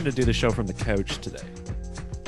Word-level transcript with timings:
option 0.00 0.10
to 0.14 0.16
do 0.20 0.24
the 0.24 0.32
show 0.32 0.50
from 0.50 0.66
the 0.66 0.72
couch 0.72 1.18
today. 1.18 1.38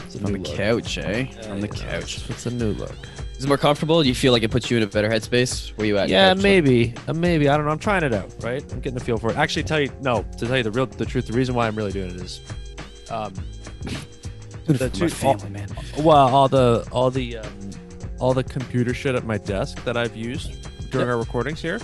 It's 0.06 0.16
a 0.16 0.24
On 0.24 0.32
the 0.32 0.38
look. 0.38 0.56
couch, 0.56 0.98
eh? 0.98 1.26
Yeah, 1.42 1.50
On 1.52 1.60
the 1.60 1.66
you 1.68 1.72
know, 1.72 1.78
couch. 1.80 2.18
It's, 2.18 2.30
it's 2.30 2.46
a 2.46 2.50
new 2.50 2.72
look. 2.72 2.94
Is 3.36 3.44
it 3.44 3.48
more 3.48 3.56
comfortable? 3.58 4.02
Do 4.02 4.08
you 4.08 4.14
feel 4.14 4.32
like 4.32 4.42
it 4.42 4.50
puts 4.50 4.70
you 4.70 4.76
in 4.76 4.82
a 4.82 4.86
better 4.86 5.08
headspace? 5.08 5.70
Where 5.76 5.86
you 5.86 5.98
at? 5.98 6.08
Yeah, 6.08 6.34
maybe, 6.34 6.94
uh, 7.08 7.12
maybe. 7.14 7.48
I 7.48 7.56
don't 7.56 7.66
know. 7.66 7.72
I'm 7.72 7.78
trying 7.78 8.04
it 8.04 8.12
out, 8.12 8.30
right? 8.40 8.62
I'm 8.72 8.80
getting 8.80 8.96
a 9.00 9.04
feel 9.04 9.18
for 9.18 9.30
it. 9.30 9.36
Actually, 9.36 9.64
tell 9.64 9.80
you 9.80 9.90
no. 10.00 10.22
To 10.38 10.46
tell 10.46 10.56
you 10.56 10.62
the 10.62 10.70
real, 10.70 10.86
the 10.86 11.04
truth, 11.06 11.26
the 11.26 11.32
reason 11.32 11.54
why 11.54 11.66
I'm 11.66 11.74
really 11.74 11.90
doing 11.92 12.10
it 12.10 12.16
is, 12.16 12.40
um, 13.10 13.32
Dude, 14.66 14.76
the 14.78 14.90
for 14.90 14.96
two- 14.96 15.04
my 15.04 15.08
family, 15.10 15.50
man. 15.50 15.68
well, 15.98 16.28
all 16.28 16.48
the 16.48 16.86
all 16.92 17.10
the 17.10 17.38
um, 17.38 17.70
all 18.20 18.32
the 18.34 18.44
computer 18.44 18.94
shit 18.94 19.16
at 19.16 19.24
my 19.24 19.38
desk 19.38 19.82
that 19.84 19.96
I've 19.96 20.14
used 20.16 20.52
during 20.92 21.08
Yep. 21.08 21.12
our 21.14 21.18
recordings 21.18 21.60
here, 21.60 21.80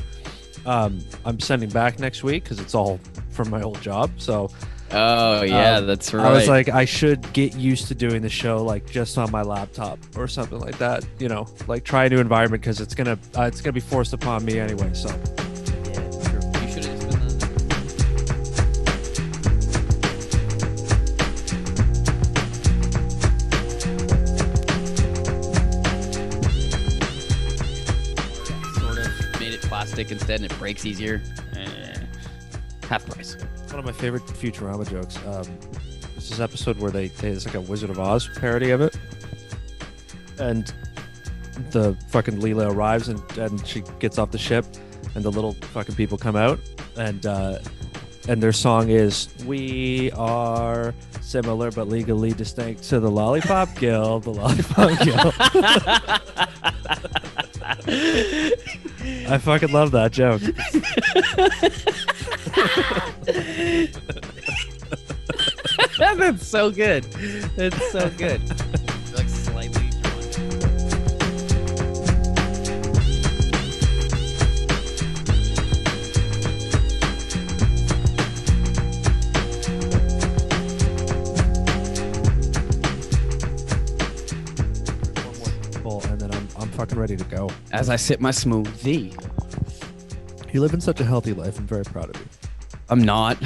um, 0.65 1.01
I'm 1.25 1.41
sending 1.41 1.71
back 1.71 1.99
next 1.99 2.23
week 2.23 2.45
because 2.45 2.61
it's 2.61 2.75
all 2.77 3.01
from 3.31 3.51
my 3.51 3.63
old 3.63 3.81
job. 3.83 4.13
So 4.19 4.49
Oh 4.91 5.43
yeah, 5.43 5.77
Um, 5.77 5.87
that's 5.87 6.15
right. 6.15 6.25
I 6.27 6.33
was 6.33 6.49
like, 6.49 6.71
I 6.71 6.87
should 6.87 7.31
get 7.35 7.55
used 7.55 7.89
to 7.89 7.95
doing 7.95 8.23
the 8.23 8.29
show 8.31 8.65
like 8.65 8.89
just 8.91 9.19
on 9.19 9.31
my 9.31 9.43
laptop 9.43 9.99
or 10.17 10.27
something 10.29 10.59
like 10.59 10.79
that. 10.79 11.05
You 11.19 11.29
know, 11.29 11.47
like 11.67 11.85
try 11.85 12.07
a 12.07 12.09
new 12.09 12.19
environment 12.21 12.63
because 12.63 12.81
it's 12.81 12.95
gonna 12.95 13.19
uh, 13.37 13.43
it's 13.43 13.61
gonna 13.61 13.75
be 13.75 13.81
forced 13.81 14.15
upon 14.15 14.45
me 14.47 14.59
anyway. 14.59 14.91
So 14.95 15.09
yeah, 15.09 15.15
true. 16.25 16.41
You 16.63 16.73
should 16.73 16.85
have 16.87 17.11
just 17.11 17.21
been 17.21 17.39
the. 17.39 18.59
Sort 28.79 28.99
of 28.99 29.41
made 29.41 29.53
it 29.55 29.61
plastic 29.63 30.11
instead, 30.11 30.41
and 30.41 30.51
it 30.51 30.59
breaks 30.59 30.87
easier. 30.87 31.21
Half 32.89 33.07
price. 33.07 33.37
one 33.69 33.79
of 33.81 33.85
my 33.85 33.93
favorite 33.93 34.25
Futurama 34.27 34.89
jokes. 34.89 35.17
Um, 35.27 35.45
it's 36.17 36.31
this 36.31 36.41
episode 36.41 36.79
where 36.79 36.91
they, 36.91 37.09
they 37.09 37.29
it's 37.29 37.45
like 37.45 37.55
a 37.55 37.61
Wizard 37.61 37.91
of 37.91 38.01
Oz 38.01 38.29
parody 38.39 38.71
of 38.71 38.81
it, 38.81 38.99
and 40.39 40.73
the 41.71 41.95
fucking 42.09 42.41
Leela 42.41 42.73
arrives 42.73 43.09
and 43.09 43.21
and 43.39 43.65
she 43.67 43.83
gets 43.99 44.19
off 44.19 44.31
the 44.31 44.39
ship, 44.39 44.65
and 45.15 45.23
the 45.23 45.31
little 45.31 45.53
fucking 45.53 45.97
people 45.97 46.17
come 46.17 46.35
out, 46.35 46.59
and 46.97 47.27
uh, 47.27 47.59
and 48.27 48.43
their 48.43 48.53
song 48.53 48.89
is 48.89 49.29
"We 49.45 50.11
are 50.13 50.95
similar 51.21 51.71
but 51.71 51.89
legally 51.89 52.33
distinct 52.33 52.85
to 52.85 53.01
the 53.01 53.11
Lollipop 53.11 53.69
Guild." 53.79 54.25
The 54.25 54.31
Lollipop 54.31 54.99
Guild. 55.05 55.35
I 59.31 59.39
fucking 59.39 59.73
love 59.73 59.91
that 59.93 60.13
joke. 60.13 60.43
That's 65.99 66.47
so 66.47 66.71
good. 66.73 67.05
That's 67.57 67.93
so 67.93 68.11
good. 68.11 68.41
like 69.15 69.29
slightly. 69.29 69.85
One 85.23 85.39
more 85.39 85.83
bowl, 85.83 86.03
and 86.07 86.21
then 86.21 86.33
I'm 86.33 86.49
I'm 86.59 86.69
fucking 86.71 86.99
ready 86.99 87.17
to 87.17 87.25
go. 87.25 87.51
As 87.71 87.89
I 87.89 87.97
sip 87.97 88.21
my 88.21 88.31
smoothie. 88.31 89.15
You 90.53 90.61
live 90.63 90.73
in 90.75 90.81
such 90.81 91.01
a 91.01 91.05
healthy 91.05 91.35
life. 91.35 91.59
I'm 91.59 91.67
very 91.67 91.85
proud 91.85 92.11
of 92.11 92.17
you. 92.21 92.27
I'm 92.91 93.03
not. 93.03 93.37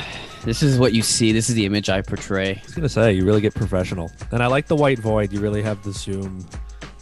This 0.45 0.63
is 0.63 0.79
what 0.79 0.93
you 0.93 1.03
see. 1.03 1.33
This 1.33 1.49
is 1.49 1.55
the 1.55 1.67
image 1.67 1.89
I 1.89 2.03
portray. 2.03 2.55
I 2.55 2.63
was 2.65 2.75
gonna 2.75 2.89
say 2.89 3.13
you 3.13 3.25
really 3.25 3.41
get 3.41 3.55
professional, 3.55 4.11
and 4.31 4.43
I 4.43 4.47
like 4.47 4.67
the 4.67 4.77
white 4.77 4.99
void. 4.99 5.33
You 5.33 5.41
really 5.41 5.63
have 5.63 5.83
the 5.83 5.93
zoom. 5.93 6.47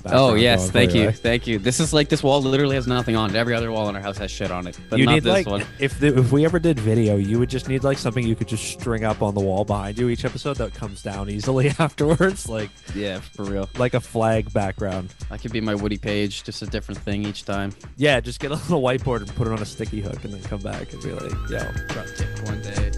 Oh 0.07 0.35
yes, 0.35 0.71
thank 0.71 0.95
you, 0.95 1.11
thank 1.11 1.47
you. 1.47 1.59
This 1.59 1.81
is 1.81 1.93
like 1.93 2.09
this 2.09 2.23
wall 2.23 2.41
literally 2.43 2.75
has 2.77 2.87
nothing 2.87 3.17
on 3.17 3.31
it. 3.31 3.37
Every 3.37 3.55
other 3.55 3.71
wall 3.71 3.89
in 3.89 3.97
our 3.97 4.01
house 4.03 4.17
has 4.19 4.31
shit 4.31 4.51
on 4.51 4.67
it, 4.67 4.79
but 4.89 4.99
you 4.99 5.07
not 5.07 5.13
need 5.15 5.25
this 5.25 5.33
like 5.33 5.47
one. 5.47 5.65
if 5.79 5.99
the, 6.01 6.19
if 6.19 6.33
we 6.33 6.45
ever 6.45 6.59
did 6.59 6.79
video, 6.81 7.17
you 7.17 7.39
would 7.39 7.51
just 7.51 7.69
need 7.69 7.85
like 7.85 7.99
something 7.99 8.27
you 8.27 8.35
could 8.35 8.49
just 8.49 8.65
string 8.65 9.05
up 9.05 9.23
on 9.23 9.35
the 9.35 9.41
wall 9.41 9.65
behind 9.65 9.99
you 9.99 10.09
each 10.09 10.25
episode 10.25 10.57
that 10.57 10.73
comes 10.75 11.03
down 11.03 11.29
easily 11.29 11.69
afterwards, 11.79 12.49
like 12.49 12.71
Yeah, 12.95 13.21
for 13.21 13.45
real. 13.45 13.69
like 13.79 13.95
a 13.95 14.01
flag 14.01 14.53
background. 14.53 15.15
I 15.31 15.37
could 15.37 15.53
be 15.53 15.61
my 15.61 15.75
Woody 15.75 15.99
page, 15.99 16.45
just 16.45 16.63
a 16.63 16.67
different 16.67 17.01
thing 17.01 17.25
each 17.27 17.45
time. 17.45 17.73
Yeah, 17.97 18.21
just 18.21 18.41
get 18.41 18.51
a 18.51 18.55
little 18.55 18.83
whiteboard 18.83 19.19
and 19.19 19.35
put 19.35 19.47
it 19.47 19.53
on 19.53 19.61
a 19.61 19.67
sticky 19.67 20.01
hook, 20.01 20.25
and 20.25 20.33
then 20.33 20.43
come 20.43 20.61
back 20.61 20.93
and 20.93 21.03
be 21.03 21.13
like, 21.13 21.33
yo, 21.51 21.59
Drop 21.89 22.07
tip 22.17 22.45
one 22.47 22.63
day. 22.63 22.91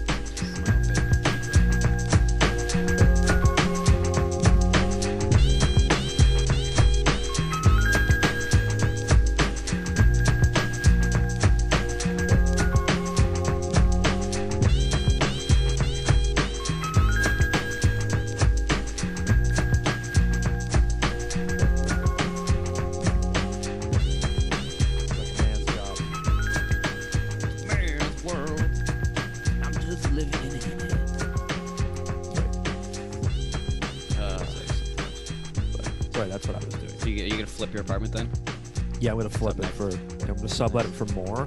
Sublet 40.53 40.85
it 40.85 40.91
for 40.93 41.05
more, 41.13 41.43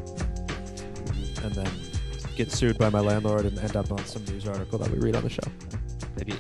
and 1.43 1.53
then 1.55 1.71
get 2.37 2.53
sued 2.53 2.77
by 2.79 2.91
my 2.91 3.01
landlord 3.01 3.47
and 3.47 3.59
end 3.59 3.77
up 3.77 3.91
on 3.91 4.05
some 4.05 4.25
news 4.27 4.47
article 4.47 4.79
that 4.79 4.91
we 4.91 4.99
read 4.99 5.17
on 5.17 5.23
the 5.23 5.31
show. 5.31 5.43
Maybe. 6.17 6.35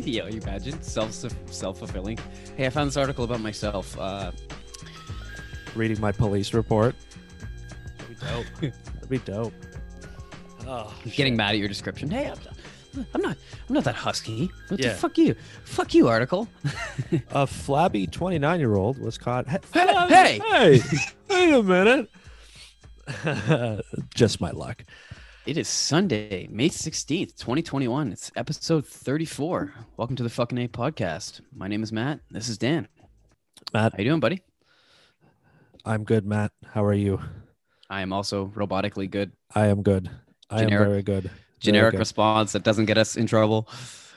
Yo, 0.10 0.26
you 0.26 0.40
imagine 0.40 0.80
self 0.82 1.12
self 1.50 1.78
fulfilling. 1.78 2.18
Hey, 2.56 2.66
I 2.66 2.70
found 2.70 2.88
this 2.88 2.96
article 2.96 3.24
about 3.24 3.40
myself. 3.40 3.96
Uh, 3.98 4.32
Reading 5.74 6.00
my 6.00 6.12
police 6.12 6.54
report. 6.54 6.94
That'd 7.98 8.18
be 8.18 8.26
dope. 8.26 8.46
That'd 8.94 9.08
be 9.08 9.18
dope. 9.18 9.52
Oh, 10.66 10.94
getting 11.12 11.36
mad 11.36 11.50
at 11.50 11.58
your 11.58 11.68
description. 11.68 12.10
Hey, 12.10 12.26
I'm, 12.30 12.38
I'm 13.14 13.20
not. 13.22 13.36
I'm 13.68 13.74
not 13.74 13.84
that 13.84 13.94
husky. 13.94 14.50
What 14.68 14.80
Yeah. 14.80 14.90
the 14.90 14.94
fuck 14.96 15.18
you? 15.18 15.34
Fuck 15.64 15.94
you, 15.94 16.08
article. 16.08 16.48
a 17.30 17.46
flabby 17.46 18.06
29 18.06 18.60
year 18.60 18.74
old 18.74 18.98
was 18.98 19.18
caught. 19.18 19.46
Hey, 19.48 19.58
Hey, 19.72 20.38
hey, 20.40 20.80
wait 21.28 21.52
a 21.52 21.62
minute. 21.62 22.10
Just 24.14 24.40
my 24.40 24.50
luck. 24.50 24.84
It 25.46 25.58
is 25.58 25.68
Sunday, 25.68 26.48
May 26.50 26.70
16th, 26.70 27.36
2021. 27.36 28.12
It's 28.12 28.32
episode 28.34 28.86
34. 28.86 29.74
Welcome 29.98 30.16
to 30.16 30.22
the 30.22 30.30
fucking 30.30 30.56
A 30.58 30.68
podcast. 30.68 31.42
My 31.54 31.68
name 31.68 31.82
is 31.82 31.92
Matt. 31.92 32.20
This 32.30 32.48
is 32.48 32.56
Dan. 32.56 32.88
Matt, 33.74 33.92
How 33.92 33.98
you 33.98 34.04
doing, 34.08 34.20
buddy? 34.20 34.40
I'm 35.84 36.04
good. 36.04 36.24
Matt, 36.24 36.52
how 36.72 36.82
are 36.84 36.94
you? 36.94 37.20
I 37.90 38.00
am 38.00 38.12
also 38.12 38.46
robotically 38.46 39.10
good. 39.10 39.32
I 39.54 39.66
am 39.66 39.82
good. 39.82 40.10
I 40.48 40.62
am 40.62 40.70
very 40.70 41.02
good. 41.02 41.30
Generic 41.64 41.98
response 41.98 42.52
that 42.52 42.62
doesn't 42.62 42.86
get 42.86 42.98
us 42.98 43.16
in 43.16 43.26
trouble. 43.26 43.68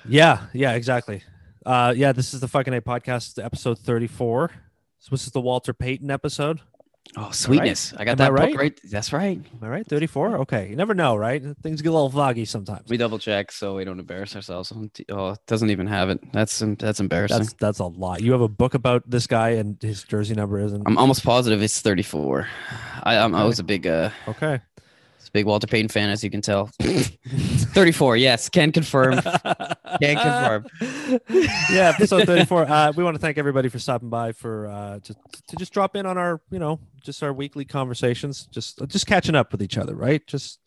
Yeah, 0.07 0.47
yeah, 0.53 0.73
exactly. 0.73 1.23
Uh, 1.65 1.93
yeah, 1.95 2.11
this 2.11 2.33
is 2.33 2.39
the 2.39 2.47
fucking 2.47 2.73
A 2.73 2.81
podcast, 2.81 3.43
episode 3.43 3.79
34. 3.79 4.51
So 4.99 5.09
this 5.11 5.25
is 5.25 5.31
the 5.31 5.41
Walter 5.41 5.73
Payton 5.73 6.09
episode. 6.09 6.61
Oh, 7.15 7.31
sweetness. 7.31 7.93
I 7.95 8.03
got 8.03 8.11
Am 8.11 8.17
that 8.17 8.25
I 8.25 8.29
book 8.29 8.39
right? 8.39 8.55
right. 8.55 8.79
That's 8.91 9.13
right. 9.13 9.37
Am 9.37 9.63
I 9.63 9.67
right? 9.69 9.87
34? 9.87 10.39
Okay. 10.39 10.69
You 10.69 10.75
never 10.75 10.93
know, 10.93 11.15
right? 11.15 11.41
Things 11.63 11.81
get 11.81 11.89
a 11.89 11.91
little 11.93 12.09
foggy 12.09 12.45
sometimes. 12.45 12.89
We 12.89 12.97
double 12.97 13.17
check 13.17 13.51
so 13.51 13.75
we 13.75 13.85
don't 13.85 13.99
embarrass 13.99 14.35
ourselves. 14.35 14.73
Oh, 15.09 15.29
it 15.29 15.39
doesn't 15.47 15.69
even 15.69 15.87
have 15.87 16.09
it. 16.09 16.19
That's 16.33 16.59
that's 16.77 16.99
embarrassing. 16.99 17.37
That's 17.37 17.53
that's 17.53 17.79
a 17.79 17.85
lot. 17.85 18.21
You 18.21 18.33
have 18.33 18.41
a 18.41 18.49
book 18.49 18.73
about 18.73 19.09
this 19.09 19.25
guy 19.25 19.51
and 19.51 19.81
his 19.81 20.03
jersey 20.03 20.35
number 20.35 20.59
isn't 20.59 20.83
I'm 20.85 20.97
almost 20.97 21.23
positive 21.23 21.61
it's 21.61 21.79
34. 21.79 22.47
I 23.03 23.17
I'm, 23.17 23.33
I 23.33 23.45
was 23.45 23.59
a 23.59 23.63
big 23.63 23.87
uh 23.87 24.09
okay. 24.27 24.59
A 25.27 25.31
big 25.31 25.45
Walter 25.45 25.67
Payton 25.67 25.89
fan, 25.89 26.09
as 26.09 26.23
you 26.23 26.29
can 26.29 26.41
tell. 26.41 26.69
34, 26.79 28.17
yes, 28.17 28.49
can 28.49 28.71
confirm. 28.71 29.19
Can 30.01 30.15
confirm. 30.17 30.67
yeah, 31.71 31.89
episode 31.95 32.25
34. 32.27 32.69
Uh, 32.69 32.91
we 32.95 33.03
want 33.03 33.15
to 33.15 33.19
thank 33.21 33.37
everybody 33.37 33.67
for 33.69 33.79
stopping 33.79 34.09
by 34.09 34.31
for 34.31 34.67
uh, 34.67 34.99
to, 34.99 35.13
to 35.47 35.55
just 35.57 35.73
drop 35.73 35.95
in 35.95 36.05
on 36.05 36.17
our, 36.19 36.39
you 36.51 36.59
know, 36.59 36.79
just 37.03 37.23
our 37.23 37.33
weekly 37.33 37.65
conversations, 37.65 38.45
just 38.51 38.79
just 38.89 39.07
catching 39.07 39.33
up 39.33 39.51
with 39.51 39.63
each 39.63 39.77
other, 39.77 39.95
right? 39.95 40.25
Just 40.27 40.59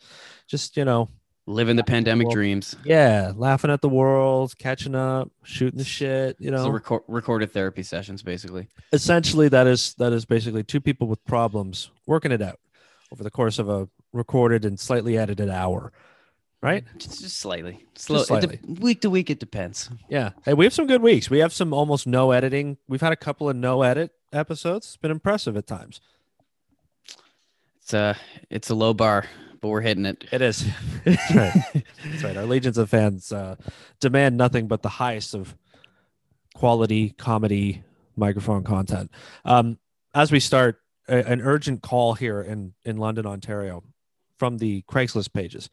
just, 0.49 0.77
you 0.77 0.85
know, 0.85 1.09
Living 1.47 1.77
the 1.77 1.85
pandemic 1.85 2.27
Well, 2.29 2.35
dreams. 2.35 2.77
yeah, 2.85 3.33
laughing 3.37 3.71
at 3.71 3.83
the 3.83 3.89
world, 3.89 4.57
catching 4.59 4.95
up, 4.95 5.31
shooting 5.45 5.79
the 5.79 5.85
shit, 5.85 6.37
you 6.41 6.51
know. 6.51 6.65
So 6.65 6.71
record, 6.71 7.03
recorded 7.07 7.53
therapy 7.53 7.83
sessions, 7.83 8.23
basically. 8.23 8.69
essentially 8.93 9.49
that 9.49 9.67
is 9.67 9.95
that 9.95 10.13
is 10.13 10.25
basically 10.25 10.65
two 10.65 10.81
people 10.81 11.07
with 11.09 11.25
problems 11.25 11.91
working 12.07 12.33
it 12.33 12.43
out 12.43 12.59
over 13.13 13.23
the 13.23 13.31
course 13.31 13.59
of 13.59 13.69
a 13.69 13.89
recorded 14.13 14.65
and 14.65 14.79
slightly 14.79 15.17
edited 15.17 15.49
hour 15.49 15.93
right? 16.63 16.85
Just, 16.99 17.21
just 17.21 17.39
slightly. 17.39 17.85
Slow. 17.95 18.23
slightly. 18.23 18.59
De- 18.59 18.81
week 18.81 19.01
to 19.03 19.11
week, 19.11 19.31
it 19.31 19.41
depends. 19.41 19.91
Yeah. 20.09 20.31
Hey, 20.45 20.55
we 20.55 20.65
have 20.65 20.75
some 20.75 20.87
good 20.87 21.03
weeks. 21.03 21.31
We 21.31 21.39
have 21.39 21.53
some 21.53 21.73
almost 21.73 22.07
no 22.07 22.33
editing. 22.33 22.77
We've 22.89 23.01
had 23.01 23.13
a 23.13 23.17
couple 23.17 23.49
of 23.49 23.57
no 23.57 23.83
edit 23.83 24.13
episodes. 24.33 24.87
It's 24.89 24.97
been 24.97 25.11
impressive 25.11 25.57
at 25.57 25.67
times. 25.67 26.01
It's 27.83 27.95
a 27.95 28.17
it's 28.51 28.71
a 28.71 28.75
low 28.75 28.95
bar, 28.95 29.25
but 29.61 29.69
we're 29.69 29.81
hitting 29.81 30.07
it. 30.07 30.25
It 30.31 30.43
is. 30.43 30.65
That's 31.05 31.35
right. 31.35 31.85
That's 32.05 32.23
right. 32.23 32.37
Our 32.37 32.47
legions 32.47 32.79
of 32.79 32.89
fans 32.91 33.33
uh, 33.33 33.57
demand 33.99 34.37
nothing 34.37 34.69
but 34.69 34.83
the 34.83 34.89
highest 34.89 35.35
of 35.35 35.57
quality 36.55 37.11
comedy 37.11 37.83
microphone 38.17 38.63
content. 38.63 39.11
Um, 39.45 39.79
as 40.15 40.31
we 40.31 40.41
start, 40.41 40.81
a, 41.09 41.27
an 41.27 41.41
urgent 41.41 41.83
call 41.83 42.15
here 42.15 42.41
in 42.43 42.75
in 42.85 42.99
London, 42.99 43.27
Ontario, 43.27 43.83
from 44.41 44.59
the 44.59 44.83
Craigslist 44.91 45.33
pages. 45.33 45.71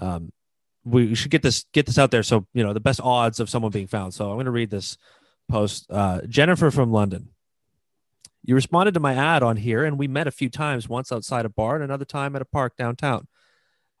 Um, 0.00 0.30
we 0.84 1.16
should 1.16 1.32
get 1.32 1.42
this 1.42 1.64
get 1.72 1.86
this 1.86 1.98
out 1.98 2.12
there 2.12 2.22
so 2.22 2.46
you 2.54 2.62
know 2.62 2.72
the 2.72 2.78
best 2.78 3.00
odds 3.02 3.40
of 3.40 3.50
someone 3.50 3.72
being 3.72 3.88
found. 3.88 4.14
So 4.14 4.30
I'm 4.30 4.36
going 4.36 4.44
to 4.44 4.52
read 4.52 4.70
this 4.70 4.96
post. 5.48 5.90
Uh, 5.90 6.20
Jennifer 6.28 6.70
from 6.70 6.92
London. 6.92 7.30
You 8.44 8.54
responded 8.54 8.94
to 8.94 9.00
my 9.00 9.14
ad 9.14 9.42
on 9.42 9.56
here, 9.56 9.84
and 9.84 9.98
we 9.98 10.06
met 10.06 10.28
a 10.28 10.30
few 10.30 10.48
times. 10.48 10.88
Once 10.88 11.10
outside 11.10 11.44
a 11.44 11.48
bar, 11.48 11.74
and 11.74 11.82
another 11.82 12.04
time 12.04 12.36
at 12.36 12.42
a 12.42 12.46
park 12.46 12.76
downtown. 12.76 13.26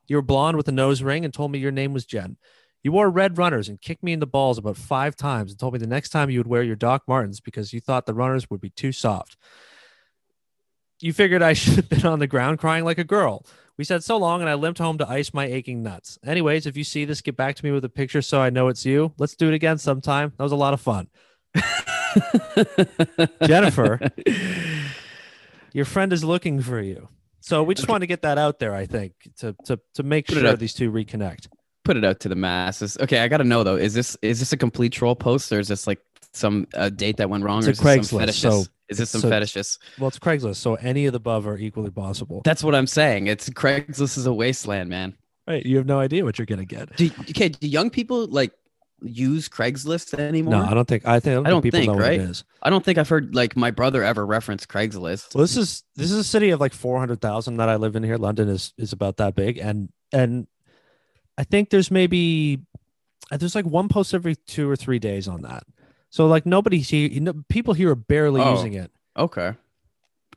You 0.06 0.16
were 0.16 0.22
blonde 0.22 0.56
with 0.56 0.68
a 0.68 0.72
nose 0.72 1.02
ring 1.02 1.24
and 1.24 1.34
told 1.34 1.50
me 1.50 1.58
your 1.58 1.72
name 1.72 1.92
was 1.92 2.06
Jen. 2.06 2.36
You 2.84 2.92
wore 2.92 3.10
red 3.10 3.38
runners 3.38 3.68
and 3.68 3.80
kicked 3.80 4.04
me 4.04 4.12
in 4.12 4.20
the 4.20 4.26
balls 4.28 4.58
about 4.58 4.76
five 4.76 5.16
times 5.16 5.50
and 5.50 5.58
told 5.58 5.72
me 5.72 5.80
the 5.80 5.88
next 5.88 6.10
time 6.10 6.30
you 6.30 6.38
would 6.38 6.46
wear 6.46 6.62
your 6.62 6.76
Doc 6.76 7.02
Martens 7.08 7.40
because 7.40 7.72
you 7.72 7.80
thought 7.80 8.06
the 8.06 8.14
runners 8.14 8.48
would 8.48 8.60
be 8.60 8.70
too 8.70 8.92
soft. 8.92 9.36
You 11.00 11.12
figured 11.12 11.42
I 11.42 11.52
should 11.54 11.74
have 11.74 11.88
been 11.88 12.06
on 12.06 12.20
the 12.20 12.28
ground 12.28 12.60
crying 12.60 12.84
like 12.84 12.98
a 12.98 13.04
girl. 13.04 13.44
We 13.78 13.84
said 13.84 14.02
so 14.02 14.16
long 14.16 14.40
and 14.40 14.48
I 14.48 14.54
limped 14.54 14.78
home 14.78 14.96
to 14.98 15.08
ice 15.08 15.34
my 15.34 15.44
aching 15.46 15.82
nuts. 15.82 16.18
Anyways, 16.24 16.66
if 16.66 16.76
you 16.76 16.84
see 16.84 17.04
this, 17.04 17.20
get 17.20 17.36
back 17.36 17.56
to 17.56 17.64
me 17.64 17.72
with 17.72 17.84
a 17.84 17.90
picture 17.90 18.22
so 18.22 18.40
I 18.40 18.48
know 18.50 18.68
it's 18.68 18.86
you. 18.86 19.12
Let's 19.18 19.36
do 19.36 19.48
it 19.48 19.54
again 19.54 19.78
sometime. 19.78 20.32
That 20.36 20.42
was 20.42 20.52
a 20.52 20.56
lot 20.56 20.72
of 20.72 20.80
fun. 20.80 21.08
Jennifer, 23.46 24.00
your 25.72 25.84
friend 25.84 26.12
is 26.12 26.24
looking 26.24 26.60
for 26.62 26.80
you. 26.80 27.08
So 27.40 27.62
we 27.62 27.74
just 27.74 27.88
want 27.88 28.00
to 28.02 28.06
get 28.06 28.22
that 28.22 28.38
out 28.38 28.58
there, 28.58 28.74
I 28.74 28.86
think, 28.86 29.12
to 29.38 29.54
to 29.66 29.78
to 29.94 30.02
make 30.02 30.26
Put 30.26 30.38
sure 30.38 30.56
these 30.56 30.74
two 30.74 30.90
reconnect. 30.90 31.48
Put 31.84 31.96
it 31.96 32.04
out 32.04 32.20
to 32.20 32.28
the 32.28 32.34
masses. 32.34 32.98
Okay, 33.00 33.20
I 33.20 33.28
got 33.28 33.36
to 33.38 33.44
know 33.44 33.62
though. 33.62 33.76
Is 33.76 33.94
this 33.94 34.16
is 34.22 34.40
this 34.40 34.52
a 34.52 34.56
complete 34.56 34.92
troll 34.92 35.14
post 35.14 35.52
or 35.52 35.60
is 35.60 35.68
this 35.68 35.86
like 35.86 36.00
some 36.32 36.66
uh, 36.74 36.88
date 36.88 37.18
that 37.18 37.30
went 37.30 37.44
wrong? 37.44 37.58
It's 37.58 37.68
or 37.68 37.82
a 37.82 37.84
Craigslist, 37.98 38.32
so- 38.34 38.64
is 38.88 38.98
this 38.98 39.10
some 39.10 39.20
so- 39.20 39.28
fetishes? 39.28 39.78
Well, 39.98 40.08
it's 40.08 40.18
Craigslist, 40.18 40.56
so 40.56 40.74
any 40.76 41.06
of 41.06 41.12
the 41.12 41.18
above 41.18 41.46
are 41.46 41.58
equally 41.58 41.90
possible. 41.90 42.42
That's 42.44 42.62
what 42.62 42.74
I'm 42.74 42.86
saying. 42.86 43.26
It's 43.26 43.48
Craigslist 43.50 44.18
is 44.18 44.26
a 44.26 44.32
wasteland, 44.32 44.90
man. 44.90 45.16
Right? 45.46 45.64
You 45.64 45.76
have 45.76 45.86
no 45.86 46.00
idea 46.00 46.24
what 46.24 46.38
you're 46.38 46.46
gonna 46.46 46.64
get. 46.64 46.96
Do, 46.96 47.10
okay, 47.30 47.48
do 47.48 47.68
young 47.68 47.90
people 47.90 48.26
like 48.26 48.52
use 49.02 49.48
Craigslist 49.48 50.18
anymore? 50.18 50.54
No, 50.54 50.62
I 50.64 50.74
don't 50.74 50.88
think. 50.88 51.06
I 51.06 51.20
think 51.20 51.32
I 51.32 51.34
don't, 51.34 51.46
I 51.46 51.50
don't 51.50 51.62
think 51.62 51.86
know 51.86 51.94
right? 51.94 52.18
what 52.18 52.26
it 52.26 52.30
is. 52.30 52.44
I 52.62 52.70
don't 52.70 52.84
think 52.84 52.98
I've 52.98 53.08
heard 53.08 53.34
like 53.34 53.56
my 53.56 53.70
brother 53.70 54.02
ever 54.02 54.24
reference 54.26 54.66
Craigslist. 54.66 55.34
Well, 55.34 55.42
this 55.42 55.56
is 55.56 55.84
this 55.94 56.10
is 56.10 56.18
a 56.18 56.24
city 56.24 56.50
of 56.50 56.60
like 56.60 56.72
four 56.72 56.98
hundred 56.98 57.20
thousand 57.20 57.58
that 57.58 57.68
I 57.68 57.76
live 57.76 57.96
in 57.96 58.02
here. 58.02 58.16
London 58.16 58.48
is 58.48 58.72
is 58.76 58.92
about 58.92 59.18
that 59.18 59.34
big, 59.34 59.58
and 59.58 59.90
and 60.12 60.46
I 61.38 61.44
think 61.44 61.70
there's 61.70 61.90
maybe 61.90 62.60
there's 63.30 63.54
like 63.54 63.66
one 63.66 63.88
post 63.88 64.14
every 64.14 64.36
two 64.36 64.68
or 64.68 64.76
three 64.76 64.98
days 64.98 65.28
on 65.28 65.42
that. 65.42 65.64
So 66.16 66.26
like 66.26 66.46
nobody's 66.46 66.88
here. 66.88 67.10
You 67.10 67.20
know, 67.20 67.34
people 67.50 67.74
here 67.74 67.90
are 67.90 67.94
barely 67.94 68.40
Oh. 68.40 68.54
using 68.54 68.72
it. 68.72 68.90
Okay. 69.18 69.52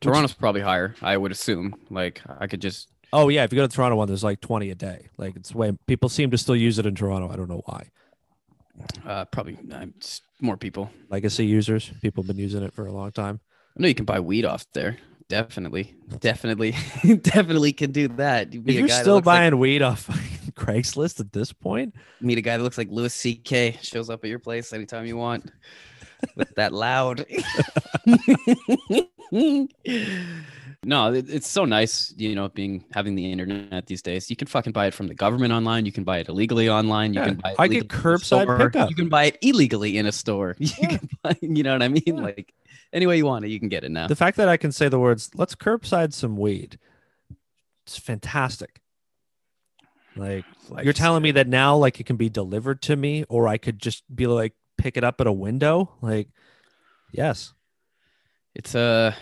Toronto's 0.01 0.33
probably 0.33 0.59
higher, 0.59 0.93
I 1.01 1.15
would 1.15 1.31
assume. 1.31 1.73
Like 1.89 2.21
I 2.27 2.47
could 2.47 2.61
just 2.61 2.89
Oh 3.13 3.29
yeah, 3.29 3.45
if 3.45 3.53
you 3.53 3.55
go 3.55 3.65
to 3.65 3.73
Toronto 3.73 3.95
one, 3.95 4.09
there's 4.09 4.23
like 4.23 4.41
twenty 4.41 4.71
a 4.71 4.75
day. 4.75 5.07
Like 5.17 5.37
it's 5.37 5.55
way 5.55 5.71
people 5.87 6.09
seem 6.09 6.31
to 6.31 6.37
still 6.37 6.55
use 6.55 6.79
it 6.79 6.85
in 6.85 6.95
Toronto. 6.95 7.29
I 7.31 7.37
don't 7.37 7.49
know 7.49 7.61
why. 7.65 7.87
uh 9.05 9.23
probably 9.25 9.57
uh, 9.73 9.85
more 10.41 10.57
people. 10.57 10.91
Legacy 11.09 11.45
users, 11.45 11.91
people 12.01 12.23
have 12.23 12.27
been 12.27 12.37
using 12.43 12.61
it 12.61 12.73
for 12.73 12.85
a 12.85 12.91
long 12.91 13.13
time. 13.13 13.39
I 13.77 13.81
know 13.81 13.87
you 13.87 13.95
can 13.95 14.03
buy 14.05 14.19
weed 14.19 14.43
off 14.43 14.65
there. 14.73 14.97
Definitely. 15.29 15.95
Definitely. 16.19 16.75
definitely 17.21 17.71
can 17.71 17.91
do 17.93 18.09
that. 18.09 18.51
You 18.51 18.59
If 18.59 18.65
meet 18.65 18.75
a 18.75 18.79
you're 18.79 18.87
guy 18.89 18.95
that 18.95 19.01
still 19.01 19.13
looks 19.15 19.27
like- 19.27 19.39
buying 19.39 19.57
weed 19.59 19.81
off 19.81 20.09
Craigslist 20.59 21.19
at 21.19 21.31
this 21.31 21.53
point, 21.53 21.95
meet 22.21 22.37
a 22.37 22.41
guy 22.41 22.57
that 22.57 22.63
looks 22.63 22.77
like 22.77 22.89
Louis 22.91 23.13
C.K. 23.13 23.77
shows 23.81 24.09
up 24.09 24.23
at 24.23 24.29
your 24.29 24.39
place 24.39 24.73
anytime 24.73 25.05
you 25.05 25.15
want 25.17 25.49
with 26.35 26.53
that 26.55 26.73
loud. 26.73 27.25
no, 30.83 31.13
it, 31.13 31.29
it's 31.29 31.47
so 31.47 31.65
nice, 31.65 32.13
you 32.17 32.35
know, 32.35 32.49
being 32.49 32.83
having 32.93 33.15
the 33.15 33.31
internet 33.31 33.85
these 33.87 34.01
days. 34.01 34.29
You 34.29 34.35
can 34.35 34.47
fucking 34.47 34.73
buy 34.73 34.87
it 34.87 34.93
from 34.93 35.07
the 35.07 35.13
government 35.13 35.53
online. 35.53 35.85
You 35.85 35.91
can 35.91 36.03
buy 36.03 36.19
it 36.19 36.27
illegally 36.29 36.69
online. 36.69 37.13
You 37.13 37.21
Yeah, 37.21 37.27
can 37.27 37.35
buy 37.35 37.51
it 37.51 37.55
I 37.59 37.67
get 37.67 37.73
legally 37.73 37.77
in 37.79 37.85
a 37.85 38.17
curbside 38.17 38.57
pickup. 38.57 38.89
You 38.89 38.95
can 38.95 39.09
buy 39.09 39.25
it 39.25 39.37
illegally 39.41 39.97
in 39.97 40.05
a 40.05 40.11
store. 40.11 40.55
You 40.59 40.69
Yeah. 40.81 40.97
can 40.97 41.09
buy, 41.23 41.37
you 41.41 41.63
know 41.63 41.73
what 41.73 41.83
I 41.83 41.87
mean? 41.87 42.03
Yeah. 42.05 42.13
Like 42.13 42.53
any 42.93 43.05
way 43.07 43.17
you 43.17 43.25
want 43.25 43.45
it, 43.45 43.49
you 43.49 43.59
can 43.59 43.69
get 43.69 43.83
it 43.83 43.91
now. 43.91 44.07
the 44.07 44.15
fact 44.15 44.37
that 44.37 44.49
I 44.49 44.57
can 44.57 44.71
say 44.71 44.89
the 44.89 44.99
words 44.99 45.29
"let's 45.35 45.55
curbside 45.55 46.13
some 46.13 46.35
weed," 46.37 46.77
it's 47.85 47.97
fantastic. 47.97 48.81
Like 50.19 50.45
Like, 50.69 50.85
you're 50.85 50.93
telling 50.93 51.23
me 51.23 51.31
that 51.31 51.47
now, 51.47 51.75
like 51.77 51.99
it 51.99 52.05
can 52.05 52.17
be 52.17 52.29
delivered 52.29 52.81
to 52.83 52.95
me, 52.95 53.23
or 53.29 53.47
I 53.47 53.57
could 53.57 53.79
just 53.79 54.03
be 54.13 54.27
like 54.27 54.53
pick 54.77 54.97
it 54.97 55.03
up 55.03 55.21
at 55.21 55.27
a 55.27 55.31
window. 55.31 55.91
Like, 56.01 56.29
yes, 57.11 57.53
It's 58.55 58.75
uh 58.75 59.13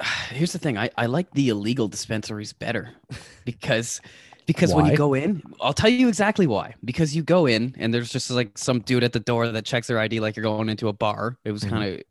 here's 0.30 0.52
the 0.52 0.58
thing. 0.58 0.78
I, 0.78 0.90
I 0.96 1.06
like 1.06 1.30
the 1.32 1.48
illegal 1.48 1.88
dispensaries 1.88 2.52
better 2.52 2.94
because 3.44 4.00
because 4.46 4.74
when 4.74 4.84
you 4.86 4.92
go 4.92 5.14
in, 5.14 5.42
I'll 5.60 5.72
tell 5.72 5.90
you 5.90 6.06
exactly 6.08 6.46
why. 6.46 6.74
Because 6.84 7.16
you 7.16 7.22
go 7.24 7.46
in 7.46 7.74
and 7.78 7.92
there's 7.92 8.12
just 8.12 8.30
like 8.30 8.56
some 8.56 8.80
dude 8.80 9.02
at 9.02 9.12
the 9.12 9.18
door 9.20 9.48
that 9.48 9.64
checks 9.64 9.88
their 9.88 9.98
ID 9.98 10.20
like 10.20 10.36
you're 10.36 10.44
going 10.44 10.68
into 10.68 10.88
a 10.88 10.92
bar. 10.92 11.36
It 11.44 11.52
was 11.52 11.64
Mhm. 11.64 11.70
kind 11.70 11.84
of 11.94 12.02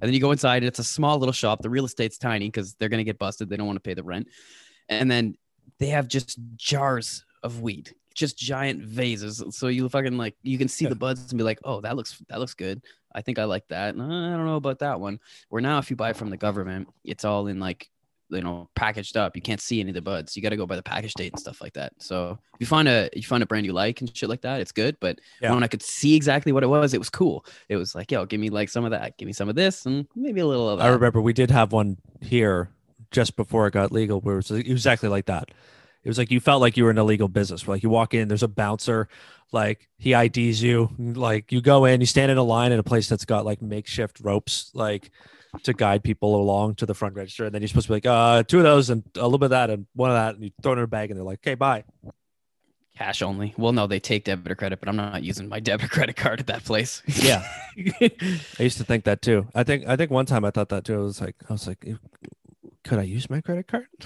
and 0.00 0.08
then 0.08 0.14
you 0.14 0.20
go 0.20 0.32
inside, 0.32 0.64
it's 0.64 0.78
a 0.78 0.84
small 0.84 1.18
little 1.18 1.32
shop. 1.32 1.60
The 1.62 1.70
real 1.70 1.84
estate's 1.84 2.18
tiny 2.18 2.46
because 2.48 2.74
they're 2.74 2.88
gonna 2.88 3.04
get 3.04 3.18
busted. 3.18 3.48
They 3.48 3.56
don't 3.56 3.66
want 3.66 3.76
to 3.76 3.80
pay 3.88 3.94
the 3.94 4.02
rent. 4.04 4.28
And 4.88 5.10
then 5.10 5.36
they 5.78 5.88
have 5.88 6.08
just 6.08 6.38
jars 6.56 7.24
of 7.42 7.60
weed, 7.62 7.94
just 8.14 8.38
giant 8.38 8.82
vases. 8.82 9.42
So 9.50 9.68
you 9.68 9.88
fucking 9.88 10.16
like 10.16 10.36
you 10.42 10.58
can 10.58 10.68
see 10.68 10.84
Yeah. 10.84 10.90
the 10.90 10.96
buds 10.96 11.30
and 11.32 11.38
be 11.38 11.44
like, 11.44 11.58
oh, 11.64 11.80
that 11.80 11.96
looks 11.96 12.22
that 12.28 12.38
looks 12.40 12.54
good. 12.54 12.82
I 13.14 13.20
think 13.22 13.38
I 13.38 13.44
like 13.44 13.68
that. 13.68 13.94
Uh, 13.96 14.02
I 14.02 14.36
don't 14.36 14.46
know 14.46 14.56
about 14.56 14.78
that 14.80 14.98
one. 15.00 15.18
Where 15.50 15.60
now, 15.60 15.78
if 15.78 15.90
you 15.90 15.96
buy 15.96 16.12
from 16.12 16.30
the 16.30 16.36
government, 16.36 16.88
it's 17.04 17.24
all 17.26 17.46
in 17.48 17.60
like, 17.60 17.90
you 18.30 18.40
know, 18.40 18.70
packaged 18.74 19.18
up. 19.18 19.36
You 19.36 19.42
can't 19.42 19.60
see 19.60 19.80
any 19.80 19.90
of 19.90 19.94
the 19.94 20.00
buds. 20.00 20.34
You 20.34 20.42
got 20.42 20.48
to 20.50 20.56
go 20.56 20.64
by 20.66 20.76
the 20.76 20.82
package 20.82 21.12
date 21.12 21.32
and 21.32 21.38
stuff 21.38 21.60
like 21.60 21.74
that. 21.74 21.92
So 21.98 22.38
if 22.54 22.60
you 22.60 22.66
find 22.66 22.88
a 22.88 23.10
you 23.14 23.22
find 23.22 23.42
a 23.42 23.46
brand 23.46 23.66
you 23.66 23.74
like 23.74 24.00
and 24.00 24.16
shit 24.16 24.30
like 24.30 24.40
that, 24.42 24.60
it's 24.62 24.72
good. 24.72 24.96
But 25.00 25.18
Yeah. 25.42 25.52
when 25.52 25.62
I 25.62 25.66
could 25.66 25.82
see 25.82 26.14
exactly 26.14 26.52
what 26.52 26.62
it 26.62 26.68
was, 26.68 26.94
it 26.94 26.98
was 26.98 27.10
cool. 27.10 27.44
It 27.68 27.76
was 27.76 27.94
like, 27.94 28.10
yo, 28.10 28.24
give 28.24 28.40
me 28.40 28.48
like 28.48 28.70
some 28.70 28.84
of 28.86 28.92
that, 28.92 29.18
give 29.18 29.26
me 29.26 29.32
some 29.34 29.50
of 29.50 29.56
this, 29.56 29.84
and 29.84 30.06
maybe 30.16 30.40
a 30.40 30.46
little 30.46 30.68
of 30.70 30.78
that. 30.78 30.84
I 30.86 30.88
remember 30.88 31.20
we 31.20 31.34
did 31.34 31.50
have 31.50 31.72
one 31.72 31.98
here 32.22 32.70
just 33.10 33.36
before 33.36 33.66
it 33.66 33.72
got 33.74 33.92
legal, 33.92 34.20
where 34.22 34.34
it 34.38 34.48
was 34.48 34.50
exactly 34.52 35.10
like 35.10 35.26
that. 35.26 35.50
It 36.04 36.08
was 36.08 36.18
like 36.18 36.30
you 36.30 36.40
felt 36.40 36.60
like 36.60 36.76
you 36.76 36.84
were 36.84 36.90
in 36.90 36.98
a 36.98 37.04
legal 37.04 37.28
business. 37.28 37.66
Like 37.68 37.82
you 37.82 37.90
walk 37.90 38.14
in, 38.14 38.28
there's 38.28 38.42
a 38.42 38.48
bouncer, 38.48 39.08
like 39.52 39.88
he 39.98 40.14
IDs 40.14 40.62
you. 40.62 40.90
Like 40.98 41.52
you 41.52 41.60
go 41.60 41.84
in, 41.84 42.00
you 42.00 42.06
stand 42.06 42.30
in 42.30 42.38
a 42.38 42.42
line 42.42 42.72
at 42.72 42.78
a 42.78 42.82
place 42.82 43.08
that's 43.08 43.24
got 43.24 43.44
like 43.44 43.62
makeshift 43.62 44.20
ropes, 44.20 44.70
like 44.74 45.10
to 45.62 45.72
guide 45.72 46.02
people 46.02 46.34
along 46.34 46.76
to 46.76 46.86
the 46.86 46.94
front 46.94 47.14
register, 47.14 47.44
and 47.44 47.54
then 47.54 47.62
you're 47.62 47.68
supposed 47.68 47.86
to 47.86 47.90
be 47.90 47.96
like, 47.96 48.06
uh, 48.06 48.42
two 48.42 48.58
of 48.58 48.64
those 48.64 48.90
and 48.90 49.04
a 49.16 49.22
little 49.22 49.38
bit 49.38 49.46
of 49.46 49.50
that 49.50 49.70
and 49.70 49.86
one 49.94 50.10
of 50.10 50.16
that, 50.16 50.34
and 50.34 50.44
you 50.44 50.50
throw 50.62 50.72
it 50.72 50.78
in 50.78 50.84
a 50.84 50.86
bag, 50.86 51.10
and 51.10 51.18
they're 51.18 51.24
like, 51.24 51.40
okay, 51.40 51.54
bye. 51.54 51.84
Cash 52.96 53.22
only. 53.22 53.54
Well, 53.56 53.72
no, 53.72 53.86
they 53.86 54.00
take 54.00 54.24
debit 54.24 54.52
or 54.52 54.54
credit, 54.54 54.80
but 54.80 54.88
I'm 54.88 54.96
not 54.96 55.22
using 55.22 55.48
my 55.48 55.60
debit 55.60 55.86
or 55.86 55.88
credit 55.88 56.16
card 56.16 56.40
at 56.40 56.46
that 56.48 56.64
place. 56.64 57.02
Yeah. 57.06 57.46
I 58.00 58.62
used 58.62 58.78
to 58.78 58.84
think 58.84 59.04
that 59.04 59.22
too. 59.22 59.46
I 59.54 59.62
think 59.62 59.86
I 59.86 59.96
think 59.96 60.10
one 60.10 60.26
time 60.26 60.44
I 60.44 60.50
thought 60.50 60.68
that 60.70 60.84
too. 60.84 60.94
I 60.94 61.02
was 61.02 61.20
like, 61.20 61.36
I 61.48 61.52
was 61.52 61.66
like, 61.66 61.86
could 62.84 62.98
I 62.98 63.02
use 63.02 63.30
my 63.30 63.40
credit 63.40 63.68
card? 63.68 63.86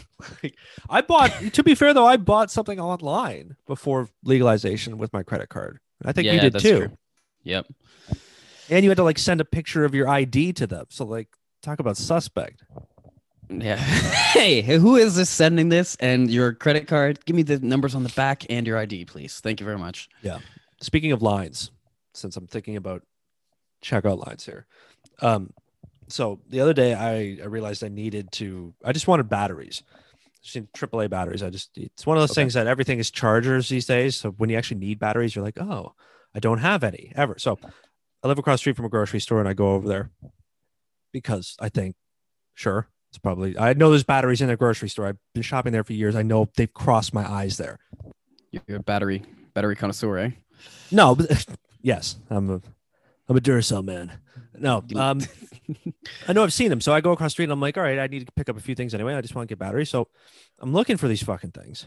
Like, 0.43 0.57
I 0.89 1.03
bought. 1.03 1.31
To 1.53 1.63
be 1.63 1.75
fair 1.75 1.93
though, 1.93 2.07
I 2.07 2.17
bought 2.17 2.51
something 2.51 2.81
online 2.81 3.57
before 3.67 4.09
legalization 4.25 4.99
with 4.99 5.13
my 5.13 5.23
credit 5.23 5.51
card. 5.51 5.79
I 6.05 6.13
think 6.13 6.27
you 6.27 6.41
did 6.41 6.55
that's 6.55 6.63
too. 6.63 6.79
true. 6.79 6.97
Yep. 7.45 7.67
And 8.71 8.83
you 8.83 8.91
had 8.91 8.97
to 8.97 9.05
like 9.05 9.19
send 9.19 9.41
a 9.41 9.45
picture 9.45 9.85
of 9.85 9.95
your 9.95 10.09
ID 10.09 10.55
to 10.55 10.67
them. 10.67 10.87
So 10.89 11.05
like, 11.05 11.29
talk 11.63 11.79
about 11.79 11.97
suspect. 11.97 12.65
Yeah. 13.49 13.77
hey, 14.33 14.63
who 14.63 14.97
is 14.97 15.17
this 15.17 15.31
sending 15.31 15.69
this 15.69 15.97
and 16.01 16.31
your 16.31 16.53
credit 16.53 16.89
card? 16.89 17.25
Give 17.25 17.37
me 17.37 17.43
the 17.43 17.59
numbers 17.61 17.95
on 17.95 18.03
the 18.03 18.09
back 18.11 18.45
and 18.51 18.67
your 18.67 18.79
ID, 18.79 19.05
please. 19.05 19.41
Thank 19.41 19.61
you 19.61 19.67
very 19.67 19.79
much. 19.79 20.09
Yeah. 20.23 20.39
Speaking 20.81 21.13
of 21.13 21.23
lines, 21.23 21.71
since 22.15 22.37
I'm 22.37 22.47
thinking 22.47 22.77
about 22.77 23.03
checkout 23.83 24.27
lines 24.27 24.45
here, 24.45 24.67
um, 25.21 25.53
so 26.09 26.41
the 26.49 26.61
other 26.61 26.73
day 26.73 26.95
I, 26.95 27.43
I 27.43 27.47
realized 27.47 27.83
I 27.85 27.89
needed 27.89 28.31
to. 28.33 28.75
I 28.85 28.93
just 28.93 29.09
wanted 29.09 29.29
batteries. 29.29 29.83
Just 30.43 30.73
AAA 30.73 31.11
batteries. 31.11 31.43
I 31.43 31.51
just 31.51 31.77
it's 31.77 32.07
one 32.07 32.17
of 32.17 32.23
those 32.23 32.31
Okay. 32.31 32.43
things 32.43 32.55
that 32.55 32.67
everything 32.67 32.99
is 32.99 33.11
chargers 33.11 33.69
these 33.69 33.87
days. 33.87 34.17
So 34.17 34.31
when 34.33 34.49
you 34.51 34.57
actually 34.57 34.79
need 34.81 34.99
batteries, 34.99 35.35
you're 35.35 35.45
like, 35.45 35.61
oh, 35.61 35.95
I 36.35 36.39
don't 36.39 36.59
have 36.59 36.85
any 36.85 37.13
ever. 37.17 37.37
So 37.39 37.59
I 38.23 38.29
live 38.29 38.39
across 38.39 38.55
the 38.55 38.59
street 38.59 38.77
from 38.77 38.85
a 38.85 38.89
grocery 38.91 39.21
store, 39.21 39.41
and 39.41 39.49
I 39.49 39.55
go 39.55 39.73
over 39.75 39.89
there 39.89 40.11
because 41.13 41.57
I 41.61 41.69
think, 41.69 41.97
sure, 42.55 42.89
it's 43.11 43.19
probably. 43.19 43.59
I 43.59 43.73
know 43.73 43.91
there's 43.91 44.05
batteries 44.05 44.41
in 44.41 44.49
the 44.49 44.57
grocery 44.57 44.89
store. 44.89 45.07
I've 45.07 45.19
been 45.35 45.43
shopping 45.43 45.73
there 45.73 45.85
for 45.85 45.93
years. 45.95 46.15
I 46.15 46.23
know 46.23 46.49
they've 46.57 46.73
crossed 46.73 47.13
my 47.15 47.29
eyes 47.29 47.57
there. 47.57 47.79
You're 48.67 48.79
a 48.79 48.83
battery 48.83 49.25
Battery 49.55 49.75
connoisseur, 49.77 50.19
eh? 50.19 50.31
No, 50.93 51.15
but 51.15 51.47
yes, 51.83 52.17
I'm 52.31 52.51
a 52.51 52.61
I'm 53.29 53.37
a 53.37 53.41
Duracell 53.41 53.85
man. 53.85 54.13
No, 54.59 54.83
um, 54.97 55.21
I 56.29 56.33
know 56.33 56.43
I've 56.43 56.53
seen 56.53 56.71
them, 56.71 56.81
so 56.81 56.93
I 56.93 57.01
go 57.01 57.13
across 57.13 57.29
the 57.29 57.33
street 57.33 57.45
and 57.45 57.53
I'm 57.53 57.61
like, 57.61 57.77
all 57.77 57.83
right, 57.83 57.99
I 57.99 58.07
need 58.07 58.27
to 58.27 58.33
pick 58.33 58.49
up 58.49 58.57
a 58.57 58.61
few 58.61 58.75
things 58.75 58.95
anyway. 58.95 59.15
I 59.15 59.21
just 59.21 59.35
want 59.35 59.49
to 59.49 59.53
get 59.53 59.59
batteries, 59.59 59.91
so 59.91 60.09
I'm 60.61 60.73
looking 60.73 60.97
for 60.97 61.09
these 61.09 61.23
fucking 61.23 61.51
things, 61.51 61.87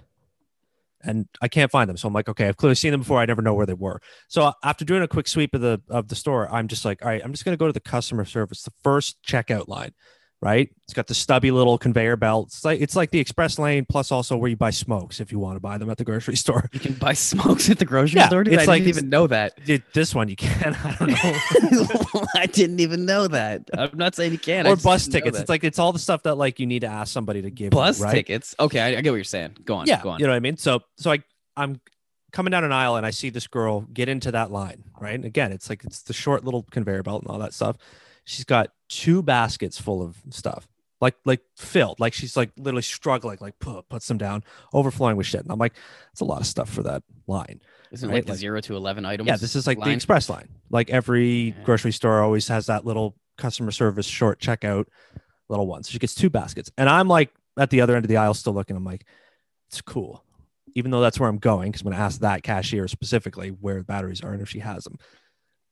and 1.02 1.28
I 1.42 1.48
can't 1.48 1.72
find 1.72 1.90
them. 1.90 1.98
So 1.98 2.08
I'm 2.08 2.14
like, 2.14 2.30
okay, 2.30 2.48
I've 2.48 2.58
clearly 2.58 2.76
seen 2.76 2.92
them 2.92 3.02
before. 3.02 3.20
I 3.20 3.26
never 3.26 3.42
know 3.42 3.54
where 3.54 3.66
they 3.66 3.74
were. 3.74 4.02
So 4.28 4.52
after 4.64 4.86
doing 4.86 5.02
a 5.02 5.08
quick 5.08 5.28
sweep 5.28 5.54
of 5.56 5.62
the 5.62 5.82
of 5.90 6.08
the 6.10 6.16
store, 6.16 6.52
I'm 6.54 6.68
just 6.68 6.86
like, 6.86 7.04
all 7.04 7.10
right, 7.10 7.22
I'm 7.24 7.32
just 7.32 7.46
gonna 7.46 7.58
go 7.58 7.68
to 7.68 7.74
the 7.74 7.80
customer 7.80 8.26
service, 8.26 8.64
the 8.64 8.74
first 8.84 9.18
checkout 9.26 9.68
line, 9.68 9.94
right? 10.42 10.70
It's 10.86 10.94
got 10.94 11.08
the 11.08 11.14
stubby 11.14 11.52
little 11.52 11.78
conveyor 11.78 12.16
belt. 12.16 12.48
It's 12.48 12.64
like 12.66 12.80
it's 12.82 12.96
like 12.96 13.12
the 13.12 13.20
express 13.20 13.60
lane 13.60 13.86
plus 13.88 14.12
also 14.12 14.38
where 14.38 14.50
you 14.50 14.56
buy 14.56 14.70
smokes 14.70 15.20
if 15.20 15.32
you 15.32 15.40
want 15.40 15.56
to 15.58 15.60
buy 15.60 15.78
them 15.78 15.90
at 15.90 15.98
the 15.98 16.04
grocery 16.04 16.36
store. 16.44 16.70
You 16.74 16.80
can 16.80 16.94
buy 16.94 17.14
smokes 17.14 17.70
at 17.70 17.78
the 17.80 17.86
grocery 17.86 18.20
Yeah, 18.20 18.28
store. 18.28 18.44
Dude, 18.44 18.54
it's 18.54 18.64
I 18.64 18.66
like- 18.66 18.84
didn't 18.84 18.98
even 18.98 19.10
know 19.10 19.28
that. 19.28 19.64
Dude, 19.66 19.84
this 19.94 20.16
one 20.16 20.30
you 20.30 20.36
can. 20.36 20.76
I 20.84 20.96
don't 20.96 21.10
know. 21.10 22.28
I 22.36 22.46
didn't 22.46 22.80
even 22.80 23.06
know 23.06 23.28
that. 23.28 23.70
I'm 23.78 23.98
not 23.98 24.16
saying 24.16 24.32
you 24.32 24.40
can. 24.40 24.66
Or 24.68 24.76
bus 24.76 25.08
tickets. 25.08 25.40
It's 25.40 25.50
like 25.50 25.64
it's 25.64 25.80
all 25.80 25.92
the 25.94 26.00
stuff 26.00 26.24
that 26.24 26.36
like 26.36 26.60
you 26.60 26.66
need 26.66 26.80
to 26.82 26.88
ask 26.88 27.12
somebody 27.14 27.42
to 27.42 27.50
give. 27.52 27.66
you, 27.66 27.70
bus 27.72 28.00
right? 28.00 28.14
tickets. 28.14 28.56
Okay, 28.60 28.80
I, 28.80 28.88
I 28.98 29.02
get 29.02 29.10
what 29.12 29.16
you're 29.18 29.24
saying. 29.24 29.58
Go 29.66 29.76
on. 29.76 29.88
Yeah, 29.88 30.02
go 30.02 30.10
on. 30.10 30.20
you 30.20 30.26
know 30.26 30.32
what 30.32 30.38
I 30.38 30.42
mean. 30.42 30.58
So 30.58 30.82
so 30.98 31.12
I 31.12 31.20
I'm 31.58 31.82
coming 32.32 32.52
down 32.52 32.64
an 32.64 32.72
aisle 32.72 32.96
and 32.96 33.06
I 33.06 33.10
see 33.10 33.30
this 33.30 33.48
girl 33.48 33.82
get 33.94 34.08
into 34.08 34.32
that 34.32 34.52
line. 34.52 34.84
Right, 35.00 35.16
and 35.16 35.26
again, 35.26 35.52
it's 35.52 35.70
like 35.70 35.84
it's 35.84 36.02
the 36.04 36.14
short 36.14 36.44
little 36.44 36.64
conveyor 36.72 37.04
belt 37.04 37.24
and 37.24 37.32
all 37.32 37.40
that 37.40 37.54
stuff. 37.54 37.78
She's 38.30 38.46
got 38.46 38.72
two 38.90 39.24
baskets 39.24 39.80
full 39.82 40.04
of 40.04 40.18
stuff. 40.30 40.68
Like, 41.02 41.16
like 41.26 41.42
filled, 41.56 42.00
like 42.00 42.14
she's 42.14 42.36
like 42.38 42.52
literally 42.58 42.82
struggling, 42.82 43.38
like 43.42 43.58
put 43.60 43.88
puts 43.90 44.08
them 44.08 44.18
down, 44.18 44.44
overflowing 44.74 45.16
with 45.16 45.26
shit. 45.26 45.42
And 45.42 45.52
I'm 45.52 45.58
like, 45.58 45.74
that's 46.12 46.20
a 46.22 46.26
lot 46.26 46.42
of 46.42 46.46
stuff 46.46 46.70
for 46.70 46.84
that 46.84 47.04
line. 47.26 47.62
Isn't 47.92 48.08
right, 48.10 48.16
like 48.18 48.26
the 48.26 48.34
like- 48.34 48.40
zero 48.40 48.60
to 48.62 48.76
eleven 48.76 49.06
items? 49.06 49.28
Yeah, 49.28 49.38
this 49.38 49.56
is 49.56 49.66
like 49.66 49.80
the 49.80 49.92
express 49.92 50.30
line. 50.30 50.50
Like 50.70 50.90
every 50.90 51.56
Yeah. 51.58 51.64
grocery 51.64 51.92
store 51.94 52.22
always 52.22 52.50
has 52.50 52.66
that 52.68 52.86
little 52.86 53.16
customer 53.38 53.72
service 53.72 54.06
short 54.06 54.40
checkout 54.42 54.86
little 55.48 55.66
one. 55.66 55.84
So 55.84 55.92
she 55.92 56.00
gets 56.00 56.14
two 56.14 56.30
baskets. 56.30 56.70
And 56.78 56.90
I'm 56.90 57.08
like 57.08 57.34
at 57.58 57.70
the 57.72 57.82
other 57.82 57.96
end 57.96 58.04
of 58.06 58.10
the 58.10 58.18
aisle 58.18 58.34
still 58.34 58.54
looking. 58.54 58.76
I'm 58.76 58.84
like, 58.84 59.06
it's 59.70 59.82
cool. 59.82 60.24
Even 60.76 60.92
though 60.92 61.02
that's 61.02 61.20
where 61.20 61.30
I'm 61.30 61.40
going, 61.40 61.72
because 61.72 61.82
I'm 61.82 61.92
gonna 61.92 62.04
ask 62.04 62.20
that 62.20 62.44
cashier 62.44 62.88
specifically 62.90 63.50
where 63.50 63.78
the 63.80 63.84
batteries 63.86 64.22
are 64.22 64.34
and 64.34 64.42
if 64.42 64.50
she 64.50 64.60
has 64.60 64.84
them. 64.84 64.98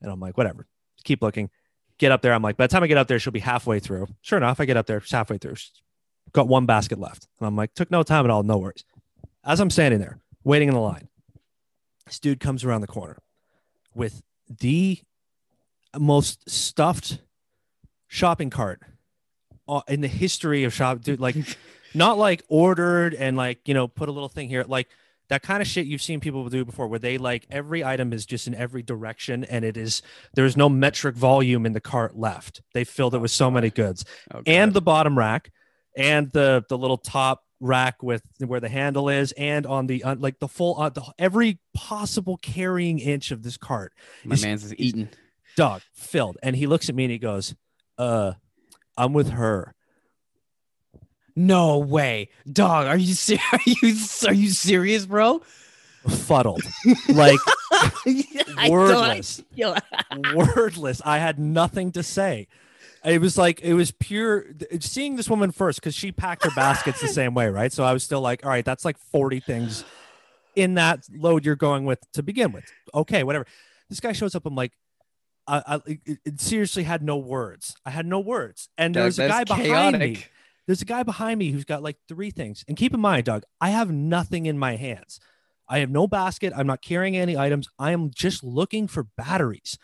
And 0.01 0.09
I'm 0.09 0.19
like, 0.21 0.37
whatever. 0.37 0.65
Keep 1.03 1.21
looking. 1.21 1.49
Get 1.97 2.11
up 2.11 2.21
there. 2.21 2.33
I'm 2.33 2.41
like, 2.41 2.57
by 2.57 2.67
the 2.67 2.71
time 2.71 2.83
I 2.83 2.87
get 2.87 2.97
up 2.97 3.07
there, 3.07 3.19
she'll 3.19 3.33
be 3.33 3.39
halfway 3.39 3.79
through. 3.79 4.07
Sure 4.21 4.37
enough, 4.37 4.59
I 4.59 4.65
get 4.65 4.77
up 4.77 4.85
there, 4.85 5.01
she's 5.01 5.11
halfway 5.11 5.37
through. 5.37 5.55
She's 5.55 5.71
got 6.31 6.47
one 6.47 6.65
basket 6.65 6.99
left. 6.99 7.27
And 7.39 7.47
I'm 7.47 7.55
like, 7.55 7.73
took 7.73 7.89
no 7.89 8.03
time 8.03 8.25
at 8.25 8.31
all, 8.31 8.43
no 8.43 8.57
worries. 8.57 8.83
As 9.43 9.59
I'm 9.59 9.69
standing 9.69 9.99
there, 9.99 10.19
waiting 10.43 10.67
in 10.67 10.73
the 10.73 10.81
line, 10.81 11.07
this 12.05 12.19
dude 12.19 12.39
comes 12.39 12.63
around 12.63 12.81
the 12.81 12.87
corner 12.87 13.17
with 13.95 14.21
the 14.47 14.99
most 15.97 16.49
stuffed 16.49 17.19
shopping 18.07 18.49
cart 18.49 18.81
in 19.87 20.01
the 20.01 20.07
history 20.07 20.63
of 20.63 20.73
shop 20.73 21.01
dude 21.01 21.19
like 21.19 21.35
not 21.93 22.17
like 22.17 22.43
ordered 22.47 23.13
and 23.13 23.35
like 23.35 23.67
you 23.67 23.73
know 23.73 23.87
put 23.87 24.07
a 24.07 24.11
little 24.11 24.29
thing 24.29 24.47
here 24.47 24.63
like 24.67 24.87
that 25.29 25.41
kind 25.43 25.61
of 25.61 25.67
shit 25.67 25.85
you've 25.87 26.01
seen 26.01 26.19
people 26.19 26.47
do 26.49 26.63
before 26.65 26.87
where 26.87 26.99
they 26.99 27.17
like 27.17 27.45
every 27.51 27.83
item 27.83 28.13
is 28.13 28.25
just 28.25 28.47
in 28.47 28.55
every 28.55 28.81
direction 28.81 29.43
and 29.43 29.65
it 29.65 29.75
is 29.77 30.01
there's 30.33 30.55
no 30.55 30.69
metric 30.69 31.15
volume 31.15 31.65
in 31.65 31.73
the 31.73 31.81
cart 31.81 32.17
left. 32.17 32.61
They 32.73 32.83
filled 32.83 33.13
it 33.15 33.19
with 33.19 33.31
so 33.31 33.51
many 33.51 33.69
goods. 33.69 34.05
Oh, 34.33 34.41
and 34.45 34.73
the 34.73 34.81
bottom 34.81 35.17
rack 35.17 35.51
and 35.95 36.31
the 36.31 36.63
the 36.69 36.77
little 36.77 36.97
top 36.97 37.43
rack 37.59 38.03
with 38.03 38.21
where 38.39 38.59
the 38.59 38.69
handle 38.69 39.09
is 39.09 39.31
and 39.31 39.65
on 39.65 39.87
the 39.87 40.03
uh, 40.03 40.15
like 40.19 40.39
the 40.39 40.47
full 40.47 40.79
uh, 40.79 40.89
the, 40.89 41.01
every 41.17 41.59
possible 41.73 42.37
carrying 42.37 42.99
inch 42.99 43.31
of 43.31 43.41
this 43.43 43.57
cart 43.57 43.93
my 44.23 44.35
is- 44.35 44.43
man's 44.43 44.63
is 44.63 44.75
eating. 44.77 45.09
dog 45.55 45.81
filled. 45.93 46.37
And 46.43 46.55
he 46.55 46.67
looks 46.67 46.87
at 46.87 46.93
me 46.95 47.05
and 47.05 47.11
he 47.11 47.17
goes 47.17 47.55
uh 47.97 48.33
i'm 48.95 49.11
with 49.13 49.29
her 49.29 49.73
No 51.39 51.77
way, 51.77 52.29
dog. 52.51 52.87
Are 52.87 52.97
you 52.97 53.13
ser- 53.13 53.37
are 53.53 53.59
you 53.65 53.95
are 54.27 54.33
you 54.33 54.49
serious, 54.49 55.05
bro? 55.05 55.41
fuddled. 56.07 56.63
Like 57.09 57.39
I 57.71 58.67
don't- 58.67 58.71
wordless. 58.71 59.43
wordless. 60.33 61.01
I 61.05 61.19
had 61.19 61.37
nothing 61.37 61.91
to 61.91 62.01
say. 62.01 62.47
It 63.05 63.21
was 63.21 63.37
like 63.37 63.61
it 63.61 63.73
was 63.75 63.91
pure 63.91 64.45
seeing 64.79 65.15
this 65.15 65.29
woman 65.29 65.51
first 65.51 65.79
because 65.79 65.93
she 65.93 66.11
packed 66.11 66.43
her 66.43 66.49
baskets 66.55 67.01
the 67.01 67.07
same 67.07 67.33
way 67.35 67.47
right? 67.49 67.71
So 67.71 67.83
i 67.83 67.93
was 67.93 68.03
still 68.03 68.19
like 68.21 68.43
all 68.43 68.49
right 68.49 68.65
that's 68.65 68.83
like 68.83 68.97
40 68.97 69.39
things 69.39 69.85
in 70.55 70.73
that 70.73 71.05
load 71.13 71.45
you're 71.45 71.55
going 71.55 71.85
with 71.85 71.99
to 72.13 72.23
begin 72.23 72.51
with. 72.51 72.65
Okay 72.95 73.23
whatever. 73.23 73.45
This 73.89 73.99
guy 73.99 74.11
shows 74.13 74.33
up 74.33 74.45
i'm 74.45 74.55
like 74.55 74.71
I, 75.45 75.63
I 75.67 75.75
it, 75.85 76.19
it 76.25 76.41
seriously 76.41 76.83
had 76.83 77.03
no 77.03 77.17
words. 77.17 77.75
I 77.85 77.91
had 77.91 78.05
no 78.05 78.19
words. 78.19 78.67
And 78.77 78.93
Doug, 78.93 79.03
there's 79.03 79.19
a 79.19 79.27
guy 79.27 79.43
that's 79.43 79.61
behind 79.61 79.99
me. 79.99 80.05
chaotic. 80.15 80.31
There's 80.67 80.81
a 80.81 80.85
guy 80.85 81.03
behind 81.03 81.39
me 81.39 81.51
who's 81.51 81.65
got 81.65 81.81
like 81.81 81.97
three 82.07 82.29
things. 82.29 82.63
And 82.67 82.77
keep 82.77 82.93
in 82.93 82.99
mind, 82.99 83.25
Doug, 83.25 83.43
I 83.59 83.69
have 83.69 83.89
nothing 83.89 84.45
in 84.45 84.59
my 84.59 84.75
hands. 84.75 85.19
I 85.67 85.79
have 85.79 85.89
no 85.89 86.07
basket. 86.07 86.53
I'm 86.55 86.67
not 86.67 86.81
carrying 86.81 87.17
any 87.17 87.37
items. 87.37 87.67
I 87.79 87.91
am 87.91 88.11
just 88.13 88.43
looking 88.43 88.87
for 88.87 89.03
batteries. 89.17 89.77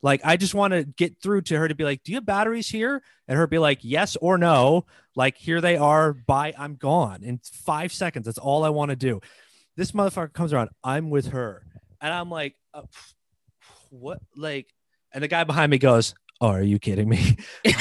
Like, 0.00 0.20
I 0.24 0.36
just 0.36 0.54
want 0.54 0.74
to 0.74 0.84
get 0.84 1.20
through 1.20 1.42
to 1.42 1.58
her 1.58 1.66
to 1.66 1.74
be 1.74 1.84
like, 1.84 2.04
Do 2.04 2.12
you 2.12 2.16
have 2.16 2.26
batteries 2.26 2.68
here? 2.68 3.02
And 3.26 3.36
her 3.36 3.46
be 3.46 3.58
like, 3.58 3.80
Yes 3.82 4.16
or 4.20 4.38
no. 4.38 4.84
Like, 5.16 5.36
here 5.36 5.60
they 5.60 5.76
are. 5.76 6.12
Bye. 6.12 6.54
I'm 6.56 6.76
gone 6.76 7.24
in 7.24 7.40
five 7.42 7.92
seconds. 7.92 8.26
That's 8.26 8.38
all 8.38 8.64
I 8.64 8.68
want 8.68 8.90
to 8.90 8.96
do. 8.96 9.20
This 9.76 9.92
motherfucker 9.92 10.32
comes 10.32 10.52
around. 10.52 10.70
I'm 10.84 11.10
with 11.10 11.28
her. 11.28 11.62
And 12.00 12.12
I'm 12.12 12.30
like, 12.30 12.54
uh, 12.72 12.82
What? 13.90 14.20
Like, 14.36 14.68
and 15.12 15.24
the 15.24 15.28
guy 15.28 15.44
behind 15.44 15.70
me 15.70 15.78
goes, 15.78 16.14
Oh, 16.40 16.48
are 16.48 16.62
you 16.62 16.78
kidding 16.78 17.08
me? 17.08 17.36
and 17.64 17.74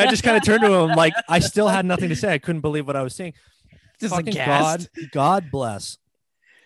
I 0.00 0.06
just 0.08 0.22
kind 0.22 0.36
of 0.36 0.44
turned 0.44 0.62
to 0.62 0.72
him 0.72 0.96
like 0.96 1.12
I 1.28 1.40
still 1.40 1.68
had 1.68 1.84
nothing 1.84 2.08
to 2.08 2.16
say. 2.16 2.32
I 2.32 2.38
couldn't 2.38 2.62
believe 2.62 2.86
what 2.86 2.96
I 2.96 3.02
was 3.02 3.14
seeing. 3.14 3.34
just 4.00 4.14
Fucking. 4.14 4.34
God, 4.34 4.86
God 5.12 5.50
bless 5.50 5.98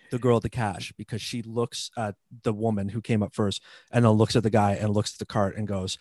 the 0.09 0.19
girl 0.19 0.37
at 0.37 0.43
the 0.43 0.49
cash 0.49 0.93
because 0.97 1.21
she 1.21 1.41
looks 1.41 1.91
at 1.97 2.15
the 2.43 2.53
woman 2.53 2.89
who 2.89 3.01
came 3.01 3.21
up 3.21 3.35
first 3.35 3.61
and 3.91 4.05
then 4.05 4.11
looks 4.13 4.37
at 4.37 4.43
the 4.43 4.49
guy 4.49 4.73
and 4.73 4.93
looks 4.93 5.13
at 5.13 5.19
the 5.19 5.25
cart 5.25 5.57
and 5.57 5.67
goes, 5.67 5.97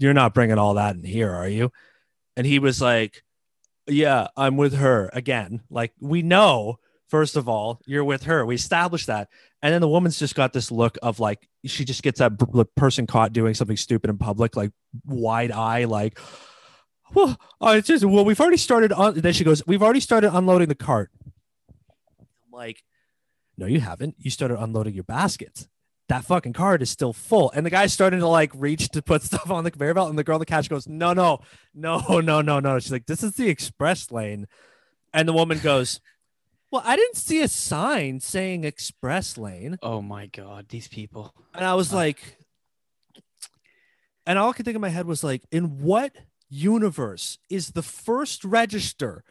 "You're 0.00 0.14
not 0.14 0.32
bringing 0.32 0.58
all 0.58 0.74
that 0.74 0.96
in 0.96 1.04
here, 1.04 1.30
are 1.30 1.48
you?" 1.48 1.72
And 2.36 2.46
he 2.46 2.58
was 2.58 2.80
like, 2.80 3.22
"Yeah, 3.86 4.28
I'm 4.34 4.56
with 4.56 4.74
her 4.74 5.10
again." 5.12 5.60
Like 5.68 5.92
we 6.00 6.22
know. 6.22 6.78
First 7.08 7.36
of 7.36 7.48
all, 7.48 7.80
you're 7.86 8.04
with 8.04 8.24
her. 8.24 8.44
We 8.46 8.54
established 8.54 9.08
that. 9.08 9.28
And 9.62 9.72
then 9.72 9.80
the 9.80 9.88
woman's 9.88 10.18
just 10.18 10.34
got 10.34 10.52
this 10.52 10.70
look 10.70 10.98
of 11.02 11.20
like, 11.20 11.48
she 11.64 11.84
just 11.84 12.02
gets 12.02 12.18
that 12.18 12.38
b- 12.38 12.64
person 12.76 13.06
caught 13.06 13.32
doing 13.32 13.54
something 13.54 13.76
stupid 13.76 14.10
in 14.10 14.18
public, 14.18 14.56
like 14.56 14.72
wide 15.04 15.52
eye, 15.52 15.84
like, 15.84 16.18
well, 17.12 17.38
it's 17.62 17.88
just, 17.88 18.04
well, 18.04 18.24
we've 18.24 18.40
already 18.40 18.56
started 18.56 18.92
on. 18.92 19.14
Then 19.14 19.32
she 19.32 19.44
goes, 19.44 19.62
we've 19.66 19.82
already 19.82 20.00
started 20.00 20.34
unloading 20.36 20.68
the 20.68 20.74
cart. 20.74 21.10
I'm 22.18 22.26
like, 22.52 22.82
no, 23.56 23.66
you 23.66 23.80
haven't. 23.80 24.16
You 24.18 24.30
started 24.30 24.58
unloading 24.60 24.94
your 24.94 25.04
baskets. 25.04 25.68
That 26.08 26.24
fucking 26.24 26.52
cart 26.52 26.82
is 26.82 26.90
still 26.90 27.12
full. 27.12 27.50
And 27.52 27.64
the 27.64 27.70
guy's 27.70 27.92
starting 27.92 28.20
to 28.20 28.28
like 28.28 28.50
reach 28.54 28.88
to 28.90 29.02
put 29.02 29.22
stuff 29.24 29.50
on 29.50 29.64
the 29.64 29.70
conveyor 29.70 29.94
belt. 29.94 30.10
And 30.10 30.18
the 30.18 30.24
girl 30.24 30.36
in 30.36 30.40
the 30.40 30.46
cash 30.46 30.68
goes, 30.68 30.88
no, 30.88 31.12
no, 31.12 31.40
no, 31.74 31.98
no, 32.20 32.40
no, 32.40 32.60
no. 32.60 32.78
She's 32.78 32.92
like, 32.92 33.06
this 33.06 33.22
is 33.22 33.34
the 33.34 33.48
express 33.48 34.10
lane. 34.10 34.46
And 35.12 35.28
the 35.28 35.32
woman 35.32 35.60
goes, 35.60 36.00
well, 36.74 36.82
I 36.84 36.96
didn't 36.96 37.16
see 37.16 37.40
a 37.40 37.46
sign 37.48 38.18
saying 38.18 38.64
express 38.64 39.38
lane. 39.38 39.78
Oh 39.80 40.02
my 40.02 40.26
god, 40.26 40.66
these 40.70 40.88
people. 40.88 41.32
And 41.54 41.64
I 41.64 41.74
was 41.74 41.92
Uh. 41.92 41.96
like, 41.96 42.36
and 44.26 44.38
all 44.38 44.50
I 44.50 44.52
could 44.54 44.64
think 44.64 44.74
in 44.74 44.80
my 44.80 44.88
head 44.88 45.06
was 45.06 45.22
like, 45.22 45.42
in 45.52 45.80
what 45.82 46.16
universe 46.48 47.38
is 47.48 47.70
the 47.72 47.82
first 47.82 48.44
register, 48.44 49.22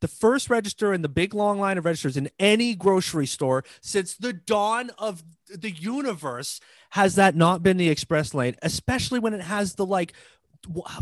the 0.00 0.06
first 0.08 0.48
register 0.50 0.92
in 0.94 1.02
the 1.02 1.08
big 1.08 1.34
long 1.34 1.58
line 1.58 1.76
of 1.78 1.84
registers 1.84 2.16
in 2.16 2.28
any 2.38 2.74
grocery 2.74 3.26
store 3.26 3.64
since 3.80 4.14
the 4.14 4.32
dawn 4.32 4.90
of 4.98 5.24
the 5.52 5.70
universe? 5.70 6.60
Has 6.90 7.16
that 7.16 7.34
not 7.34 7.62
been 7.64 7.78
the 7.78 7.88
express 7.88 8.32
lane, 8.34 8.54
especially 8.62 9.18
when 9.18 9.34
it 9.34 9.40
has 9.42 9.74
the 9.74 9.86
like 9.86 10.12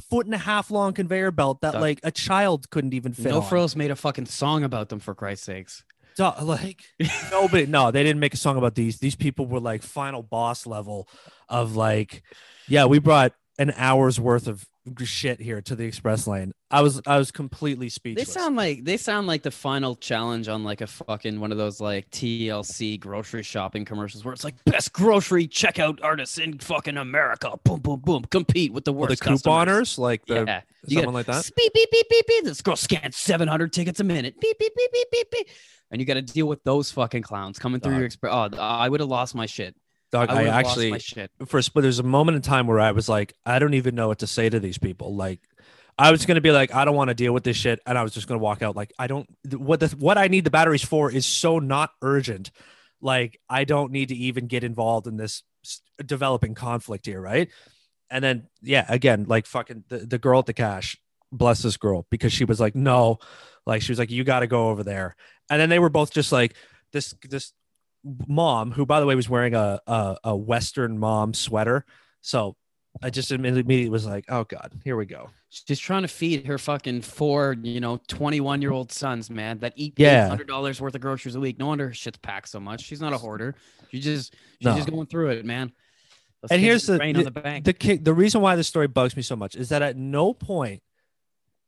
foot 0.08 0.24
and 0.24 0.34
a 0.34 0.38
half 0.38 0.70
long 0.70 0.94
conveyor 0.94 1.30
belt 1.32 1.60
that 1.60 1.78
like 1.80 2.00
a 2.02 2.10
child 2.10 2.70
couldn't 2.70 2.94
even 2.94 3.12
fit 3.12 3.26
No 3.32 3.42
on? 3.42 3.48
Frills 3.48 3.76
made 3.76 3.90
a 3.90 3.96
fucking 3.96 4.24
song 4.26 4.64
about 4.64 4.88
them 4.88 5.00
for 5.00 5.14
Christ's 5.14 5.44
sakes. 5.44 5.84
Duh, 6.20 6.34
like 6.42 6.82
nobody 7.30 7.64
no 7.64 7.90
they 7.90 8.02
didn't 8.02 8.20
make 8.20 8.34
a 8.34 8.36
song 8.36 8.58
about 8.58 8.74
these. 8.74 8.98
These 8.98 9.16
people 9.16 9.46
were 9.46 9.58
like 9.58 9.82
final 9.82 10.22
boss 10.22 10.66
level 10.66 11.08
of 11.48 11.76
like 11.76 12.22
yeah 12.68 12.84
we 12.84 12.98
brought 12.98 13.32
an 13.58 13.72
hour's 13.74 14.20
worth 14.20 14.46
of 14.46 14.66
shit 15.04 15.40
here 15.40 15.60
to 15.62 15.74
the 15.74 15.84
express 15.84 16.26
lane. 16.26 16.52
I 16.70 16.82
was 16.82 17.00
I 17.06 17.18
was 17.18 17.30
completely 17.32 17.88
speechless. 17.88 18.28
They 18.28 18.32
sound 18.32 18.56
like 18.56 18.84
they 18.84 18.96
sound 18.96 19.26
like 19.26 19.42
the 19.42 19.50
final 19.50 19.96
challenge 19.96 20.48
on 20.48 20.62
like 20.62 20.80
a 20.80 20.86
fucking 20.86 21.40
one 21.40 21.50
of 21.52 21.58
those 21.58 21.80
like 21.80 22.08
TLC 22.10 22.98
grocery 23.00 23.42
shopping 23.42 23.84
commercials 23.84 24.24
where 24.24 24.32
it's 24.32 24.44
like 24.44 24.54
best 24.64 24.92
grocery 24.92 25.48
checkout 25.48 25.98
artists 26.02 26.38
in 26.38 26.58
fucking 26.58 26.96
America. 26.96 27.52
Boom, 27.64 27.80
boom, 27.80 28.00
boom. 28.00 28.22
Compete 28.30 28.72
with 28.72 28.84
the 28.84 28.92
Well, 28.92 29.08
worst 29.08 29.22
the 29.22 29.30
couponers, 29.30 29.98
like 29.98 30.24
the 30.26 30.44
Yeah, 30.46 30.60
someone 30.88 31.06
got 31.06 31.14
like 31.14 31.26
that. 31.26 31.50
Beep 31.56 31.72
beep 31.74 31.90
beep 31.90 32.08
beep 32.08 32.26
beep. 32.26 32.44
This 32.44 32.62
girl 32.62 32.76
scans 32.76 33.16
700 33.16 33.72
tickets 33.72 34.00
a 34.00 34.04
minute. 34.04 34.40
Beep 34.40 34.58
beep 34.58 34.72
beep 34.76 34.92
beep 34.92 35.10
beep 35.10 35.30
beep. 35.30 35.48
And 35.90 36.00
you 36.00 36.06
got 36.06 36.14
to 36.14 36.22
deal 36.22 36.46
with 36.46 36.62
those 36.62 36.92
fucking 36.92 37.22
clowns 37.22 37.58
coming 37.58 37.80
through 37.80 37.92
Dog. 37.94 37.98
your 37.98 38.06
express. 38.06 38.32
Oh, 38.32 38.56
I 38.58 38.88
would 38.88 39.00
have 39.00 39.08
lost 39.08 39.34
my 39.34 39.46
shit. 39.46 39.74
Dog, 40.10 40.30
I, 40.30 40.44
I, 40.44 40.46
actually 40.46 40.90
lost 40.90 41.16
my 41.16 41.22
shit. 41.22 41.30
for 41.46 41.58
a 41.58 41.62
split, 41.62 41.84
there's 41.84 42.00
a 42.00 42.04
moment 42.04 42.36
in 42.36 42.42
time 42.42 42.66
where 42.66 42.80
I 42.80 42.90
was 42.90 43.08
like, 43.08 43.32
I 43.46 43.60
don't 43.60 43.74
even 43.74 43.94
know 43.94 44.08
what 44.08 44.18
to 44.20 44.26
say 44.26 44.48
to 44.48 44.58
these 44.58 44.78
people. 44.78 45.14
Like, 45.14 45.40
I 45.96 46.10
was 46.10 46.26
gonna 46.26 46.40
be 46.40 46.50
like, 46.50 46.74
I 46.74 46.84
don't 46.84 46.96
want 46.96 47.08
to 47.08 47.14
deal 47.14 47.32
with 47.32 47.44
this 47.44 47.56
shit, 47.56 47.80
and 47.86 47.96
I 47.96 48.02
was 48.02 48.12
just 48.12 48.26
gonna 48.26 48.40
walk 48.40 48.62
out. 48.62 48.74
Like, 48.74 48.92
I 48.98 49.06
don't. 49.06 49.28
What 49.52 49.80
the 49.80 49.88
what 49.98 50.18
I 50.18 50.28
need 50.28 50.44
the 50.44 50.50
batteries 50.50 50.82
for 50.82 51.12
is 51.12 51.26
so 51.26 51.58
not 51.58 51.90
urgent. 52.02 52.50
Like, 53.00 53.38
I 53.48 53.64
don't 53.64 53.92
need 53.92 54.08
to 54.08 54.16
even 54.16 54.46
get 54.46 54.64
involved 54.64 55.06
in 55.06 55.16
this 55.16 55.42
developing 56.04 56.54
conflict 56.54 57.06
here, 57.06 57.20
right? 57.20 57.48
And 58.10 58.24
then, 58.24 58.48
yeah, 58.62 58.84
again, 58.88 59.26
like 59.28 59.46
fucking 59.46 59.84
the, 59.88 59.98
the 59.98 60.18
girl 60.18 60.40
at 60.40 60.46
the 60.46 60.52
cash, 60.52 60.98
bless 61.30 61.62
this 61.62 61.76
girl, 61.76 62.06
because 62.10 62.32
she 62.32 62.44
was 62.44 62.58
like, 62.58 62.74
no, 62.74 63.18
like 63.66 63.82
she 63.82 63.92
was 63.92 63.98
like, 63.98 64.10
you 64.10 64.24
got 64.24 64.40
to 64.40 64.46
go 64.46 64.70
over 64.70 64.82
there. 64.82 65.14
And 65.48 65.60
then 65.60 65.68
they 65.68 65.78
were 65.78 65.88
both 65.88 66.10
just 66.10 66.32
like, 66.32 66.54
this 66.92 67.14
this 67.28 67.52
mom, 68.26 68.72
who 68.72 68.86
by 68.86 69.00
the 69.00 69.06
way 69.06 69.14
was 69.14 69.28
wearing 69.28 69.54
a 69.54 69.80
a, 69.86 70.16
a 70.24 70.36
Western 70.36 70.98
mom 70.98 71.34
sweater. 71.34 71.84
So 72.20 72.56
I 73.02 73.10
just 73.10 73.30
immediately 73.30 73.88
was 73.88 74.06
like, 74.06 74.24
oh 74.28 74.44
god, 74.44 74.72
here 74.84 74.96
we 74.96 75.06
go. 75.06 75.30
She's 75.48 75.78
trying 75.80 76.02
to 76.02 76.08
feed 76.08 76.46
her 76.46 76.58
fucking 76.58 77.02
four, 77.02 77.56
you 77.60 77.80
know, 77.80 78.00
21 78.06 78.62
year 78.62 78.70
old 78.70 78.92
sons, 78.92 79.30
man, 79.30 79.58
that 79.60 79.72
eat 79.76 79.94
Yeah. 79.96 80.28
hundred 80.28 80.46
dollars 80.48 80.80
worth 80.80 80.94
of 80.94 81.00
groceries 81.00 81.34
a 81.34 81.40
week. 81.40 81.58
No 81.58 81.66
wonder 81.68 81.88
her 81.88 81.94
shit's 81.94 82.18
packed 82.18 82.48
so 82.48 82.60
much. 82.60 82.82
She's 82.84 83.00
not 83.00 83.12
a 83.12 83.18
hoarder. 83.18 83.54
She 83.90 84.00
just 84.00 84.34
she's 84.58 84.66
No. 84.66 84.76
just 84.76 84.90
going 84.90 85.06
through 85.06 85.30
it, 85.30 85.44
man. 85.44 85.72
Those 86.42 86.52
And 86.52 86.60
here's 86.60 86.86
the- 86.86 87.02
on 87.02 87.12
the 87.24 87.30
bank. 87.30 87.64
The 87.64 87.96
the 87.98 88.14
reason 88.14 88.40
why 88.40 88.56
this 88.56 88.68
story 88.68 88.86
bugs 88.86 89.16
me 89.16 89.22
so 89.22 89.36
much 89.36 89.54
is 89.56 89.68
that 89.70 89.82
at 89.82 89.96
no 89.96 90.32
point 90.34 90.82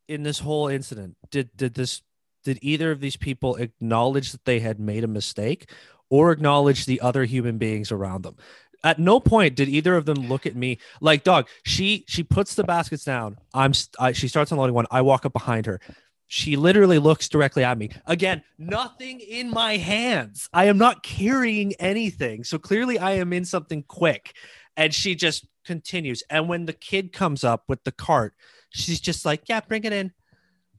in 0.09 0.23
this 0.23 0.39
whole 0.41 0.69
incident 0.69 1.17
did 1.31 1.51
did 1.57 1.75
this 1.75 2.03
did 2.45 2.59
either 2.63 2.91
of 2.91 3.01
these 3.01 3.17
people 3.17 3.55
acknowledge 3.57 4.33
that 4.33 4.45
they 4.45 4.59
had 4.61 4.81
made 4.81 5.05
a 5.05 5.09
mistake 5.09 5.71
or 6.13 6.31
acknowledge 6.31 6.85
the 6.85 7.01
other 7.01 7.25
human 7.25 7.57
beings 7.57 7.91
around 7.91 8.23
them. 8.23 8.37
At 8.85 8.99
no 8.99 9.19
point 9.19 9.57
did 9.57 9.71
either 9.71 9.97
of 9.97 10.05
them 10.05 10.29
look 10.29 10.45
at 10.45 10.55
me 10.55 10.79
like 11.01 11.25
dog. 11.25 11.49
She 11.65 12.05
she 12.07 12.23
puts 12.23 12.55
the 12.55 12.65
baskets 12.65 13.03
down. 13.03 13.39
I'm 13.55 13.73
I, 13.99 14.13
she 14.13 14.29
starts 14.29 14.53
unloading 14.53 14.75
one. 14.75 14.85
I 14.91 15.01
walk 15.01 15.25
up 15.25 15.33
behind 15.33 15.65
her. 15.65 15.81
She 16.27 16.57
literally 16.57 16.99
looks 16.99 17.31
directly 17.31 17.65
at 17.65 17.79
me. 17.79 17.91
Again, 18.05 18.43
nothing 18.59 19.21
in 19.21 19.49
my 19.49 19.79
hands. 19.79 20.51
I 20.53 20.67
am 20.67 20.77
not 20.77 21.03
carrying 21.03 21.73
anything. 21.75 22.45
So 22.45 22.59
clearly 22.59 22.99
I 22.99 23.13
am 23.13 23.33
in 23.33 23.47
something 23.47 23.83
quick. 23.83 24.35
And 24.77 24.93
she 24.93 25.15
just 25.15 25.47
continues. 25.65 26.23
And 26.29 26.47
when 26.47 26.67
the 26.67 26.73
kid 26.75 27.13
comes 27.13 27.43
up 27.43 27.65
with 27.69 27.85
the 27.85 27.93
cart, 27.93 28.35
she's 28.69 29.01
just 29.01 29.25
like, 29.25 29.49
Yeah, 29.49 29.61
bring 29.61 29.85
it 29.85 29.95
in. 29.95 30.13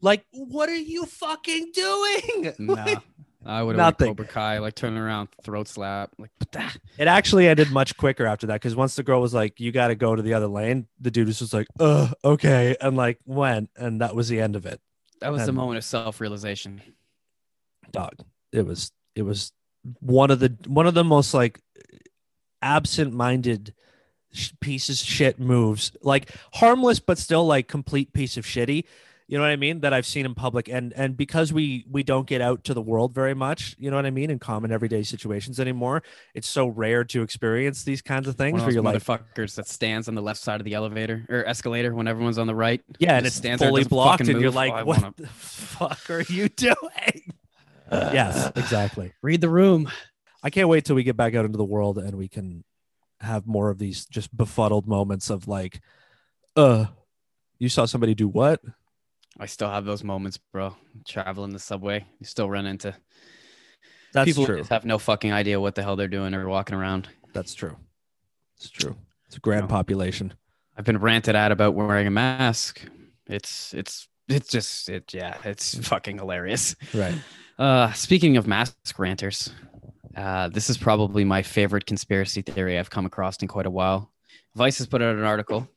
Like, 0.04 0.26
what 0.32 0.68
are 0.68 0.76
you 0.76 1.06
fucking 1.06 1.72
doing? 1.74 2.54
nah, 2.60 3.00
I 3.46 3.62
would 3.62 3.76
have 3.76 3.86
Nothing. 3.86 4.08
Cobra 4.08 4.26
Kai, 4.26 4.60
like 4.60 4.76
turn 4.76 4.98
around, 4.98 5.30
throat 5.44 5.68
slap, 5.68 6.12
like 6.18 6.32
"Ptah." 6.40 6.78
It 6.98 7.08
actually 7.08 7.48
ended 7.48 7.72
much 7.72 7.98
quicker 7.98 8.26
after 8.26 8.48
that 8.48 8.56
because 8.56 8.76
once 8.76 8.96
the 8.96 9.04
girl 9.04 9.22
was 9.22 9.34
like, 9.34 9.60
"You 9.60 9.72
got 9.72 9.88
to 9.88 9.96
go 9.96 10.16
to 10.16 10.22
the 10.22 10.34
other 10.34 10.48
lane," 10.48 10.88
the 11.00 11.12
dude 11.12 11.28
was 11.28 11.40
just 11.40 11.54
like, 11.54 11.68
"Uh, 11.80 12.10
okay," 12.24 12.76
and 12.80 12.96
like 12.96 13.20
went, 13.26 13.70
and 13.76 14.02
that 14.02 14.16
was 14.16 14.30
the 14.30 14.40
end 14.40 14.56
of 14.56 14.66
it. 14.66 14.80
that 15.20 15.32
was 15.32 15.46
the 15.46 15.52
moment 15.52 15.78
of 15.78 15.84
self 15.84 16.22
realization. 16.22 16.82
Dog, 17.92 18.24
it 18.52 18.66
was 18.66 18.92
it 19.16 19.24
was 19.24 19.52
one 20.00 20.32
of 20.32 20.40
the 20.40 20.56
one 20.68 20.88
of 20.88 20.94
the 20.94 21.04
most 21.04 21.34
like 21.34 21.60
absent-minded 22.62 23.74
sh- 24.32 24.52
pieces 24.60 25.02
of 25.02 25.08
shit 25.08 25.40
moves, 25.40 25.92
like 26.02 26.32
harmless 26.54 27.00
but 27.00 27.18
still 27.18 27.46
like 27.46 27.68
complete 27.68 28.14
piece 28.14 28.38
of 28.38 28.46
shitty. 28.46 28.86
You 29.34 29.40
know 29.40 29.46
what 29.46 29.52
I 29.52 29.56
mean? 29.56 29.80
That 29.80 29.94
I've 29.94 30.06
seen 30.06 30.28
in 30.28 30.36
public, 30.36 30.70
and 30.70 30.94
and 30.94 31.18
because 31.18 31.52
we 31.52 31.88
we 31.90 32.04
don't 32.04 32.28
get 32.28 32.40
out 32.40 32.66
to 32.66 32.76
the 32.76 32.84
world 32.84 33.16
very 33.16 33.34
much, 33.34 33.76
you 33.80 33.90
know 33.90 33.96
what 33.96 34.06
I 34.06 34.12
mean, 34.12 34.30
in 34.30 34.38
common 34.38 34.72
everyday 34.72 35.02
situations 35.02 35.60
anymore. 35.60 36.04
It's 36.36 36.48
so 36.48 36.68
rare 36.68 37.04
to 37.06 37.24
experience 37.24 37.84
these 37.84 38.04
kinds 38.04 38.28
of 38.28 38.36
things 38.36 38.52
One 38.52 38.62
of 38.62 38.66
where 38.68 38.84
those 38.84 39.02
you're 39.04 39.18
like, 39.18 39.24
motherfuckers 39.34 39.56
that 39.56 39.68
stands 39.68 40.08
on 40.08 40.14
the 40.14 40.22
left 40.22 40.40
side 40.40 40.62
of 40.62 40.66
the 40.66 40.76
elevator 40.76 41.26
or 41.30 41.44
escalator 41.48 41.96
when 41.96 42.08
everyone's 42.08 42.38
on 42.38 42.46
the 42.46 42.54
right. 42.54 42.84
Yeah, 43.00 43.16
and 43.16 43.26
Just 43.26 43.38
it's 43.38 43.38
stands 43.38 43.60
there, 43.62 43.70
fully 43.70 43.80
doesn't 43.80 43.90
blocked, 43.90 44.20
fucking 44.20 44.36
and 44.36 44.40
you're 44.44 44.52
like, 44.52 44.72
Oh, 44.72 44.86
"What 44.86 45.02
wanna- 45.02 45.14
the 45.18 45.26
fuck 45.26 46.12
are 46.12 46.22
you 46.22 46.48
doing?" 46.50 47.34
yes, 47.92 48.52
exactly. 48.56 49.14
Read 49.24 49.42
the 49.42 49.50
room. 49.50 49.90
I 50.44 50.52
can't 50.52 50.70
wait 50.70 50.86
till 50.86 50.96
we 50.96 51.02
get 51.02 51.18
back 51.18 51.34
out 51.34 51.44
into 51.44 51.58
the 51.58 51.66
world 51.66 51.98
and 51.98 52.20
we 52.20 52.28
can 52.28 52.66
have 53.20 53.48
more 53.48 53.72
of 53.72 53.80
these 53.80 54.06
just 54.06 54.38
befuddled 54.38 54.88
moments 54.88 55.32
of 55.32 55.48
like, 55.48 55.82
"Uh, 56.56 56.86
you 57.58 57.68
saw 57.68 57.86
somebody 57.86 58.14
do 58.14 58.28
what?" 58.28 58.62
I 59.40 59.46
still 59.48 59.70
have 59.70 59.86
those 59.86 60.04
moments, 60.04 60.38
bro. 60.38 60.76
Traveling 61.08 61.52
the 61.54 61.60
subway, 61.60 62.06
you 62.20 62.26
still 62.26 62.50
run 62.50 62.66
into 62.66 62.96
That's 64.14 64.26
people 64.26 64.46
true. 64.46 64.64
have 64.70 64.86
no 64.86 64.98
fucking 65.00 65.32
idea 65.34 65.60
what 65.60 65.76
the 65.76 65.82
hell 65.84 65.96
they're 65.96 66.08
doing 66.08 66.34
or 66.34 66.48
walking 66.48 66.76
around. 66.76 67.08
That's 67.34 67.54
true. 67.54 67.76
It's 68.58 68.70
true. 68.70 68.96
It's 69.28 69.38
a 69.38 69.40
grand 69.40 69.64
No. 69.64 69.68
population. 69.68 70.34
I've 70.78 70.86
been 70.86 71.00
ranted 71.00 71.36
at 71.36 71.52
about 71.52 71.74
wearing 71.74 72.08
a 72.08 72.12
mask. 72.12 72.82
It's 73.28 73.74
it's 73.74 74.08
it's 74.28 74.50
just 74.50 74.90
it 74.90 75.14
yeah, 75.14 75.38
it's 75.44 75.76
fucking 75.88 76.18
hilarious. 76.20 76.76
Right. 76.94 77.16
Uh 77.58 77.92
speaking 77.94 78.38
of 78.38 78.48
mask 78.48 78.98
ranters, 79.00 79.52
uh 80.16 80.50
this 80.50 80.70
is 80.70 80.78
probably 80.78 81.24
my 81.24 81.42
favorite 81.42 81.86
conspiracy 81.86 82.42
theory 82.44 82.78
I've 82.78 82.90
come 82.90 83.06
across 83.06 83.38
in 83.38 83.48
quite 83.48 83.66
a 83.66 83.72
while. 83.72 84.12
Vice 84.56 84.78
has 84.78 84.88
put 84.88 85.02
out 85.02 85.16
an 85.16 85.24
article 85.24 85.68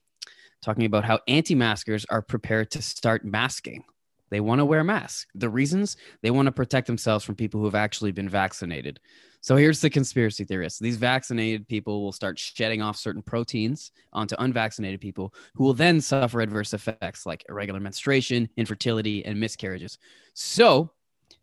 talking 0.62 0.85
about 0.85 1.05
how 1.05 1.21
anti-maskers 1.29 2.05
are 2.07 2.23
prepared 2.23 2.71
to 2.73 2.83
start 2.83 3.25
masking. 3.25 3.85
They 4.31 4.40
want 4.40 4.59
to 4.59 4.64
wear 4.64 4.83
masks. 4.83 5.27
The 5.35 5.49
reasons 5.49 5.97
they 6.23 6.31
want 6.31 6.47
to 6.47 6.53
protect 6.53 6.87
themselves 6.87 7.25
from 7.25 7.37
people 7.37 7.61
who 7.61 7.66
have 7.66 7.75
actually 7.75 8.12
been 8.12 8.29
vaccinated. 8.29 8.99
So 9.40 9.55
here's 9.55 9.81
the 9.81 9.90
conspiracy 9.90 10.45
theorists. 10.45 10.81
These 10.81 10.97
vaccinated 10.97 11.69
people 11.69 12.03
will 12.03 12.11
start 12.11 12.37
shedding 12.37 12.83
off 12.83 12.97
certain 12.97 13.23
proteins 13.23 13.92
onto 14.12 14.35
unvaccinated 14.40 15.01
people 15.01 15.33
who 15.55 15.62
will 15.62 15.75
then 15.75 16.01
suffer 16.01 16.40
adverse 16.40 16.75
effects 16.75 17.27
like 17.27 17.45
irregular 17.49 17.79
menstruation, 17.79 18.49
infertility, 18.57 19.25
and 19.25 19.38
miscarriages. 19.38 19.99
So, 20.35 20.90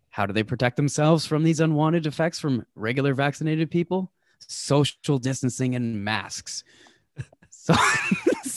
how 0.09 0.25
do 0.25 0.33
they 0.33 0.43
protect 0.43 0.75
themselves 0.75 1.25
from 1.25 1.43
these 1.43 1.61
unwanted 1.61 2.05
effects 2.05 2.39
from 2.39 2.65
regular 2.75 3.13
vaccinated 3.13 3.71
people? 3.71 4.11
Social 4.39 5.17
distancing 5.17 5.75
and 5.75 6.03
masks. 6.03 6.63
So, 7.49 7.73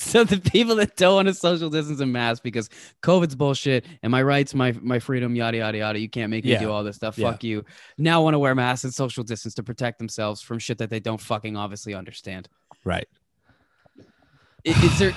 so 0.11 0.25
the 0.25 0.39
people 0.39 0.77
that 0.77 0.97
don't 0.97 1.15
want 1.17 1.29
to 1.29 1.35
social 1.35 1.69
distance 1.71 2.01
and 2.01 2.13
mask 2.13 2.43
because 2.43 2.69
COVID's 3.03 3.35
bullshit 3.35 3.85
and 4.03 4.11
my 4.11 4.23
rights, 4.23 4.55
my 4.55 4.73
my 4.81 4.99
freedom, 4.99 5.35
yada 5.35 5.59
yada 5.59 5.79
yada. 5.79 5.99
You 5.99 6.09
can't 6.09 6.31
make 6.31 6.45
me 6.45 6.53
Yeah. 6.53 6.61
do 6.61 6.71
all 6.71 6.85
this 6.85 6.97
stuff. 6.97 7.19
Yeah. 7.19 7.31
Fuck 7.33 7.45
you. 7.45 7.65
Now 7.99 8.23
want 8.23 8.35
to 8.35 8.39
wear 8.39 8.55
masks 8.55 8.85
and 8.85 8.95
social 8.95 9.25
distance 9.25 9.55
to 9.55 9.63
protect 9.63 9.99
themselves 9.99 10.41
from 10.41 10.59
shit 10.59 10.79
that 10.79 10.91
they 10.91 11.01
don't 11.01 11.21
fucking 11.21 11.57
obviously 11.57 11.95
understand. 11.95 12.49
Right. 12.85 13.09
I- 14.67 14.71
Is 14.85 14.99
there? 14.99 15.15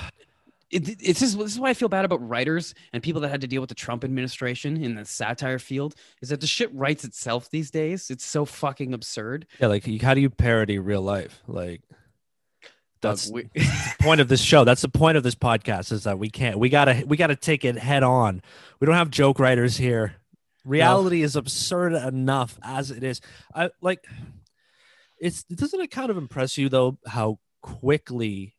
It, 0.70 0.88
it's 1.02 1.18
just 1.18 1.36
this 1.36 1.52
is 1.52 1.58
why 1.58 1.70
I 1.70 1.74
feel 1.74 1.88
bad 1.88 2.04
about 2.04 2.26
writers 2.28 2.74
and 2.92 3.02
people 3.02 3.20
that 3.22 3.28
had 3.30 3.40
to 3.40 3.48
deal 3.48 3.60
with 3.60 3.70
the 3.70 3.74
Trump 3.74 4.04
administration 4.04 4.80
in 4.84 4.94
the 4.94 5.04
satire 5.04 5.58
field. 5.58 5.96
Is 6.22 6.28
that 6.28 6.40
the 6.40 6.46
shit 6.46 6.72
writes 6.72 7.02
itself 7.04 7.50
these 7.50 7.72
days? 7.72 8.08
It's 8.08 8.24
so 8.24 8.44
fucking 8.44 8.94
absurd. 8.94 9.48
Yeah. 9.60 9.66
Like, 9.66 9.84
how 10.00 10.14
do 10.14 10.20
you 10.20 10.30
parody 10.30 10.78
real 10.78 11.02
life? 11.02 11.42
Like, 11.48 11.82
Doug, 13.00 13.12
that's 13.16 13.30
we- 13.30 13.44
the 13.54 13.94
point 14.00 14.20
of 14.20 14.28
this 14.28 14.40
show. 14.42 14.64
That's 14.64 14.82
the 14.82 14.88
point 14.88 15.16
of 15.16 15.22
this 15.22 15.34
podcast 15.34 15.90
is 15.92 16.04
that 16.04 16.18
we 16.18 16.28
can't. 16.30 16.58
We 16.58 16.68
gotta. 16.68 17.02
We 17.06 17.16
gotta 17.16 17.36
take 17.36 17.64
it 17.64 17.76
head 17.78 18.02
on. 18.02 18.42
We 18.78 18.86
don't 18.86 18.94
have 18.96 19.10
joke 19.10 19.38
writers 19.38 19.76
here. 19.76 20.14
Reality 20.64 21.22
is 21.22 21.36
absurd 21.36 21.94
enough 21.94 22.58
as 22.62 22.90
it 22.90 23.02
is. 23.02 23.20
I 23.54 23.70
like. 23.80 24.04
It's 25.18 25.42
doesn't 25.44 25.80
it 25.80 25.90
kind 25.90 26.10
of 26.10 26.16
impress 26.16 26.56
you 26.58 26.68
though 26.68 26.98
how 27.06 27.38
quickly 27.62 28.56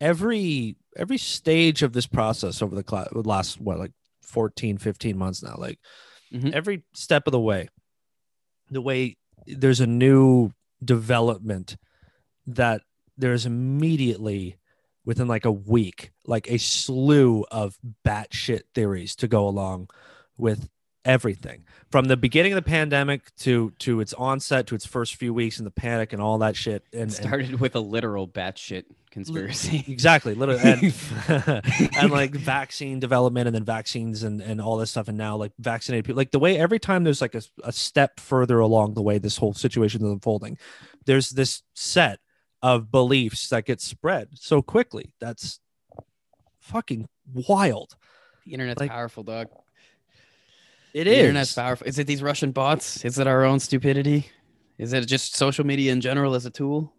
every 0.00 0.76
every 0.96 1.18
stage 1.18 1.82
of 1.82 1.92
this 1.92 2.06
process 2.06 2.60
over 2.60 2.74
the 2.74 2.82
cla- 2.82 3.08
last 3.14 3.60
what 3.60 3.78
like 3.78 3.92
14 4.22 4.78
15 4.78 5.16
months 5.16 5.42
now 5.44 5.54
like 5.56 5.78
Mhm. 6.32 6.52
every 6.52 6.82
step 6.92 7.26
of 7.28 7.32
the 7.32 7.38
way 7.40 7.68
the 8.70 8.80
way 8.80 9.16
there's 9.46 9.78
a 9.80 9.86
new 9.86 10.50
development 10.84 11.76
that 12.46 12.82
there's 13.22 13.46
immediately 13.46 14.58
within 15.04 15.28
like 15.28 15.44
a 15.44 15.52
week 15.52 16.10
like 16.26 16.50
a 16.50 16.58
slew 16.58 17.44
of 17.50 17.78
batshit 18.04 18.62
theories 18.74 19.14
to 19.16 19.28
go 19.28 19.46
along 19.46 19.88
with 20.36 20.68
everything 21.04 21.64
from 21.90 22.06
the 22.06 22.16
beginning 22.16 22.52
of 22.52 22.56
the 22.56 22.68
pandemic 22.68 23.34
to 23.36 23.72
to 23.78 24.00
its 24.00 24.12
onset 24.14 24.66
to 24.66 24.74
its 24.74 24.84
first 24.84 25.14
few 25.14 25.32
weeks 25.32 25.58
in 25.58 25.64
the 25.64 25.70
panic 25.70 26.12
and 26.12 26.20
all 26.20 26.38
that 26.38 26.56
shit 26.56 26.84
and, 26.92 27.00
It 27.00 27.02
and 27.02 27.12
started 27.12 27.60
with 27.60 27.76
a 27.76 27.80
literal 27.80 28.26
batshit 28.26 28.84
conspiracy. 29.10 29.84
Exactly, 29.88 30.34
literally, 30.34 30.62
and, 30.62 30.94
and 31.96 32.10
like 32.10 32.30
vaccine 32.32 32.98
development, 32.98 33.46
and 33.46 33.54
then 33.54 33.64
vaccines, 33.64 34.22
and 34.22 34.40
and 34.40 34.60
all 34.60 34.78
this 34.78 34.90
stuff, 34.90 35.08
and 35.08 35.18
now 35.18 35.36
like 35.36 35.52
vaccinated 35.58 36.06
people, 36.06 36.16
like 36.16 36.30
the 36.30 36.38
way 36.38 36.56
every 36.56 36.78
time 36.78 37.04
there's 37.04 37.20
like 37.20 37.34
a, 37.34 37.42
a 37.62 37.72
step 37.72 38.18
further 38.18 38.58
along 38.58 38.94
the 38.94 39.02
way 39.02 39.18
this 39.18 39.36
whole 39.36 39.52
situation 39.52 40.02
is 40.04 40.10
unfolding, 40.10 40.56
there's 41.04 41.30
this 41.30 41.62
set 41.74 42.20
of 42.62 42.90
beliefs 42.90 43.48
that 43.48 43.64
get 43.64 43.80
spread 43.80 44.28
so 44.34 44.62
quickly. 44.62 45.12
That's 45.20 45.60
fucking 46.60 47.08
wild. 47.32 47.96
The 48.46 48.52
internet's 48.54 48.80
Like, 48.80 48.90
powerful, 48.90 49.22
dog. 49.22 49.48
It 50.94 51.04
the 51.04 51.18
internet's 51.18 51.54
powerful. 51.54 51.86
Is 51.86 51.98
it 51.98 52.06
these 52.06 52.22
Russian 52.22 52.52
bots? 52.52 53.04
Is 53.04 53.18
it 53.18 53.26
our 53.26 53.44
own 53.44 53.60
stupidity? 53.60 54.28
Is 54.78 54.92
it 54.92 55.06
just 55.06 55.36
social 55.36 55.64
media 55.64 55.92
in 55.92 56.00
general 56.00 56.34
as 56.34 56.44
a 56.44 56.50
tool? 56.50 56.92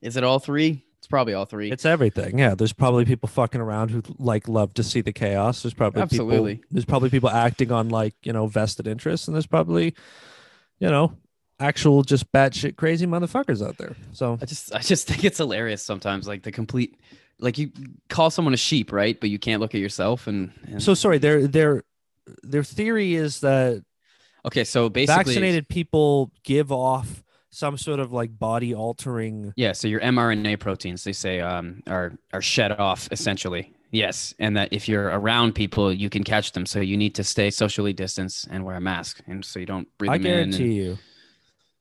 Is 0.00 0.16
it 0.16 0.24
all 0.24 0.38
three? 0.38 0.84
It's 0.98 1.08
probably 1.08 1.34
all 1.34 1.46
three. 1.46 1.70
It's 1.72 1.84
everything. 1.84 2.38
Yeah, 2.38 2.54
there's 2.54 2.72
probably 2.72 3.04
people 3.04 3.28
fucking 3.28 3.60
around 3.60 3.90
who 3.90 4.02
like 4.18 4.46
love 4.46 4.72
to 4.74 4.84
see 4.84 5.00
the 5.00 5.12
chaos. 5.12 5.62
There's 5.62 5.74
probably 5.74 6.02
Absolutely. 6.02 6.54
people. 6.56 6.68
There's 6.70 6.84
probably 6.84 7.10
people 7.10 7.28
acting 7.28 7.72
on 7.72 7.88
like 7.88 8.14
you 8.22 8.32
know 8.32 8.46
vested 8.46 8.86
interests, 8.86 9.26
and 9.26 9.34
there's 9.34 9.46
probably, 9.46 9.94
you 10.78 10.88
know, 10.88 11.16
actual 11.62 12.02
just 12.02 12.30
batshit 12.32 12.76
crazy 12.76 13.06
motherfuckers 13.06 13.66
out 13.66 13.78
there. 13.78 13.96
So 14.12 14.38
I 14.40 14.46
just 14.46 14.74
I 14.74 14.80
just 14.80 15.06
think 15.08 15.24
it's 15.24 15.38
hilarious 15.38 15.82
sometimes. 15.82 16.26
Like 16.26 16.42
the 16.42 16.52
complete 16.52 16.98
like 17.38 17.58
you 17.58 17.70
call 18.08 18.30
someone 18.30 18.54
a 18.54 18.58
sheep, 18.58 18.92
right? 18.92 19.18
But 19.18 19.30
you 19.30 19.38
can't 19.38 19.60
look 19.60 19.74
at 19.74 19.80
yourself 19.80 20.26
and, 20.26 20.52
and 20.66 20.82
so 20.82 20.94
sorry. 20.94 21.18
Their 21.18 21.46
their 21.46 21.82
their 22.42 22.64
theory 22.64 23.14
is 23.14 23.40
that 23.40 23.82
okay, 24.44 24.64
so 24.64 24.88
basically 24.88 25.24
vaccinated 25.24 25.68
people 25.68 26.30
give 26.44 26.70
off 26.72 27.22
some 27.50 27.76
sort 27.76 28.00
of 28.00 28.12
like 28.12 28.38
body 28.38 28.74
altering. 28.74 29.52
Yeah, 29.56 29.72
so 29.72 29.86
your 29.86 30.00
mRNA 30.00 30.58
proteins, 30.58 31.04
they 31.04 31.12
say, 31.12 31.40
um, 31.40 31.82
are 31.86 32.12
are 32.32 32.42
shed 32.42 32.72
off 32.72 33.08
essentially. 33.10 33.74
Yes, 33.90 34.32
and 34.38 34.56
that 34.56 34.72
if 34.72 34.88
you're 34.88 35.08
around 35.08 35.54
people, 35.54 35.92
you 35.92 36.08
can 36.08 36.24
catch 36.24 36.52
them. 36.52 36.64
So 36.64 36.80
you 36.80 36.96
need 36.96 37.14
to 37.16 37.24
stay 37.24 37.50
socially 37.50 37.92
distanced 37.92 38.48
and 38.50 38.64
wear 38.64 38.76
a 38.76 38.80
mask, 38.80 39.20
and 39.26 39.44
so 39.44 39.58
you 39.60 39.66
don't 39.66 39.86
breathe 39.98 40.12
I 40.12 40.18
them 40.18 40.26
in. 40.26 40.38
and- 40.38 40.52
guarantee 40.52 40.74
you. 40.74 40.98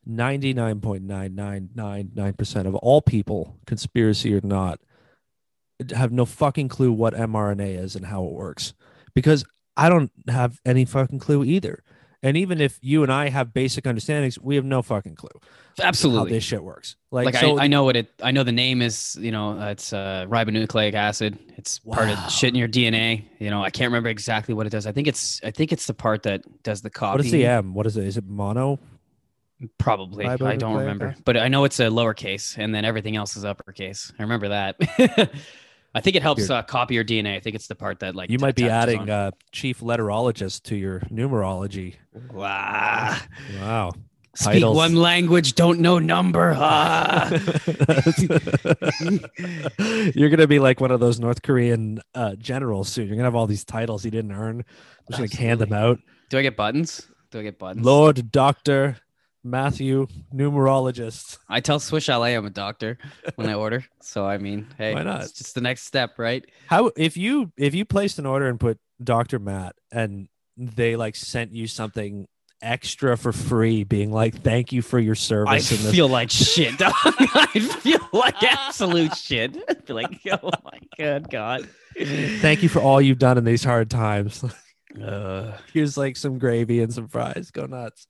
99.9999% 0.10 2.66
of 2.66 2.76
all 2.76 3.02
people, 3.02 3.56
conspiracy 3.66 4.36
or 4.36 4.42
not, 4.44 4.82
have 5.96 6.12
no 6.12 6.26
fucking 6.26 6.68
clue 6.70 6.92
what 6.92 7.14
mRNA 7.14 7.80
is 7.80 7.96
and 7.96 8.06
how 8.06 8.26
it 8.26 8.32
works. 8.32 8.74
Because 9.14 9.46
I 9.78 9.90
don't 9.90 10.12
have 10.28 10.60
any 10.66 10.86
fucking 10.86 11.20
clue 11.20 11.44
either. 11.44 11.84
And 12.24 12.36
even 12.38 12.62
if 12.62 12.78
you 12.82 13.04
and 13.04 13.12
I 13.12 13.30
have 13.30 13.54
basic 13.54 13.88
understandings, 13.88 14.40
we 14.40 14.56
have 14.56 14.66
no 14.66 14.82
fucking 14.82 15.16
clue 15.16 15.40
how 15.78 15.88
Absolutely. 15.88 16.32
this 16.32 16.44
shit 16.44 16.64
works. 16.64 16.96
Like, 17.12 17.26
Like, 17.26 17.36
so 17.36 17.58
I, 17.58 17.64
I 17.64 17.68
know 17.68 17.84
what 17.84 17.96
it. 17.96 18.10
I 18.22 18.32
know 18.32 18.44
the 18.44 18.52
name 18.52 18.82
is. 18.82 19.18
You 19.20 19.32
know, 19.32 19.60
uh, 19.60 19.70
it's 19.70 19.94
uh, 19.94 20.26
ribonucleic 20.28 20.94
acid. 20.94 21.38
It's 21.58 21.80
part 21.80 22.10
of 22.10 22.32
shit 22.32 22.50
in 22.50 22.56
your 22.56 22.68
DNA. 22.68 23.26
You 23.40 23.50
know, 23.50 23.64
I 23.64 23.70
can't 23.70 23.90
remember 23.90 24.10
exactly 24.10 24.54
what 24.54 24.66
it 24.66 24.70
does. 24.70 24.86
I 24.86 24.92
think 24.92 25.08
it's. 25.08 25.42
I 25.44 25.52
think 25.52 25.72
it's 25.72 25.88
the 25.88 25.94
part 25.94 26.24
that 26.24 26.42
does 26.64 26.82
the 26.82 26.90
copy. 26.90 27.18
what 27.18 27.26
is 27.26 27.32
the 27.32 27.46
M? 27.46 27.74
What 27.74 27.86
is 27.86 27.98
it? 27.98 28.06
Is 28.06 28.18
it 28.18 28.26
mono? 28.26 28.80
Probably. 29.78 30.26
I 30.26 30.56
don't 30.56 30.78
remember. 30.78 31.16
But 31.24 31.38
I 31.38 31.48
know 31.48 31.64
it's 31.66 31.80
a 31.80 31.84
lowercase 31.84 32.58
and 32.58 32.74
then 32.74 32.86
everything 32.86 33.16
else 33.16 33.36
is 33.36 33.46
uppercase. 33.46 34.12
I 34.18 34.24
remember 34.24 34.50
that. 34.50 34.76
I 35.94 36.00
think 36.00 36.16
it 36.16 36.22
helps 36.22 36.50
uh, 36.50 36.64
copy 36.64 36.96
your 36.96 37.04
DNA. 37.04 37.36
I 37.36 37.40
think 37.42 37.56
it's 37.56 37.68
the 37.68 37.76
part 37.76 38.00
that 38.00 38.16
like 38.16 38.30
You 38.30 38.40
might 38.40 38.56
be 38.56 38.70
adding 38.70 39.10
uh, 39.10 39.32
chief 39.52 39.82
letterologist 39.82 40.64
to 40.64 40.76
your 40.76 41.02
numerology. 41.02 41.96
Wow. 42.32 43.18
Wow. 43.60 43.92
Speak 44.34 44.54
Titles. 44.54 44.78
one 44.78 44.96
language, 44.96 45.56
don't 45.56 45.82
know 45.82 46.00
number. 46.00 46.54
Ah. 46.56 47.30
You're 50.16 50.30
gonna 50.30 50.48
be 50.48 50.60
like 50.60 50.80
one 50.80 50.92
of 50.92 51.02
those 51.02 51.20
North 51.20 51.42
Korean 51.42 52.00
uh, 52.16 52.36
generals 52.36 52.88
soon. 52.88 53.08
You're 53.08 53.18
gonna 53.18 53.26
have 53.26 53.36
all 53.36 53.48
these 53.48 53.66
titles 53.66 54.06
you 54.06 54.12
didn't 54.12 54.32
earn. 54.32 54.60
I'm 54.60 54.66
Just 55.10 55.20
like 55.20 55.34
hand 55.34 55.60
them 55.60 55.74
out. 55.74 56.00
Do 56.30 56.38
I 56.38 56.44
get 56.44 56.56
buttons? 56.56 57.06
Do 57.32 57.40
I 57.40 57.44
get 57.44 57.60
buttons? 57.60 57.86
Lord 57.86 58.32
Doctor 58.32 58.96
Matthew 59.44 60.08
Numerologist. 60.34 61.38
I 61.50 61.60
tell 61.62 61.80
Swiss 61.80 62.04
Chalet 62.04 62.36
I'm 62.36 62.46
a 62.46 62.50
doctor 62.50 62.98
when 63.36 63.50
I 63.50 63.54
order. 63.56 63.86
So 64.04 64.26
I 64.26 64.40
mean, 64.40 64.68
hey, 64.80 64.96
Why 64.96 65.04
not? 65.04 65.22
It's 65.22 65.32
just 65.32 65.54
the 65.54 65.62
next 65.62 65.84
step, 65.84 66.18
right? 66.18 66.44
How 66.68 66.92
if 66.98 67.18
you 67.18 67.52
if 67.56 67.76
you 67.76 67.86
placed 67.86 68.18
an 68.18 68.26
order 68.26 68.48
and 68.48 68.60
put 68.60 68.80
Doctor 69.02 69.38
Matt 69.38 69.76
and 69.92 70.28
they 70.58 70.96
like 70.96 71.16
sent 71.16 71.54
you 71.54 71.68
something 71.68 72.28
extra 72.64 73.18
for 73.18 73.32
free, 73.32 73.84
being 73.84 74.12
like, 74.12 74.42
"Thank 74.42 74.72
you 74.72 74.82
for 74.82 74.98
your 75.00 75.14
I 75.14 75.16
service." 75.16 75.70
this 75.70 75.92
feel 75.92 76.08
like 76.08 76.32
shit. 76.32 76.76
I 76.80 77.60
feel 77.82 78.00
like 78.12 78.42
absolute 78.44 79.16
shit. 79.16 79.56
I'd 79.70 79.86
be 79.86 79.94
like, 79.94 80.20
oh 80.32 80.50
my 80.64 80.80
god, 80.98 81.30
God. 81.30 81.70
Thank 81.98 82.64
you 82.64 82.70
for 82.70 82.80
all 82.82 83.00
you've 83.00 83.20
done 83.20 83.38
in 83.38 83.44
these 83.44 83.64
hard 83.64 83.90
times. 83.90 84.44
Uh, 85.02 85.58
Here's 85.74 85.96
like 85.96 86.18
some 86.18 86.38
gravy 86.40 86.82
and 86.82 86.94
some 86.94 87.08
fries. 87.08 87.52
Go 87.52 87.66
nuts. 87.66 88.08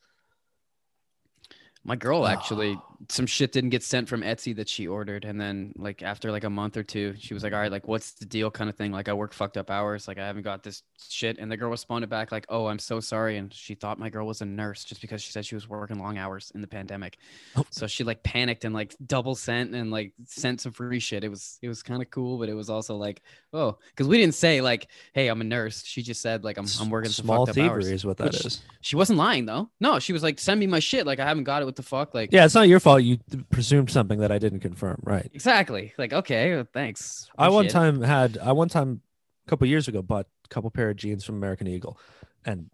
My 1.84 1.96
girl 1.96 2.28
actually, 2.28 2.78
ah. 2.78 2.90
Some 3.10 3.26
shit 3.26 3.52
didn't 3.52 3.72
get 3.72 3.84
sent 3.84 4.08
from 4.08 4.22
Etsy 4.22 4.56
that 4.56 4.70
she 4.70 4.88
ordered, 4.88 5.26
and 5.26 5.40
then 5.40 5.74
like 5.78 6.04
after 6.04 6.32
like 6.32 6.44
a 6.44 6.50
month 6.50 6.78
or 6.78 6.84
two, 6.84 7.16
she 7.18 7.34
was 7.34 7.44
like, 7.44 7.54
"All 7.54 7.60
right, 7.60 7.72
like 7.72 7.88
what's 7.88 8.12
the 8.14 8.26
deal?" 8.26 8.52
kind 8.52 8.70
of 8.70 8.76
thing. 8.76 8.92
Like 8.92 9.10
I 9.10 9.14
work 9.14 9.34
fucked 9.34 9.58
up 9.58 9.70
hours, 9.72 10.08
like 10.08 10.20
I 10.20 10.26
haven't 10.26 10.44
got 10.44 10.64
this 10.64 10.84
shit, 11.10 11.38
and 11.40 11.52
the 11.52 11.58
girl 11.58 11.70
responded 11.70 12.10
back 12.10 12.32
like, 12.32 12.46
"Oh, 12.50 12.68
I'm 12.68 12.80
so 12.80 13.00
sorry," 13.00 13.38
and 13.38 13.54
she 13.54 13.76
thought 13.76 14.00
my 14.00 14.10
girl 14.10 14.28
was 14.28 14.42
a 14.42 14.46
nurse 14.46 14.84
just 14.84 15.02
because 15.02 15.22
she 15.22 15.32
said 15.32 15.46
she 15.46 15.56
was 15.56 15.68
working 15.68 16.00
long 16.00 16.18
hours 16.18 16.52
in 16.54 16.62
the 16.62 16.68
pandemic. 16.68 17.18
Oh. 17.56 17.66
So 17.70 17.88
she 17.88 18.04
like 18.04 18.24
panicked 18.24 18.66
and 18.66 18.74
like 18.74 18.96
double 19.06 19.36
sent 19.36 19.74
and 19.74 19.92
like 19.92 20.14
sent 20.26 20.62
some 20.62 20.72
free 20.72 21.00
shit. 21.00 21.24
It 21.24 21.30
was 21.30 21.58
it 21.62 21.68
was 21.68 21.84
kind 21.84 22.02
of 22.02 22.10
cool, 22.10 22.38
but 22.38 22.50
it 22.50 22.54
was 22.54 22.70
also 22.70 22.98
like, 22.98 23.22
oh, 23.54 23.78
because 23.90 24.08
we 24.08 24.18
didn't 24.18 24.36
say 24.36 24.62
like, 24.62 24.88
"Hey, 25.14 25.28
I'm 25.28 25.42
a 25.42 25.46
nurse." 25.46 25.84
She 25.86 26.02
just 26.04 26.22
said 26.22 26.44
like, 26.44 26.58
"I'm 26.58 26.68
I'm 26.80 26.90
working 26.90 27.12
some 27.12 27.26
small 27.26 27.46
fucked 27.46 27.58
up 27.58 27.64
thievery 27.64 27.84
hours." 27.84 27.92
is 27.92 28.06
what 28.06 28.18
that 28.18 28.36
is. 28.36 28.62
She 28.82 28.96
wasn't 28.96 29.18
lying 29.18 29.46
though. 29.46 29.70
No, 29.80 30.00
she 30.00 30.14
was 30.14 30.24
like, 30.24 30.40
"Send 30.40 30.60
me 30.60 30.68
my 30.68 30.80
shit." 30.80 31.06
Like 31.06 31.20
I 31.20 31.26
haven't 31.26 31.46
got 31.46 31.62
it. 31.62 31.66
What 31.66 31.76
the 31.76 31.84
fuck? 31.84 32.14
Like 32.14 32.32
Yeah, 32.32 32.46
it's 32.46 32.56
not 32.56 32.68
your 32.68 32.80
fault. 32.80 32.90
You 32.99 33.17
presumed 33.51 33.89
something 33.91 34.19
that 34.19 34.32
I 34.32 34.38
didn't 34.39 34.60
confirm. 34.62 35.01
Right. 35.04 35.30
exactly. 35.34 35.93
Like 35.97 36.13
okay, 36.13 36.56
well, 36.56 36.67
thanks. 36.73 37.30
I 37.38 37.49
one 37.49 37.65
Appreciate 37.65 37.69
it. 37.69 37.84
time 37.93 38.01
had 38.01 38.38
I 38.38 38.51
one 38.51 38.69
time 38.69 39.01
a 39.45 39.49
couple 39.49 39.67
years 39.67 39.88
ago 39.88 40.01
bought 40.01 40.27
a 40.45 40.47
couple 40.49 40.69
pair 40.71 40.89
of 40.89 40.95
jeans 40.97 41.23
from 41.23 41.36
American 41.36 41.67
Eagle, 41.67 41.97
and 42.45 42.69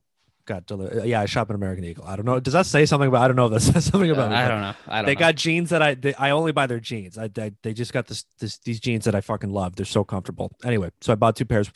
got 0.46 0.66
delivered. 0.66 1.06
Yeah, 1.06 1.20
I 1.22 1.26
shop 1.26 1.50
at 1.50 1.56
American 1.56 1.84
Eagle. 1.84 2.06
I 2.06 2.16
don't 2.16 2.26
know. 2.26 2.40
Does 2.40 2.54
that 2.54 2.66
say 2.66 2.86
something 2.86 3.08
about? 3.10 3.22
I 3.24 3.28
don't 3.28 3.36
know 3.36 3.46
if 3.48 3.52
that 3.52 3.60
says 3.74 3.86
something 3.86 4.10
Uh, 4.10 4.14
about. 4.14 4.30
me, 4.32 4.36
I 4.38 4.48
don't 4.48 4.62
know. 4.62 4.74
I 4.88 4.96
don't. 5.00 5.06
They 5.08 5.14
know. 5.16 5.20
got 5.20 5.36
jeans 5.36 5.70
that 5.72 5.82
I 5.82 5.94
they, 5.96 6.14
I 6.14 6.30
only 6.32 6.52
buy 6.54 6.68
their 6.68 6.80
jeans. 6.80 7.18
I, 7.18 7.28
they 7.28 7.52
they 7.64 7.74
just 7.74 7.92
got 7.94 8.08
this, 8.08 8.24
this 8.40 8.58
these 8.60 8.80
jeans 8.80 9.06
that 9.06 9.16
I 9.16 9.22
fucking 9.22 9.50
love. 9.52 9.76
They're 9.76 9.86
so 9.86 10.04
comfortable. 10.04 10.52
Anyway, 10.64 10.92
so 11.02 11.12
I 11.12 11.16
bought 11.16 11.36
two 11.36 11.46
pairs, 11.46 11.70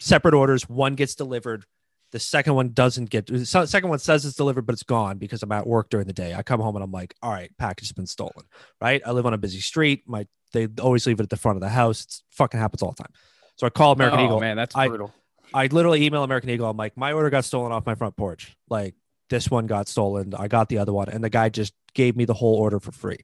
separate 0.00 0.34
orders. 0.34 0.68
One 0.68 0.94
gets 0.94 1.14
delivered. 1.14 1.64
The 2.12 2.20
second 2.20 2.54
one 2.54 2.70
doesn't 2.72 3.10
get. 3.10 3.26
The 3.26 3.44
second 3.44 3.88
one 3.88 3.98
says 3.98 4.24
it's 4.24 4.36
delivered, 4.36 4.66
but 4.66 4.74
it's 4.74 4.84
gone 4.84 5.18
because 5.18 5.42
I'm 5.42 5.52
at 5.52 5.66
work 5.66 5.90
during 5.90 6.06
the 6.06 6.12
day. 6.12 6.34
I 6.34 6.42
come 6.42 6.60
home 6.60 6.76
and 6.76 6.84
I'm 6.84 6.92
like, 6.92 7.14
all 7.22 7.30
right, 7.30 7.50
package 7.58 7.88
has 7.88 7.92
been 7.92 8.06
stolen. 8.06 8.46
Right. 8.80 9.02
I 9.04 9.10
live 9.10 9.26
on 9.26 9.34
a 9.34 9.38
busy 9.38 9.60
street. 9.60 10.04
My 10.06 10.26
they 10.52 10.68
always 10.80 11.06
leave 11.06 11.20
it 11.20 11.24
at 11.24 11.30
the 11.30 11.36
front 11.36 11.56
of 11.56 11.62
the 11.62 11.68
house. 11.68 12.04
It's 12.04 12.22
fucking 12.30 12.60
happens 12.60 12.82
all 12.82 12.92
the 12.92 13.02
time. 13.02 13.12
So 13.56 13.66
I 13.66 13.70
call 13.70 13.92
American 13.92 14.20
oh, 14.20 14.24
Eagle. 14.24 14.40
man, 14.40 14.56
that's 14.56 14.76
I- 14.76 14.88
brutal. 14.88 15.12
I 15.54 15.68
literally 15.68 16.04
email 16.04 16.24
American 16.24 16.50
Eagle. 16.50 16.68
I'm 16.68 16.76
like, 16.76 16.96
my 16.96 17.12
order 17.12 17.30
got 17.30 17.44
stolen 17.44 17.70
off 17.72 17.86
my 17.86 17.94
front 17.94 18.16
porch. 18.16 18.56
Like 18.68 18.94
this 19.30 19.50
one 19.50 19.66
got 19.66 19.88
stolen. 19.88 20.34
I 20.34 20.48
got 20.48 20.68
the 20.68 20.78
other 20.78 20.92
one, 20.92 21.08
and 21.08 21.22
the 21.22 21.30
guy 21.30 21.48
just 21.48 21.72
gave 21.94 22.16
me 22.16 22.24
the 22.24 22.34
whole 22.34 22.56
order 22.56 22.80
for 22.80 22.92
free, 22.92 23.18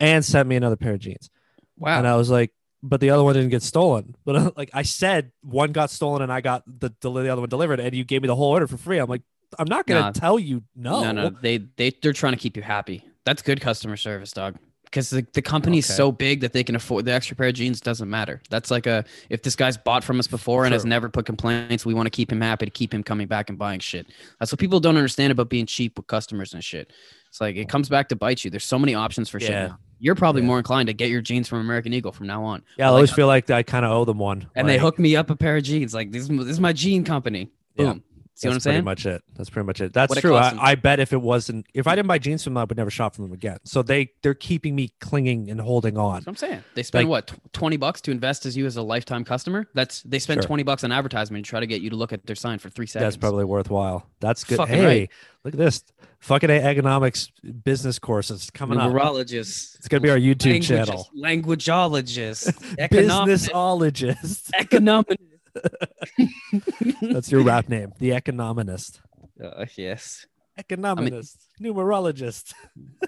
and 0.00 0.24
sent 0.24 0.48
me 0.48 0.56
another 0.56 0.76
pair 0.76 0.94
of 0.94 1.00
jeans. 1.00 1.30
wow. 1.76 1.98
And 1.98 2.06
I 2.06 2.16
was 2.16 2.30
like, 2.30 2.52
but 2.82 3.00
the 3.00 3.10
other 3.10 3.24
one 3.24 3.34
didn't 3.34 3.50
get 3.50 3.62
stolen. 3.62 4.14
But 4.24 4.36
uh, 4.36 4.50
like 4.56 4.70
I 4.74 4.82
said, 4.82 5.32
one 5.42 5.72
got 5.72 5.90
stolen, 5.90 6.22
and 6.22 6.32
I 6.32 6.40
got 6.40 6.62
the 6.66 6.90
the, 7.00 7.10
the 7.10 7.28
other 7.32 7.40
one 7.42 7.48
delivered, 7.48 7.80
and 7.80 7.94
you 7.94 8.04
gave 8.04 8.22
me 8.22 8.28
the 8.28 8.36
whole 8.36 8.50
order 8.50 8.66
for 8.66 8.76
free. 8.76 8.98
I'm 8.98 9.08
like, 9.08 9.22
I'm 9.58 9.68
not 9.68 9.86
gonna 9.86 10.00
Nah. 10.00 10.10
tell 10.12 10.38
you 10.38 10.62
no. 10.76 11.02
no, 11.02 11.12
no, 11.12 11.30
they 11.30 11.58
they 11.76 11.90
they're 12.02 12.12
trying 12.12 12.34
to 12.34 12.38
keep 12.38 12.56
you 12.56 12.62
happy. 12.62 13.02
That's 13.24 13.42
good 13.42 13.60
customer 13.60 13.96
service, 13.96 14.32
dog. 14.32 14.56
Because 14.84 15.10
the, 15.10 15.26
the 15.34 15.42
company's 15.42 15.86
Okay. 15.90 15.96
so 15.98 16.10
big 16.10 16.40
that 16.40 16.54
they 16.54 16.64
can 16.64 16.74
afford 16.74 17.04
the 17.04 17.12
extra 17.12 17.36
pair 17.36 17.48
of 17.48 17.54
jeans 17.54 17.78
doesn't 17.78 18.08
matter. 18.08 18.40
That's 18.48 18.70
like 18.70 18.86
a 18.86 19.04
if 19.28 19.42
this 19.42 19.54
guy's 19.54 19.76
bought 19.76 20.02
from 20.02 20.18
us 20.18 20.26
before 20.26 20.64
and 20.64 20.72
has 20.72 20.86
never 20.86 21.10
put 21.10 21.26
complaints, 21.26 21.84
we 21.84 21.92
want 21.92 22.06
to 22.06 22.10
keep 22.10 22.32
him 22.32 22.40
happy 22.40 22.64
to 22.64 22.70
keep 22.70 22.94
him 22.94 23.02
coming 23.02 23.26
back 23.26 23.50
and 23.50 23.58
buying 23.58 23.80
shit. 23.80 24.06
That's 24.38 24.50
what 24.50 24.58
people 24.58 24.80
don't 24.80 24.96
understand 24.96 25.30
about 25.30 25.50
being 25.50 25.66
cheap 25.66 25.98
with 25.98 26.06
customers 26.06 26.54
and 26.54 26.64
shit. 26.64 26.90
It's 27.28 27.38
like 27.38 27.56
it 27.56 27.64
oh. 27.64 27.66
comes 27.66 27.90
back 27.90 28.08
to 28.08 28.16
bite 28.16 28.44
you. 28.44 28.50
There's 28.50 28.64
so 28.64 28.78
many 28.78 28.94
options 28.94 29.28
for 29.28 29.38
shit. 29.38 29.50
Now. 29.50 29.78
You're 30.00 30.14
probably 30.14 30.42
Yeah. 30.42 30.46
more 30.48 30.58
inclined 30.58 30.86
to 30.88 30.92
get 30.94 31.10
your 31.10 31.20
jeans 31.20 31.48
from 31.48 31.58
American 31.60 31.92
Eagle 31.92 32.12
from 32.12 32.26
now 32.26 32.44
on. 32.44 32.62
Yeah, 32.78 32.86
I 32.86 32.88
Like, 32.90 32.94
always 32.96 33.12
feel 33.12 33.26
like 33.26 33.50
I 33.50 33.62
kind 33.62 33.84
of 33.84 33.90
owe 33.92 34.04
them 34.04 34.18
one. 34.18 34.46
and 34.54 34.68
they 34.68 34.74
Like, 34.74 34.80
hook 34.82 34.98
me 34.98 35.16
up 35.16 35.30
a 35.30 35.36
pair 35.36 35.56
of 35.56 35.62
jeans. 35.64 35.92
Like 35.94 36.12
this, 36.12 36.22
is- 36.22 36.28
this 36.28 36.48
is 36.48 36.60
my 36.60 36.72
jean 36.72 37.04
company. 37.04 37.50
Yeah. 37.76 37.92
Boom. 37.94 38.02
See 38.38 38.46
what 38.46 38.52
I'm 38.52 38.54
That's 38.58 38.64
pretty 38.66 38.80
much 38.82 39.04
it. 39.04 39.22
That's 39.34 39.50
pretty 39.50 39.66
much 39.66 39.80
it. 39.80 39.92
That's 39.92 40.10
What 40.10 40.18
it 40.18 40.20
true. 40.20 40.36
I. 40.36 40.56
I 40.60 40.74
bet 40.76 41.00
if 41.00 41.12
it 41.12 41.20
wasn't, 41.20 41.66
if 41.74 41.88
I 41.88 41.96
didn't 41.96 42.06
buy 42.06 42.18
jeans 42.18 42.44
from 42.44 42.54
them, 42.54 42.58
I 42.58 42.64
would 42.64 42.76
never 42.76 42.88
shop 42.88 43.16
from 43.16 43.24
them 43.24 43.32
again. 43.32 43.58
So 43.64 43.82
they 43.82 44.12
they're 44.22 44.32
keeping 44.34 44.76
me 44.76 44.92
clinging 45.00 45.50
and 45.50 45.60
holding 45.60 45.98
on. 45.98 46.14
That's 46.14 46.26
what 46.26 46.30
I'm 46.30 46.36
saying. 46.36 46.64
They 46.76 46.84
spend 46.84 47.08
Like- 47.08 47.30
what 47.30 47.52
twenty 47.52 47.76
bucks 47.76 48.00
to 48.02 48.12
invest 48.12 48.46
as 48.46 48.56
you 48.56 48.64
as 48.64 48.76
a 48.76 48.82
lifetime 48.82 49.24
customer. 49.24 49.66
That's 49.74 50.02
they 50.02 50.20
spend 50.20 50.42
Sure. 50.42 50.46
twenty 50.46 50.62
bucks 50.62 50.84
on 50.84 50.92
advertisement 50.92 51.44
to 51.46 51.50
try 51.50 51.58
to 51.58 51.66
get 51.66 51.82
you 51.82 51.90
to 51.90 51.96
look 51.96 52.12
at 52.12 52.26
their 52.26 52.36
sign 52.36 52.60
for 52.60 52.70
three 52.70 52.86
seconds. 52.86 53.06
That's 53.06 53.16
probably 53.16 53.44
worthwhile. 53.44 54.06
That's 54.20 54.44
good. 54.44 54.58
Fucking 54.58 54.74
hey, 54.76 54.86
right. 54.86 55.10
look 55.44 55.54
at 55.54 55.58
this. 55.58 55.82
Fucking 56.20 56.50
economics 56.50 57.30
business 57.64 57.98
courses 57.98 58.50
coming 58.50 58.78
up. 58.78 58.90
numerologist. 58.92 59.76
It's 59.78 59.88
gonna 59.88 60.00
be 60.00 60.10
our 60.10 60.16
YouTube 60.18 60.62
channel. 60.62 61.08
Languageologist, 61.16 62.54
economic, 62.78 63.34
Businessologist. 63.34 64.50
economic. 64.60 65.18
That's 67.02 67.30
your 67.30 67.42
rap 67.42 67.68
name. 67.68 67.92
The 67.98 68.12
economist. 68.12 69.00
Uh, 69.42 69.66
yes. 69.76 70.26
Economist. 70.56 71.38
Numerologist. 71.60 72.52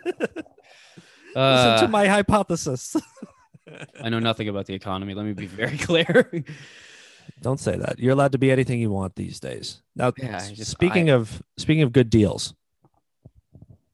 Uh, 1.36 1.74
Listen 1.74 1.86
to 1.86 1.92
my 1.92 2.08
hypothesis. 2.08 2.96
I 4.02 4.08
know 4.08 4.18
nothing 4.18 4.48
about 4.48 4.66
the 4.66 4.74
economy. 4.74 5.14
Let 5.14 5.24
me 5.26 5.32
be 5.32 5.46
very 5.46 5.78
clear. 5.78 6.28
Don't 7.40 7.60
say 7.60 7.76
that. 7.76 8.00
You're 8.00 8.14
allowed 8.14 8.32
to 8.32 8.38
be 8.38 8.50
anything 8.50 8.80
you 8.80 8.90
want 8.90 9.14
these 9.14 9.38
days. 9.38 9.80
Now, 9.94 10.12
Yeah, 10.18 10.38
just- 10.50 10.72
speaking 10.72 11.10
of 11.10 11.40
speaking 11.56 11.82
of 11.84 11.92
good 11.92 12.10
deals, 12.10 12.52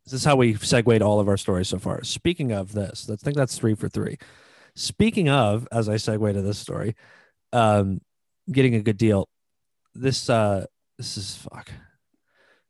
this 0.05 0.14
is 0.14 0.25
how 0.25 0.37
we 0.37 0.55
segued 0.55 1.03
all 1.03 1.21
of 1.21 1.29
our 1.29 1.37
stories 1.37 1.69
so 1.69 1.79
far. 1.79 2.03
Speaking 2.05 2.53
of 2.53 2.73
this, 2.73 3.11
I 3.11 3.16
think 3.16 3.37
that's 3.37 3.59
three 3.59 3.75
for 3.75 3.90
three. 3.90 4.16
Speaking 4.75 5.29
of, 5.29 5.69
as 5.71 5.90
I 5.90 5.97
segue 5.97 6.33
to 6.33 6.40
this 6.40 6.59
story, 6.59 6.97
um, 7.53 8.01
getting 8.51 8.75
a 8.75 8.83
good 8.83 8.97
deal. 8.97 9.29
This 9.95 10.29
uh, 10.29 10.67
this 10.99 11.17
is 11.17 11.37
fuck. 11.37 11.71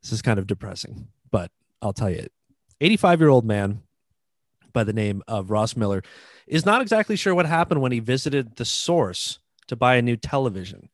This 0.02 0.12
is 0.12 0.22
kind 0.22 0.38
of 0.38 0.46
depressing, 0.46 1.08
but 1.30 1.50
I'll 1.82 1.92
tell 1.92 2.10
you, 2.10 2.26
85 2.80 3.20
year 3.20 3.28
old 3.28 3.44
man 3.44 3.82
by 4.72 4.84
the 4.84 4.92
name 4.92 5.22
of 5.26 5.50
Ross 5.50 5.74
Miller 5.76 6.02
is 6.46 6.66
not 6.66 6.82
exactly 6.82 7.16
sure 7.16 7.34
what 7.34 7.46
happened 7.46 7.80
when 7.80 7.92
he 7.92 7.98
visited 7.98 8.56
the 8.56 8.64
source 8.64 9.40
to 9.66 9.74
buy 9.74 9.96
a 9.96 10.02
new 10.02 10.16
television 10.16 10.88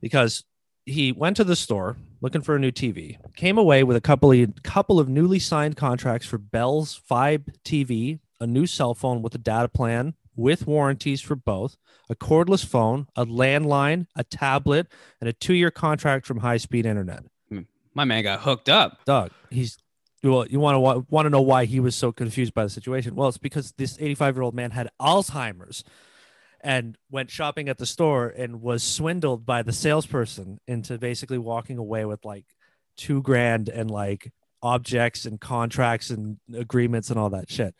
because 0.00 0.44
he 0.84 1.12
went 1.12 1.36
to 1.36 1.44
the 1.44 1.56
store 1.56 1.96
looking 2.20 2.42
for 2.42 2.54
a 2.54 2.58
new 2.58 2.70
TV, 2.70 3.18
came 3.34 3.58
away 3.58 3.82
with 3.82 3.96
a 3.96 4.00
couple 4.00 4.32
of 4.32 4.62
couple 4.62 5.00
of 5.00 5.08
newly 5.08 5.38
signed 5.38 5.76
contracts 5.76 6.26
for 6.26 6.38
Bell's 6.38 7.00
Fibe 7.10 7.54
TV, 7.64 8.20
a 8.40 8.46
new 8.46 8.66
cell 8.66 8.94
phone 8.94 9.22
with 9.22 9.34
a 9.34 9.38
data 9.38 9.68
plan 9.68 10.14
with 10.36 10.66
warranties 10.66 11.20
for 11.20 11.34
both, 11.34 11.76
a 12.08 12.14
cordless 12.14 12.64
phone, 12.64 13.06
a 13.16 13.26
landline, 13.26 14.06
a 14.14 14.24
tablet, 14.24 14.86
and 15.20 15.28
a 15.28 15.32
two-year 15.32 15.70
contract 15.70 16.26
from 16.26 16.38
High 16.38 16.58
Speed 16.58 16.86
Internet. 16.86 17.24
Hmm. 17.48 17.60
My 17.94 18.04
man 18.04 18.22
got 18.22 18.40
hooked 18.40 18.68
up. 18.68 19.04
Doug, 19.04 19.30
he's 19.50 19.78
well, 20.22 20.46
you 20.46 20.60
want 20.60 20.74
to 20.76 21.06
want 21.10 21.26
to 21.26 21.30
know 21.30 21.40
why 21.42 21.64
he 21.66 21.80
was 21.80 21.94
so 21.94 22.12
confused 22.12 22.54
by 22.54 22.64
the 22.64 22.70
situation? 22.70 23.14
Well, 23.14 23.28
it's 23.28 23.38
because 23.38 23.72
this 23.72 23.96
85 24.00 24.36
year 24.36 24.42
old 24.42 24.54
man 24.54 24.70
had 24.70 24.90
Alzheimer's 25.00 25.84
and 26.60 26.96
went 27.10 27.30
shopping 27.30 27.68
at 27.68 27.78
the 27.78 27.86
store 27.86 28.28
and 28.28 28.60
was 28.60 28.82
swindled 28.82 29.46
by 29.46 29.62
the 29.62 29.72
salesperson 29.72 30.58
into 30.66 30.98
basically 30.98 31.38
walking 31.38 31.78
away 31.78 32.04
with 32.04 32.24
like 32.24 32.46
two 32.96 33.22
grand 33.22 33.68
and 33.68 33.90
like 33.90 34.32
objects 34.62 35.26
and 35.26 35.40
contracts 35.40 36.10
and 36.10 36.38
agreements 36.54 37.10
and 37.10 37.18
all 37.18 37.30
that 37.30 37.50
shit. 37.50 37.74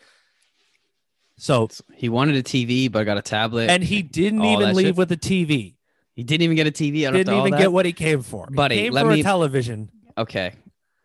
So, 1.38 1.68
He 1.94 2.08
wanted 2.08 2.36
a 2.36 2.42
TV, 2.42 2.90
but 2.90 3.00
I 3.00 3.04
got 3.04 3.18
a 3.18 3.22
tablet. 3.22 3.70
and 3.70 3.82
he 3.82 4.02
didn't 4.02 4.42
even 4.44 4.74
leave 4.74 4.86
shit? 4.88 4.96
with 4.96 5.12
a 5.12 5.16
TV. 5.16 5.74
he 6.14 6.22
didn't 6.24 6.42
even 6.42 6.56
get 6.56 6.66
a 6.66 6.70
TV. 6.72 7.06
Out 7.06 7.12
Didn't 7.12 7.34
even 7.34 7.50
that? 7.52 7.58
get 7.58 7.72
what 7.72 7.84
he 7.86 7.92
came 7.92 8.22
for. 8.22 8.46
He 8.48 8.54
Buddy, 8.54 8.76
came 8.76 8.92
let 8.92 9.04
for 9.04 9.12
me- 9.12 9.20
a 9.20 9.22
television. 9.22 9.90
Okay. 10.16 10.54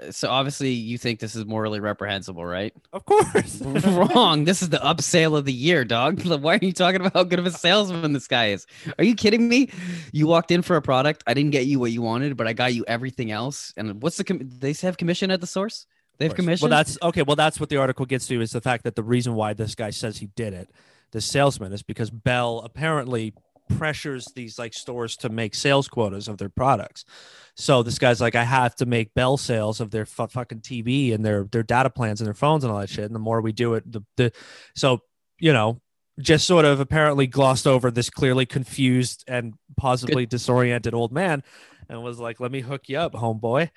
So 0.10 0.32
obviously 0.32 0.72
you 0.72 0.98
think 0.98 1.20
this 1.20 1.36
is 1.36 1.46
morally 1.46 1.80
reprehensible, 1.80 2.44
right? 2.44 2.74
Of 2.92 3.06
course. 3.06 3.62
Wrong. 3.86 4.46
This 4.46 4.64
is 4.64 4.70
the 4.70 4.80
upsale 4.80 5.38
of 5.38 5.46
the 5.46 5.54
year, 5.54 5.86
dog. 5.86 6.26
Why 6.26 6.56
are 6.56 6.60
you 6.60 6.74
talking 6.74 7.02
about 7.02 7.14
how 7.14 7.24
good 7.24 7.38
of 7.38 7.46
a 7.46 7.52
salesman 7.52 8.14
this 8.14 8.28
guy 8.28 8.48
is? 8.48 8.66
Are 8.98 9.04
you 9.04 9.14
kidding 9.14 9.48
me? 9.48 9.70
You 10.12 10.26
walked 10.26 10.50
in 10.50 10.64
for 10.64 10.76
a 10.76 10.82
product. 10.82 11.24
I 11.28 11.36
didn't 11.36 11.52
get 11.52 11.68
you 11.68 11.78
what 11.80 11.92
you 11.92 12.02
wanted, 12.02 12.36
but 12.36 12.48
I 12.48 12.54
got 12.54 12.74
you 12.74 12.84
everything 12.88 13.30
else. 13.30 13.74
And 13.78 14.02
what's 14.02 14.18
the 14.18 14.24
com- 14.24 14.40
they 14.42 14.74
say 14.74 14.88
have 14.88 14.98
commission 14.98 15.30
at 15.30 15.40
the 15.40 15.46
source? 15.46 15.86
They 16.22 16.26
have 16.26 16.36
course. 16.36 16.46
commission. 16.46 16.70
Well, 16.70 16.78
that's 16.78 17.00
okay. 17.02 17.24
Well, 17.24 17.36
that's 17.36 17.60
what 17.60 17.70
the 17.70 17.78
article 17.78 18.06
gets 18.06 18.28
to 18.28 18.40
is 18.42 18.52
the 18.52 18.62
fact 18.62 18.84
that 18.84 18.96
the 18.96 19.02
reason 19.02 19.34
why 19.34 19.54
this 19.54 19.74
guy 19.74 19.90
says 19.90 20.20
he 20.20 20.28
did 20.28 20.54
it, 20.54 20.70
the 21.14 21.20
salesman, 21.20 21.74
is 21.74 21.82
because 21.82 22.12
Bell 22.12 22.62
apparently 22.64 23.34
pressures 23.78 24.28
these 24.36 24.60
like 24.60 24.76
stores 24.76 25.18
to 25.18 25.30
make 25.30 25.56
sales 25.56 25.88
quotas 25.88 26.28
of 26.28 26.38
their 26.38 26.50
products. 26.50 27.06
So 27.56 27.82
this 27.82 27.98
guy's 27.98 28.22
like, 28.22 28.36
I 28.36 28.44
have 28.44 28.76
to 28.76 28.86
make 28.86 29.16
Bell 29.16 29.36
sales 29.36 29.82
of 29.82 29.90
their 29.90 30.06
fu- 30.06 30.28
fucking 30.28 30.62
TV 30.62 31.12
and 31.12 31.26
their 31.26 31.46
their 31.46 31.64
data 31.64 31.90
plans 31.90 32.22
and 32.22 32.28
their 32.28 32.36
phones 32.36 32.64
and 32.64 32.72
all 32.72 32.80
that 32.80 32.90
shit. 32.90 33.06
And 33.06 33.16
the 33.16 33.20
more 33.20 33.42
we 33.42 33.52
do 33.52 33.74
it, 33.74 33.92
the 33.92 34.04
the 34.16 34.32
so 34.76 35.00
you 35.40 35.52
know 35.52 35.82
just 36.20 36.46
sort 36.46 36.66
of 36.66 36.80
apparently 36.80 37.26
glossed 37.26 37.66
over 37.66 37.90
this 37.90 38.12
clearly 38.12 38.46
confused 38.46 39.24
and 39.28 39.56
possibly 39.76 40.28
disoriented 40.28 40.94
old 40.94 41.12
man 41.12 41.42
and 41.90 42.04
was 42.04 42.20
like, 42.20 42.40
let 42.40 42.52
me 42.52 42.62
hook 42.62 42.90
you 42.90 43.00
up, 43.00 43.14
homeboy. 43.14 43.72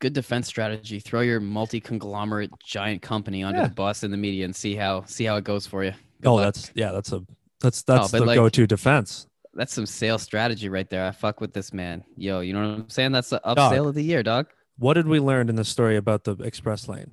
Good 0.00 0.12
defense 0.12 0.46
strategy. 0.46 1.00
Throw 1.00 1.20
your 1.22 1.40
multi-conglomerate 1.40 2.50
giant 2.64 3.02
company 3.02 3.42
under 3.42 3.60
Yeah. 3.60 3.68
the 3.68 3.74
bus 3.74 4.02
in 4.04 4.10
the 4.10 4.16
media 4.16 4.44
and 4.44 4.54
see 4.54 4.74
how 4.74 5.04
see 5.04 5.24
how 5.24 5.36
it 5.36 5.44
goes 5.44 5.66
for 5.66 5.84
you. 5.84 5.92
Good 6.20 6.28
Oh, 6.28 6.34
luck. 6.36 6.44
that's 6.54 6.72
yeah, 6.74 6.92
that's 6.92 7.12
a 7.12 7.22
that's 7.60 7.82
that's 7.82 8.10
but 8.12 8.18
the 8.20 8.24
like- 8.26 8.36
go-to 8.36 8.66
defense. 8.66 9.26
that's 9.54 9.72
some 9.72 9.86
sales 9.86 10.22
strategy 10.22 10.68
right 10.68 10.88
there. 10.88 11.04
I 11.06 11.10
fuck 11.10 11.40
with 11.40 11.52
this 11.52 11.72
man. 11.72 12.04
Yo, 12.16 12.40
you 12.40 12.52
know 12.52 12.60
what 12.60 12.78
I'm 12.80 12.90
saying? 12.90 13.12
That's 13.12 13.30
the 13.30 13.40
upsale 13.44 13.88
of 13.88 13.94
the 13.94 14.02
year, 14.04 14.22
dog. 14.22 14.46
What 14.78 14.94
did 14.94 15.08
we 15.08 15.18
learn 15.18 15.48
in 15.48 15.56
the 15.56 15.64
story 15.64 15.96
about 15.96 16.22
the 16.24 16.36
express 16.44 16.88
lane? 16.88 17.10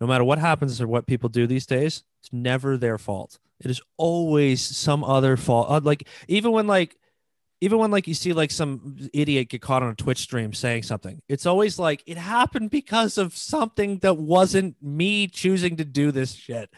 No 0.00 0.06
matter 0.06 0.22
what 0.24 0.38
happens 0.38 0.80
or 0.80 0.86
what 0.86 1.06
people 1.06 1.28
do 1.28 1.46
these 1.48 1.66
days, 1.66 2.04
it's 2.20 2.32
never 2.32 2.76
their 2.76 2.96
fault. 2.96 3.38
It 3.60 3.70
is 3.70 3.80
always 3.96 4.62
some 4.62 5.02
other 5.04 5.36
fault. 5.36 5.66
Uh, 5.68 5.80
Like 5.82 6.06
even 6.28 6.52
when 6.52 6.66
like 6.68 6.96
even 7.60 7.78
when 7.78 7.90
like 7.90 8.06
you 8.08 8.14
see 8.14 8.32
like 8.32 8.50
some 8.50 8.96
idiot 9.12 9.48
get 9.50 9.60
caught 9.62 9.82
on 9.82 9.90
a 9.90 9.94
Twitch 9.94 10.18
stream 10.18 10.52
saying 10.52 10.82
something, 10.84 11.20
it's 11.28 11.46
always 11.46 11.78
like 11.78 12.02
it 12.06 12.16
happened 12.18 12.70
because 12.70 13.18
of 13.18 13.36
something 13.36 13.98
that 13.98 14.16
wasn't 14.16 14.76
me 14.82 15.26
choosing 15.28 15.76
to 15.76 15.84
do 15.84 16.10
this 16.12 16.34
shit. 16.34 16.70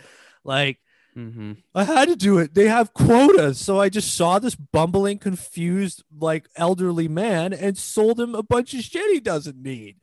Like 0.44 0.78
Mm-hmm. 1.14 1.52
I 1.74 1.84
had 1.84 2.08
to 2.08 2.16
do 2.16 2.38
it. 2.38 2.54
They 2.54 2.68
have 2.68 2.94
quotas. 2.94 3.60
So 3.60 3.78
I 3.78 3.90
just 3.90 4.14
saw 4.16 4.38
this 4.38 4.54
bumbling, 4.54 5.18
confused, 5.18 6.02
like 6.18 6.48
elderly 6.56 7.06
man 7.06 7.52
and 7.52 7.76
sold 7.76 8.18
him 8.18 8.34
a 8.34 8.42
bunch 8.42 8.72
of 8.72 8.80
shit 8.80 9.10
he 9.12 9.20
doesn't 9.20 9.60
need. 9.62 9.96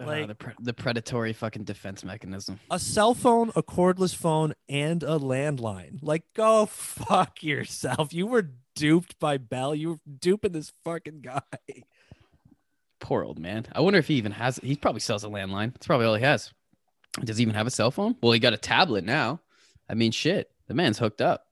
Like- 0.00 0.28
the, 0.28 0.34
pre- 0.34 0.54
the 0.58 0.72
predatory 0.72 1.34
fucking 1.34 1.64
defense 1.64 2.04
mechanism. 2.04 2.58
A 2.70 2.78
cell 2.78 3.12
phone, 3.12 3.50
a 3.54 3.62
cordless 3.62 4.14
phone, 4.16 4.54
and 4.66 5.02
a 5.02 5.18
landline. 5.18 5.98
Like, 6.00 6.22
go 6.34 6.64
fuck 6.70 7.42
yourself. 7.42 8.14
You 8.14 8.26
were 8.26 8.50
duped 8.76 9.18
by 9.18 9.38
Bell. 9.38 9.74
You 9.74 9.88
were 9.88 9.98
duping 10.20 10.52
this 10.52 10.72
fucking 10.84 11.22
guy. 11.22 11.40
Poor 13.00 13.24
old 13.24 13.40
man. 13.40 13.66
I 13.72 13.80
wonder 13.80 13.98
if 13.98 14.06
he 14.06 14.14
even 14.14 14.32
has. 14.32 14.58
He 14.62 14.76
probably 14.76 15.00
sells 15.00 15.24
a 15.24 15.28
landline. 15.28 15.72
That's 15.72 15.86
probably 15.86 16.06
all 16.06 16.14
he 16.14 16.22
has. 16.22 16.52
Does 17.24 17.38
he 17.38 17.42
even 17.42 17.54
have 17.54 17.66
a 17.66 17.70
cell 17.70 17.90
phone? 17.90 18.14
Well, 18.22 18.32
he 18.32 18.38
got 18.38 18.52
a 18.52 18.58
tablet 18.58 19.04
now. 19.04 19.40
I 19.88 19.94
mean, 19.94 20.12
shit. 20.12 20.50
The 20.68 20.74
man's 20.74 20.98
hooked 20.98 21.20
up. 21.20 21.46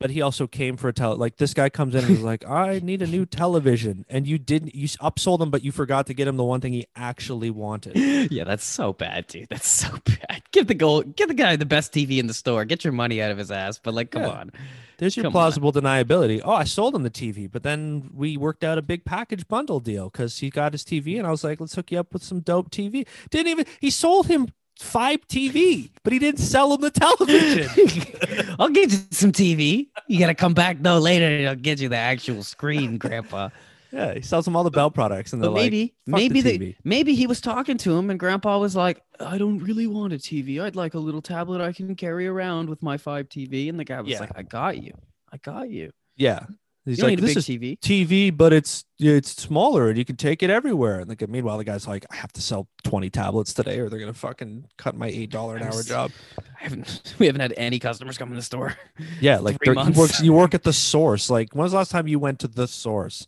But 0.00 0.10
he 0.10 0.20
also 0.20 0.46
came 0.46 0.76
for 0.76 0.88
a 0.88 0.92
tele. 0.92 1.14
Like 1.16 1.36
this 1.36 1.54
guy 1.54 1.68
comes 1.70 1.94
in 1.94 2.04
and 2.04 2.10
is 2.14 2.20
like, 2.32 2.46
"I 2.48 2.80
need 2.82 3.00
a 3.00 3.06
new 3.06 3.24
television," 3.24 4.04
and 4.08 4.26
you 4.26 4.38
didn't. 4.38 4.74
You 4.74 4.88
upsold 4.88 5.40
him, 5.40 5.50
but 5.50 5.62
you 5.64 5.72
forgot 5.72 6.06
to 6.08 6.14
get 6.14 6.26
him 6.28 6.36
the 6.36 6.44
one 6.44 6.60
thing 6.60 6.72
he 6.72 6.86
actually 6.96 7.50
wanted. 7.50 7.96
yeah, 8.32 8.44
that's 8.44 8.64
so 8.64 8.92
bad, 8.92 9.26
dude. 9.28 9.48
That's 9.48 9.68
so 9.68 9.88
bad. 10.04 10.42
Give 10.52 10.66
the 10.66 10.74
goal. 10.74 11.02
Give 11.02 11.28
the 11.28 11.34
guy 11.34 11.56
the 11.56 11.64
best 11.64 11.92
TV 11.92 12.18
in 12.18 12.26
the 12.26 12.34
store. 12.34 12.64
Get 12.64 12.84
your 12.84 12.92
money 12.92 13.22
out 13.22 13.30
of 13.30 13.38
his 13.38 13.50
ass. 13.50 13.78
But 13.82 13.94
like, 13.94 14.10
come 14.10 14.22
Yeah. 14.22 14.28
on. 14.30 14.52
There's 14.98 15.16
your 15.16 15.24
Come 15.24 15.30
on. 15.30 15.32
plausible 15.32 15.72
deniability. 15.72 16.40
Oh, 16.44 16.52
I 16.52 16.64
sold 16.64 16.94
him 16.94 17.02
the 17.02 17.10
TV, 17.10 17.50
but 17.50 17.64
then 17.64 18.10
we 18.14 18.36
worked 18.36 18.62
out 18.62 18.78
a 18.78 18.82
big 18.82 19.04
package 19.04 19.46
bundle 19.48 19.80
deal 19.80 20.08
because 20.08 20.38
he 20.38 20.50
got 20.50 20.72
his 20.72 20.84
TV, 20.84 21.18
and 21.18 21.26
I 21.26 21.30
was 21.30 21.42
like, 21.42 21.60
"Let's 21.60 21.74
hook 21.74 21.90
you 21.90 21.98
up 21.98 22.12
with 22.12 22.22
some 22.22 22.40
dope 22.40 22.70
TV." 22.70 23.06
Didn't 23.30 23.48
even. 23.48 23.66
He 23.80 23.90
sold 23.90 24.26
him 24.28 24.48
Fibe 24.80 25.24
TV, 25.26 25.90
but 26.02 26.12
he 26.12 26.18
didn't 26.18 26.40
sell 26.40 26.72
him 26.74 26.80
the 26.80 26.90
television. 26.90 28.54
I'll 28.58 28.68
get 28.70 28.90
you 28.92 28.98
some 29.10 29.32
TV. 29.32 29.88
You 30.08 30.18
gotta 30.18 30.34
come 30.34 30.54
back 30.54 30.78
though 30.80 30.98
later. 30.98 31.26
and 31.26 31.48
I'll 31.48 31.54
get 31.54 31.80
you 31.80 31.88
the 31.88 31.96
actual 31.96 32.42
screen, 32.42 32.98
Grandpa. 32.98 33.50
yeah, 33.92 34.14
he 34.14 34.22
sells 34.22 34.46
him 34.48 34.56
all 34.56 34.64
the 34.64 34.70
Bell 34.72 34.90
products, 34.90 35.32
and 35.32 35.40
they're 35.42 35.48
But 35.50 35.54
like, 35.54 35.62
maybe, 35.72 35.94
"Fuck 36.06 36.16
maybe 36.16 36.40
the 36.40 36.58
they, 36.58 36.64
TV." 36.66 36.76
maybe 36.84 37.14
he 37.14 37.26
was 37.28 37.40
talking 37.40 37.78
to 37.78 37.96
him, 37.96 38.10
and 38.10 38.18
Grandpa 38.18 38.58
was 38.58 38.74
like, 38.74 39.00
"I 39.20 39.38
don't 39.38 39.58
really 39.58 39.86
want 39.86 40.12
a 40.12 40.16
TV. 40.16 40.60
I'd 40.60 40.74
like 40.76 40.94
a 40.94 40.98
little 40.98 41.22
tablet 41.22 41.60
I 41.60 41.72
can 41.72 41.94
carry 41.94 42.26
around 42.26 42.68
with 42.68 42.82
my 42.82 42.96
Fibe 42.96 43.28
TV." 43.28 43.68
And 43.68 43.78
the 43.78 43.84
guy 43.84 44.00
was 44.00 44.10
Yeah. 44.10 44.20
like, 44.20 44.32
"I 44.34 44.42
got 44.42 44.82
you. 44.82 44.92
I 45.32 45.36
got 45.38 45.70
you. 45.70 45.92
"Yeah." 46.16 46.46
He's 46.86 46.98
you 46.98 47.04
like, 47.04 47.10
need 47.12 47.18
a 47.20 47.22
"This 47.22 47.46
big 47.46 47.60
is 47.60 47.78
TV." 47.80 48.30
TV, 48.30 48.36
but 48.36 48.52
it's 48.52 48.84
it's 48.98 49.30
smaller, 49.30 49.88
and 49.88 49.96
you 49.96 50.04
can 50.04 50.16
take 50.16 50.42
it 50.42 50.50
everywhere." 50.50 51.00
And 51.00 51.08
like, 51.08 51.26
meanwhile, 51.28 51.56
the 51.56 51.64
guy's 51.64 51.86
like, 51.86 52.04
"I 52.10 52.16
have 52.16 52.32
to 52.34 52.42
sell 52.42 52.68
twenty 52.82 53.08
tablets 53.08 53.54
today, 53.54 53.78
or 53.78 53.88
they're 53.88 53.98
gonna 53.98 54.12
fucking 54.12 54.66
cut 54.76 54.94
my 54.94 55.06
eight 55.08 55.30
dollar 55.30 55.56
an 55.56 55.62
I'm 55.62 55.68
hour 55.72 55.78
s- 55.80 55.86
job." 55.86 56.10
I 56.38 56.42
haven't. 56.58 57.14
We 57.18 57.26
haven't 57.26 57.40
had 57.40 57.54
any 57.56 57.78
customers 57.78 58.18
come 58.18 58.28
in 58.30 58.36
the 58.36 58.42
store. 58.42 58.76
Yeah, 59.20 59.38
like 59.38 59.56
Three 59.64 59.74
they're- 59.74 59.84
you 59.84 59.92
work, 59.92 60.10
you 60.22 60.32
work 60.34 60.52
at 60.54 60.62
the 60.62 60.72
source. 60.74 61.30
Like, 61.30 61.54
when 61.54 61.62
was 61.62 61.72
the 61.72 61.78
last 61.78 61.90
time 61.90 62.06
you 62.06 62.18
went 62.18 62.40
to 62.40 62.48
the 62.48 62.68
source? 62.68 63.26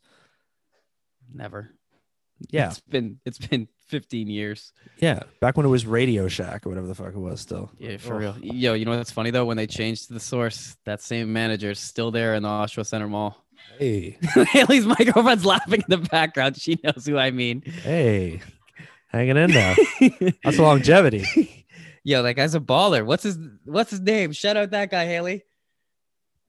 Never. 1.33 1.71
Yeah, 2.51 2.69
It's 2.69 2.81
been 2.81 3.19
it's 3.25 3.39
been 3.39 3.67
15 3.87 4.29
years. 4.29 4.73
yeah. 4.99 5.21
Back 5.41 5.57
when 5.57 5.65
it 5.65 5.71
was 5.71 5.87
Radio 5.87 6.29
Shack 6.29 6.67
or 6.67 6.69
whatever 6.69 6.87
the 6.87 6.95
fuck 6.95 7.15
it 7.15 7.19
was. 7.19 7.41
Still. 7.41 7.71
Yeah, 7.79 7.97
for 7.97 8.17
Ugh. 8.17 8.37
real. 8.43 8.55
Yo, 8.55 8.75
you 8.75 8.85
know 8.85 8.97
what's 8.97 9.11
funny 9.11 9.31
though? 9.31 9.47
When 9.47 9.57
they 9.57 9.67
changed 9.67 10.09
to 10.09 10.13
the 10.15 10.21
source, 10.21 10.77
that 10.85 11.01
same 11.01 11.33
manager's 11.33 11.81
still 11.81 12.11
there 12.11 12.35
in 12.35 12.43
the 12.43 12.49
Oshawa 12.49 12.85
Center 12.85 13.09
Mall. 13.09 13.43
Hey, 13.79 14.19
Haley's 14.51 14.87
my 14.87 14.97
girlfriend's 14.97 15.45
laughing 15.45 15.81
in 15.81 15.85
the 15.89 16.09
background. 16.09 16.57
She 16.57 16.79
knows 16.83 17.07
who 17.07 17.19
I 17.19 17.31
mean. 17.31 17.63
hey, 17.63 18.41
hanging 19.09 19.37
in 19.37 19.51
there. 19.51 19.77
That's 20.45 20.59
longevity. 20.59 21.67
Yo, 22.05 22.23
that 22.23 22.35
guy's 22.35 22.55
a 22.55 22.61
baller. 22.61 23.05
What's 23.05 23.25
his 23.25 23.39
What's 23.65 23.91
his 23.91 24.01
name? 24.01 24.33
Shout 24.33 24.57
out 24.57 24.71
that 24.71 24.91
guy, 24.91 25.07
Haley. 25.07 25.43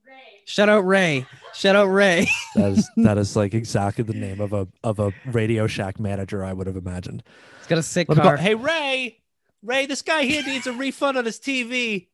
Ray. 0.05 0.13
Shout 0.45 0.69
out 0.69 0.85
Ray. 0.85 1.25
Shout 1.53 1.75
out 1.75 1.85
Ray. 1.87 2.27
That 2.55 2.71
is 2.71 2.89
that 2.97 3.17
is 3.17 3.35
like 3.35 3.53
exactly 3.53 4.03
the 4.03 4.13
name 4.13 4.39
of 4.39 4.53
a 4.53 4.67
of 4.83 4.99
a 4.99 5.11
Radio 5.25 5.67
Shack 5.67 5.99
manager 5.99 6.43
I 6.45 6.53
would 6.53 6.67
have 6.67 6.77
imagined. 6.77 7.23
He's 7.59 7.67
got 7.67 7.77
a 7.79 7.83
sick 7.83 8.07
Let 8.09 8.19
car. 8.19 8.37
hey 8.37 8.55
Ray, 8.55 9.19
Ray, 9.63 9.85
this 9.87 10.01
guy 10.01 10.23
here 10.23 10.43
needs 10.43 10.67
a 10.67 10.73
refund 10.73 11.17
on 11.17 11.25
his 11.25 11.39
TV. 11.39 12.07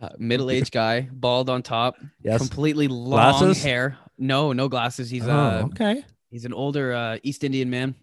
Uh, 0.00 0.10
middle-aged 0.18 0.72
guy, 0.72 1.08
bald 1.10 1.48
on 1.48 1.62
top, 1.62 1.96
Yes. 2.22 2.38
completely 2.38 2.86
long 2.86 3.10
Glasses? 3.12 3.62
hair. 3.62 3.96
No, 4.18 4.52
no 4.52 4.68
glasses. 4.68 5.08
He's 5.08 5.26
oh, 5.26 5.30
uh 5.30 5.62
okay. 5.66 6.04
he's 6.30 6.44
an 6.44 6.52
older 6.52 6.92
uh, 6.92 7.18
East 7.22 7.44
Indian 7.44 7.70
man. 7.70 7.94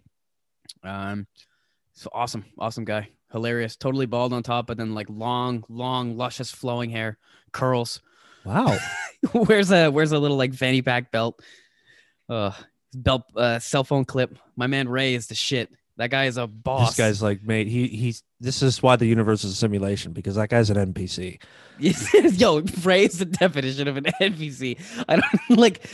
Um, 0.82 1.26
so 1.92 2.10
awesome, 2.12 2.44
awesome 2.58 2.84
guy, 2.84 3.10
hilarious, 3.30 3.76
totally 3.76 4.06
bald 4.06 4.32
on 4.32 4.42
top, 4.42 4.66
but 4.66 4.76
then 4.76 4.94
like 4.94 5.06
long, 5.08 5.64
long, 5.68 6.16
luscious, 6.16 6.50
flowing 6.50 6.90
hair, 6.90 7.18
curls. 7.52 8.00
Wow. 8.44 8.76
wears 9.32 9.70
a 9.70 9.88
wears 9.90 10.12
a 10.12 10.18
little 10.18 10.36
like 10.36 10.52
fanny 10.54 10.82
pack 10.82 11.10
belt. 11.12 11.40
Uh, 12.28 12.52
belt 12.92 13.22
uh, 13.36 13.58
cell 13.60 13.84
phone 13.84 14.04
clip. 14.04 14.36
My 14.56 14.66
man 14.66 14.88
Ray 14.88 15.14
is 15.14 15.28
the 15.28 15.34
shit. 15.34 15.70
That 15.96 16.10
guy 16.10 16.24
is 16.24 16.36
a 16.36 16.46
boss. 16.46 16.90
This 16.90 16.96
guy's 16.96 17.22
like, 17.22 17.42
mate, 17.44 17.68
he 17.68 17.86
he's 17.86 18.22
this 18.40 18.62
is 18.62 18.82
why 18.82 18.96
the 18.96 19.06
universe 19.06 19.44
is 19.44 19.52
a 19.52 19.56
simulation 19.56 20.12
because 20.12 20.34
that 20.34 20.48
guy's 20.48 20.70
an 20.70 20.92
NPC. 20.92 21.40
Yo, 22.38 22.62
Ray 22.82 23.04
is 23.04 23.18
the 23.18 23.24
definition 23.26 23.86
of 23.86 23.96
an 23.96 24.04
NPC. 24.20 24.78
I 25.08 25.16
don't 25.16 25.50
like. 25.58 25.86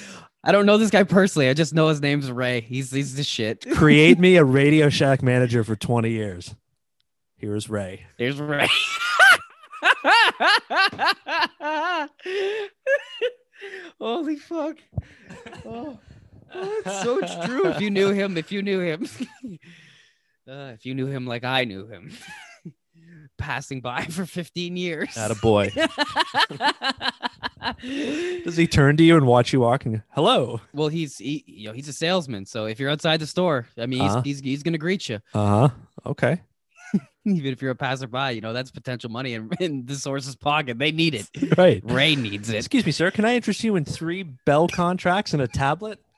I 0.43 0.53
don't 0.53 0.65
know 0.65 0.79
this 0.79 0.89
guy 0.89 1.03
personally. 1.03 1.51
I 1.51 1.55
just 1.55 1.75
know 1.75 1.89
his 1.89 2.01
name's 2.01 2.33
Ray. 2.33 2.63
He's 2.63 2.91
he's 2.91 3.15
the 3.15 3.23
shit. 3.23 3.67
Create 3.75 4.19
me 4.19 4.37
a 4.37 4.45
Radio 4.47 4.89
Shack 4.89 5.23
manager 5.23 5.63
for 5.65 5.77
20 5.77 6.11
years. 6.11 6.55
Here's 7.37 7.69
Ray. 7.69 8.07
Here's 8.17 8.41
Ray. 8.41 8.67
Holy 14.01 14.37
fuck. 14.37 14.79
Oh, 15.67 15.99
oh, 16.55 16.83
it's 16.87 17.03
so 17.03 17.21
true. 17.47 17.67
If 17.69 17.81
you 17.83 17.91
knew 17.91 18.09
him, 18.11 18.39
if 18.39 18.51
you 18.51 18.63
knew 18.63 18.81
him, 18.81 19.07
uh, 20.49 20.73
if 20.75 20.85
you 20.87 20.95
knew 20.95 21.07
him 21.07 21.27
like 21.27 21.45
I 21.45 21.65
knew 21.65 21.87
him, 21.87 22.13
passing 23.39 23.81
by 23.81 24.05
for 24.07 24.27
15 24.27 24.77
years. 24.77 25.17
Not 25.17 25.31
a 25.31 25.35
boy. 25.37 25.71
Does 28.45 28.57
he 28.57 28.67
turn 28.67 28.97
to 28.97 29.03
you 29.05 29.17
and 29.17 29.27
watch 29.27 29.53
you 29.53 29.61
walking? 29.61 30.03
Hello. 30.11 30.61
well, 30.73 30.89
he's 30.89 31.19
he, 31.19 31.45
you 31.47 31.69
know, 31.69 31.73
he's 31.75 31.89
a 31.89 31.93
salesman. 31.93 32.47
So 32.47 32.67
if 32.67 32.81
you're 32.81 32.91
outside 32.91 33.21
the 33.21 33.27
store, 33.27 33.67
I 33.79 33.87
mean, 33.87 34.01
he's, 34.01 34.11
Uh-huh. 34.11 34.23
he's, 34.23 34.41
he's 34.41 34.63
going 34.63 34.73
to 34.73 34.79
greet 34.79 35.09
you. 35.09 35.21
Uh 35.35 35.47
huh. 35.47 35.69
Okay. 36.07 36.41
Even 37.25 37.53
if 37.53 37.61
you're 37.63 37.71
a 37.71 37.77
passerby, 37.77 38.33
you 38.35 38.41
know, 38.41 38.53
that's 38.53 38.71
potential 38.71 39.11
money 39.11 39.35
in, 39.35 39.51
in 39.61 39.85
the 39.87 39.95
source's 39.95 40.35
pocket. 40.37 40.79
They 40.79 40.91
need 40.91 41.15
it. 41.15 41.29
Right. 41.57 41.83
Ray 41.85 42.17
needs 42.17 42.49
it. 42.49 42.57
Excuse 42.57 42.85
me, 42.87 42.93
sir. 42.93 43.11
Can 43.11 43.25
I 43.25 43.35
interest 43.37 43.63
you 43.63 43.77
in 43.77 43.85
three 43.85 44.23
Bell 44.23 44.67
contracts 44.69 45.33
and 45.35 45.43
a 45.43 45.49
tablet? 45.49 45.99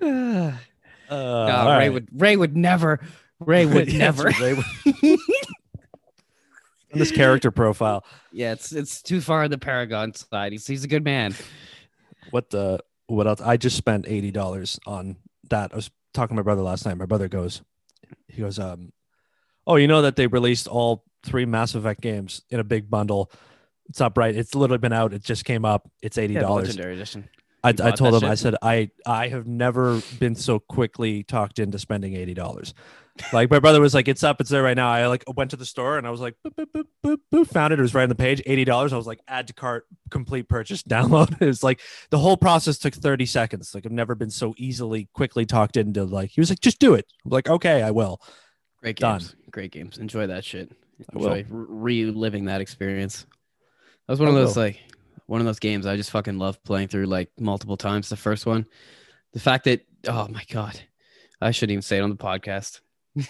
no, 1.10 1.16
Uh, 1.16 1.50
all 1.56 1.66
Ray 1.72 1.76
right. 1.78 1.92
would 1.92 2.08
Ray 2.12 2.36
would 2.36 2.56
never. 2.56 3.00
Ray 3.40 3.66
would 3.66 3.92
never. 3.94 4.30
Ray 4.40 4.54
would- 4.54 5.18
this 6.92 7.10
character 7.12 7.50
profile. 7.50 8.04
yeah, 8.32 8.52
it's 8.52 8.72
it's 8.72 9.02
too 9.02 9.20
far 9.20 9.44
on 9.44 9.50
the 9.50 9.58
Paragon 9.58 10.12
side. 10.14 10.52
He's 10.52 10.66
he's 10.66 10.84
a 10.84 10.88
good 10.88 11.04
man. 11.04 11.34
What 12.30 12.50
the? 12.50 12.80
What 13.06 13.26
else? 13.26 13.40
I 13.40 13.56
just 13.56 13.76
spent 13.76 14.06
eighty 14.08 14.30
dollars 14.30 14.78
on 14.86 15.16
that. 15.50 15.72
I 15.72 15.76
was 15.76 15.90
talking 16.14 16.36
to 16.36 16.40
my 16.40 16.44
brother 16.44 16.62
last 16.62 16.84
night. 16.86 16.96
My 16.96 17.06
brother 17.06 17.28
goes, 17.28 17.62
he 18.28 18.40
goes, 18.42 18.58
um, 18.58 18.92
oh, 19.66 19.76
you 19.76 19.88
know 19.88 20.02
that 20.02 20.16
they 20.16 20.26
released 20.26 20.68
all 20.68 21.04
three 21.24 21.44
Mass 21.44 21.74
Effect 21.74 22.00
games 22.00 22.42
in 22.50 22.60
a 22.60 22.64
big 22.64 22.88
bundle. 22.90 23.30
It's 23.88 24.00
up 24.00 24.16
right. 24.16 24.34
It's 24.34 24.54
literally 24.54 24.78
been 24.78 24.92
out. 24.92 25.12
It 25.12 25.22
just 25.24 25.44
came 25.44 25.64
up. 25.64 25.90
It's 26.02 26.18
eighty 26.18 26.34
yeah, 26.34 26.40
dollars. 26.40 26.68
legendary 26.68 26.94
edition. 26.94 27.28
I, 27.62 27.70
I 27.70 27.90
told 27.90 28.22
him, 28.22 28.28
I 28.28 28.34
said, 28.34 28.56
I, 28.62 28.90
I 29.06 29.28
have 29.28 29.46
never 29.46 30.00
been 30.18 30.34
so 30.34 30.58
quickly 30.58 31.22
talked 31.22 31.58
into 31.58 31.78
spending 31.78 32.14
$80. 32.14 32.72
Like 33.32 33.50
my 33.50 33.58
brother 33.58 33.80
was 33.80 33.92
like, 33.92 34.08
it's 34.08 34.22
up, 34.22 34.40
it's 34.40 34.50
there 34.50 34.62
right 34.62 34.76
now. 34.76 34.88
I 34.88 35.06
like 35.06 35.24
went 35.36 35.50
to 35.50 35.56
the 35.56 35.66
store 35.66 35.98
and 35.98 36.06
I 36.06 36.10
was 36.10 36.20
like, 36.20 36.36
boop, 36.46 36.54
boop, 36.54 36.66
boop, 36.74 36.86
boop, 37.04 37.18
boop, 37.32 37.48
found 37.48 37.72
it. 37.72 37.78
It 37.78 37.82
was 37.82 37.94
right 37.94 38.04
on 38.04 38.08
the 38.08 38.14
page, 38.14 38.42
$80. 38.46 38.92
I 38.92 38.96
was 38.96 39.06
like, 39.06 39.20
add 39.28 39.48
to 39.48 39.52
cart, 39.52 39.86
complete 40.10 40.48
purchase, 40.48 40.82
download. 40.88 41.40
It 41.40 41.46
was 41.46 41.62
like 41.62 41.80
the 42.10 42.18
whole 42.18 42.36
process 42.36 42.78
took 42.78 42.94
30 42.94 43.26
seconds. 43.26 43.74
Like 43.74 43.84
I've 43.84 43.92
never 43.92 44.14
been 44.14 44.30
so 44.30 44.54
easily 44.56 45.08
quickly 45.12 45.44
talked 45.44 45.76
into 45.76 46.04
like, 46.04 46.30
he 46.30 46.40
was 46.40 46.50
like, 46.50 46.60
just 46.60 46.78
do 46.78 46.94
it. 46.94 47.06
I'm 47.24 47.30
like, 47.30 47.48
okay, 47.48 47.82
I 47.82 47.90
will. 47.90 48.22
Great 48.80 48.96
Done. 48.96 49.18
games. 49.18 49.36
Great 49.50 49.72
games. 49.72 49.98
Enjoy 49.98 50.26
that 50.26 50.44
shit. 50.44 50.72
Enjoy 51.12 51.44
reliving 51.48 52.46
that 52.46 52.60
experience. 52.60 53.26
That 54.06 54.12
was 54.14 54.20
one 54.20 54.28
of 54.28 54.34
those 54.34 54.56
like 54.56 54.80
one 55.30 55.40
of 55.40 55.46
those 55.46 55.60
games 55.60 55.86
I 55.86 55.96
just 55.96 56.10
fucking 56.10 56.38
love 56.38 56.62
playing 56.64 56.88
through 56.88 57.06
like 57.06 57.30
multiple 57.38 57.76
times. 57.76 58.08
The 58.08 58.16
first 58.16 58.46
one, 58.46 58.66
the 59.32 59.38
fact 59.38 59.64
that 59.64 59.86
oh 60.08 60.26
my 60.28 60.42
god, 60.50 60.78
I 61.40 61.52
shouldn't 61.52 61.72
even 61.72 61.82
say 61.82 61.98
it 61.98 62.02
on 62.02 62.10
the 62.10 62.16
podcast. 62.16 62.80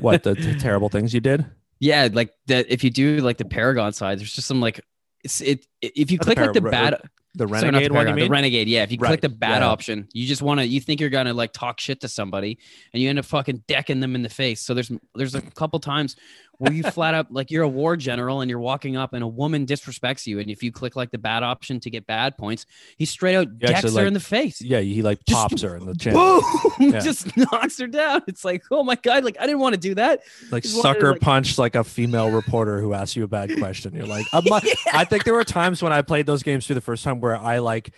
What 0.00 0.22
the, 0.22 0.34
the 0.34 0.54
terrible 0.54 0.88
things 0.88 1.12
you 1.12 1.20
did? 1.20 1.44
Yeah, 1.80 2.08
like 2.10 2.30
that. 2.46 2.66
If 2.70 2.82
you 2.82 2.88
do 2.90 3.18
like 3.18 3.36
the 3.36 3.44
Paragon 3.44 3.92
side, 3.92 4.18
there's 4.18 4.32
just 4.32 4.46
some 4.48 4.60
like 4.60 4.80
it's 5.22 5.42
it. 5.42 5.66
If 5.82 6.10
you 6.10 6.16
Not 6.16 6.26
the 6.26 6.34
click 6.34 6.38
like 6.46 6.52
the 6.54 6.60
bad, 6.62 7.00
The 7.34 7.46
sorry, 7.46 7.60
the 7.60 7.66
Renegade 7.68 7.92
one, 7.92 8.08
you 8.08 8.14
mean? 8.14 8.24
the 8.24 8.30
Renegade. 8.30 8.68
Yeah, 8.68 8.82
if 8.84 8.90
you 8.92 8.96
Right, 8.98 9.08
click 9.08 9.20
the 9.20 9.28
bad 9.28 9.60
yeah. 9.60 9.68
option, 9.68 10.08
you 10.14 10.26
just 10.26 10.40
want 10.40 10.60
to. 10.60 10.66
You 10.66 10.80
think 10.80 11.00
you're 11.02 11.10
gonna 11.10 11.34
like 11.34 11.52
talk 11.52 11.78
shit 11.78 12.00
to 12.00 12.08
somebody, 12.08 12.58
and 12.94 13.02
you 13.02 13.10
end 13.10 13.18
up 13.18 13.26
fucking 13.26 13.64
decking 13.68 14.00
them 14.00 14.14
in 14.14 14.22
the 14.22 14.30
face. 14.30 14.62
So 14.62 14.72
there's 14.72 14.90
there's 15.14 15.34
a 15.34 15.42
couple 15.42 15.78
times 15.80 16.16
where 16.58 16.72
you 16.72 16.82
flat 16.82 17.14
up 17.14 17.26
like 17.30 17.50
you're 17.50 17.62
a 17.64 17.68
war 17.68 17.96
general 17.96 18.40
and 18.40 18.48
you're 18.50 18.58
walking 18.60 18.96
up 18.96 19.12
and 19.12 19.22
a 19.22 19.26
woman 19.26 19.66
disrespects 19.66 20.26
you, 20.26 20.38
and 20.38 20.50
if 20.50 20.62
you 20.62 20.72
click 20.72 20.96
like 20.96 21.10
the 21.10 21.18
bad 21.18 21.42
option 21.42 21.80
to 21.80 21.90
get 21.90 22.06
bad 22.06 22.36
points, 22.38 22.66
he 22.96 23.04
straight 23.04 23.34
out 23.36 23.58
decks 23.58 23.82
her 23.82 23.90
like, 23.90 24.06
in 24.06 24.14
the 24.14 24.20
face. 24.20 24.60
yeah, 24.60 24.80
he 24.80 25.02
like 25.02 25.18
Just 25.26 25.48
pops 25.50 25.62
her 25.62 25.76
in 25.76 25.86
the 25.86 25.94
channel. 25.94 26.40
Boom! 26.40 26.42
Yeah. 26.92 27.00
Just 27.00 27.34
knocks 27.36 27.78
her 27.78 27.86
down. 27.86 28.22
It's 28.26 28.44
like, 28.44 28.62
oh 28.70 28.84
my 28.84 28.96
god! 28.96 29.24
Like 29.24 29.36
I 29.40 29.46
didn't 29.46 29.60
want 29.60 29.74
to 29.74 29.80
do 29.80 29.94
that. 29.94 30.20
like 30.50 30.62
Just 30.62 30.80
sucker 30.82 31.12
like- 31.12 31.20
punch 31.20 31.56
like 31.58 31.74
a 31.74 31.82
female 31.84 32.30
reporter 32.30 32.80
who 32.80 32.92
asks 32.92 33.16
you 33.16 33.24
a 33.24 33.28
bad 33.28 33.56
question. 33.58 33.94
You're 33.94 34.06
like, 34.06 34.26
not- 34.44 34.64
I 34.92 35.04
think 35.04 35.24
there 35.24 35.34
were 35.34 35.44
times 35.44 35.82
when 35.82 35.92
I 35.92 36.02
played 36.02 36.26
those 36.26 36.42
games 36.42 36.66
through 36.66 36.74
the 36.74 36.80
first 36.82 37.02
time 37.04 37.20
where 37.20 37.36
I 37.36 37.58
like 37.58 37.92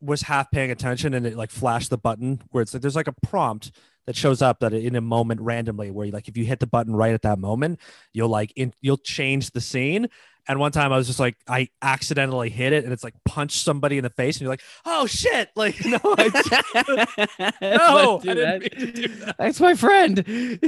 was 0.00 0.22
half 0.22 0.50
paying 0.50 0.70
attention 0.70 1.14
and 1.14 1.26
it 1.26 1.36
like 1.36 1.50
flashed 1.50 1.90
the 1.90 1.98
button 1.98 2.40
where 2.50 2.62
it's 2.62 2.72
like 2.72 2.80
there's 2.82 2.96
like 2.96 3.08
a 3.08 3.14
prompt 3.26 3.70
that 4.10 4.16
shows 4.16 4.42
up 4.42 4.58
that 4.58 4.72
in 4.72 4.96
a 4.96 5.00
moment 5.00 5.40
randomly 5.40 5.88
where 5.92 6.04
you 6.04 6.10
like 6.10 6.26
if 6.26 6.36
you 6.36 6.44
hit 6.44 6.58
the 6.58 6.66
button 6.66 6.96
right 6.96 7.14
at 7.14 7.22
that 7.22 7.38
moment 7.38 7.78
you'll 8.12 8.28
like 8.28 8.52
in, 8.56 8.74
you'll 8.80 8.96
change 8.96 9.52
the 9.52 9.60
scene 9.60 10.08
and 10.48 10.58
one 10.58 10.72
time 10.72 10.92
I 10.92 10.96
was 10.96 11.06
just 11.06 11.20
like 11.20 11.36
I 11.46 11.68
accidentally 11.80 12.50
hit 12.50 12.72
it 12.72 12.82
and 12.82 12.92
it's 12.92 13.04
like 13.04 13.14
punch 13.24 13.60
somebody 13.60 13.98
in 13.98 14.02
the 14.02 14.10
face 14.10 14.34
and 14.36 14.42
you're 14.42 14.50
like 14.50 14.62
oh 14.84 15.06
shit 15.06 15.50
like 15.54 15.76
no 15.84 16.00
I, 16.02 17.52
no 17.62 18.20
do 18.20 18.30
I 18.30 18.34
didn't 18.34 18.60
that. 18.60 18.60
mean 18.60 18.70
to 18.70 18.92
do 18.92 19.08
that. 19.14 19.36
That's 19.38 19.60
my 19.60 19.74
friend. 19.74 20.60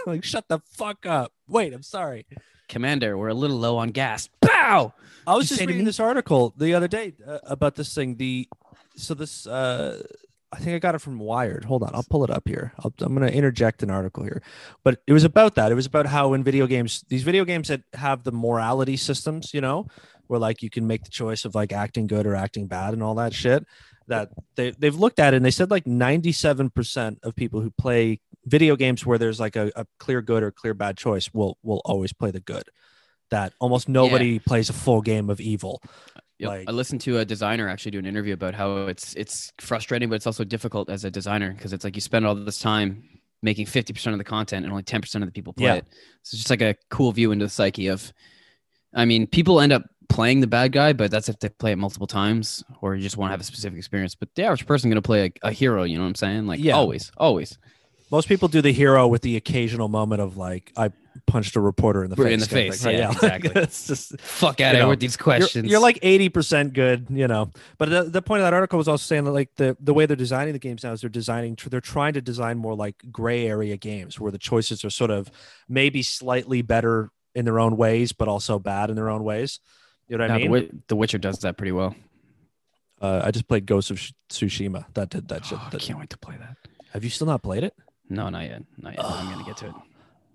like 0.06 0.24
shut 0.24 0.48
the 0.48 0.60
fuck 0.70 1.04
up 1.04 1.34
wait 1.46 1.74
I'm 1.74 1.82
sorry 1.82 2.24
Commander, 2.66 3.18
we're 3.18 3.28
a 3.28 3.34
little 3.34 3.58
low 3.58 3.76
on 3.76 3.90
gas. 3.90 4.30
Bow. 4.40 4.94
I 5.26 5.34
was 5.34 5.50
you 5.50 5.56
just 5.56 5.60
reading 5.60 5.80
me? 5.80 5.84
this 5.84 6.00
article 6.00 6.54
the 6.56 6.72
other 6.72 6.88
day 6.88 7.12
uh, 7.26 7.38
about 7.44 7.74
this 7.74 7.94
thing. 7.94 8.16
The 8.16 8.48
so 8.96 9.12
this 9.12 9.46
uh, 9.46 10.02
I 10.54 10.58
think 10.58 10.76
I 10.76 10.78
got 10.78 10.94
it 10.94 11.00
from 11.00 11.18
Wired. 11.18 11.64
Hold 11.64 11.82
on, 11.82 11.90
I'll 11.94 12.06
pull 12.08 12.24
it 12.24 12.30
up 12.30 12.46
here. 12.46 12.72
I'll, 12.78 12.92
I'm 13.00 13.14
going 13.14 13.28
to 13.28 13.36
interject 13.36 13.82
an 13.82 13.90
article 13.90 14.22
here, 14.22 14.42
but 14.84 15.02
it 15.06 15.12
was 15.12 15.24
about 15.24 15.56
that. 15.56 15.72
It 15.72 15.74
was 15.74 15.86
about 15.86 16.06
how 16.06 16.32
in 16.34 16.44
video 16.44 16.66
games, 16.66 17.04
these 17.08 17.24
video 17.24 17.44
games 17.44 17.68
that 17.68 17.82
have 17.94 18.22
the 18.22 18.32
morality 18.32 18.96
systems, 18.96 19.52
you 19.52 19.60
know, 19.60 19.88
where 20.28 20.38
like 20.38 20.62
you 20.62 20.70
can 20.70 20.86
make 20.86 21.04
the 21.04 21.10
choice 21.10 21.44
of 21.44 21.54
like 21.54 21.72
acting 21.72 22.06
good 22.06 22.26
or 22.26 22.34
acting 22.34 22.66
bad 22.66 22.94
and 22.94 23.02
all 23.02 23.16
that 23.16 23.34
shit. 23.34 23.66
That 24.06 24.30
they 24.56 24.70
they've 24.72 24.94
looked 24.94 25.18
at 25.18 25.32
it 25.32 25.38
and 25.38 25.46
they 25.46 25.50
said 25.50 25.70
like 25.70 25.86
97 25.86 26.70
percent 26.70 27.18
of 27.22 27.34
people 27.34 27.60
who 27.60 27.70
play 27.70 28.20
video 28.44 28.76
games 28.76 29.06
where 29.06 29.18
there's 29.18 29.40
like 29.40 29.56
a, 29.56 29.72
a 29.74 29.86
clear 29.98 30.20
good 30.20 30.42
or 30.42 30.50
clear 30.50 30.74
bad 30.74 30.96
choice 30.96 31.32
will 31.32 31.58
will 31.62 31.80
always 31.84 32.12
play 32.12 32.30
the 32.30 32.40
good. 32.40 32.64
That 33.30 33.54
almost 33.58 33.88
nobody 33.88 34.38
plays 34.38 34.68
a 34.68 34.74
full 34.74 35.00
game 35.00 35.30
of 35.30 35.40
evil. 35.40 35.82
Yep. 36.38 36.48
Like- 36.48 36.68
I 36.68 36.72
listened 36.72 37.00
to 37.02 37.18
a 37.18 37.24
designer 37.24 37.68
actually 37.68 37.92
do 37.92 37.98
an 37.98 38.06
interview 38.06 38.34
about 38.34 38.54
how 38.54 38.86
it's 38.86 39.14
it's 39.14 39.52
frustrating, 39.60 40.08
but 40.08 40.16
it's 40.16 40.26
also 40.26 40.44
difficult 40.44 40.90
as 40.90 41.04
a 41.04 41.10
designer 41.10 41.52
because 41.52 41.72
it's 41.72 41.84
like 41.84 41.94
you 41.94 42.00
spend 42.00 42.26
all 42.26 42.34
this 42.34 42.58
time 42.58 43.04
making 43.42 43.66
50% 43.66 44.12
of 44.12 44.18
the 44.18 44.24
content 44.24 44.64
and 44.64 44.72
only 44.72 44.82
10% 44.82 45.14
of 45.16 45.26
the 45.26 45.30
people 45.32 45.52
play 45.52 45.66
Yeah. 45.66 45.74
it. 45.74 45.84
So 46.22 46.34
it's 46.34 46.38
just 46.38 46.50
like 46.50 46.62
a 46.62 46.74
cool 46.88 47.12
view 47.12 47.30
into 47.30 47.44
the 47.44 47.50
psyche 47.50 47.88
of 47.88 48.12
I 48.94 49.04
mean, 49.04 49.26
people 49.26 49.60
end 49.60 49.72
up 49.72 49.82
playing 50.08 50.40
the 50.40 50.46
bad 50.46 50.70
guy, 50.72 50.92
but 50.92 51.10
that's 51.10 51.28
if 51.28 51.38
they 51.40 51.48
play 51.48 51.72
it 51.72 51.76
multiple 51.76 52.06
times 52.06 52.62
or 52.80 52.94
you 52.94 53.02
just 53.02 53.16
want 53.16 53.28
to 53.30 53.32
have 53.32 53.40
a 53.40 53.44
specific 53.44 53.76
experience. 53.78 54.14
But 54.14 54.28
the 54.34 54.44
average 54.44 54.66
person 54.66 54.88
going 54.88 55.02
to 55.02 55.06
play 55.06 55.32
a, 55.42 55.48
a 55.48 55.52
hero, 55.52 55.82
you 55.84 55.96
know 55.96 56.02
what 56.04 56.08
I'm 56.10 56.14
saying? 56.14 56.46
Like 56.46 56.60
Yeah. 56.60 56.74
always, 56.74 57.10
always. 57.16 57.58
Most 58.10 58.28
people 58.28 58.48
do 58.48 58.60
the 58.62 58.72
hero 58.72 59.06
with 59.08 59.22
the 59.22 59.36
occasional 59.36 59.88
moment 59.88 60.20
of 60.22 60.36
like, 60.36 60.72
I 60.76 60.90
punched 61.26 61.56
a 61.56 61.60
reporter 61.60 62.04
in 62.04 62.10
the 62.10 62.16
face. 62.16 62.32
in 62.32 62.40
the 62.40 62.46
face, 62.46 62.84
right? 62.84 62.96
yeah, 62.96 63.10
exactly. 63.12 63.50
it's 63.62 63.86
just 63.86 64.20
Fuck 64.20 64.60
out 64.60 64.74
of 64.74 64.80
here 64.80 64.88
with 64.88 65.00
these 65.00 65.16
you're, 65.18 65.22
questions. 65.24 65.70
you're 65.70 65.80
like 65.80 66.00
80% 66.00 66.72
good, 66.72 67.06
you 67.10 67.28
know. 67.28 67.50
But 67.78 67.88
the, 67.90 68.02
the 68.04 68.22
point 68.22 68.40
of 68.40 68.46
that 68.46 68.52
article 68.54 68.76
was 68.78 68.88
also 68.88 69.02
saying 69.02 69.24
that 69.24 69.32
like 69.32 69.54
the, 69.56 69.76
the 69.80 69.94
way 69.94 70.06
they're 70.06 70.16
designing 70.16 70.52
the 70.52 70.58
games 70.58 70.82
now 70.84 70.92
is 70.92 71.00
they're 71.00 71.10
designing 71.10 71.56
they're 71.68 71.80
trying 71.80 72.14
to 72.14 72.20
design 72.20 72.58
more 72.58 72.74
like 72.74 72.96
gray 73.10 73.46
area 73.46 73.76
games 73.76 74.18
where 74.18 74.32
the 74.32 74.38
choices 74.38 74.84
are 74.84 74.90
sort 74.90 75.10
of 75.10 75.30
maybe 75.68 76.02
slightly 76.02 76.62
better 76.62 77.10
in 77.34 77.44
their 77.44 77.58
own 77.58 77.76
ways, 77.76 78.12
but 78.12 78.28
also 78.28 78.58
bad 78.58 78.90
in 78.90 78.96
their 78.96 79.10
own 79.10 79.24
ways. 79.24 79.60
You 80.08 80.18
know 80.18 80.24
what 80.24 80.28
No, 80.28 80.34
I 80.34 80.38
the, 80.38 80.42
mean? 80.44 80.50
Wi- 80.52 80.70
the 80.88 80.96
Witcher 80.96 81.18
does 81.18 81.38
that 81.40 81.56
pretty 81.56 81.72
well. 81.72 81.94
Uh, 83.00 83.22
I 83.24 83.30
just 83.30 83.48
played 83.48 83.66
Ghost 83.66 83.90
of 83.90 83.98
Tsushima. 84.30 84.84
That 84.94 85.10
did 85.10 85.28
that 85.28 85.44
shit. 85.44 85.58
Oh, 85.60 85.68
I 85.72 85.76
can't 85.78 85.98
wait 85.98 86.10
to 86.10 86.18
play 86.18 86.36
that. 86.38 86.56
have 86.92 87.04
you 87.04 87.10
still 87.10 87.26
not 87.26 87.42
played 87.42 87.64
it? 87.64 87.74
No, 88.08 88.28
not 88.28 88.44
yet. 88.44 88.62
Not 88.78 88.94
yet. 88.94 89.04
I'm 89.04 89.30
gonna 89.32 89.44
get 89.44 89.56
to 89.58 89.66
it. 89.68 89.74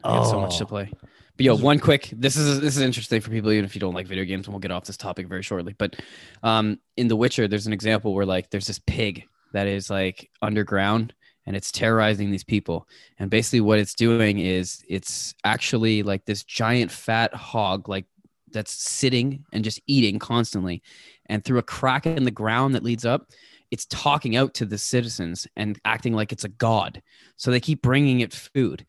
I 0.03 0.15
have 0.15 0.25
so 0.27 0.39
much 0.39 0.57
to 0.57 0.63
Oh. 0.63 0.67
play. 0.67 0.91
But 1.37 1.45
yo, 1.45 1.55
one 1.55 1.79
quick. 1.79 2.09
This 2.11 2.35
is 2.35 2.59
this 2.59 2.75
is 2.75 2.81
interesting 2.81 3.21
for 3.21 3.29
people, 3.29 3.51
even 3.51 3.63
if 3.63 3.73
you 3.75 3.79
don't 3.79 3.93
like 3.93 4.07
video 4.07 4.25
games. 4.25 4.45
And 4.47 4.53
we'll 4.53 4.59
get 4.59 4.71
off 4.71 4.83
this 4.83 4.97
topic 4.97 5.27
very 5.27 5.41
shortly. 5.41 5.73
But 5.77 5.95
um, 6.43 6.79
in 6.97 7.07
The 7.07 7.15
Witcher, 7.15 7.47
there's 7.47 7.67
an 7.67 7.71
example 7.73 8.13
where 8.13 8.25
like 8.25 8.49
there's 8.49 8.67
this 8.67 8.79
pig 8.85 9.23
that 9.53 9.65
is 9.67 9.89
like 9.89 10.29
underground 10.41 11.13
and 11.45 11.55
it's 11.55 11.71
terrorizing 11.71 12.29
these 12.29 12.43
people. 12.43 12.87
And 13.19 13.29
basically, 13.29 13.61
what 13.61 13.79
it's 13.79 13.93
doing 13.95 14.39
is 14.39 14.83
it's 14.89 15.33
actually 15.45 16.03
like 16.03 16.25
this 16.25 16.43
giant 16.43 16.91
fat 16.91 17.33
hog, 17.33 17.87
like 17.87 18.05
that's 18.51 18.73
sitting 18.73 19.45
and 19.53 19.63
just 19.63 19.79
eating 19.87 20.19
constantly. 20.19 20.83
And 21.27 21.43
through 21.43 21.59
a 21.59 21.63
crack 21.63 22.05
in 22.05 22.25
the 22.25 22.31
ground 22.31 22.75
that 22.75 22.83
leads 22.83 23.05
up, 23.05 23.29
it's 23.71 23.85
talking 23.85 24.35
out 24.35 24.53
to 24.55 24.65
the 24.65 24.77
citizens 24.77 25.47
and 25.55 25.79
acting 25.85 26.13
like 26.13 26.31
it's 26.31 26.43
a 26.43 26.49
god. 26.49 27.01
So 27.37 27.51
they 27.51 27.59
keep 27.59 27.81
bringing 27.81 28.21
it 28.21 28.33
food. 28.33 28.85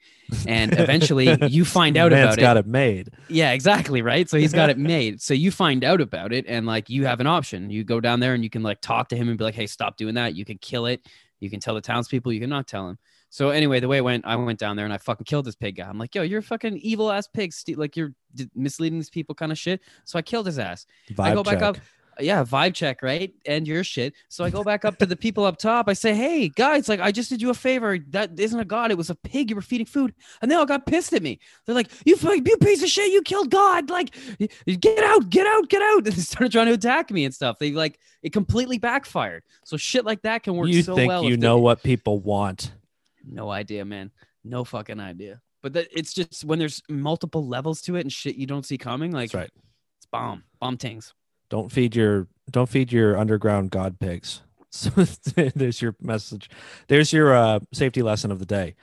And 0.47 0.73
eventually 0.79 1.37
you 1.49 1.65
find 1.65 1.97
out 1.97 2.13
about 2.13 2.39
it. 2.39 2.41
got 2.41 2.57
it 2.57 2.67
made. 2.67 3.11
Yeah, 3.29 3.53
exactly. 3.53 4.01
Right. 4.01 4.29
So 4.29 4.39
he's 4.39 4.53
got 4.53 4.71
it 4.71 4.79
made. 4.95 5.21
So 5.21 5.35
you 5.35 5.51
find 5.51 5.85
out 5.85 6.01
about 6.01 6.33
it 6.33 6.47
and 6.49 6.67
like 6.67 6.89
you 6.89 7.05
have 7.07 7.21
an 7.21 7.27
option. 7.27 7.71
You 7.71 7.85
go 7.85 8.01
down 8.01 8.21
there 8.21 8.35
and 8.35 8.43
you 8.43 8.51
can 8.51 8.63
like 8.63 8.81
talk 8.81 9.09
to 9.09 9.17
him 9.17 9.29
and 9.29 9.37
be 9.37 9.45
like, 9.45 9.55
hey, 9.55 9.67
stop 9.67 9.97
doing 9.97 10.15
that. 10.15 10.35
You 10.35 10.45
can 10.45 10.59
kill 10.59 10.87
it. 10.87 11.07
You 11.41 11.51
can 11.51 11.61
tell 11.61 11.75
the 11.75 11.81
townspeople. 11.81 12.33
You 12.33 12.41
can 12.41 12.51
not 12.51 12.67
tell 12.67 12.89
him. 12.89 12.99
So 13.31 13.51
anyway, 13.51 13.79
the 13.79 13.87
way 13.87 13.99
it 13.99 14.05
went, 14.05 14.27
I 14.27 14.35
went 14.37 14.59
down 14.59 14.77
there 14.77 14.85
and 14.85 14.93
I 14.93 14.99
fucking 14.99 15.25
killed 15.25 15.45
this 15.45 15.55
pig 15.55 15.77
guy. 15.77 15.89
I'm 15.89 15.99
like, 15.99 16.15
yo, 16.15 16.23
you're 16.23 16.41
a 16.41 16.43
fucking 16.43 16.79
evil 16.79 17.13
ass 17.13 17.29
pig. 17.29 17.53
Like 17.77 17.97
you're 17.97 18.13
d- 18.35 18.51
misleading 18.57 18.99
these 18.99 19.11
people 19.11 19.37
kind 19.37 19.53
of 19.53 19.59
shit. 19.59 19.81
So 20.05 20.19
I 20.19 20.23
killed 20.23 20.47
his 20.47 20.59
ass. 20.59 20.85
I 21.19 21.33
go 21.35 21.45
back 21.45 21.55
check. 21.55 21.63
up. 21.63 21.77
Yeah, 22.21 22.45
vibe 22.45 22.75
check, 22.75 23.03
right? 23.03 23.33
And 23.47 23.67
your 23.67 23.83
shit. 23.85 24.15
So 24.29 24.45
I 24.45 24.51
go 24.51 24.63
back 24.65 24.85
up 24.85 24.99
to 24.99 25.07
the 25.07 25.17
people 25.17 25.45
up 25.45 25.57
top. 25.59 25.89
I 25.89 25.93
say, 25.93 26.15
hey, 26.15 26.49
guys, 26.49 26.89
like 26.89 27.01
I 27.01 27.13
just 27.13 27.29
did 27.31 27.41
you 27.43 27.51
a 27.51 27.55
favor. 27.55 27.99
That 28.11 28.39
isn't 28.39 28.59
a 28.59 28.65
god. 28.65 28.91
It 28.91 28.99
was 28.99 29.11
a 29.11 29.15
pig. 29.15 29.51
You 29.51 29.57
were 29.57 29.63
feeding 29.63 29.87
food. 29.87 30.15
And 30.43 30.51
they 30.51 30.55
all 30.55 30.67
got 30.67 30.87
pissed 30.87 31.13
at 31.13 31.23
me. 31.23 31.39
They're 31.67 31.75
like, 31.75 31.91
you, 32.05 32.17
you 32.23 32.57
piece 32.59 32.83
of 32.83 32.89
shit. 32.89 33.13
You 33.13 33.23
killed 33.23 33.51
God. 33.51 33.91
Like, 33.91 34.15
get 34.39 35.03
out, 35.05 35.31
get 35.31 35.47
out, 35.47 35.69
get 35.69 35.83
out. 35.83 35.97
And 36.07 36.17
they 36.17 36.21
started 36.23 36.53
trying 36.53 36.67
to 36.67 36.73
attack 36.75 37.11
me 37.11 37.25
and 37.25 37.35
stuff. 37.35 37.59
They 37.59 37.73
like, 37.73 37.99
it 38.23 38.33
completely 38.33 38.79
backfired. 38.79 39.43
So 39.65 39.77
shit 39.77 40.05
like 40.05 40.23
that 40.23 40.43
can 40.43 40.55
work 40.57 40.69
You 40.69 40.83
so 40.83 40.95
think 40.95 41.09
well. 41.09 41.25
you 41.25 41.35
if 41.35 41.41
they- 41.41 41.47
know 41.47 41.59
what 41.59 41.83
people 41.83 42.21
want. 42.21 42.73
no 43.27 43.51
idea, 43.51 43.85
man. 43.85 44.11
No 44.45 44.65
fucking 44.65 44.99
idea. 45.01 45.41
But 45.63 45.75
that 45.75 45.89
it's 45.93 46.15
just 46.15 46.43
when 46.45 46.59
there's 46.59 46.83
multiple 46.89 47.47
levels 47.47 47.83
to 47.83 47.97
it 47.97 48.01
and 48.01 48.11
shit 48.13 48.37
you 48.37 48.47
don't 48.47 48.65
see 48.65 48.79
coming, 48.79 49.11
like 49.13 49.31
That's 49.31 49.35
right. 49.43 49.51
it's 49.99 50.07
bomb, 50.11 50.45
bomb 50.59 50.79
tings. 50.79 51.13
Don't 51.51 51.71
feed 51.71 51.95
your 51.95 52.27
don't 52.51 52.69
feed 52.69 52.91
your 52.93 53.19
underground 53.19 53.71
god 53.71 53.99
pigs. 53.99 54.41
So 54.73 54.89
there's 55.35 55.83
your 55.83 55.97
message. 56.01 56.49
There's 56.87 57.13
your 57.13 57.35
uh, 57.37 57.59
safety 57.73 58.03
lesson 58.03 58.31
of 58.31 58.39
the 58.39 58.47
day 58.47 58.77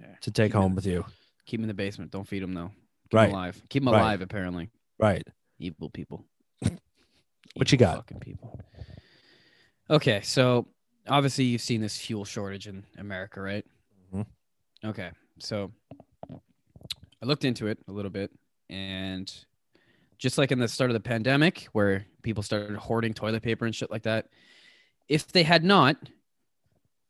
Yeah. 0.00 0.06
to 0.20 0.30
take 0.30 0.52
Keep 0.52 0.60
home 0.60 0.74
with 0.76 0.86
you. 0.86 1.04
Keep 1.46 1.58
them 1.58 1.64
in 1.64 1.68
the 1.68 1.74
basement. 1.74 2.12
Don't 2.12 2.28
feed 2.28 2.44
them 2.44 2.54
though. 2.54 2.70
Keep 3.10 3.14
Right. 3.14 3.30
alive. 3.30 3.60
Keep 3.68 3.82
them 3.84 3.92
Right. 3.92 4.00
alive. 4.00 4.20
Apparently, 4.22 4.70
Right. 5.00 5.26
evil 5.58 5.90
people. 5.90 6.24
What 7.54 7.72
you 7.72 7.76
got? 7.76 7.96
Fucking 7.96 8.20
people. 8.20 8.56
Okay, 9.90 10.20
so 10.22 10.68
obviously 11.08 11.44
you've 11.44 11.60
seen 11.60 11.80
this 11.80 11.98
fuel 11.98 12.24
shortage 12.24 12.68
in 12.68 12.84
America, 12.96 13.42
right? 13.42 13.66
Mhm. 14.14 14.26
Okay, 14.84 15.10
so 15.40 15.72
I 16.30 17.26
looked 17.26 17.44
into 17.44 17.66
it 17.66 17.78
a 17.88 17.92
little 17.92 18.10
bit, 18.12 18.30
and 18.70 19.28
just 20.22 20.38
like 20.38 20.52
in 20.52 20.60
the 20.60 20.68
start 20.68 20.88
of 20.88 20.94
the 20.94 21.00
pandemic, 21.00 21.66
where 21.72 22.06
people 22.22 22.44
started 22.44 22.76
hoarding 22.76 23.12
toilet 23.12 23.42
paper 23.42 23.66
and 23.66 23.74
shit 23.74 23.90
like 23.90 24.04
that, 24.04 24.28
if 25.08 25.26
they 25.32 25.42
had 25.42 25.64
not, 25.64 25.96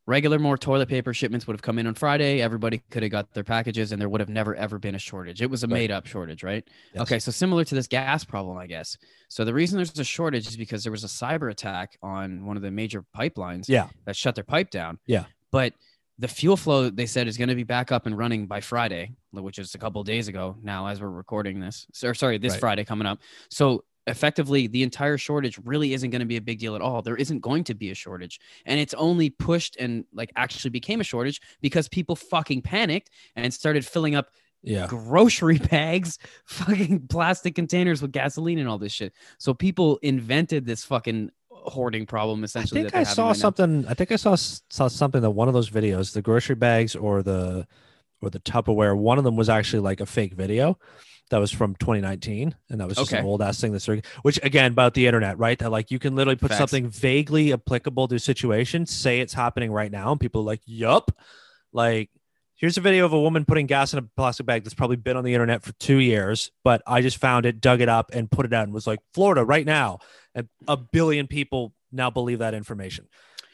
regular 0.07 0.39
more 0.39 0.57
toilet 0.57 0.89
paper 0.89 1.13
shipments 1.13 1.47
would 1.47 1.53
have 1.53 1.61
come 1.61 1.79
in 1.79 1.87
on 1.87 1.93
Friday. 1.95 2.41
Everybody 2.41 2.79
could 2.91 3.03
have 3.03 3.13
got 3.13 3.35
their 3.35 3.45
packages, 3.45 3.93
and 3.93 4.01
there 4.01 4.09
would 4.09 4.21
have 4.23 4.31
never 4.31 4.57
ever 4.57 4.79
been 4.79 4.95
a 4.95 4.99
shortage. 4.99 5.43
It 5.43 5.51
was 5.51 5.63
a 5.63 5.67
made 5.67 5.91
up 5.91 6.07
shortage, 6.07 6.43
right? 6.43 6.67
Yes. 6.95 7.03
Okay, 7.03 7.19
so 7.19 7.31
similar 7.31 7.65
to 7.65 7.75
this 7.75 7.87
gas 7.87 8.25
problem, 8.25 8.57
I 8.57 8.67
guess. 8.67 8.97
So 9.29 9.45
the 9.45 9.53
reason 9.53 9.77
there's 9.77 9.97
a 9.99 10.05
shortage 10.05 10.49
is 10.49 10.57
because 10.57 10.83
there 10.83 10.91
was 10.91 11.05
a 11.05 11.07
cyber 11.07 11.51
attack 11.51 11.99
on 12.03 12.47
one 12.47 12.57
of 12.57 12.63
the 12.63 12.71
major 12.71 13.05
pipelines 13.15 13.69
Yeah. 13.69 13.89
that 14.07 14.17
shut 14.17 14.35
their 14.37 14.45
pipe 14.45 14.71
down. 14.71 14.99
Yeah. 15.07 15.27
But 15.51 15.75
the 16.19 16.29
fuel 16.29 16.57
flow 16.57 16.91
they 16.91 17.07
said 17.07 17.27
is 17.27 17.37
going 17.37 17.49
to 17.49 17.55
be 17.55 17.65
back 17.65 17.91
up 17.91 18.07
and 18.07 18.17
running 18.17 18.47
by 18.47 18.61
Friday, 18.61 19.13
which 19.33 19.59
is 19.59 19.75
a 19.75 19.79
couple 19.79 20.01
of 20.01 20.07
days 20.07 20.29
ago 20.29 20.57
now 20.63 20.87
as 20.87 21.01
we're 21.01 21.09
recording 21.09 21.59
this. 21.59 21.87
So, 21.93 22.13
sorry, 22.13 22.39
this 22.39 22.53
Right. 22.53 22.61
Friday 22.61 22.85
coming 22.85 23.07
up. 23.07 23.21
So 23.49 23.85
effectively 24.09 24.67
the 24.67 24.83
entire 24.83 25.17
shortage 25.17 25.59
really 25.65 25.95
isn't 25.95 26.11
going 26.11 26.21
to 26.21 26.27
be 26.27 26.37
a 26.37 26.41
big 26.41 26.59
deal 26.59 26.75
at 26.75 26.83
all. 26.83 27.03
There 27.03 27.17
isn't 27.17 27.39
going 27.41 27.65
to 27.65 27.75
be 27.75 27.91
a 27.91 27.95
shortage. 27.95 28.41
And 28.67 28.79
it's 28.81 28.95
only 28.95 29.31
pushed 29.31 29.77
and 29.77 30.05
like 30.13 30.31
actually 30.37 30.71
became 30.71 31.01
a 31.01 31.05
shortage 31.05 31.41
because 31.61 31.89
people 31.89 32.17
fucking 32.17 32.63
panicked 32.63 33.11
and 33.37 33.53
started 33.55 33.87
filling 33.87 34.15
up 34.15 34.31
Yeah. 34.63 34.87
grocery 34.89 35.59
bags, 35.71 36.19
fucking 36.47 37.07
plastic 37.09 37.55
containers 37.55 38.03
with 38.03 38.13
gasoline 38.13 38.59
and 38.59 38.69
all 38.69 38.79
this 38.79 38.93
shit. 38.93 39.13
So 39.39 39.55
people 39.55 39.99
invented 40.03 40.67
this 40.67 40.85
fucking 40.85 41.31
hoarding 41.65 42.07
problem 42.07 42.45
essentially. 42.45 42.81
I 42.81 42.85
think 42.85 42.95
I 42.95 43.03
saw 43.05 43.23
right 43.23 43.29
now. 43.29 43.33
something. 43.35 43.87
I 43.89 43.95
think 43.95 44.13
I 44.13 44.17
saw 44.17 44.35
saw 44.35 44.89
something 44.89 45.23
that 45.23 45.31
one 45.31 45.49
of 45.49 45.55
those 45.55 45.71
videos, 45.71 46.13
the 46.13 46.23
grocery 46.23 46.55
bags 46.57 46.95
or 46.95 47.23
the 47.23 47.67
or 48.21 48.31
the 48.31 48.41
Tupperware, 48.41 48.97
one 48.97 49.19
of 49.19 49.25
them 49.25 49.37
was 49.37 49.49
actually 49.49 49.81
like 49.81 50.01
a 50.01 50.07
fake 50.07 50.35
video 50.35 50.79
that 51.31 51.39
was 51.39 51.51
from 51.51 51.75
2019, 51.77 52.55
and 52.69 52.81
that 52.81 52.87
was 52.87 52.99
just 52.99 53.13
an 53.13 53.25
old 53.25 53.41
ass 53.41 53.61
thing 53.61 53.73
that's 53.73 53.89
which 54.23 54.39
again 54.43 54.73
about 54.73 54.95
the 54.95 55.07
internet, 55.07 55.39
right? 55.39 55.59
That 55.59 55.71
like 55.71 55.91
you 55.91 55.99
can 55.99 56.15
literally 56.15 56.37
put 56.37 56.51
Facts. 56.51 56.59
something 56.59 56.89
vaguely 56.89 57.53
applicable 57.53 58.09
to 58.09 58.17
a 58.17 58.21
situation, 58.21 58.87
say 58.87 59.21
it's 59.21 59.33
happening 59.33 59.73
right 59.73 59.91
now, 59.91 60.13
and 60.13 60.21
people 60.21 60.43
are 60.43 60.45
like, 60.45 60.61
"Yup." 60.67 61.11
Like, 61.73 62.11
here's 62.55 62.77
a 62.77 62.83
video 62.83 63.07
of 63.07 63.15
a 63.15 63.21
woman 63.21 63.47
putting 63.47 63.67
gas 63.67 63.95
in 63.95 63.99
a 63.99 64.03
plastic 64.03 64.45
bag 64.45 64.63
that's 64.63 64.75
probably 64.75 64.97
been 64.97 65.17
on 65.17 65.25
the 65.25 65.33
internet 65.33 65.63
for 65.63 65.73
two 65.73 66.01
years, 66.01 66.51
but 66.65 66.83
I 66.87 67.01
just 67.01 67.17
found 67.17 67.47
it, 67.47 67.63
dug 67.63 67.81
it 67.81 67.89
up, 67.89 68.11
and 68.13 68.31
put 68.31 68.45
it 68.45 68.53
out, 68.53 68.65
and 68.65 68.75
was 68.75 68.87
like, 68.87 69.01
"Florida 69.15 69.43
right 69.43 69.65
now." 69.65 70.01
And 70.35 70.49
a 70.69 70.77
billion 70.77 71.27
people 71.27 71.75
now 71.91 72.11
believe 72.11 72.39
that 72.41 72.55
information 72.55 73.07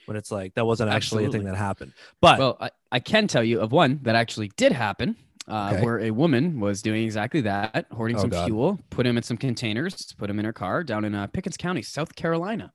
when 0.07 0.17
it's 0.17 0.31
like 0.31 0.55
that 0.55 0.65
wasn't 0.67 0.91
actually 0.91 1.25
a 1.25 1.31
thing 1.31 1.45
that 1.45 1.57
happened 1.57 1.93
but 2.21 2.39
Well, 2.39 2.57
I, 2.61 2.71
I 2.93 3.01
can 3.01 3.27
tell 3.29 3.45
you 3.45 3.61
of 3.61 3.73
one 3.73 4.01
that 4.03 4.15
actually 4.15 4.51
did 4.57 4.73
happen. 4.73 5.17
Uh, 5.47 5.71
Okay. 5.75 5.83
Where 5.85 5.99
a 6.01 6.11
woman 6.11 6.61
was 6.61 6.83
doing 6.83 7.05
exactly 7.05 7.41
that, 7.43 7.87
hoarding 7.91 8.19
Oh, 8.19 8.21
some 8.21 8.29
God. 8.31 8.45
fuel, 8.47 8.79
put 8.91 9.07
him 9.07 9.17
in 9.17 9.23
some 9.23 9.39
containers, 9.39 10.13
put 10.19 10.29
him 10.29 10.39
in 10.39 10.45
her 10.45 10.53
car 10.53 10.85
down 10.85 11.07
in 11.07 11.15
uh, 11.15 11.27
Pickens 11.29 11.57
County, 11.57 11.81
South 11.81 12.15
Carolina. 12.15 12.71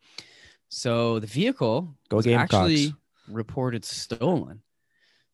So 0.69 1.19
the 1.19 1.27
vehicle 1.27 1.95
Go 2.09 2.17
was 2.17 2.25
Gamecocks. 2.25 2.53
actually 2.55 2.93
reported 3.29 3.85
stolen. 3.85 4.63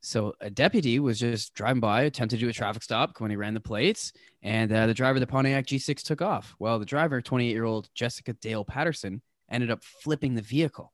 So 0.02 0.34
a 0.40 0.50
deputy 0.50 1.00
was 1.00 1.20
just 1.20 1.54
driving 1.54 1.82
by, 1.82 2.04
attempted 2.04 2.38
to 2.38 2.46
do 2.46 2.50
a 2.50 2.54
traffic 2.54 2.84
stop 2.84 3.20
when 3.20 3.32
he 3.32 3.36
ran 3.38 3.54
the 3.54 3.60
plates, 3.60 4.14
and 4.42 4.72
uh, 4.72 4.88
the 4.88 4.94
driver 4.94 5.18
of 5.18 5.22
the 5.22 5.28
Pontiac 5.28 5.66
G6 5.66 6.02
took 6.04 6.22
off. 6.22 6.56
Well, 6.58 6.80
the 6.80 6.86
driver, 6.86 7.22
28-year-old 7.22 7.90
Jessica 7.94 8.34
Dale 8.34 8.64
Patterson, 8.64 9.22
ended 9.52 9.72
up 9.72 9.84
flipping 9.84 10.36
the 10.36 10.42
vehicle. 10.42 10.94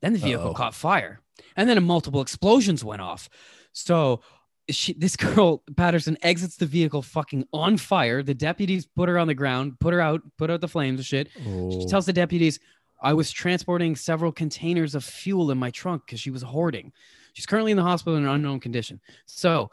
Then 0.00 0.14
the 0.14 0.18
vehicle 0.18 0.48
Uh-oh. 0.48 0.54
caught 0.54 0.74
fire, 0.74 1.20
and 1.56 1.68
then 1.68 1.82
multiple 1.84 2.22
explosions 2.22 2.82
went 2.82 3.02
off. 3.02 3.28
So 3.72 4.22
she, 4.70 4.94
this 4.94 5.16
girl 5.18 5.62
Patterson 5.76 6.16
exits 6.22 6.56
the 6.56 6.66
vehicle 6.66 7.02
fucking 7.02 7.46
on 7.52 7.76
fire. 7.76 8.22
The 8.22 8.34
deputies 8.34 8.86
put 8.86 9.08
her 9.10 9.18
on 9.18 9.26
the 9.26 9.34
ground, 9.34 9.78
put 9.80 9.92
her 9.92 10.00
out, 10.00 10.22
put 10.38 10.50
out 10.50 10.62
the 10.62 10.68
flames 10.68 10.98
and 10.98 11.06
shit. 11.06 11.28
She 11.34 11.42
Oh, 11.46 11.86
tells 11.88 12.06
the 12.06 12.12
deputies, 12.14 12.58
I 13.02 13.12
was 13.12 13.30
transporting 13.30 13.96
several 13.96 14.32
containers 14.32 14.94
of 14.94 15.04
fuel 15.04 15.50
in 15.50 15.58
my 15.58 15.70
trunk 15.70 16.04
because 16.06 16.20
she 16.20 16.30
was 16.30 16.40
hoarding. 16.42 16.92
She's 17.34 17.46
currently 17.46 17.70
in 17.70 17.76
the 17.76 17.82
hospital 17.82 18.16
in 18.16 18.24
an 18.24 18.30
unknown 18.30 18.60
condition. 18.60 19.00
So 19.26 19.70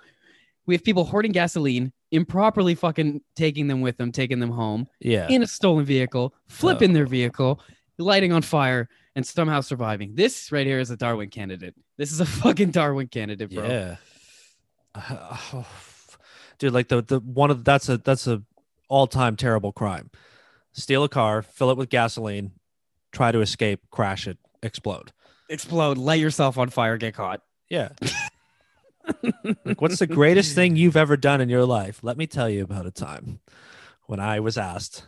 we 0.66 0.76
have 0.76 0.84
people 0.84 1.05
hoarding 1.05 1.32
gasoline, 1.32 1.93
improperly 2.12 2.76
fucking 2.76 3.22
taking 3.36 3.68
them 3.68 3.82
with 3.82 3.97
them, 3.97 4.12
taking 4.12 4.39
them 4.39 4.51
home 4.51 4.88
yeah 4.99 5.28
in 5.30 5.41
a 5.41 5.47
stolen 5.47 5.86
vehicle, 5.86 6.36
flipping 6.47 6.93
their 6.93 7.05
oh. 7.05 7.09
vehicle, 7.09 7.62
lighting 7.97 8.34
on 8.34 8.41
fire, 8.41 8.89
and 9.16 9.26
somehow 9.26 9.62
surviving. 9.62 10.14
This 10.14 10.51
right 10.51 10.68
here 10.68 10.80
is 10.80 10.91
a 10.91 10.97
Darwin 10.97 11.30
candidate. 11.30 11.76
This 11.97 12.12
is 12.12 12.20
a 12.20 12.26
fucking 12.43 12.72
Darwin 12.72 13.07
candidate, 13.07 13.49
bro. 13.49 13.66
yeah 13.66 13.95
dude 16.59 16.74
like 16.74 16.89
the 16.89 17.01
the 17.01 17.20
one 17.22 17.49
of 17.49 17.64
that's 17.64 17.88
a 17.88 17.97
that's 17.97 18.28
a 18.28 18.43
all-time 18.89 19.38
terrible 19.38 19.72
crime 19.72 20.09
steal 20.74 21.03
a 21.03 21.09
car, 21.09 21.41
fill 21.41 21.72
it 21.72 21.78
with 21.78 21.89
gasoline, 21.89 22.51
try 23.12 23.32
to 23.32 23.41
escape, 23.41 23.82
crash 23.91 24.28
it, 24.28 24.38
explode. 24.64 25.12
Explode, 25.49 25.97
light 25.97 26.20
yourself 26.20 26.57
on 26.57 26.70
fire, 26.70 26.97
get 26.97 27.14
caught. 27.14 27.41
Yeah. 27.72 27.89
like, 29.63 29.80
what's 29.80 29.99
the 29.99 30.07
greatest 30.07 30.53
thing 30.53 30.76
you've 30.76 30.97
ever 30.97 31.15
done 31.15 31.39
in 31.39 31.47
your 31.47 31.65
life? 31.65 32.01
Let 32.03 32.17
me 32.17 32.28
tell 32.28 32.49
you 32.49 32.63
about 32.63 32.86
a 32.86 32.91
time 32.91 33.39
when 34.07 34.19
I 34.19 34.41
was 34.41 34.57
asked 34.57 35.07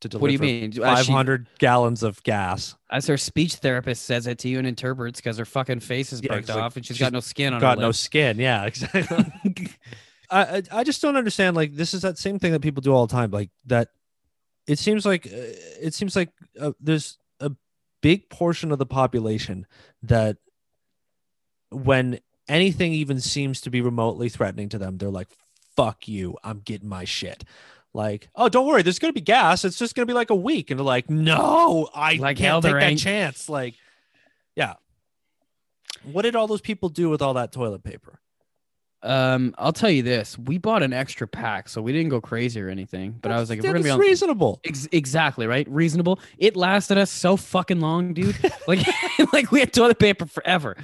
to 0.00 0.08
deliver 0.08 0.22
What 0.22 0.28
do 0.28 0.32
you 0.34 0.38
mean? 0.38 0.70
Uh, 0.80 0.96
she- 1.02 1.06
500 1.08 1.48
gallons 1.58 2.04
of 2.04 2.22
gas. 2.22 2.76
As 2.92 3.08
her 3.08 3.16
speech 3.16 3.56
therapist 3.56 4.04
says 4.04 4.28
it 4.28 4.38
to 4.38 4.48
you 4.48 4.58
and 4.58 4.68
interprets 4.68 5.20
because 5.20 5.36
her 5.36 5.44
fucking 5.44 5.80
face 5.80 6.12
is 6.12 6.22
Yeah, 6.22 6.28
burnt 6.28 6.40
it's 6.42 6.50
like 6.50 6.62
off 6.62 6.76
and 6.76 6.86
she's 6.86 6.96
she's 6.96 7.04
got 7.04 7.12
no 7.12 7.18
skin 7.18 7.54
on 7.54 7.60
Got 7.60 7.78
her 7.78 7.82
no 7.82 7.92
skin. 7.92 8.38
Yeah, 8.38 8.64
exactly. 8.66 9.26
I, 10.30 10.42
I 10.42 10.62
I 10.70 10.84
just 10.84 11.02
don't 11.02 11.16
understand. 11.16 11.56
Like 11.56 11.74
this 11.74 11.92
is 11.92 12.02
that 12.02 12.18
same 12.18 12.38
thing 12.38 12.52
that 12.52 12.60
people 12.62 12.82
do 12.82 12.94
all 12.94 13.08
the 13.08 13.12
time. 13.12 13.32
Like 13.32 13.50
that. 13.66 13.88
It 14.68 14.78
seems 14.78 15.04
like 15.04 15.26
uh, 15.26 15.30
it 15.82 15.92
seems 15.94 16.14
like 16.14 16.28
uh, 16.60 16.70
there's 16.78 17.18
a 17.40 17.50
big 18.00 18.30
portion 18.30 18.70
of 18.70 18.78
the 18.78 18.86
population 18.86 19.66
that 20.04 20.36
when 21.70 22.20
anything 22.48 22.92
even 22.92 23.20
seems 23.20 23.60
to 23.62 23.70
be 23.70 23.80
remotely 23.80 24.28
threatening 24.28 24.68
to 24.70 24.78
them, 24.78 24.98
they're 24.98 25.10
like, 25.10 25.28
"Fuck 25.76 26.08
you! 26.08 26.36
I'm 26.42 26.60
getting 26.60 26.88
my 26.88 27.04
shit." 27.04 27.44
Like, 27.92 28.28
oh, 28.36 28.48
don't 28.48 28.66
worry, 28.66 28.82
there's 28.82 28.98
gonna 28.98 29.12
be 29.12 29.20
gas. 29.20 29.64
It's 29.64 29.78
just 29.78 29.94
gonna 29.94 30.06
be 30.06 30.12
like 30.12 30.30
a 30.30 30.34
week, 30.34 30.70
and 30.70 30.78
they're 30.78 30.84
like, 30.84 31.10
"No, 31.10 31.88
I 31.94 32.14
Like 32.14 32.36
can't 32.36 32.62
take 32.62 32.72
that 32.72 32.98
chance." 32.98 33.48
Like, 33.48 33.74
yeah. 34.54 34.74
What 36.04 36.22
did 36.22 36.36
all 36.36 36.46
those 36.46 36.60
people 36.60 36.88
do 36.88 37.10
with 37.10 37.20
all 37.20 37.34
that 37.34 37.52
toilet 37.52 37.82
paper? 37.82 38.20
Um, 39.02 39.54
I'll 39.58 39.72
tell 39.72 39.90
you 39.90 40.02
this: 40.02 40.38
we 40.38 40.58
bought 40.58 40.82
an 40.82 40.92
extra 40.92 41.26
pack, 41.26 41.68
so 41.68 41.80
we 41.80 41.92
didn't 41.92 42.10
go 42.10 42.20
crazy 42.20 42.60
or 42.60 42.68
anything. 42.68 43.18
But 43.20 43.32
I 43.32 43.40
was 43.40 43.48
like, 43.48 43.58
if 43.58 43.64
we're 43.64 43.70
gonna 43.70 43.78
be 43.78 43.84
That's 43.84 43.94
on, 43.94 44.00
reasonable. 44.00 44.60
Ex- 44.64 44.88
exactly 44.92 45.46
right, 45.46 45.66
reasonable. 45.68 46.20
It 46.38 46.54
lasted 46.54 46.98
us 46.98 47.10
so 47.10 47.36
fucking 47.36 47.80
long, 47.80 48.12
dude. 48.12 48.36
like, 48.68 48.86
like 49.32 49.50
we 49.50 49.60
had 49.60 49.72
toilet 49.72 49.98
paper 49.98 50.26
forever. 50.26 50.76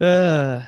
Uh, 0.00 0.62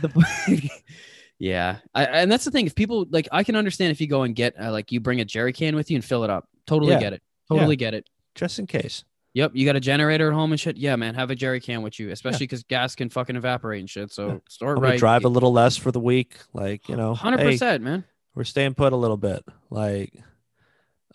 the, 0.00 0.10
yeah, 1.38 1.78
I, 1.94 2.04
and 2.06 2.30
that's 2.32 2.44
the 2.44 2.50
thing. 2.50 2.66
If 2.66 2.74
people 2.74 3.06
like, 3.10 3.28
I 3.32 3.44
can 3.44 3.56
understand 3.56 3.90
if 3.92 4.00
you 4.00 4.06
go 4.06 4.22
and 4.22 4.34
get 4.34 4.54
uh, 4.60 4.70
like 4.72 4.92
you 4.92 5.00
bring 5.00 5.20
a 5.20 5.24
jerry 5.24 5.52
can 5.52 5.76
with 5.76 5.90
you 5.90 5.96
and 5.96 6.04
fill 6.04 6.24
it 6.24 6.30
up. 6.30 6.48
Totally 6.66 6.92
Yeah. 6.92 7.00
get 7.00 7.12
it. 7.12 7.22
Totally 7.48 7.76
get 7.76 7.94
it. 7.94 8.08
just 8.34 8.58
in 8.58 8.66
case. 8.66 9.04
Yep, 9.34 9.50
you 9.54 9.66
got 9.66 9.74
a 9.76 9.80
generator 9.80 10.28
at 10.28 10.34
home 10.34 10.52
and 10.52 10.60
shit. 10.60 10.76
Yeah, 10.76 10.94
man, 10.96 11.14
have 11.16 11.30
a 11.30 11.34
jerry 11.34 11.60
can 11.60 11.82
with 11.82 11.98
you, 11.98 12.10
especially 12.10 12.46
because 12.46 12.62
gas 12.62 12.94
can 12.94 13.10
fucking 13.10 13.34
evaporate 13.36 13.80
and 13.80 13.90
shit. 13.90 14.12
So 14.12 14.28
Yeah. 14.28 14.36
store 14.48 14.76
right. 14.76 14.98
drive 14.98 15.24
a 15.24 15.28
little 15.28 15.52
less 15.52 15.76
for 15.76 15.90
the 15.90 15.98
week. 16.00 16.36
Like 16.52 16.88
you 16.88 16.96
know, 16.96 17.14
Hundred 17.14 17.40
hey, 17.40 17.46
percent, 17.50 17.82
man. 17.82 18.04
we're 18.34 18.44
staying 18.44 18.74
put 18.74 18.92
a 18.92 18.96
little 18.96 19.16
bit. 19.16 19.44
Like, 19.70 20.14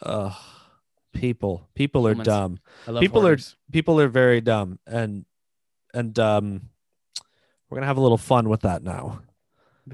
uh, 0.02 0.34
people, 1.14 1.68
people 1.76 2.06
are 2.08 2.12
Moments. 2.12 2.28
dumb. 2.28 2.60
I 2.88 2.92
love 2.92 3.02
people 3.02 3.26
are- 3.26 3.38
People 3.72 4.00
are 4.02 4.08
very 4.10 4.42
dumb, 4.42 4.80
and 4.86 5.26
and 5.94 6.18
um, 6.20 6.70
we're 7.70 7.76
gonna 7.78 7.88
have 7.88 7.98
a 7.98 8.02
little 8.02 8.18
fun 8.18 8.50
with 8.50 8.62
that 8.62 8.84
now. 8.84 9.22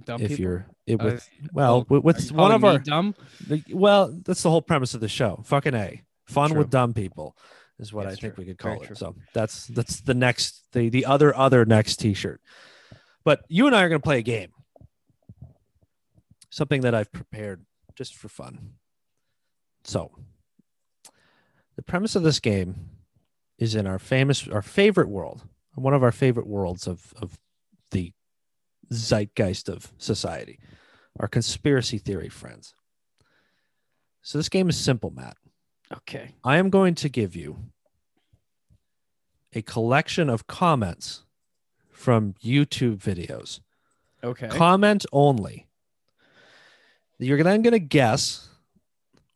Dumb 0.05 0.21
if 0.21 0.29
people? 0.31 0.43
you're 0.43 0.65
it 0.87 0.99
Uh, 1.01 1.17
well 1.53 1.75
oh, 1.77 1.85
with, 1.89 2.03
with 2.03 2.31
one 2.33 2.51
of 2.51 2.63
our 2.65 2.79
dumb. 2.79 3.15
the- 3.47 3.63
well, 3.71 4.11
that's 4.25 4.43
the 4.43 4.49
whole 4.49 4.61
premise 4.61 4.93
of 4.93 4.99
the 5.01 5.07
show. 5.07 5.41
Fucking 5.45 5.73
a 5.73 6.01
fun 6.25 6.49
True. 6.51 6.59
with 6.59 6.69
dumb 6.69 6.93
people 6.93 7.37
is 7.79 7.93
what 7.93 8.05
Yes, 8.05 8.17
I 8.17 8.19
think 8.19 8.35
true. 8.35 8.43
we 8.43 8.51
could 8.51 8.61
Very 8.61 8.75
call 8.75 8.83
it. 8.83 8.87
true. 8.87 8.95
So 8.95 9.15
that's 9.33 9.67
that's 9.67 10.01
the 10.01 10.13
next 10.13 10.63
the 10.73 10.89
the 10.89 11.05
other 11.05 11.35
other 11.35 11.63
next 11.65 11.97
T-shirt. 11.97 12.41
But 13.23 13.41
you 13.47 13.67
and 13.67 13.75
I 13.75 13.83
are 13.83 13.89
going 13.89 13.99
to 14.01 14.03
play 14.03 14.19
a 14.19 14.21
game. 14.21 14.51
Something 16.49 16.81
that 16.81 16.93
I've 16.95 17.11
prepared 17.11 17.65
just 17.95 18.15
for 18.15 18.27
fun. 18.29 18.73
So 19.83 20.11
the 21.75 21.81
premise 21.83 22.15
of 22.15 22.23
this 22.23 22.39
game 22.39 22.89
is 23.57 23.75
in 23.75 23.87
our 23.87 23.99
famous 23.99 24.47
our 24.47 24.61
favorite 24.61 25.09
world, 25.09 25.41
one 25.75 25.93
of 25.93 26.03
our 26.03 26.11
favorite 26.11 26.47
worlds 26.47 26.87
of 26.87 27.13
of 27.21 27.39
the 27.91 28.13
zeitgeist 28.91 29.69
of 29.69 29.91
society, 29.97 30.59
our 31.19 31.27
conspiracy 31.27 31.97
theory 31.97 32.29
friends. 32.29 32.73
So 34.21 34.37
this 34.37 34.49
game 34.49 34.69
is 34.69 34.77
simple, 34.77 35.11
Matt. 35.11 35.37
Okay. 35.91 36.33
I 36.43 36.57
am 36.57 36.69
going 36.69 36.95
to 36.95 37.09
give 37.09 37.35
you 37.35 37.57
a 39.53 39.61
collection 39.61 40.29
of 40.29 40.47
comments 40.47 41.23
from 41.91 42.33
YouTube 42.43 42.97
videos. 42.97 43.61
Okay. 44.23 44.47
Comment 44.49 45.05
only. 45.13 45.67
You're 47.19 47.41
then 47.43 47.61
going 47.61 47.73
to 47.73 47.79
guess 47.79 48.49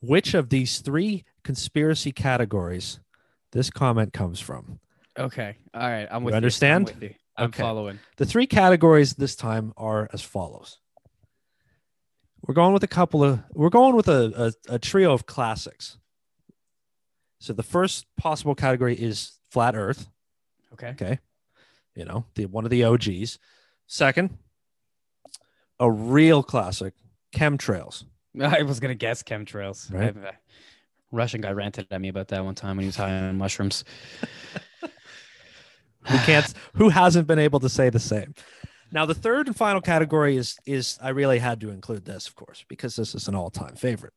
which 0.02 0.34
of 0.34 0.50
these 0.50 0.80
three 0.80 1.24
conspiracy 1.44 2.12
categories 2.12 3.00
this 3.52 3.70
comment 3.70 4.14
comes 4.14 4.40
from. 4.40 4.80
Okay. 5.18 5.58
All 5.74 5.90
right. 5.90 6.08
I'm 6.12 6.22
You 6.22 6.26
with 6.28 6.36
understand? 6.36 6.90
You. 6.90 6.94
I'm, 6.94 7.00
with 7.00 7.10
you. 7.12 7.16
I'm 7.40 7.46
Okay. 7.50 7.62
following. 7.64 8.00
The 8.18 8.26
three 8.26 8.48
categories 8.48 9.16
this 9.16 9.36
time 9.36 9.74
are 9.78 10.10
as 10.14 10.22
follows. 10.22 10.80
We're 12.48 12.54
going 12.54 12.74
with 12.74 12.84
a 12.84 12.88
couple 12.88 13.24
of 13.24 13.40
we're 13.54 13.70
going 13.70 13.96
with 13.96 14.08
a, 14.08 14.54
a, 14.70 14.76
a 14.76 14.80
trio 14.80 15.12
of 15.14 15.26
classics. 15.26 15.98
So 17.40 17.54
the 17.54 17.64
first 17.64 18.06
possible 18.18 18.56
category 18.56 18.96
is 18.96 19.34
flat 19.52 19.76
earth. 19.76 20.08
Okay. 20.74 20.90
Okay. 20.90 21.20
You 21.96 22.06
know, 22.06 22.26
the 22.36 22.46
one 22.46 22.64
of 22.66 22.70
the 22.72 22.84
OGs. 22.84 23.40
Second, 23.88 24.38
a 25.80 25.90
real 25.92 26.44
classic, 26.44 26.94
chemtrails. 27.34 28.04
I 28.42 28.62
was 28.64 28.80
gonna 28.80 28.96
guess 28.96 29.24
chemtrails. 29.24 29.92
Right. 29.94 30.16
I- 30.16 30.28
I- 30.30 30.34
Russian 31.12 31.42
guy 31.42 31.52
ranted 31.54 31.88
at 31.90 32.00
me 32.00 32.08
about 32.10 32.28
that 32.28 32.46
one 32.46 32.54
time 32.54 32.78
when 32.78 32.84
he 32.84 32.88
was 32.88 32.96
high 32.96 33.10
on 33.12 33.36
mushrooms. 33.40 33.84
Who 36.08 36.18
can't 36.20 36.54
who 36.76 36.90
hasn't 36.90 37.28
been 37.28 37.40
able 37.40 37.60
to 37.60 37.70
say 37.70 37.90
the 37.90 38.00
same? 38.00 38.34
Now 38.92 39.06
the 39.06 39.14
third 39.14 39.48
and 39.48 39.56
final 39.56 39.82
category 39.82 40.38
is 40.38 40.58
is 40.66 40.98
I 41.02 41.10
really 41.10 41.40
had 41.40 41.60
to 41.62 41.70
include 41.70 42.06
this, 42.06 42.28
of 42.28 42.36
course, 42.36 42.66
because 42.68 42.96
this 42.96 43.14
is 43.14 43.28
an 43.28 43.36
all-time 43.36 43.76
favorite. 43.76 44.14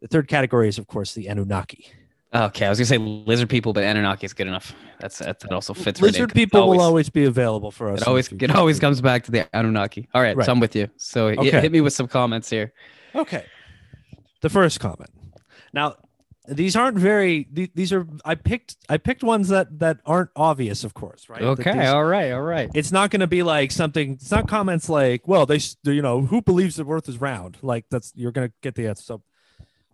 The 0.00 0.08
third 0.08 0.28
category 0.28 0.68
is, 0.68 0.78
of 0.78 0.86
course, 0.86 1.14
the 1.14 1.28
Anunnaki. 1.28 1.86
Okay, 2.34 2.66
I 2.66 2.68
was 2.68 2.78
gonna 2.78 2.86
say 2.86 2.98
lizard 2.98 3.48
people, 3.48 3.72
but 3.72 3.84
Anunnaki 3.84 4.26
is 4.26 4.32
good 4.34 4.46
enough. 4.46 4.74
That's 5.00 5.18
that, 5.20 5.40
that 5.40 5.52
also 5.52 5.72
fits. 5.74 6.00
Lizard 6.02 6.34
people 6.34 6.60
always, 6.60 6.78
will 6.78 6.84
always 6.84 7.08
be 7.08 7.24
available 7.24 7.70
for 7.70 7.90
us. 7.90 8.02
It 8.02 8.08
always 8.08 8.30
it 8.32 8.54
always 8.54 8.80
comes 8.80 9.00
back 9.00 9.22
to 9.24 9.30
the 9.30 9.48
Anunnaki. 9.54 10.08
All 10.12 10.20
right, 10.20 10.36
Right. 10.36 10.44
so 10.44 10.52
I'm 10.52 10.60
with 10.60 10.74
you. 10.74 10.88
So 10.96 11.28
Okay. 11.28 11.60
hit 11.60 11.72
me 11.72 11.80
with 11.80 11.92
some 11.92 12.08
comments 12.08 12.50
here. 12.50 12.72
Okay. 13.14 13.44
The 14.42 14.50
first 14.50 14.80
comment. 14.80 15.10
Now, 15.72 15.96
these 16.48 16.76
aren't 16.76 16.98
very. 16.98 17.46
These 17.52 17.92
are. 17.92 18.06
I 18.24 18.34
picked. 18.34 18.76
I 18.88 18.98
picked 18.98 19.22
ones 19.22 19.48
that 19.48 19.78
that 19.80 19.98
aren't 20.06 20.30
obvious, 20.36 20.84
of 20.84 20.94
course. 20.94 21.28
Right. 21.28 21.42
Okay, 21.42 21.72
these- 21.72 21.88
all 21.88 22.04
right, 22.04 22.32
all 22.32 22.42
right. 22.42 22.70
it's 22.74 22.92
not 22.92 23.10
going 23.10 23.20
to 23.20 23.26
be 23.26 23.42
like 23.42 23.70
something. 23.72 24.12
It's 24.12 24.30
not 24.30 24.48
comments 24.48 24.88
like, 24.88 25.26
"Well, 25.26 25.46
they, 25.46 25.58
you 25.84 26.02
know, 26.02 26.22
who 26.22 26.42
believes 26.42 26.76
the 26.76 26.86
Earth 26.86 27.08
is 27.08 27.20
round?" 27.20 27.58
Like 27.62 27.86
that's 27.90 28.12
you're 28.14 28.32
going 28.32 28.48
to 28.48 28.54
get 28.62 28.74
the 28.74 28.86
answer. 28.88 29.02
So, 29.02 29.22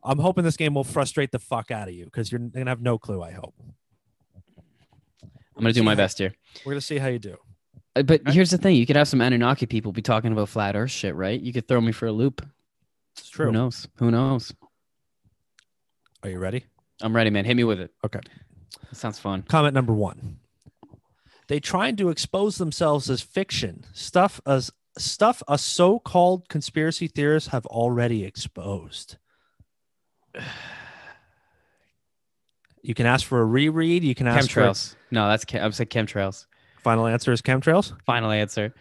I'm 0.05 0.19
hoping 0.19 0.45
this 0.45 0.57
game 0.57 0.75
will 0.75 0.85
frustrate 0.85 1.33
the 1.33 1.39
fuck 1.39 1.71
out 1.71 1.89
of 1.89 1.95
you 1.95 2.05
because 2.07 2.31
you're 2.33 2.41
going 2.41 2.65
to 2.67 2.71
have 2.71 2.83
no 2.83 2.99
clue. 2.99 3.23
I 3.23 3.33
hope. 3.33 3.55
I'm 5.57 5.63
gonna 5.63 5.73
do 5.73 5.83
my 5.83 5.95
best 5.95 6.19
here. 6.19 6.35
We're 6.65 6.73
going 6.73 6.81
to 6.81 6.87
see 6.87 6.99
how 6.99 7.09
you 7.09 7.19
do. 7.19 7.37
Uh, 7.95 8.03
But 8.03 8.23
here's 8.29 8.51
the 8.51 8.59
thing: 8.59 8.77
you 8.77 8.87
could 8.87 8.97
have 8.97 9.09
some 9.09 9.21
Anunnaki 9.21 9.67
people 9.67 9.93
be 9.93 10.03
talking 10.03 10.33
about 10.33 10.49
flat 10.49 10.77
Earth 10.77 10.91
shit, 10.91 11.15
right? 11.15 11.41
You 11.41 11.53
could 11.53 11.69
throw 11.69 11.81
me 11.81 11.93
for 11.93 12.07
a 12.07 12.13
loop. 12.13 12.47
It's 13.17 13.29
true. 13.29 13.47
Who 13.47 13.53
knows? 13.53 13.87
Who 13.97 14.11
knows? 14.11 14.53
Are 16.23 16.31
you 16.31 16.39
ready? 16.39 16.65
I'm 17.01 17.15
ready, 17.15 17.31
man. 17.31 17.45
Hit 17.45 17.57
me 17.57 17.65
with 17.65 17.81
it. 17.81 17.91
Okay. 18.05 18.21
That 18.91 18.97
sounds 18.97 19.19
fun. 19.19 19.43
Comment 19.43 19.75
number 19.75 19.93
one. 19.93 20.39
They 21.49 21.59
tried 21.61 21.99
to 21.99 22.09
expose 22.09 22.57
themselves 22.59 23.11
as 23.11 23.21
fiction, 23.21 23.85
stuff 23.93 24.41
as 24.47 24.71
stuff 24.97 25.43
a 25.49 25.59
so-called 25.59 26.49
conspiracy 26.49 27.09
theorists 27.09 27.49
have 27.51 27.67
already 27.67 28.25
exposed. 28.25 29.17
You 32.85 32.95
can 32.95 33.07
ask 33.07 33.25
for 33.25 33.41
a 33.41 33.45
reread. 33.45 34.03
You 34.03 34.15
can 34.17 34.27
ask 34.27 34.51
for 34.51 34.61
Chemtrails. 34.61 34.97
No, 35.13 35.29
that's 35.29 35.45
chem- 35.45 35.65
I 35.65 35.71
say 35.71 35.87
chemtrails. 35.87 36.47
final 36.83 37.07
answer 37.07 37.31
is 37.31 37.41
chemtrails. 37.41 37.93
Final 38.05 38.33
answer. 38.33 38.75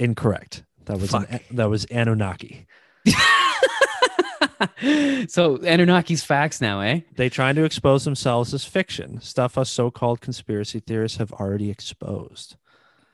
Incorrect. 0.00 0.64
That 0.86 0.98
was 0.98 1.14
an, 1.14 1.38
that 1.52 1.70
was 1.70 1.84
Anunnaki. 1.92 2.66
so 5.28 5.58
Anunnaki's 5.58 6.24
facts 6.24 6.60
now, 6.60 6.80
eh? 6.80 7.00
They 7.16 7.28
trying 7.28 7.54
to 7.56 7.64
expose 7.64 8.04
themselves 8.04 8.52
as 8.54 8.64
fiction, 8.64 9.20
stuff 9.20 9.56
us 9.58 9.70
so-called 9.70 10.20
conspiracy 10.20 10.80
theorists 10.80 11.18
have 11.18 11.32
already 11.32 11.70
exposed. 11.70 12.56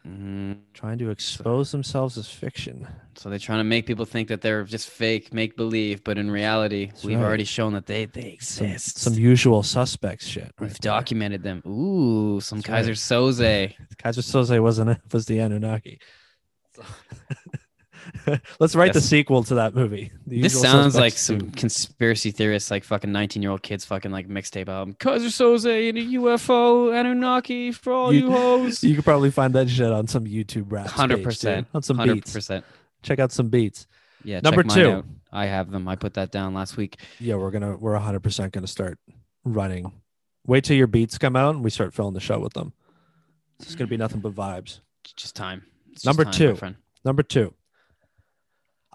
Mhm. 0.06 0.60
Trying 0.72 0.96
to 0.98 1.10
expose 1.10 1.72
themselves 1.72 2.16
as 2.16 2.26
fiction. 2.26 2.88
So 3.16 3.28
they're 3.28 3.38
trying 3.38 3.58
to 3.60 3.64
make 3.64 3.84
people 3.84 4.06
think 4.06 4.28
that 4.28 4.40
they're 4.40 4.64
just 4.64 4.88
fake, 4.88 5.34
make 5.34 5.56
believe, 5.58 6.02
but 6.04 6.16
in 6.16 6.30
reality, 6.30 6.86
That's 6.86 7.04
we've 7.04 7.18
right. 7.18 7.24
already 7.26 7.44
shown 7.44 7.74
that 7.74 7.84
they 7.84 8.06
they 8.06 8.30
exist. 8.30 8.96
some 8.98 9.12
usual 9.12 9.62
suspects 9.62 10.26
shit. 10.26 10.52
We've 10.58 10.70
there. 10.70 10.78
documented 10.80 11.42
them. 11.42 11.62
Ooh, 11.66 12.40
some 12.40 12.60
That's 12.62 12.70
right. 12.70 12.84
Keyser 12.86 12.96
Söze. 12.96 13.74
Keyser 14.02 14.22
Söze 14.22 14.62
wasn't 14.62 14.98
was 15.12 15.26
the 15.26 15.38
Anunnaki. 15.38 16.00
So- 16.74 16.84
Let's 18.60 18.74
write 18.74 18.92
the 18.92 19.00
sequel 19.00 19.42
to 19.44 19.54
that 19.56 19.74
movie. 19.74 20.12
This 20.26 20.58
sounds 20.60 20.94
like 20.96 21.12
some 21.14 21.50
conspiracy 21.52 22.30
theorists, 22.30 22.70
like 22.70 22.84
fucking 22.84 23.10
19 23.12 23.42
year 23.42 23.50
old 23.50 23.62
kids, 23.62 23.84
fucking 23.84 24.10
like 24.10 24.28
mixtape 24.28 24.68
album. 24.68 24.94
Keyser 24.94 25.26
Söze 25.28 25.88
and 25.88 25.98
a 25.98 26.02
UFO, 26.02 26.92
Anunnaki 26.98 27.72
for 27.72 27.92
all 27.92 28.12
You- 28.12 28.20
you, 28.26 28.30
hoes. 28.30 28.82
You 28.90 28.94
could 28.94 29.04
probably 29.04 29.30
find 29.30 29.54
that 29.54 29.68
shit 29.70 29.90
on 29.92 30.06
some 30.08 30.24
YouTube 30.26 30.70
rap. 30.72 30.86
Hundred 30.88 31.22
percent 31.22 31.66
on 31.74 31.82
some 31.82 31.96
Hundred 31.98 32.14
beats. 32.14 32.32
percent. 32.32 32.64
Check 33.02 33.18
out 33.18 33.32
some 33.32 33.48
beats. 33.48 33.86
Yeah. 34.24 34.40
Number 34.40 34.62
check 34.62 34.74
two. 34.74 34.90
out. 34.90 35.04
I 35.32 35.46
have 35.46 35.70
them. 35.70 35.86
I 35.88 35.96
put 35.96 36.14
that 36.14 36.30
down 36.32 36.54
last 36.54 36.76
week. 36.76 36.96
Yeah, 37.18 37.36
we're 37.36 37.50
gonna 37.50 37.76
we're 37.76 37.96
hundred 37.96 38.20
percent 38.20 38.52
gonna 38.52 38.66
start 38.66 38.98
running. 39.44 39.92
Wait 40.46 40.64
till 40.64 40.76
your 40.76 40.86
beats 40.86 41.18
come 41.18 41.36
out 41.36 41.54
and 41.54 41.62
we 41.64 41.70
start 41.70 41.94
filling 41.94 42.14
the 42.14 42.20
show 42.20 42.38
with 42.40 42.52
them. 42.54 42.72
It's 43.60 43.74
gonna 43.74 43.88
be 43.88 43.96
nothing 43.96 44.20
but 44.20 44.34
vibes. 44.34 44.80
It's 45.04 45.12
just 45.14 45.36
time. 45.36 45.62
It's 45.92 46.02
just 46.02 46.06
Number 46.06 46.24
time, 46.24 46.32
two. 46.32 46.58
Number 47.04 47.22
two. 47.22 47.54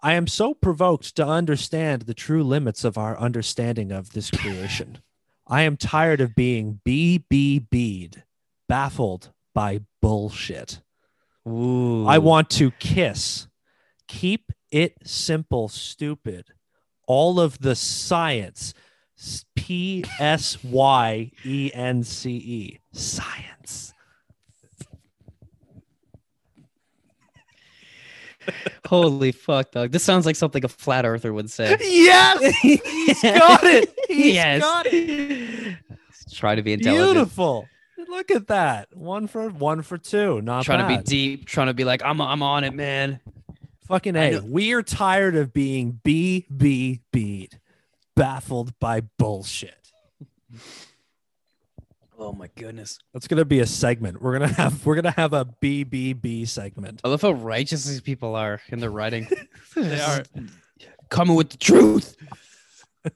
I 0.06 0.14
am 0.14 0.28
so 0.28 0.54
provoked 0.54 1.16
to 1.16 1.26
understand 1.26 2.04
the 2.04 2.14
true 2.14 2.44
limits 2.44 2.84
of 2.84 2.96
our 2.96 3.18
understanding 3.18 3.92
of 3.92 4.12
this 4.12 4.30
creation. 4.30 5.00
I 5.48 5.64
am 5.64 5.78
tired 5.78 6.22
of 6.22 6.36
being 6.36 6.80
BBB'd, 6.86 8.22
baffled 8.70 9.32
by 9.56 9.80
bullshit. 10.04 10.80
Ooh. 11.48 12.06
I 12.06 12.20
want 12.20 12.52
to 12.52 12.70
kiss. 12.70 13.48
Keep 14.08 14.52
it 14.70 14.94
simple, 15.04 15.70
stupid. 15.70 16.50
All 17.08 17.40
of 17.40 17.58
the 17.58 17.76
science. 17.76 18.76
P 19.56 20.06
S 20.20 20.64
Y 20.64 21.32
E 21.44 21.72
N 21.74 22.04
C 22.04 22.30
E. 22.30 22.80
Science. 22.92 23.95
Holy 28.88 29.32
fuck, 29.32 29.72
dog. 29.72 29.92
This 29.92 30.04
sounds 30.04 30.26
like 30.26 30.36
something 30.36 30.64
a 30.64 30.68
flat 30.68 31.06
earther 31.06 31.34
would 31.34 31.50
say. 31.50 31.78
Yes. 31.80 32.56
He's 32.62 33.22
got 33.22 33.64
it. 33.64 33.94
He's 34.08 34.34
yes. 34.36 34.62
got 34.62 34.86
it. 34.88 35.78
Try 36.32 36.56
to 36.56 36.62
be 36.62 36.74
intelligent. 36.74 37.14
Beautiful. 37.14 37.68
Look 38.10 38.32
at 38.32 38.48
that. 38.48 38.96
One 38.96 39.28
for 39.28 39.50
one 39.50 39.82
for 39.82 39.98
two. 39.98 40.42
Not 40.42 40.66
Trying 40.66 40.88
to 40.88 40.98
be 40.98 41.04
deep, 41.04 41.46
trying 41.46 41.68
to 41.68 41.74
be 41.74 41.84
like, 41.84 42.02
I'm 42.04 42.22
I'm 42.22 42.44
on 42.44 42.64
it, 42.64 42.74
man. 42.74 43.20
Fucking 43.88 44.16
A. 44.16 44.32
know- 44.32 44.44
We're 44.46 44.82
tired 44.84 45.36
of 45.36 45.54
being 45.54 46.00
BBB'd, 46.04 47.60
baffled 48.16 48.78
by 48.80 49.02
bullshit. 49.02 49.78
Oh 52.26 52.34
my 52.34 52.50
goodness. 52.56 52.98
That's 53.14 53.28
gonna 53.28 53.46
be 53.46 53.60
a 53.60 53.68
segment. 53.68 54.20
We're 54.20 54.34
gonna 54.34 54.52
have 54.52 54.84
we're 54.84 54.96
gonna 54.96 55.12
have 55.12 55.34
a 55.34 55.46
BBB 55.46 56.48
segment. 56.48 57.02
I 57.04 57.10
love 57.10 57.22
how 57.22 57.34
righteous 57.34 57.86
these 57.86 58.02
people 58.02 58.36
are 58.36 58.60
in 58.70 58.80
their 58.80 58.90
writing. 58.90 59.28
They 59.76 60.00
are. 60.00 60.24
coming 61.10 61.36
with 61.36 61.52
the 61.52 61.58
truth. 61.58 62.18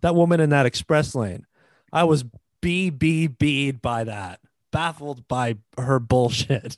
That 0.00 0.14
woman 0.14 0.40
in 0.40 0.50
that 0.50 0.66
express 0.66 1.14
lane, 1.14 1.46
I 1.90 2.04
was 2.04 2.26
BBB'd 2.60 3.80
by 3.80 4.04
that, 4.04 4.40
baffled 4.70 5.26
by 5.28 5.56
her 5.78 5.98
bullshit. 5.98 6.76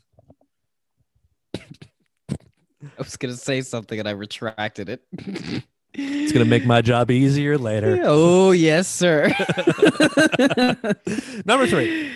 I 1.57 1.59
was 2.99 3.17
gonna 3.17 3.35
say 3.35 3.63
something 3.63 3.99
and 3.99 4.07
I 4.07 4.13
retracted 4.13 4.89
it. 4.89 5.65
It's 5.99 6.33
gonna 6.33 6.45
make 6.45 6.67
my 6.67 6.83
job 6.83 7.11
easier 7.11 7.59
later. 7.59 8.01
Oh 8.05 8.51
yes, 8.53 8.87
sir. 8.89 9.29
Number 11.45 11.67
three. 11.67 12.13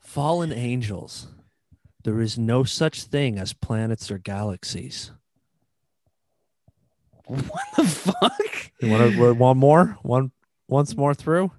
Fallen 0.00 0.52
angels. 0.52 1.28
There 2.02 2.20
is 2.20 2.38
no 2.38 2.64
such 2.64 3.04
thing 3.04 3.38
as 3.38 3.52
planets 3.52 4.10
or 4.10 4.18
galaxies. 4.18 5.12
what 7.26 7.64
the 7.76 7.84
fuck? 7.84 8.70
You 8.80 8.90
want 8.90 9.12
to 9.14 9.28
uh, 9.28 9.32
one 9.34 9.58
more? 9.58 9.98
One 10.02 10.32
once 10.68 10.96
more 10.96 11.14
through? 11.14 11.52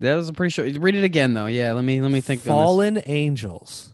That 0.00 0.14
was 0.14 0.28
a 0.28 0.32
pretty 0.32 0.50
sure. 0.50 0.64
Read 0.80 0.94
it 0.94 1.04
again 1.04 1.34
though. 1.34 1.46
Yeah, 1.46 1.72
let 1.72 1.84
me 1.84 2.00
let 2.00 2.10
me 2.12 2.20
think. 2.20 2.42
Fallen 2.42 3.02
angels. 3.06 3.92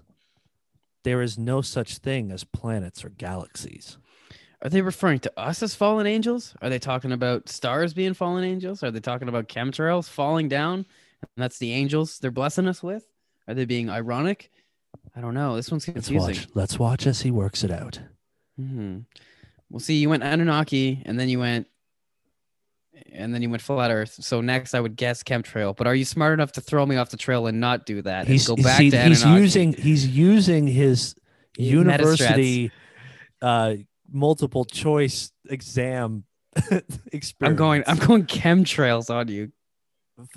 There 1.02 1.20
is 1.22 1.38
no 1.38 1.60
such 1.60 1.98
thing 1.98 2.30
as 2.30 2.44
planets 2.44 3.04
or 3.04 3.10
galaxies. 3.10 3.98
Are 4.64 4.70
they 4.70 4.80
referring 4.80 5.18
to 5.20 5.32
us 5.36 5.62
as 5.62 5.74
fallen 5.74 6.06
angels? 6.06 6.54
Are 6.62 6.70
they 6.70 6.78
talking 6.78 7.12
about 7.12 7.50
stars 7.50 7.92
being 7.92 8.14
fallen 8.14 8.44
angels? 8.44 8.82
Are 8.82 8.90
they 8.90 9.00
talking 9.00 9.28
about 9.28 9.46
chemtrails 9.46 10.08
falling 10.08 10.48
down? 10.48 10.86
And 11.20 11.42
that's 11.42 11.58
the 11.58 11.72
angels 11.72 12.18
they're 12.18 12.30
blessing 12.30 12.66
us 12.66 12.82
with? 12.82 13.06
Are 13.46 13.52
they 13.52 13.66
being 13.66 13.90
ironic? 13.90 14.50
I 15.14 15.20
don't 15.20 15.34
know. 15.34 15.56
This 15.56 15.70
one's 15.70 15.84
confusing. 15.84 16.18
Let's 16.18 16.38
watch. 16.38 16.48
Let's 16.54 16.78
watch 16.78 17.06
as 17.06 17.20
he 17.20 17.30
works 17.30 17.62
it 17.62 17.70
out. 17.70 18.00
hmm 18.56 19.00
Well, 19.68 19.80
see, 19.80 19.96
you 19.96 20.08
went 20.08 20.22
Anunnaki, 20.22 21.02
and 21.04 21.20
then 21.20 21.28
you 21.28 21.40
went, 21.40 21.66
and 23.12 23.34
then 23.34 23.42
you 23.42 23.50
went 23.50 23.60
flat 23.60 23.90
Earth. 23.90 24.16
So 24.20 24.40
next, 24.40 24.74
I 24.74 24.80
would 24.80 24.96
guess 24.96 25.22
chemtrail. 25.22 25.76
But 25.76 25.86
are 25.86 25.94
you 25.94 26.06
smart 26.06 26.32
enough 26.32 26.52
to 26.52 26.62
throw 26.62 26.86
me 26.86 26.96
off 26.96 27.10
the 27.10 27.18
trail 27.18 27.46
and 27.46 27.60
not 27.60 27.84
do 27.84 28.00
that? 28.00 28.26
He's, 28.26 28.48
and 28.48 28.56
go 28.56 28.62
back 28.62 28.78
see, 28.78 28.90
to 28.90 29.02
he's 29.02 29.24
using 29.24 29.74
he's 29.74 30.06
using 30.06 30.66
his 30.66 31.16
university 31.58 32.72
uh, 33.42 33.74
multiple 34.14 34.64
choice 34.64 35.32
exam 35.50 36.24
experience. 37.12 37.34
I'm 37.42 37.56
going. 37.56 37.84
I'm 37.86 37.98
going 37.98 38.24
chemtrails 38.24 39.10
on 39.14 39.28
you. 39.28 39.52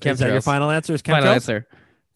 Is 0.04 0.20
that 0.20 0.32
your 0.32 0.42
final 0.42 0.72
answer? 0.72 0.94
Is 0.94 1.02
Final 1.02 1.28
chemtrails? 1.28 1.34
answer. 1.34 1.68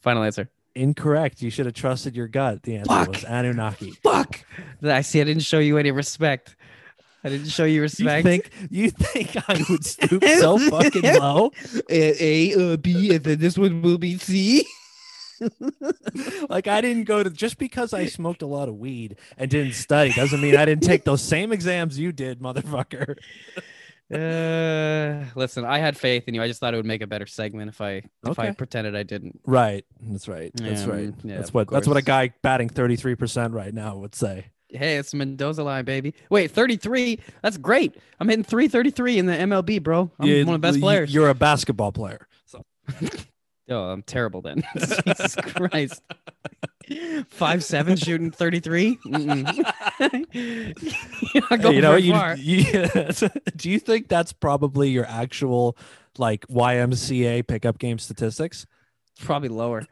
Final 0.02 0.24
answer. 0.24 0.50
Incorrect. 0.74 1.42
You 1.42 1.50
should 1.52 1.68
have 1.68 1.76
trusted 1.76 2.16
your 2.16 2.28
gut. 2.28 2.64
The 2.64 2.78
answer 2.78 2.88
Fuck. 2.90 3.10
was 3.10 3.24
Anunnaki. 3.26 3.92
Fuck. 4.04 4.44
I 4.84 5.02
see. 5.02 5.22
I 5.22 5.26
didn't 5.26 5.44
show 5.44 5.60
you 5.60 5.78
any 5.78 5.92
respect. 5.92 6.56
I 7.24 7.30
didn't 7.30 7.50
show 7.50 7.66
you 7.66 7.82
respect. 7.82 8.26
You 8.26 8.32
think 8.32 8.50
you 8.72 8.90
think 8.90 9.36
I 9.48 9.64
would 9.70 9.86
stoop 9.86 10.24
so 10.24 10.58
fucking 10.58 11.04
low? 11.04 11.52
A, 11.90 12.52
A, 12.56 12.74
uh, 12.74 12.78
B, 12.78 13.14
and 13.14 13.24
then 13.24 13.38
this 13.38 13.58
one 13.60 13.84
will 13.84 14.00
be 14.00 14.18
C. 14.18 14.66
Like 16.50 16.68
I 16.68 16.82
didn't 16.82 17.06
go 17.06 17.24
to 17.24 17.30
just 17.30 17.58
because 17.58 17.94
I 17.94 18.06
smoked 18.06 18.42
a 18.42 18.46
lot 18.46 18.68
of 18.70 18.76
weed 18.76 19.18
and 19.38 19.50
didn't 19.50 19.74
study 19.74 20.12
doesn't 20.14 20.42
mean 20.42 20.56
I 20.56 20.66
didn't 20.66 20.84
take 20.84 21.04
those 21.04 21.22
same 21.22 21.52
exams 21.52 21.98
you 21.98 22.12
did, 22.12 22.40
motherfucker. 22.40 23.16
Uh, 24.14 25.24
listen, 25.36 25.64
I 25.64 25.78
had 25.78 25.96
faith 25.98 26.26
in 26.28 26.34
you. 26.34 26.44
I 26.44 26.48
just 26.48 26.60
thought 26.60 26.74
it 26.74 26.78
would 26.78 26.86
make 26.86 27.02
a 27.02 27.08
better 27.08 27.26
segment 27.26 27.70
if 27.70 27.80
I 27.80 28.04
if 28.28 28.38
I 28.38 28.52
pretended 28.52 28.94
I 28.94 29.04
didn't. 29.04 29.40
Right. 29.46 29.86
That's 30.02 30.28
right. 30.28 30.52
That's 30.54 30.82
Yeah, 30.86 30.90
right. 30.92 31.14
yeah, 31.24 31.38
that's 31.38 31.54
what 31.54 31.70
that's 31.70 31.88
what 31.88 31.96
a 31.96 32.02
guy 32.02 32.34
batting 32.42 32.70
33% 32.70 33.54
right 33.54 33.74
now 33.74 33.96
would 33.96 34.14
say. 34.14 34.48
Hey, 34.68 34.98
it's 34.98 35.14
Mendoza 35.14 35.64
line, 35.64 35.86
baby. 35.86 36.14
Wait, 36.30 36.52
33. 36.52 37.20
That's 37.42 37.56
great. 37.56 37.96
I'm 38.20 38.28
hitting 38.28 38.44
333 38.44 39.18
in 39.18 39.26
the 39.28 39.34
MLB, 39.34 39.82
bro. 39.82 40.12
I'm 40.20 40.28
You- 40.28 40.46
one 40.46 40.56
of 40.56 40.62
the 40.62 40.68
best 40.68 40.82
players. 40.82 41.14
You're 41.14 41.30
a 41.30 41.34
basketball 41.34 41.94
player. 41.94 42.28
So 42.46 42.66
Oh, 43.72 43.86
I'm 43.90 44.04
terrible 44.04 44.42
then. 44.42 44.64
Jesus 44.78 45.36
Christ. 45.36 46.02
Five 47.30 47.64
seven 47.64 47.96
shooting 47.96 48.32
33. 48.32 48.98
Mm-mm. 49.06 49.46
You're 51.34 51.44
not 51.50 51.50
Hey, 51.50 51.58
going 51.58 51.76
you 51.76 51.82
know 51.82 51.96
you, 51.96 52.14
you 52.38 53.30
do 53.56 53.70
you 53.70 53.80
think 53.80 54.10
that's 54.10 54.34
probably 54.34 54.90
your 54.90 55.06
actual 55.06 55.78
like 56.18 56.46
YMCA 56.48 57.48
pickup 57.48 57.78
game 57.80 57.98
statistics? 57.98 58.66
It's 59.16 59.26
probably 59.26 59.50
lower. 59.50 59.86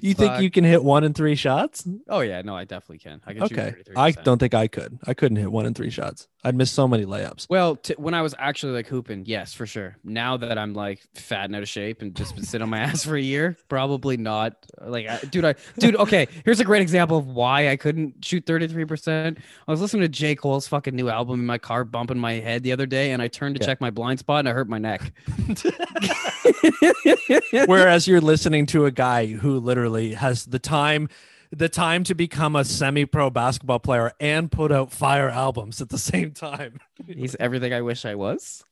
You 0.00 0.12
think 0.14 0.32
Fuck. 0.32 0.42
you 0.42 0.50
can 0.50 0.64
hit 0.64 0.84
one 0.84 1.04
in 1.04 1.14
three 1.14 1.34
shots? 1.36 1.86
oh 2.08 2.20
yeah, 2.20 2.42
no, 2.42 2.54
I 2.56 2.64
definitely 2.64 2.98
can. 2.98 3.20
I 3.26 3.32
can 3.34 3.42
Okay. 3.44 3.74
shoot 3.76 3.88
I 3.96 4.10
don't 4.12 4.38
think 4.38 4.54
I 4.54 4.68
could. 4.68 4.98
I 5.06 5.14
couldn't 5.14 5.36
hit 5.36 5.50
one 5.50 5.66
in 5.66 5.74
three 5.74 5.90
shots. 5.90 6.28
I'd 6.44 6.54
miss 6.54 6.70
so 6.70 6.86
many 6.86 7.06
layups. 7.06 7.46
Well, 7.48 7.76
t- 7.76 7.94
when 7.96 8.12
I 8.12 8.20
was 8.20 8.34
actually 8.38 8.72
like 8.74 8.86
hooping, 8.86 9.24
yes, 9.26 9.54
for 9.54 9.64
sure. 9.66 9.96
Now 10.04 10.36
that 10.36 10.58
I'm 10.58 10.74
like 10.74 11.00
fat 11.14 11.46
and 11.46 11.56
out 11.56 11.62
of 11.62 11.68
shape 11.68 12.02
and 12.02 12.14
just 12.14 12.34
been 12.34 12.44
sitting 12.44 12.62
on 12.62 12.68
my 12.70 12.78
ass 12.80 13.04
for 13.04 13.16
a 13.16 13.20
year, 13.20 13.56
probably 13.68 14.16
not. 14.18 14.54
Uh, 14.80 14.90
like, 14.90 15.06
I, 15.08 15.18
dude, 15.30 15.44
I, 15.44 15.54
dude, 15.78 15.96
okay. 15.96 16.28
Here's 16.44 16.60
a 16.60 16.64
great 16.64 16.82
example 16.82 17.16
of 17.16 17.26
why 17.28 17.70
I 17.70 17.76
couldn't 17.76 18.24
shoot 18.24 18.44
33%. 18.44 19.38
I 19.66 19.70
was 19.70 19.80
listening 19.80 20.02
to 20.02 20.08
J. 20.08 20.34
Cole's 20.34 20.68
fucking 20.68 20.94
new 20.94 21.08
album 21.08 21.40
in 21.40 21.46
my 21.46 21.58
car, 21.58 21.82
bumping 21.84 22.18
my 22.18 22.34
head 22.34 22.62
the 22.62 22.72
other 22.72 22.86
day, 22.86 23.12
and 23.12 23.22
I 23.22 23.28
turned 23.28 23.56
to 23.56 23.60
Yeah. 23.62 23.66
check 23.66 23.80
my 23.80 23.90
blind 23.90 24.18
spot 24.18 24.40
and 24.40 24.48
I 24.48 24.52
hurt 24.52 24.68
my 24.68 24.78
neck. 24.78 25.12
Whereas 27.66 28.06
you're 28.06 28.20
listening 28.20 28.66
to 28.66 28.86
a 28.86 28.90
guy 28.90 29.26
who 29.26 29.58
literally 29.58 30.14
has 30.14 30.46
the 30.46 30.58
time 30.58 31.08
the 31.56 31.68
time 31.68 32.04
to 32.04 32.14
become 32.14 32.56
a 32.56 32.64
semi-pro 32.64 33.30
basketball 33.30 33.78
player 33.78 34.12
and 34.20 34.50
put 34.50 34.72
out 34.72 34.92
fire 34.92 35.28
albums 35.28 35.80
at 35.80 35.88
the 35.88 35.98
same 35.98 36.32
time. 36.32 36.80
He's 37.06 37.36
everything 37.36 37.72
I 37.72 37.82
wish 37.82 38.04
I 38.04 38.14
was. 38.14 38.64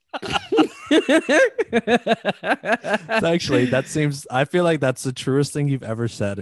Actually 3.09 3.65
that 3.67 3.85
seems 3.87 4.27
I 4.31 4.45
feel 4.45 4.63
like 4.63 4.81
that's 4.81 5.03
the 5.03 5.13
truest 5.13 5.55
thing 5.55 5.69
you've 5.69 5.83
ever 5.83 6.07
said. 6.07 6.41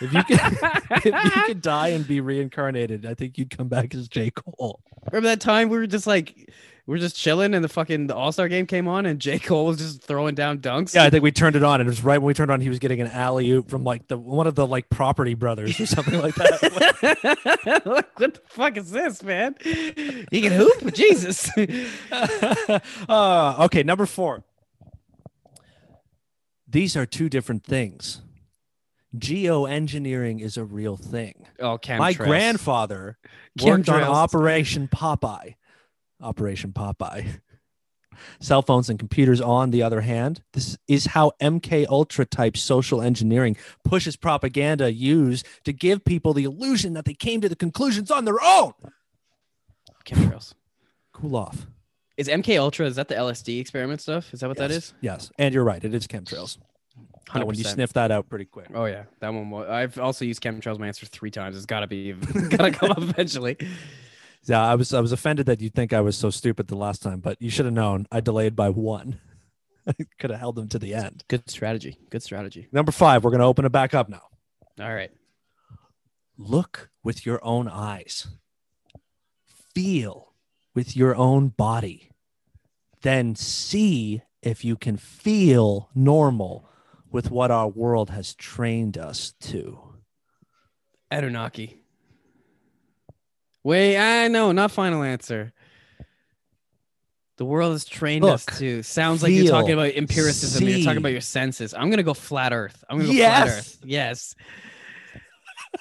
If 0.00 0.12
you 0.12 0.24
could 0.24 0.40
if 1.04 1.34
you 1.36 1.42
could 1.42 1.62
die 1.62 1.88
and 1.88 2.06
be 2.06 2.20
reincarnated, 2.20 3.06
I 3.06 3.14
think 3.14 3.38
you'd 3.38 3.50
come 3.50 3.68
back 3.68 3.94
as 3.94 4.08
J. 4.08 4.30
Cole. 4.30 4.80
Remember 5.10 5.28
that 5.28 5.40
time 5.40 5.68
we 5.68 5.78
were 5.78 5.86
just 5.86 6.06
like, 6.06 6.50
We're 6.88 6.96
just 6.96 7.16
chilling, 7.16 7.52
and 7.52 7.62
the 7.62 7.68
fucking 7.68 8.06
the 8.06 8.16
All 8.16 8.32
Star 8.32 8.48
game 8.48 8.64
came 8.64 8.88
on, 8.88 9.04
and 9.04 9.20
J 9.20 9.38
Cole 9.38 9.66
was 9.66 9.76
just 9.76 10.00
throwing 10.00 10.34
down 10.34 10.60
dunks. 10.60 10.94
Yeah, 10.94 11.04
I 11.04 11.10
think 11.10 11.22
we 11.22 11.30
turned 11.30 11.54
it 11.54 11.62
on, 11.62 11.82
and 11.82 11.86
it 11.86 11.90
was 11.90 12.02
right 12.02 12.16
when 12.16 12.28
we 12.28 12.32
turned 12.32 12.50
on. 12.50 12.62
He 12.62 12.70
was 12.70 12.78
getting 12.78 13.02
an 13.02 13.08
alley 13.08 13.50
oop 13.50 13.68
from 13.68 13.84
like 13.84 14.08
the 14.08 14.16
one 14.16 14.46
of 14.46 14.54
the 14.54 14.66
like 14.66 14.88
property 14.88 15.34
brothers 15.34 15.78
or 15.78 15.84
something 15.84 16.18
like 16.18 16.34
that. 16.36 17.84
Like, 17.84 18.18
what 18.18 18.34
the 18.34 18.40
fuck 18.46 18.76
is 18.78 18.90
this, 18.90 19.22
man? 19.22 19.54
You 19.64 20.40
can 20.40 20.52
hoop, 20.52 20.94
Jesus. 20.94 21.50
uh, 23.08 23.56
okay, 23.66 23.82
number 23.82 24.06
four. 24.06 24.44
These 26.66 26.96
are 26.96 27.04
two 27.04 27.28
different 27.28 27.64
things. 27.64 28.22
Geoengineering 29.14 30.40
is 30.40 30.56
a 30.56 30.64
real 30.64 30.96
thing. 30.96 31.46
Oh, 31.60 31.76
chemtrails. 31.76 31.98
My 31.98 32.12
grandfather 32.14 33.18
worked 33.62 33.90
on 33.90 34.02
Operation 34.02 34.88
Popeye. 34.88 35.54
Operation 36.20 36.72
Popeye. 36.72 37.40
Cell 38.40 38.62
phones 38.62 38.90
and 38.90 38.98
computers, 38.98 39.40
on 39.40 39.70
the 39.70 39.82
other 39.82 40.00
hand, 40.00 40.42
this 40.52 40.76
is 40.88 41.06
how 41.06 41.30
MK 41.40 41.86
Ultra 41.88 42.24
type 42.26 42.56
social 42.56 43.00
engineering 43.00 43.56
pushes 43.84 44.16
propaganda 44.16 44.92
used 44.92 45.46
to 45.64 45.72
give 45.72 46.04
people 46.04 46.34
the 46.34 46.42
illusion 46.42 46.94
that 46.94 47.04
they 47.04 47.14
came 47.14 47.40
to 47.40 47.48
the 47.48 47.54
conclusions 47.54 48.10
on 48.10 48.24
their 48.24 48.42
own. 48.42 48.72
chemtrails. 50.04 50.54
Cool 51.12 51.36
off. 51.36 51.66
Is 52.16 52.26
MK 52.28 52.58
Ultra? 52.58 52.86
Is 52.86 52.96
that 52.96 53.06
the 53.06 53.14
LSD 53.14 53.60
experiment 53.60 54.00
stuff? 54.00 54.34
Is 54.34 54.40
that 54.40 54.48
what 54.48 54.56
that 54.56 54.70
Yes, 54.70 54.76
is? 54.86 54.94
Yes, 55.00 55.30
and 55.38 55.54
you're 55.54 55.62
right. 55.62 55.82
It 55.84 55.94
is 55.94 56.08
chemtrails. 56.08 56.58
Uh, 57.32 57.44
when 57.44 57.56
you 57.56 57.62
sniff 57.62 57.92
that 57.92 58.10
out 58.10 58.28
pretty 58.28 58.46
quick. 58.46 58.66
Oh 58.74 58.86
yeah, 58.86 59.04
that 59.20 59.32
one. 59.32 59.50
Was, 59.50 59.68
I've 59.68 59.98
also 59.98 60.24
used 60.24 60.42
chemtrails. 60.42 60.78
My 60.78 60.88
answer 60.88 61.06
three 61.06 61.30
times. 61.30 61.56
It's 61.56 61.66
got 61.66 61.80
to 61.80 61.86
be 61.86 62.12
gotta 62.50 62.72
come 62.72 62.90
up 62.90 62.98
eventually. 62.98 63.56
Yeah, 64.48 64.64
I 64.64 64.74
was 64.76 64.94
I 64.94 65.00
was 65.00 65.12
offended 65.12 65.46
that 65.46 65.60
you 65.60 65.68
think 65.68 65.92
I 65.92 66.00
was 66.00 66.16
so 66.16 66.30
stupid 66.30 66.68
the 66.68 66.76
last 66.76 67.02
time, 67.02 67.20
but 67.20 67.40
you 67.40 67.50
should 67.50 67.66
have 67.66 67.74
known. 67.74 68.06
I 68.10 68.20
delayed 68.20 68.56
by 68.56 68.70
one. 68.70 69.20
I 69.86 69.94
could 70.18 70.30
have 70.30 70.40
held 70.40 70.56
them 70.56 70.68
to 70.68 70.78
the 70.78 70.94
end. 70.94 71.24
Good 71.28 71.50
strategy. 71.50 71.98
Good 72.10 72.22
strategy. 72.22 72.68
Number 72.72 72.90
five, 72.92 73.24
we're 73.24 73.30
gonna 73.30 73.46
open 73.46 73.66
it 73.66 73.72
back 73.72 73.94
up 73.94 74.08
now. 74.08 74.22
All 74.80 74.94
right. 74.94 75.10
Look 76.38 76.88
with 77.02 77.26
your 77.26 77.44
own 77.44 77.68
eyes. 77.68 78.28
Feel 79.74 80.32
with 80.74 80.96
your 80.96 81.14
own 81.14 81.48
body. 81.48 82.10
Then 83.02 83.34
see 83.34 84.22
if 84.42 84.64
you 84.64 84.76
can 84.76 84.96
feel 84.96 85.90
normal 85.94 86.68
with 87.10 87.30
what 87.30 87.50
our 87.50 87.68
world 87.68 88.10
has 88.10 88.34
trained 88.34 88.96
us 88.96 89.34
to. 89.40 89.78
Anunnaki. 91.10 91.82
Wait, 93.64 93.96
I 93.98 94.28
know, 94.28 94.52
not 94.52 94.70
final 94.70 95.02
answer. 95.02 95.52
The 97.36 97.44
world 97.44 97.72
has 97.72 97.84
trained 97.84 98.24
us 98.24 98.44
to. 98.58 98.82
Sounds 98.82 99.22
like 99.22 99.30
you're 99.32 99.46
talking 99.50 99.72
about 99.72 99.92
empiricism. 99.94 100.66
You're 100.66 100.84
talking 100.84 100.98
about 100.98 101.12
your 101.12 101.20
senses. 101.20 101.72
I'm 101.72 101.88
gonna 101.90 102.02
go 102.02 102.14
flat 102.14 102.52
Earth. 102.52 102.82
I'm 102.88 102.98
gonna 102.98 103.08
go 103.08 103.12
flat 103.16 103.46
Yes. 103.46 103.58
Earth. 103.58 103.78
Yes. 103.84 104.34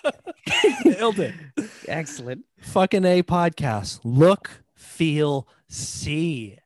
Nailed 0.85 1.19
it. 1.19 1.33
Excellent. 1.87 2.45
fucking 2.59 3.05
a 3.05 3.23
podcast 3.23 3.99
look 4.03 4.63
feel 4.75 5.47
see 5.67 6.57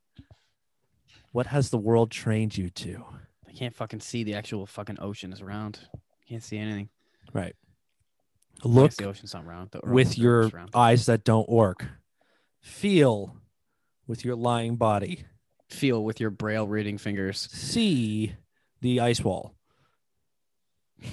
what 1.32 1.48
has 1.48 1.70
the 1.70 1.78
world 1.78 2.12
trained 2.12 2.58
you 2.58 2.70
to 2.70 3.06
I 3.48 3.54
can't 3.54 3.74
fucking 3.76 4.00
see 4.02 4.24
the 4.24 4.34
actual 4.34 4.66
fucking 4.66 4.98
ocean 5.00 5.32
is 5.32 5.42
around. 5.42 5.80
Can't 6.28 6.44
see 6.44 6.58
anything. 6.58 6.90
right 7.34 7.56
look 8.64 8.94
the 8.96 9.06
ocean's 9.06 9.34
not 9.34 9.46
round. 9.46 9.72
The 9.72 9.82
with 9.84 10.18
your 10.18 10.48
round. 10.50 10.70
eyes 10.74 11.06
that 11.08 11.24
don't 11.24 11.50
work 11.50 11.86
feel 12.62 13.36
with 14.08 14.24
your 14.24 14.36
lying 14.36 14.76
body 14.76 15.26
feel 15.70 16.04
with 16.04 16.20
your 16.20 16.30
braille 16.30 16.68
reading 16.68 16.98
fingers. 16.98 17.50
see 17.52 18.34
the 18.82 19.00
ice 19.00 19.22
wall 19.22 19.56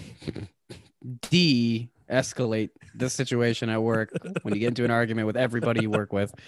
De 1.30 1.88
escalate 2.10 2.70
the 2.94 3.08
situation 3.08 3.68
at 3.68 3.82
work 3.82 4.10
when 4.42 4.54
you 4.54 4.60
get 4.60 4.68
into 4.68 4.84
an 4.84 4.90
argument 4.90 5.26
with 5.26 5.36
everybody 5.36 5.82
you 5.82 5.90
work 5.90 6.12
with. 6.12 6.34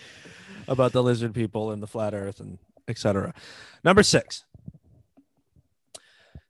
about 0.69 0.93
the 0.93 1.03
lizard 1.03 1.35
people 1.35 1.73
and 1.73 1.83
the 1.83 1.87
flat 1.87 2.15
earth 2.15 2.41
and 2.41 2.59
etc 2.89 3.35
number 3.85 4.03
six 4.03 4.45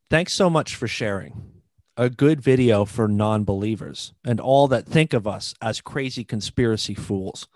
thanks 0.08 0.32
so 0.32 0.48
much 0.50 0.74
for 0.76 0.86
sharing 0.86 1.59
a 2.00 2.08
good 2.08 2.40
video 2.40 2.86
for 2.86 3.06
non-believers 3.06 4.14
and 4.24 4.40
all 4.40 4.66
that 4.66 4.86
think 4.86 5.12
of 5.12 5.26
us 5.26 5.54
as 5.60 5.82
crazy 5.82 6.24
conspiracy 6.24 6.94
fools 6.94 7.46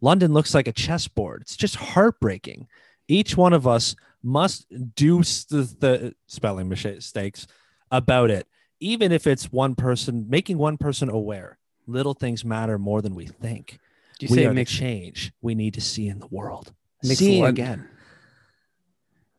london 0.00 0.32
looks 0.32 0.54
like 0.54 0.68
a 0.68 0.72
chessboard 0.72 1.42
it's 1.42 1.56
just 1.56 1.74
heartbreaking 1.76 2.68
each 3.08 3.36
one 3.36 3.52
of 3.52 3.66
us 3.66 3.96
must 4.22 4.64
do 4.94 5.18
the, 5.22 5.74
the 5.80 6.14
spelling 6.28 6.68
mistakes 6.68 7.48
about 7.90 8.30
it 8.30 8.46
even 8.78 9.10
if 9.10 9.26
it's 9.26 9.50
one 9.50 9.74
person 9.74 10.24
making 10.28 10.56
one 10.56 10.78
person 10.78 11.08
aware 11.10 11.58
little 11.88 12.14
things 12.14 12.44
matter 12.44 12.78
more 12.78 13.02
than 13.02 13.14
we 13.14 13.26
think 13.26 13.80
Do 14.20 14.26
you 14.26 14.30
we 14.30 14.36
say 14.38 14.44
are 14.44 14.50
it 14.50 14.50
the 14.50 14.54
makes 14.54 14.70
change 14.72 15.32
we 15.42 15.56
need 15.56 15.74
to 15.74 15.80
see 15.80 16.06
in 16.06 16.20
the 16.20 16.28
world. 16.28 16.72
Makes 17.02 17.20
Lon- 17.20 17.48
again. 17.50 17.88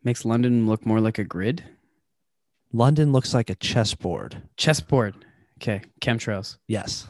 makes 0.03 0.25
London 0.25 0.67
look 0.67 0.85
more 0.85 0.99
like 0.99 1.17
a 1.19 1.23
grid? 1.23 1.63
London 2.75 3.11
looks 3.13 3.33
like 3.33 3.49
a 3.49 3.55
chessboard. 3.55 4.41
Chessboard. 4.57 5.15
Okay. 5.61 5.81
Chemtrails. 6.01 6.57
Yes. 6.67 7.07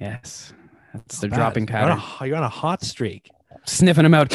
Yes. 0.00 0.52
That's 0.94 1.18
their 1.20 1.30
Not 1.30 1.36
dropping 1.36 1.66
bad. 1.66 1.82
You're 1.82 1.90
on, 1.92 1.98
pattern. 1.98 2.16
a, 2.20 2.26
you're 2.28 2.36
on 2.36 2.44
a 2.44 2.48
hot 2.48 2.82
streak. 2.82 3.30
Sniffing 3.66 4.04
them 4.04 4.14
out. 4.14 4.32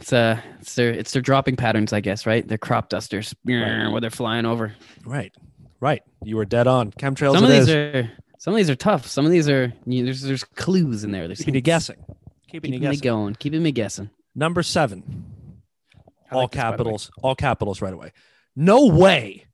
It's 0.00 0.12
uh 0.14 0.40
it's 0.60 0.74
their 0.76 0.90
it's 0.90 1.12
their 1.12 1.20
dropping 1.20 1.56
patterns, 1.56 1.92
I 1.92 2.00
guess, 2.00 2.24
right? 2.24 2.46
They're 2.48 2.56
crop 2.58 2.88
dusters 2.88 3.34
Right. 3.44 3.88
where 3.90 4.00
they're 4.00 4.08
flying 4.08 4.46
over. 4.46 4.72
Right. 5.04 5.32
Right. 5.80 6.02
You 6.24 6.36
were 6.36 6.46
dead 6.46 6.66
on. 6.66 6.92
Chemtrails 6.92 7.34
some 7.34 7.44
of 7.44 7.50
these 7.50 7.68
is. 7.68 7.70
are 7.70 8.10
some 8.38 8.54
of 8.54 8.56
these 8.56 8.70
are 8.70 8.76
tough. 8.76 9.06
Some 9.06 9.26
of 9.26 9.30
these 9.30 9.48
are 9.50 9.70
you, 9.84 10.04
there's 10.06 10.22
there's 10.22 10.44
clues 10.44 11.04
in 11.04 11.10
there. 11.10 11.26
There's 11.26 11.40
Keeping 11.40 11.54
you 11.54 11.60
guessing. 11.60 11.96
Keeping 12.48 12.72
Keeping 12.72 12.72
you 12.72 12.80
me 12.80 12.86
guessing. 12.96 13.02
going. 13.02 13.34
Keeping 13.34 13.62
me 13.62 13.72
guessing. 13.72 14.08
Number 14.34 14.62
seven. 14.62 15.24
I 16.30 16.34
all 16.34 16.42
like 16.42 16.52
this, 16.52 16.58
by 16.62 16.64
the 16.64 16.70
way. 16.70 16.76
capitals. 16.78 17.10
All 17.22 17.34
capitals 17.34 17.82
right 17.82 17.92
away. 17.92 18.12
No 18.56 18.86
way 18.86 19.44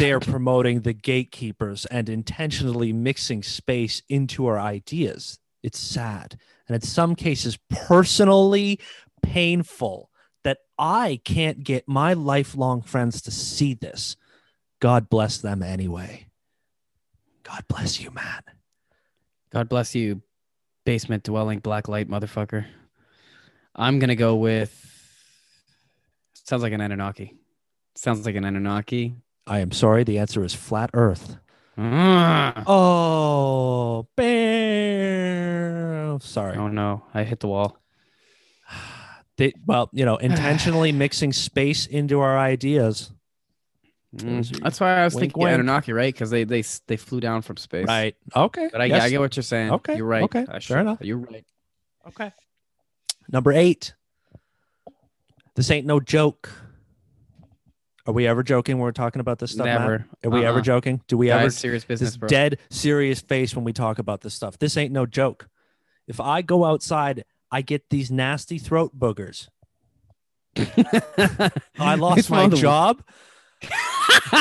they're 0.00 0.20
promoting 0.20 0.80
the 0.80 0.94
gatekeepers 0.94 1.84
and 1.86 2.08
intentionally 2.08 2.90
mixing 2.92 3.42
space 3.42 4.02
into 4.08 4.46
our 4.46 4.58
ideas. 4.58 5.38
It's 5.62 5.78
sad. 5.78 6.38
And 6.66 6.74
in 6.74 6.80
some 6.80 7.14
cases, 7.14 7.58
personally 7.68 8.80
painful 9.22 10.10
that 10.42 10.58
I 10.78 11.20
can't 11.24 11.62
get 11.62 11.86
my 11.86 12.14
lifelong 12.14 12.80
friends 12.80 13.20
to 13.22 13.30
see 13.30 13.74
this. 13.74 14.16
God 14.80 15.10
bless 15.10 15.38
them 15.38 15.62
anyway. 15.62 16.28
God 17.42 17.64
bless 17.68 18.00
you, 18.00 18.10
man. 18.10 18.42
God 19.52 19.68
bless 19.68 19.94
you, 19.94 20.22
basement 20.86 21.24
dwelling 21.24 21.58
black 21.58 21.88
light 21.88 22.08
motherfucker. 22.08 22.64
I'm 23.74 23.98
gonna 23.98 24.16
go 24.16 24.36
with. 24.36 24.86
Sounds 26.32 26.62
like 26.62 26.72
an 26.72 26.80
Anunnaki. 26.80 27.36
Sounds 27.96 28.24
like 28.24 28.36
an 28.36 28.44
Anunnaki. 28.44 29.16
I 29.50 29.58
am 29.58 29.72
sorry. 29.72 30.04
The 30.04 30.18
answer 30.18 30.44
is 30.44 30.54
flat 30.54 30.90
earth. 30.94 31.36
Ah. 31.76 32.62
Oh, 32.68 34.06
bam. 34.16 36.20
Sorry. 36.20 36.56
Oh 36.56 36.68
no, 36.68 37.02
I 37.12 37.24
hit 37.24 37.40
the 37.40 37.48
wall. 37.48 37.76
They, 39.36 39.54
well, 39.64 39.88
you 39.94 40.04
know, 40.04 40.18
intentionally 40.18 40.92
mixing 41.04 41.32
space 41.32 41.86
into 41.86 42.20
our 42.20 42.38
ideas. 42.38 43.10
Mm, 44.14 44.60
That's 44.60 44.78
why 44.80 44.98
I 45.00 45.04
was 45.04 45.14
wink, 45.14 45.32
thinking 45.32 45.42
wink. 45.44 45.54
Anunnaki, 45.54 45.94
right? 45.94 46.12
Because 46.12 46.28
they 46.28 46.44
they 46.44 46.62
they 46.86 46.98
flew 46.98 47.20
down 47.20 47.40
from 47.40 47.56
space. 47.56 47.86
Right. 47.86 48.14
Okay. 48.36 48.68
But 48.70 48.82
I, 48.82 48.84
yes. 48.84 49.02
I 49.02 49.08
get 49.08 49.18
what 49.18 49.34
you're 49.36 49.42
saying. 49.42 49.70
Okay, 49.70 49.96
You're 49.96 50.04
right. 50.04 50.24
okay, 50.24 50.44
fair 50.60 50.80
enough. 50.80 50.98
You're 51.00 51.16
right. 51.16 51.46
Okay. 52.08 52.32
Number 53.32 53.52
eight. 53.52 53.94
This 55.54 55.70
ain't 55.70 55.86
no 55.86 56.00
joke. 56.00 56.52
Are 58.10 58.12
we 58.12 58.26
ever 58.26 58.42
joking 58.42 58.76
when 58.78 58.82
we're 58.82 58.90
talking 58.90 59.20
about 59.20 59.38
this 59.38 59.52
stuff? 59.52 59.66
Matt? 59.66 59.80
Never. 59.82 60.04
Are 60.24 60.30
we 60.30 60.44
ever 60.44 60.56
Uh-uh. 60.58 60.62
joking? 60.62 61.00
Do 61.06 61.16
we 61.16 61.28
Guys, 61.28 61.42
ever 61.42 61.50
serious 61.50 61.84
business, 61.84 62.10
this 62.10 62.16
bro. 62.16 62.28
dead 62.28 62.58
serious 62.68 63.20
face 63.20 63.54
when 63.54 63.64
we 63.64 63.72
talk 63.72 64.00
about 64.00 64.20
this 64.22 64.34
stuff? 64.34 64.58
This 64.58 64.76
ain't 64.76 64.90
no 64.92 65.06
joke. 65.06 65.48
If 66.08 66.18
I 66.18 66.42
go 66.42 66.64
outside, 66.64 67.22
I 67.52 67.62
get 67.62 67.88
these 67.88 68.10
nasty 68.10 68.58
throat 68.58 68.98
boogers. 68.98 69.48
I 71.78 71.94
lost 71.94 72.18
It's 72.18 72.30
my 72.30 72.38
one 72.38 72.44
of 72.46 72.50
the- 72.50 72.56
job. 72.56 73.04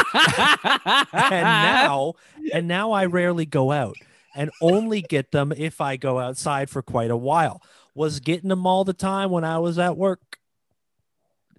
and 1.13 1.43
now 1.43 2.13
and 2.53 2.67
now 2.67 2.91
I 2.91 3.05
rarely 3.05 3.45
go 3.45 3.72
out 3.72 3.97
and 4.36 4.49
only 4.61 5.01
get 5.01 5.32
them 5.32 5.53
if 5.55 5.80
I 5.80 5.95
go 5.95 6.17
outside 6.17 6.72
for 6.72 6.82
quite 6.82 7.11
a 7.11 7.17
while. 7.17 7.61
Was 7.93 8.20
getting 8.20 8.49
them 8.49 8.65
all 8.65 8.84
the 8.84 8.93
time 8.93 9.30
when 9.30 9.43
I 9.43 9.59
was 9.59 9.78
at 9.78 9.95
work. 9.97 10.28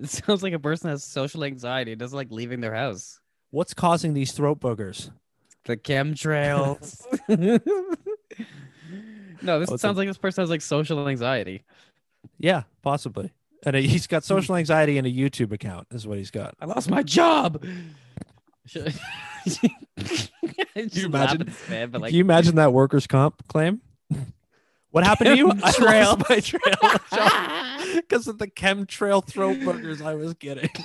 it 0.02 0.10
sounds 0.10 0.42
like 0.42 0.52
a 0.52 0.58
person 0.58 0.90
has 0.90 1.04
social 1.04 1.44
anxiety. 1.44 1.92
It 1.92 1.98
doesn't 1.98 2.16
like 2.16 2.30
leaving 2.30 2.60
their 2.60 2.74
house. 2.74 3.20
What's 3.50 3.74
causing 3.74 4.14
these 4.14 4.32
throat 4.32 4.60
boogers? 4.60 5.10
The 5.64 5.76
chemtrails. 5.76 7.04
no, 9.42 9.60
this 9.60 9.70
Oh, 9.70 9.76
sounds 9.76 9.96
a- 9.96 10.00
like 10.00 10.08
this 10.08 10.18
person 10.18 10.42
has 10.42 10.50
like 10.50 10.62
social 10.62 11.08
anxiety. 11.08 11.62
Yeah, 12.38 12.62
possibly. 12.82 13.32
and 13.64 13.74
he's 13.76 14.06
got 14.06 14.24
social 14.24 14.56
anxiety 14.56 14.98
and 14.98 15.06
a 15.06 15.10
YouTube 15.10 15.52
account. 15.52 15.86
Is 15.90 16.06
what 16.06 16.18
he's 16.18 16.30
got. 16.30 16.54
I 16.60 16.66
lost 16.66 16.90
my 16.90 17.02
job. 17.02 17.64
Should- 18.66 18.94
you 19.46 21.06
imagine- 21.06 21.52
Man, 21.68 21.90
like, 21.92 22.10
Can 22.10 22.14
you 22.16 22.24
imagine 22.24 22.54
that 22.56 22.72
workers' 22.72 23.06
comp 23.06 23.46
claim? 23.48 23.80
What 24.90 25.04
happened 25.04 25.28
to 25.30 25.36
you? 25.36 25.50
I 25.50 25.54
Chemtrail. 25.72 26.18
lost 26.18 26.30
my 26.30 26.40
trail 26.40 26.76
because 27.96 28.28
of 28.28 28.38
the 28.38 28.46
chemtrail 28.46 29.24
throat 29.24 29.58
burgers 29.64 30.00
I 30.02 30.14
was 30.14 30.34
getting. 30.34 30.68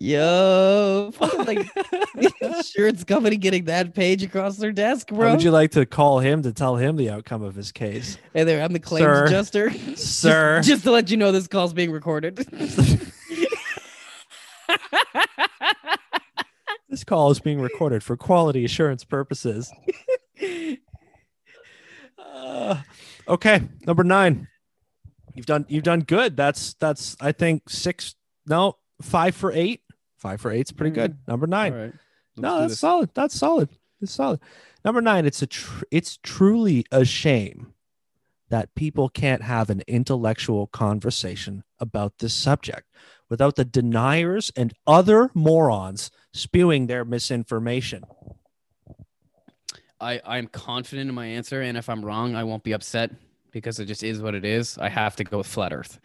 Yo, 0.00 1.10
fucking 1.14 1.44
like 2.16 2.32
insurance 2.40 3.02
company 3.02 3.36
getting 3.36 3.64
that 3.64 3.94
page 3.94 4.22
across 4.22 4.56
their 4.56 4.70
desk, 4.70 5.10
How 5.10 5.16
bro. 5.16 5.30
would 5.32 5.42
you 5.42 5.50
like 5.50 5.72
to 5.72 5.84
call 5.86 6.20
him 6.20 6.42
to 6.42 6.52
tell 6.52 6.76
him 6.76 6.94
the 6.96 7.10
outcome 7.10 7.42
of 7.42 7.56
his 7.56 7.72
case, 7.72 8.16
hey 8.32 8.44
there, 8.44 8.62
I'm 8.62 8.72
the 8.72 8.78
claims 8.78 9.04
Sir. 9.06 9.24
adjuster. 9.24 9.70
sir? 9.96 10.60
Just 10.62 10.84
to 10.84 10.92
let 10.92 11.10
you 11.10 11.16
know, 11.16 11.32
this 11.32 11.48
call's 11.48 11.72
being 11.72 11.90
recorded. 11.90 12.46
This 16.88 17.04
call 17.04 17.30
is 17.30 17.40
being 17.40 17.60
recorded 17.60 18.02
for 18.02 18.16
quality 18.16 18.64
assurance 18.64 19.04
purposes. 19.04 19.70
Uh, 22.18 22.82
okay, 23.28 23.62
number 23.86 24.04
nine. 24.04 24.48
You've 25.34 25.46
done 25.46 25.66
you've 25.68 25.84
done 25.84 26.00
good. 26.00 26.36
That's 26.36 26.74
that's 26.74 27.16
I 27.20 27.32
think 27.32 27.68
six 27.68 28.14
no 28.46 28.78
five 29.02 29.34
for 29.34 29.52
eight. 29.52 29.82
Five 30.16 30.40
for 30.40 30.50
eight's 30.50 30.72
pretty 30.72 30.94
good. 30.94 31.18
Number 31.28 31.46
nine. 31.46 31.74
Right. 31.74 31.92
no, 32.36 32.60
that's 32.60 32.78
solid. 32.78 33.10
That's 33.14 33.34
solid. 33.36 33.68
It's 34.00 34.12
solid. 34.12 34.40
Number 34.84 35.00
nine. 35.00 35.26
It's 35.26 35.42
a 35.42 35.46
tr- 35.46 35.84
it's 35.90 36.18
truly 36.22 36.86
a 36.90 37.04
shame 37.04 37.74
that 38.48 38.74
people 38.74 39.08
can't 39.10 39.42
have 39.42 39.68
an 39.68 39.82
intellectual 39.86 40.66
conversation 40.68 41.64
about 41.78 42.18
this 42.18 42.32
subject 42.32 42.88
without 43.28 43.56
the 43.56 43.64
deniers 43.64 44.50
and 44.56 44.72
other 44.86 45.30
morons 45.34 46.10
spewing 46.32 46.86
their 46.86 47.04
misinformation. 47.04 48.04
I, 50.00 50.20
I'm 50.24 50.46
confident 50.46 51.08
in 51.08 51.14
my 51.14 51.26
answer, 51.26 51.60
and 51.60 51.76
if 51.76 51.88
I'm 51.88 52.04
wrong, 52.04 52.36
I 52.36 52.44
won't 52.44 52.62
be 52.62 52.72
upset 52.72 53.10
because 53.50 53.80
it 53.80 53.86
just 53.86 54.04
is 54.04 54.20
what 54.20 54.34
it 54.34 54.44
is. 54.44 54.78
I 54.78 54.88
have 54.88 55.16
to 55.16 55.24
go 55.24 55.38
with 55.38 55.46
flat 55.46 55.72
Earth. 55.72 55.98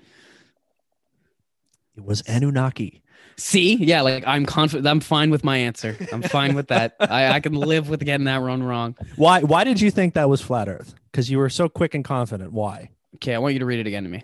It 1.95 2.03
was 2.03 2.21
Anunnaki. 2.27 3.03
See, 3.35 3.75
yeah, 3.75 4.01
like 4.01 4.23
I'm 4.27 4.45
confident. 4.45 4.87
I'm 4.87 4.99
fine 4.99 5.29
with 5.29 5.43
my 5.43 5.57
answer. 5.57 5.97
I'm 6.11 6.21
fine 6.21 6.55
with 6.55 6.67
that. 6.67 6.95
I, 6.99 7.29
I 7.29 7.39
can 7.39 7.53
live 7.53 7.89
with 7.89 8.03
getting 8.03 8.25
that 8.25 8.41
one 8.41 8.61
wrong. 8.61 8.95
Why 9.15 9.41
why 9.41 9.63
did 9.63 9.81
you 9.81 9.89
think 9.91 10.13
that 10.13 10.29
was 10.29 10.41
flat 10.41 10.67
earth? 10.67 10.93
Because 11.11 11.29
you 11.29 11.37
were 11.39 11.49
so 11.49 11.67
quick 11.69 11.95
and 11.95 12.03
confident. 12.03 12.51
Why? 12.51 12.89
Okay, 13.15 13.33
I 13.33 13.39
want 13.39 13.53
you 13.53 13.59
to 13.59 13.65
read 13.65 13.79
it 13.79 13.87
again 13.87 14.03
to 14.03 14.09
me. 14.09 14.23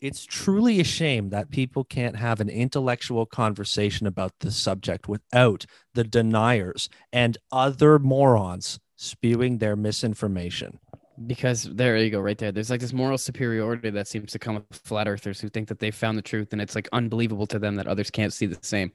It's 0.00 0.24
truly 0.24 0.78
a 0.78 0.84
shame 0.84 1.30
that 1.30 1.50
people 1.50 1.82
can't 1.82 2.16
have 2.16 2.40
an 2.40 2.48
intellectual 2.48 3.26
conversation 3.26 4.06
about 4.06 4.32
this 4.40 4.56
subject 4.56 5.08
without 5.08 5.66
the 5.94 6.04
deniers 6.04 6.88
and 7.12 7.36
other 7.50 7.98
morons 7.98 8.78
spewing 8.94 9.58
their 9.58 9.74
misinformation. 9.74 10.78
Because 11.26 11.64
there 11.64 11.96
you 11.96 12.10
go, 12.10 12.20
right 12.20 12.38
there. 12.38 12.52
There's 12.52 12.70
like 12.70 12.78
this 12.78 12.92
moral 12.92 13.18
superiority 13.18 13.90
that 13.90 14.06
seems 14.06 14.30
to 14.30 14.38
come 14.38 14.54
with 14.54 14.80
flat 14.84 15.08
earthers 15.08 15.40
who 15.40 15.48
think 15.48 15.66
that 15.66 15.80
they 15.80 15.90
found 15.90 16.16
the 16.16 16.22
truth 16.22 16.52
and 16.52 16.62
it's 16.62 16.76
like 16.76 16.88
unbelievable 16.92 17.48
to 17.48 17.58
them 17.58 17.74
that 17.74 17.88
others 17.88 18.08
can't 18.08 18.32
see 18.32 18.46
the 18.46 18.58
same. 18.62 18.92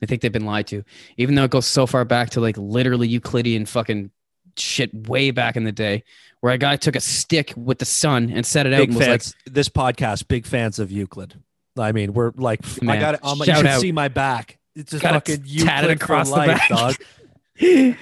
They 0.00 0.06
think 0.06 0.20
they've 0.20 0.30
been 0.30 0.44
lied 0.44 0.66
to, 0.66 0.82
even 1.16 1.34
though 1.34 1.44
it 1.44 1.50
goes 1.50 1.66
so 1.66 1.86
far 1.86 2.04
back 2.04 2.28
to 2.30 2.42
like 2.42 2.58
literally 2.58 3.08
Euclidean 3.08 3.64
fucking 3.64 4.10
shit 4.56 5.08
way 5.08 5.30
back 5.30 5.56
in 5.56 5.64
the 5.64 5.72
day 5.72 6.04
where 6.40 6.52
a 6.52 6.58
guy 6.58 6.76
took 6.76 6.96
a 6.96 7.00
stick 7.00 7.52
with 7.56 7.78
the 7.78 7.84
sun 7.84 8.30
and 8.30 8.44
set 8.44 8.66
it 8.66 8.72
out 8.72 8.78
Big 8.78 8.88
and 8.90 8.98
was 8.98 9.06
like, 9.08 9.22
fans. 9.22 9.34
this 9.46 9.68
podcast, 9.68 10.28
big 10.28 10.46
fans 10.46 10.78
of 10.78 10.90
Euclid. 10.90 11.40
I 11.78 11.92
mean, 11.92 12.12
we're 12.12 12.32
like, 12.36 12.60
I 12.86 12.96
got 12.98 13.14
it. 13.14 13.24
Um, 13.24 13.38
you 13.38 13.44
shout 13.44 13.56
should 13.58 13.66
out. 13.66 13.80
see 13.80 13.92
my 13.92 14.08
back. 14.08 14.58
It's 14.74 14.90
just 14.90 15.02
Got 15.02 15.14
it 15.14 15.14
fucking 15.14 15.42
Euclid 15.46 15.68
tatted 15.68 15.90
across 15.90 16.30
the 16.30 16.36
life, 16.36 16.68
back. 16.68 16.68
dog. 16.68 16.96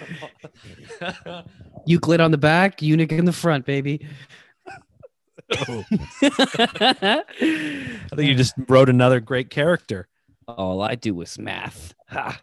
Euclid 1.86 2.20
on 2.20 2.30
the 2.30 2.38
back, 2.38 2.82
eunuch 2.82 3.12
in 3.12 3.24
the 3.24 3.32
front, 3.32 3.66
baby. 3.66 4.06
Oh, 5.68 5.84
I 6.22 7.24
think 7.40 8.28
you 8.28 8.34
just 8.34 8.54
wrote 8.68 8.88
another 8.88 9.20
great 9.20 9.50
character. 9.50 10.06
All 10.46 10.80
I 10.80 10.94
do 10.94 11.20
is 11.20 11.38
math. 11.38 11.94
Ha. 12.08 12.40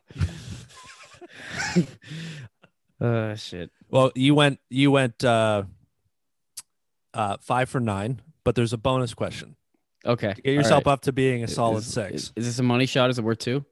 uh 2.99 3.35
shit. 3.35 3.71
Well, 3.89 4.11
you 4.15 4.35
went 4.35 4.59
you 4.69 4.91
went 4.91 5.23
uh 5.23 5.63
uh 7.13 7.37
five 7.41 7.69
for 7.69 7.79
nine, 7.79 8.21
but 8.43 8.55
there's 8.55 8.73
a 8.73 8.77
bonus 8.77 9.13
question. 9.13 9.55
Okay. 10.05 10.33
To 10.33 10.41
get 10.41 10.53
yourself 10.53 10.87
up 10.87 11.01
to 11.01 11.11
being 11.11 11.43
a 11.43 11.47
solid 11.47 11.79
is, 11.79 11.93
six. 11.93 12.13
Is, 12.13 12.33
is 12.35 12.45
this 12.45 12.59
a 12.59 12.63
money 12.63 12.85
shot? 12.85 13.09
Is 13.09 13.19
it 13.19 13.23
worth 13.23 13.39
two? 13.39 13.65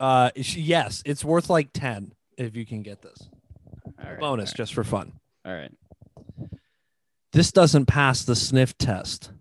Uh 0.00 0.30
yes, 0.36 1.02
it's 1.04 1.24
worth 1.24 1.50
like 1.50 1.70
ten 1.72 2.12
if 2.36 2.56
you 2.56 2.64
can 2.64 2.82
get 2.82 3.02
this. 3.02 3.28
All 4.02 4.10
right, 4.10 4.20
bonus 4.20 4.52
just 4.52 4.74
for 4.74 4.84
fun. 4.84 5.12
All 5.44 5.52
right. 5.52 5.72
This 7.32 7.52
doesn't 7.52 7.86
pass 7.86 8.24
the 8.24 8.36
sniff 8.36 8.76
test. 8.78 9.32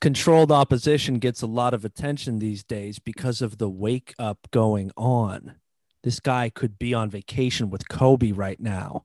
Controlled 0.00 0.50
opposition 0.50 1.18
gets 1.18 1.42
a 1.42 1.46
lot 1.46 1.74
of 1.74 1.84
attention 1.84 2.40
these 2.40 2.64
days 2.64 2.98
because 2.98 3.40
of 3.40 3.58
the 3.58 3.68
wake 3.68 4.14
up 4.18 4.48
going 4.50 4.90
on. 4.96 5.54
This 6.02 6.20
guy 6.20 6.50
could 6.50 6.78
be 6.78 6.94
on 6.94 7.10
vacation 7.10 7.70
with 7.70 7.88
Kobe 7.88 8.32
right 8.32 8.58
now. 8.60 9.04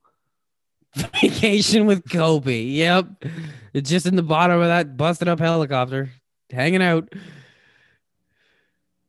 Vacation 1.21 1.85
with 1.85 2.09
Kobe. 2.09 2.61
Yep. 2.63 3.25
It's 3.73 3.89
just 3.89 4.07
in 4.07 4.15
the 4.15 4.23
bottom 4.23 4.59
of 4.59 4.67
that 4.67 4.97
busted 4.97 5.27
up 5.27 5.39
helicopter, 5.39 6.09
hanging 6.51 6.81
out. 6.81 7.09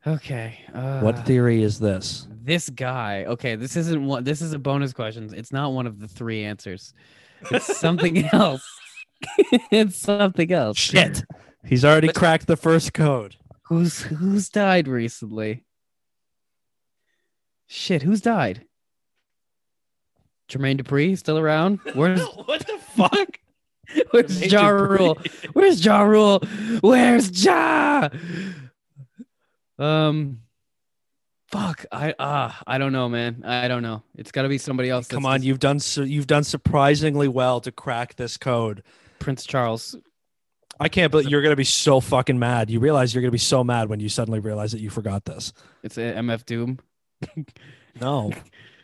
Okay. 0.07 0.59
Uh, 0.75 1.01
What 1.01 1.27
theory 1.27 1.63
is 1.63 1.79
this? 1.79 2.27
this 2.43 2.69
guy? 2.71 3.25
Okay, 3.25 3.57
this 3.57 3.77
isn't 3.77 4.05
one. 4.07 4.25
This 4.25 4.41
is 4.43 4.53
a 4.53 4.59
bonus 4.59 4.93
question. 4.93 5.33
It's 5.35 5.53
not 5.53 5.73
one 5.73 5.87
of 5.87 5.99
the 6.01 6.09
three 6.09 6.45
answers. 6.45 6.93
It's 7.51 7.77
something 7.79 8.25
else. 8.33 8.67
it's 9.71 9.97
something 9.97 10.53
else. 10.53 10.77
Shit. 10.79 11.25
He's 11.65 11.85
already 11.85 12.09
cracked 12.13 12.47
the 12.47 12.57
first 12.57 12.93
code. 12.95 13.37
Who's 13.65 14.01
who's 14.03 14.49
died 14.49 14.89
recently? 14.89 15.65
Shit, 17.69 18.03
who's 18.03 18.21
died? 18.21 18.65
Jermaine 20.49 20.81
Dupri 20.81 21.17
still 21.17 21.39
around? 21.39 21.79
Where's 21.95 22.23
what 22.45 22.67
the 22.67 22.79
fuck? 22.97 23.39
Where's 24.11 24.41
Jermaine 24.41 24.51
Ja. 24.51 24.69
Rule? 24.69 25.19
Where's 25.53 25.85
Ja 25.85 26.03
Rule? 26.03 26.41
Where's 26.81 27.45
Ja? 27.45 28.09
Um, 29.79 30.41
fuck. 31.51 31.85
I 31.93 32.15
ah, 32.19 32.61
I 32.67 32.79
don't 32.79 32.93
know, 32.93 33.09
man. 33.09 33.45
I 33.45 33.69
don't 33.69 33.83
know. 33.83 34.03
It's 34.15 34.33
got 34.33 34.43
to 34.43 34.49
be 34.49 34.59
somebody 34.59 34.89
else. 34.89 35.07
Come 35.07 35.27
on, 35.27 35.43
you've 35.43 35.61
done 35.61 35.79
su- 35.79 36.05
you've 36.05 36.27
done 36.27 36.45
surprisingly 36.45 37.29
well 37.29 37.61
to 37.61 37.71
crack 37.71 38.17
this 38.17 38.37
code. 38.37 38.83
Prince 39.19 39.45
Charles. 39.45 39.95
I 40.81 40.89
can't 40.89 41.11
believe 41.11 41.29
you're 41.29 41.43
gonna 41.43 41.57
be 41.57 41.65
so 41.65 42.01
fucking 42.01 42.39
mad. 42.39 42.71
You 42.71 42.79
realize 42.81 43.13
you're 43.13 43.23
gonna 43.23 43.33
be 43.33 43.39
so 43.39 43.65
mad 43.65 43.89
when 43.89 44.01
you 44.01 44.09
suddenly 44.09 44.41
realize 44.41 44.73
that 44.73 44.81
you 44.81 44.91
forgot 44.91 45.25
this. 45.25 45.53
It's 45.83 45.99
a 45.99 46.15
MF 46.15 46.47
Doom. 46.47 46.79
No, 48.01 48.33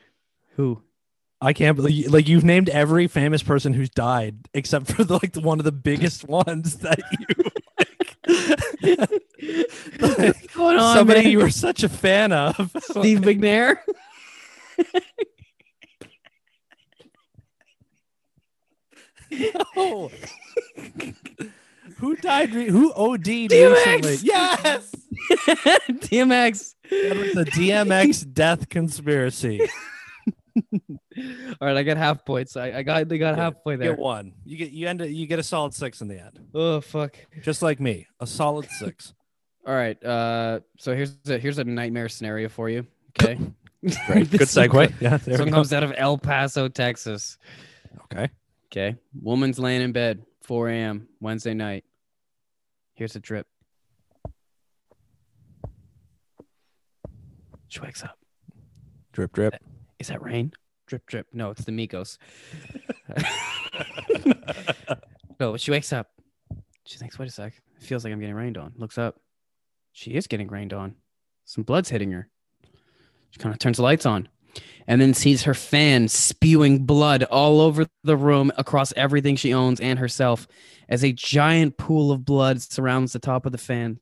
Who? 0.56 0.82
I 1.40 1.52
can't 1.52 1.76
believe 1.76 2.10
like 2.12 2.28
you've 2.28 2.44
named 2.44 2.68
every 2.68 3.06
famous 3.06 3.42
person 3.42 3.74
who's 3.74 3.90
died 3.90 4.36
except 4.54 4.86
for 4.92 5.04
the, 5.04 5.14
like 5.14 5.32
the, 5.32 5.40
one 5.40 5.60
of 5.60 5.64
the 5.64 5.72
biggest 5.72 6.24
ones 6.28 6.78
that 6.78 7.00
you 7.12 7.26
What's 10.00 10.46
going 10.54 10.78
on, 10.78 10.96
somebody 10.96 11.22
man? 11.22 11.30
you 11.30 11.38
were 11.38 11.50
such 11.50 11.82
a 11.82 11.88
fan 11.88 12.32
of. 12.32 12.56
Steve 12.80 13.20
McNair. 13.20 13.78
No. 19.76 20.10
who 21.98 22.16
died? 22.16 22.54
Re- 22.54 22.68
who 22.68 22.92
OD'd 22.94 23.24
DMX! 23.26 23.84
recently? 23.86 24.16
Yes, 24.22 24.94
DMX. 26.00 26.73
That 26.90 27.16
was 27.16 27.32
the 27.32 27.44
DMX 27.44 28.30
death 28.32 28.68
conspiracy. 28.68 29.60
All 30.56 31.68
right, 31.68 31.76
I 31.76 31.82
got 31.82 31.96
half 31.96 32.24
points. 32.24 32.56
I, 32.56 32.72
I 32.78 32.82
got 32.82 33.08
they 33.08 33.18
got 33.18 33.36
Yeah, 33.36 33.44
halfway 33.44 33.74
You 33.74 33.78
there. 33.78 33.90
get 33.92 33.98
one. 33.98 34.32
You 34.44 34.56
get 34.56 34.70
you 34.72 34.88
end 34.88 35.00
it- 35.00 35.10
you 35.10 35.26
get 35.26 35.38
a 35.38 35.42
solid 35.42 35.74
six 35.74 36.00
in 36.00 36.08
the 36.08 36.18
end, 36.20 36.38
Oh 36.54 36.80
fuck. 36.80 37.16
just 37.42 37.62
like 37.62 37.80
me, 37.80 38.06
a 38.20 38.26
solid 38.26 38.68
six. 38.70 39.14
All 39.66 39.74
right. 39.74 40.02
Uh, 40.04 40.60
so 40.78 40.94
here's 40.94 41.16
a 41.28 41.38
here's 41.38 41.58
a 41.58 41.64
nightmare 41.64 42.08
scenario 42.08 42.48
for 42.48 42.68
you. 42.68 42.86
Okay. 43.18 43.34
Great, 44.06 44.30
good 44.30 44.40
segue. 44.42 44.92
Yeah, 45.00 45.16
there 45.18 45.36
This 45.36 45.38
we 45.40 45.44
go. 45.50 45.56
comes 45.56 45.72
out 45.72 45.82
of 45.82 45.92
El 45.96 46.18
Paso, 46.18 46.68
Texas. 46.68 47.38
Okay. 48.04 48.28
Okay. 48.72 48.96
Woman's 49.20 49.58
laying 49.58 49.82
in 49.82 49.92
bed, 49.92 50.22
4 50.42 50.68
a.m. 50.70 51.08
Wednesday 51.20 51.54
night. 51.54 51.84
Here's 52.94 53.14
a 53.16 53.20
drip. 53.20 53.46
She 57.74 57.80
wakes 57.80 58.04
up. 58.04 58.16
Drip, 59.10 59.32
drip. 59.32 59.56
Is 59.98 60.06
that 60.06 60.22
rain? 60.22 60.52
drip, 60.86 61.06
drip. 61.06 61.26
No, 61.32 61.50
it's 61.50 61.64
the 61.64 61.72
Migos. 61.72 62.18
no, 65.40 65.50
but 65.50 65.60
she 65.60 65.72
wakes 65.72 65.92
up. 65.92 66.08
She 66.86 66.98
thinks, 66.98 67.18
wait 67.18 67.28
a 67.28 67.32
sec. 67.32 67.52
It 67.76 67.82
feels 67.82 68.04
like 68.04 68.12
I'm 68.12 68.20
getting 68.20 68.36
rained 68.36 68.58
on. 68.58 68.74
Looks 68.76 68.96
up. 68.96 69.16
She 69.90 70.12
is 70.12 70.28
getting 70.28 70.46
rained 70.46 70.72
on. 70.72 70.94
Some 71.46 71.64
blood's 71.64 71.88
hitting 71.88 72.12
her. 72.12 72.28
She 73.32 73.40
kind 73.40 73.52
of 73.52 73.58
turns 73.58 73.78
the 73.78 73.82
lights 73.82 74.06
on 74.06 74.28
and 74.86 75.00
then 75.00 75.12
sees 75.12 75.42
her 75.42 75.54
fan 75.54 76.06
spewing 76.06 76.86
blood 76.86 77.24
all 77.24 77.60
over 77.60 77.86
the 78.04 78.16
room 78.16 78.52
across 78.56 78.92
everything 78.92 79.34
she 79.34 79.52
owns 79.52 79.80
and 79.80 79.98
herself 79.98 80.46
as 80.88 81.02
a 81.02 81.10
giant 81.10 81.76
pool 81.76 82.12
of 82.12 82.24
blood 82.24 82.62
surrounds 82.62 83.12
the 83.12 83.18
top 83.18 83.46
of 83.46 83.52
the 83.52 83.58
fan. 83.58 83.98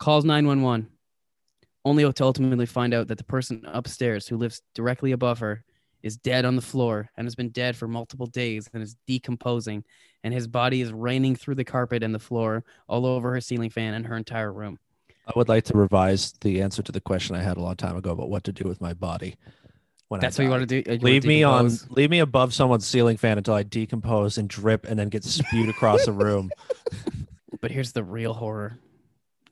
Calls 0.00 0.24
911 0.24 0.88
only 1.84 2.10
to 2.10 2.24
ultimately 2.24 2.66
find 2.66 2.94
out 2.94 3.08
that 3.08 3.18
the 3.18 3.24
person 3.24 3.62
upstairs 3.66 4.26
who 4.26 4.36
lives 4.36 4.62
directly 4.74 5.12
above 5.12 5.38
her 5.38 5.64
is 6.02 6.16
dead 6.16 6.44
on 6.44 6.56
the 6.56 6.62
floor 6.62 7.10
and 7.16 7.26
has 7.26 7.34
been 7.34 7.48
dead 7.50 7.76
for 7.76 7.88
multiple 7.88 8.26
days 8.26 8.68
and 8.72 8.82
is 8.82 8.96
decomposing 9.06 9.84
and 10.22 10.34
his 10.34 10.46
body 10.46 10.80
is 10.80 10.92
raining 10.92 11.34
through 11.34 11.54
the 11.54 11.64
carpet 11.64 12.02
and 12.02 12.14
the 12.14 12.18
floor 12.18 12.64
all 12.88 13.06
over 13.06 13.32
her 13.32 13.40
ceiling 13.40 13.70
fan 13.70 13.94
and 13.94 14.06
her 14.06 14.16
entire 14.16 14.52
room 14.52 14.78
I 15.26 15.32
would 15.36 15.48
like 15.48 15.64
to 15.64 15.76
revise 15.76 16.32
the 16.42 16.60
answer 16.60 16.82
to 16.82 16.92
the 16.92 17.00
question 17.00 17.34
I 17.34 17.42
had 17.42 17.56
a 17.56 17.60
long 17.60 17.76
time 17.76 17.96
ago 17.96 18.10
about 18.10 18.28
what 18.28 18.44
to 18.44 18.52
do 18.52 18.68
with 18.68 18.80
my 18.80 18.92
body. 18.92 19.36
When 20.08 20.20
that's 20.20 20.36
what 20.36 20.44
you 20.44 20.50
want 20.50 20.68
to 20.68 20.82
do 20.82 20.98
Leave 20.98 21.24
me 21.24 21.42
on. 21.42 21.70
Leave 21.88 22.10
me 22.10 22.18
above 22.18 22.52
someone's 22.52 22.86
ceiling 22.86 23.16
fan 23.16 23.38
until 23.38 23.54
I 23.54 23.62
decompose 23.62 24.36
and 24.36 24.48
drip, 24.48 24.84
and 24.84 24.98
then 24.98 25.08
get 25.08 25.24
spewed 25.24 25.70
across 25.70 26.04
the 26.04 26.12
room. 26.12 26.50
but 27.62 27.70
here's 27.70 27.92
the 27.92 28.04
real 28.04 28.34
horror 28.34 28.78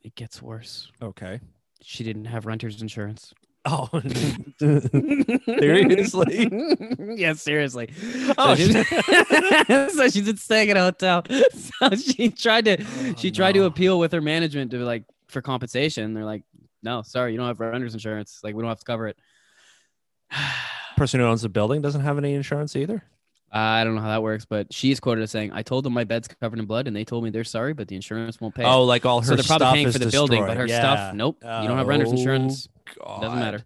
it 0.02 0.14
gets 0.14 0.42
worse 0.42 0.90
Okay. 1.00 1.40
She 1.82 2.04
didn't 2.04 2.26
have 2.26 2.46
renter's 2.46 2.80
insurance 2.82 3.34
Oh, 3.64 3.88
seriously? 4.58 6.48
yeah, 7.16 7.32
seriously. 7.34 7.90
Oh, 8.36 8.54
so, 8.54 8.56
she's, 8.56 8.88
so 9.94 10.08
she's 10.08 10.26
been 10.26 10.36
staying 10.36 10.70
at 10.70 10.76
a 10.76 10.80
hotel. 10.80 11.22
So 11.30 11.90
she 11.94 12.30
tried 12.30 12.64
to 12.64 12.82
oh, 12.82 13.14
she 13.16 13.30
tried 13.30 13.52
to 13.52 13.64
appeal 13.64 14.00
with 14.00 14.10
her 14.12 14.20
management 14.20 14.72
to 14.72 14.78
like 14.78 15.04
for 15.28 15.42
compensation. 15.42 16.12
They're 16.12 16.24
like, 16.24 16.42
no, 16.82 17.02
sorry, 17.02 17.32
you 17.32 17.38
don't 17.38 17.46
have 17.46 17.60
renter's 17.60 17.94
insurance. 17.94 18.40
Like 18.42 18.56
we 18.56 18.62
don't 18.62 18.68
have 18.68 18.80
to 18.80 18.84
cover 18.84 19.06
it. 19.06 19.16
Person 20.96 21.20
who 21.20 21.26
owns 21.26 21.42
the 21.42 21.48
building 21.48 21.82
doesn't 21.82 22.02
have 22.02 22.18
any 22.18 22.34
insurance 22.34 22.74
either. 22.74 23.04
I 23.52 23.84
don't 23.84 23.94
know 23.94 24.00
how 24.00 24.08
that 24.08 24.22
works, 24.22 24.46
but 24.46 24.72
she's 24.72 24.98
quoted 24.98 25.22
as 25.22 25.30
saying, 25.30 25.52
"I 25.52 25.62
told 25.62 25.84
them 25.84 25.92
my 25.92 26.04
bed's 26.04 26.26
covered 26.28 26.58
in 26.58 26.64
blood, 26.64 26.86
and 26.86 26.96
they 26.96 27.04
told 27.04 27.22
me 27.22 27.30
they're 27.30 27.44
sorry, 27.44 27.74
but 27.74 27.86
the 27.88 27.96
insurance 27.96 28.40
won't 28.40 28.54
pay." 28.54 28.64
Oh, 28.64 28.84
like 28.84 29.04
all 29.04 29.20
her 29.20 29.26
so 29.26 29.36
they're 29.36 29.44
probably 29.44 29.66
paying 29.74 29.92
for 29.92 29.98
the 29.98 30.06
building, 30.06 30.44
but 30.44 30.56
her 30.56 30.66
destroyed. 30.66 30.82
stuff, 30.82 30.98
Yeah. 30.98 31.12
nope. 31.14 31.38
you 31.42 31.68
don't 31.68 31.76
have 31.76 31.86
renter's 31.86 32.08
oh, 32.08 32.12
insurance. 32.12 32.68
Oh, 33.04 33.20
Doesn't 33.20 33.38
matter. 33.38 33.64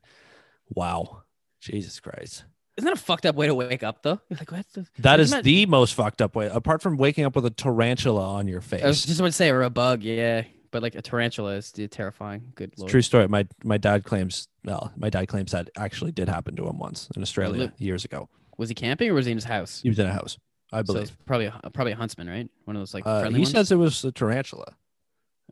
Wow. 0.74 1.22
Jesus 1.61 2.01
Christ. 2.01 2.45
Isn't 2.76 2.84
that 2.84 2.99
a 2.99 3.01
fucked 3.01 3.24
up 3.24 3.37
way 3.37 3.47
to 3.47 3.55
wake 3.55 3.82
up, 3.82 4.03
though? 4.03 4.20
You're 4.28 4.39
like, 4.39 4.53
what? 4.53 4.66
The? 4.74 4.87
That 4.99 5.20
is 5.20 5.30
that- 5.30 5.45
the 5.45 5.66
most 5.66 5.95
fucked 5.95 6.20
up 6.20 6.34
way. 6.37 6.49
Apart 6.53 6.82
from 6.82 6.97
waking 6.97 7.24
up 7.24 7.34
with 7.34 7.47
a 7.47 7.51
tarantula 7.51 8.22
on 8.22 8.49
your 8.49 8.61
face. 8.61 8.82
I 8.82 8.87
was 8.87 9.05
just 9.05 9.18
about 9.18 9.28
to 9.28 9.32
say, 9.32 9.51
or 9.51 9.62
a 9.62 9.70
bug, 9.70 10.03
yeah. 10.03 10.45
But 10.72 10.82
like 10.82 10.95
a 10.95 11.01
tarantula 11.01 11.55
is 11.55 11.72
terrifying. 11.72 12.53
Good 12.55 12.74
lord. 12.76 12.91
true 12.91 13.01
story. 13.01 13.28
My 13.28 13.47
my 13.64 13.78
dad 13.78 14.05
claims 14.05 14.49
well, 14.64 14.93
my 14.97 15.09
dad 15.09 15.26
claims 15.26 15.53
that 15.53 15.70
actually 15.76 16.12
did 16.12 16.28
happen 16.28 16.55
to 16.57 16.66
him 16.66 16.78
once 16.78 17.09
in 17.16 17.22
Australia 17.22 17.72
years 17.78 18.05
ago. 18.05 18.28
Was 18.59 18.69
he 18.69 18.75
camping 18.75 19.11
or 19.11 19.15
was 19.15 19.27
he 19.27 19.33
in 19.33 19.37
his 19.39 19.45
house? 19.45 19.81
He 19.83 19.89
was 19.89 19.99
in 19.99 20.07
a 20.07 20.13
house, 20.13 20.39
I 20.73 20.83
believe. 20.83 21.03
it's 21.05 21.13
probably 21.27 21.47
a, 21.47 21.61
probably 21.75 21.93
a 21.93 21.97
huntsman, 21.97 22.29
right? 22.29 22.49
One 22.65 22.77
of 22.77 22.81
those 22.81 22.95
like 22.95 23.07
Uh, 23.07 23.21
friendly 23.21 23.39
he 23.41 23.45
ones. 23.45 23.53
says 23.53 23.71
it 23.73 23.77
was 23.77 24.05
a 24.05 24.13
tarantula 24.13 24.75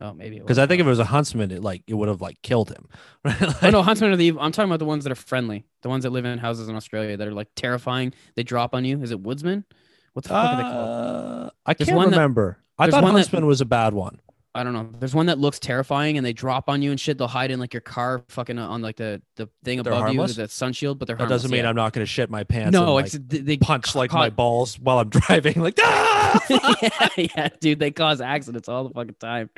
oh, 0.01 0.13
maybe. 0.13 0.39
because 0.39 0.57
I 0.59 0.65
think 0.67 0.79
if 0.81 0.87
it 0.87 0.89
was 0.89 0.99
a 0.99 1.05
huntsman, 1.05 1.51
it 1.51 1.61
like 1.63 1.83
it 1.87 1.93
would 1.93 2.07
have 2.09 2.21
like 2.21 2.41
killed 2.41 2.69
him. 2.69 2.87
Right? 3.23 3.35
Oh 3.63 3.69
no, 3.69 3.81
huntsmen 3.83 4.11
are 4.11 4.15
the. 4.17 4.29
I'm 4.39 4.51
talking 4.51 4.69
about 4.69 4.79
the 4.79 4.85
ones 4.85 5.03
that 5.05 5.11
are 5.11 5.15
friendly, 5.15 5.65
the 5.83 5.89
ones 5.89 6.03
that 6.03 6.09
live 6.11 6.25
in 6.25 6.37
houses 6.39 6.67
in 6.67 6.75
Australia 6.75 7.15
that 7.17 7.27
are 7.27 7.33
like 7.33 7.47
terrifying. 7.55 8.13
They 8.35 8.43
drop 8.43 8.73
on 8.75 8.85
you. 8.85 9.01
Is 9.01 9.11
it 9.11 9.19
woodsman? 9.21 9.65
What 10.13 10.23
the 10.23 10.29
fuck 10.29 10.45
are 10.49 10.55
they 10.57 10.63
called? 10.63 10.89
uh, 10.89 11.49
I 11.65 11.73
There's 11.73 11.87
can't 11.89 11.97
one 11.97 12.09
that- 12.11 12.15
remember. 12.17 12.57
I 12.77 12.89
thought 12.89 13.03
one 13.03 13.13
that- 13.13 13.19
huntsman 13.21 13.45
was 13.45 13.61
a 13.61 13.65
bad 13.65 13.93
one. 13.93 14.19
I 14.55 14.63
don't 14.63 14.71
know. 14.71 14.89
There's 14.99 15.13
one 15.13 15.25
that 15.25 15.37
looks 15.37 15.59
terrifying, 15.59 16.15
and 16.15 16.25
they 16.25 16.31
drop 16.31 16.69
on 16.69 16.81
you 16.81 16.89
and 16.91 16.99
shit. 16.99 17.17
They'll 17.17 17.27
hide 17.27 17.51
in 17.51 17.59
like 17.59 17.73
your 17.73 17.81
car, 17.81 18.23
fucking 18.29 18.57
uh, 18.57 18.65
on 18.67 18.81
like 18.81 18.95
the 18.95 19.21
the 19.35 19.49
thing 19.65 19.83
They're 19.83 19.91
above 19.91 20.05
harmless? 20.05 20.37
you, 20.37 20.43
the 20.43 20.49
sun 20.49 20.71
shield. 20.71 20.97
But 20.97 21.07
they're 21.07 21.17
That 21.17 21.27
doesn't 21.27 21.51
mean 21.51 21.63
yeah. 21.63 21.69
I'm 21.69 21.75
not 21.75 21.91
going 21.91 22.03
to 22.03 22.09
shit 22.09 22.29
my 22.29 22.45
pants. 22.45 22.71
No, 22.71 22.97
and, 22.97 23.05
it's 23.05 23.15
like, 23.15 23.27
they, 23.27 23.39
they 23.39 23.57
punch 23.57 23.95
like 23.95 24.13
my 24.13 24.29
balls 24.29 24.79
while 24.79 24.99
I'm 24.99 25.09
driving. 25.09 25.61
Like 25.61 25.77
ah! 25.81 26.45
yeah, 26.81 27.09
yeah, 27.17 27.49
dude, 27.59 27.79
they 27.79 27.91
cause 27.91 28.21
accidents 28.21 28.69
all 28.69 28.87
the 28.87 28.93
fucking 28.93 29.15
time. 29.19 29.49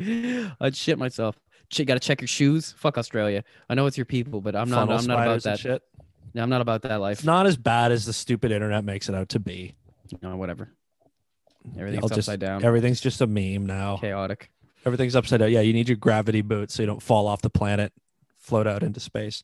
I'd 0.60 0.76
shit 0.76 0.98
myself. 0.98 1.38
Ch- 1.70 1.86
got 1.86 1.93
to 1.93 2.00
check 2.00 2.22
your 2.22 2.28
shoes. 2.28 2.74
Fuck 2.78 2.98
Australia. 2.98 3.43
I 3.70 3.76
know 3.76 3.86
it's 3.86 3.98
your 3.98 4.06
people, 4.06 4.41
but 4.41 4.56
I'm 4.56 4.70
not. 4.70 4.88
Funnel 4.88 4.98
I'm 4.98 5.06
not 5.06 5.28
about 5.28 5.43
that. 5.43 5.60
shit. 5.60 5.84
No, 6.34 6.41
I'm 6.41 6.50
not 6.50 6.62
about 6.62 6.82
that 6.82 6.98
life. 7.02 7.20
It's 7.20 7.26
not 7.26 7.45
as 7.45 7.56
bad 7.56 7.91
as 7.91 8.06
the 8.06 8.14
stupid 8.14 8.52
internet 8.52 8.84
makes 8.84 9.10
it 9.10 9.16
out 9.16 9.30
to 9.30 9.39
be. 9.39 9.76
No, 10.24 10.36
whatever. 10.38 10.72
Everything's 11.78 12.04
I'll 12.04 12.10
just- 12.10 12.30
upside 12.30 12.39
down. 12.39 12.64
Everything's 12.64 13.02
just 13.02 13.22
a 13.22 13.28
meme 13.28 13.66
now. 13.66 13.98
chaotic. 13.98 14.50
Everything's 14.86 15.15
upside 15.15 15.39
down. 15.39 15.51
Yeah, 15.51 15.61
you 15.61 15.73
need 15.73 15.89
your 15.89 15.97
gravity 15.97 16.41
boots 16.41 16.73
so 16.75 16.84
you 16.84 16.88
don't 16.88 17.01
fall 17.01 17.28
off 17.28 17.41
the 17.41 17.49
planet, 17.49 17.91
float 18.38 18.67
out 18.67 18.84
into 18.84 18.99
space. 18.99 19.43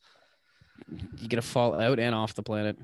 You 1.18 1.28
get 1.28 1.36
to 1.38 1.42
fall 1.42 1.80
out 1.80 2.00
and 2.00 2.16
off 2.16 2.34
the 2.34 2.44
planet. 2.44 2.78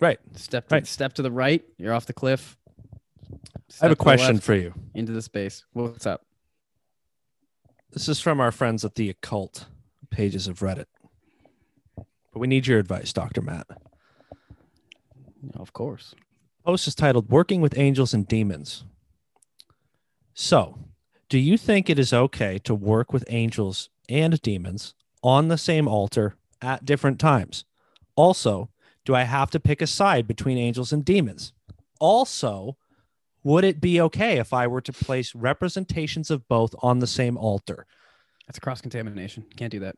Right. 0.00 0.18
Step 0.34 0.68
to, 0.68 0.74
Right. 0.76 0.86
step 0.86 1.14
to 1.14 1.22
the 1.22 1.30
right, 1.32 1.64
you're 1.78 1.92
off 1.94 2.06
the 2.06 2.12
cliff. 2.12 2.56
I 2.70 3.86
have 3.86 3.90
a 3.90 3.94
Step 3.94 3.98
question 3.98 4.34
left, 4.36 4.44
for 4.46 4.54
you. 4.54 4.74
into 4.94 5.12
the 5.12 5.22
space. 5.22 5.64
What's 5.72 6.06
up? 6.06 6.24
This 7.90 8.08
is 8.08 8.20
from 8.20 8.40
our 8.40 8.52
friends 8.52 8.84
at 8.84 8.94
the 8.96 9.08
occult 9.10 9.66
pages 10.10 10.46
of 10.46 10.60
Reddit. 10.60 10.86
But 11.96 12.40
we 12.40 12.46
need 12.46 12.66
your 12.66 12.78
advice, 12.78 13.12
Dr. 13.12 13.40
Matt. 13.40 13.66
Of 15.54 15.72
course. 15.72 16.14
Post 16.64 16.88
is 16.88 16.94
titled 16.94 17.28
Working 17.30 17.60
with 17.60 17.76
Angels 17.78 18.14
and 18.14 18.26
Demons. 18.26 18.84
So, 20.34 20.78
do 21.34 21.40
you 21.40 21.58
think 21.58 21.90
it 21.90 21.98
is 21.98 22.12
okay 22.12 22.60
to 22.60 22.72
work 22.72 23.12
with 23.12 23.24
angels 23.26 23.90
and 24.08 24.40
demons 24.40 24.94
on 25.20 25.48
the 25.48 25.58
same 25.58 25.88
altar 25.88 26.36
at 26.62 26.84
different 26.84 27.18
times? 27.18 27.64
Also, 28.14 28.70
do 29.04 29.16
I 29.16 29.24
have 29.24 29.50
to 29.50 29.58
pick 29.58 29.82
a 29.82 29.88
side 29.88 30.28
between 30.28 30.58
angels 30.58 30.92
and 30.92 31.04
demons? 31.04 31.52
Also, 31.98 32.76
would 33.42 33.64
it 33.64 33.80
be 33.80 34.00
okay 34.02 34.38
if 34.38 34.52
I 34.52 34.68
were 34.68 34.80
to 34.82 34.92
place 34.92 35.34
representations 35.34 36.30
of 36.30 36.46
both 36.46 36.72
on 36.82 37.00
the 37.00 37.08
same 37.08 37.36
altar? 37.36 37.84
That's 38.46 38.60
cross 38.60 38.80
contamination. 38.80 39.44
Can't 39.56 39.72
do 39.72 39.80
that. 39.80 39.96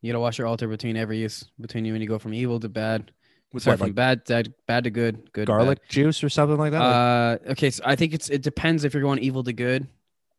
You 0.00 0.12
gotta 0.12 0.20
wash 0.20 0.38
your 0.38 0.46
altar 0.46 0.68
between 0.68 0.96
every 0.96 1.18
use 1.18 1.42
between 1.60 1.86
you 1.86 1.92
when 1.92 2.02
you 2.02 2.06
go 2.06 2.20
from 2.20 2.32
evil 2.32 2.60
to 2.60 2.68
bad. 2.68 3.10
With 3.52 3.64
Sorry, 3.64 3.72
what, 3.72 3.78
from 3.78 3.86
like 3.88 3.94
bad 3.96 4.26
to 4.26 4.52
bad 4.68 4.84
to 4.84 4.90
good. 4.90 5.32
Good 5.32 5.46
to 5.46 5.52
garlic 5.52 5.88
juice 5.88 6.22
or 6.22 6.28
something 6.28 6.56
like 6.56 6.70
that? 6.70 6.80
Uh, 6.80 7.38
okay, 7.50 7.70
so 7.70 7.82
I 7.84 7.96
think 7.96 8.14
it's 8.14 8.28
it 8.30 8.42
depends 8.42 8.84
if 8.84 8.94
you're 8.94 9.02
going 9.02 9.18
evil 9.18 9.42
to 9.42 9.52
good, 9.52 9.88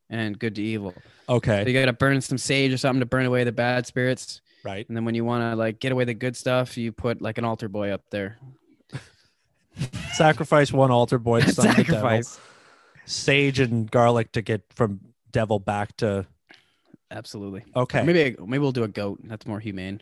and 0.09 0.37
good 0.37 0.55
to 0.55 0.61
evil. 0.61 0.93
So 1.27 1.35
okay, 1.35 1.65
you 1.65 1.73
gotta 1.73 1.93
burn 1.93 2.21
some 2.21 2.37
sage 2.37 2.73
or 2.73 2.77
something 2.77 2.99
to 2.99 3.05
burn 3.05 3.25
away 3.25 3.43
the 3.43 3.51
bad 3.51 3.85
spirits, 3.85 4.41
right. 4.63 4.87
and 4.87 4.97
then 4.97 5.05
when 5.05 5.15
you 5.15 5.25
want 5.25 5.51
to 5.51 5.55
like 5.55 5.79
get 5.79 5.91
away 5.91 6.05
the 6.05 6.13
good 6.13 6.35
stuff, 6.35 6.77
you 6.77 6.91
put 6.91 7.21
like 7.21 7.37
an 7.37 7.45
altar 7.45 7.69
boy 7.69 7.91
up 7.91 8.03
there. 8.09 8.37
Sacrifice 10.13 10.73
one 10.73 10.91
altar 10.91 11.19
boy 11.19 11.41
to 11.41 11.51
summon 11.51 11.75
the 11.77 11.83
devil. 11.83 12.21
Sage 13.05 13.59
and 13.59 13.89
garlic 13.89 14.31
to 14.33 14.41
get 14.41 14.61
from 14.73 14.99
devil 15.31 15.59
back 15.59 15.95
to 15.97 16.27
Absolutely. 17.11 17.63
okay. 17.75 18.03
Maybe 18.03 18.35
maybe 18.39 18.59
we'll 18.59 18.71
do 18.71 18.83
a 18.83 18.87
goat. 18.87 19.19
That's 19.23 19.47
more 19.47 19.59
humane. 19.59 20.01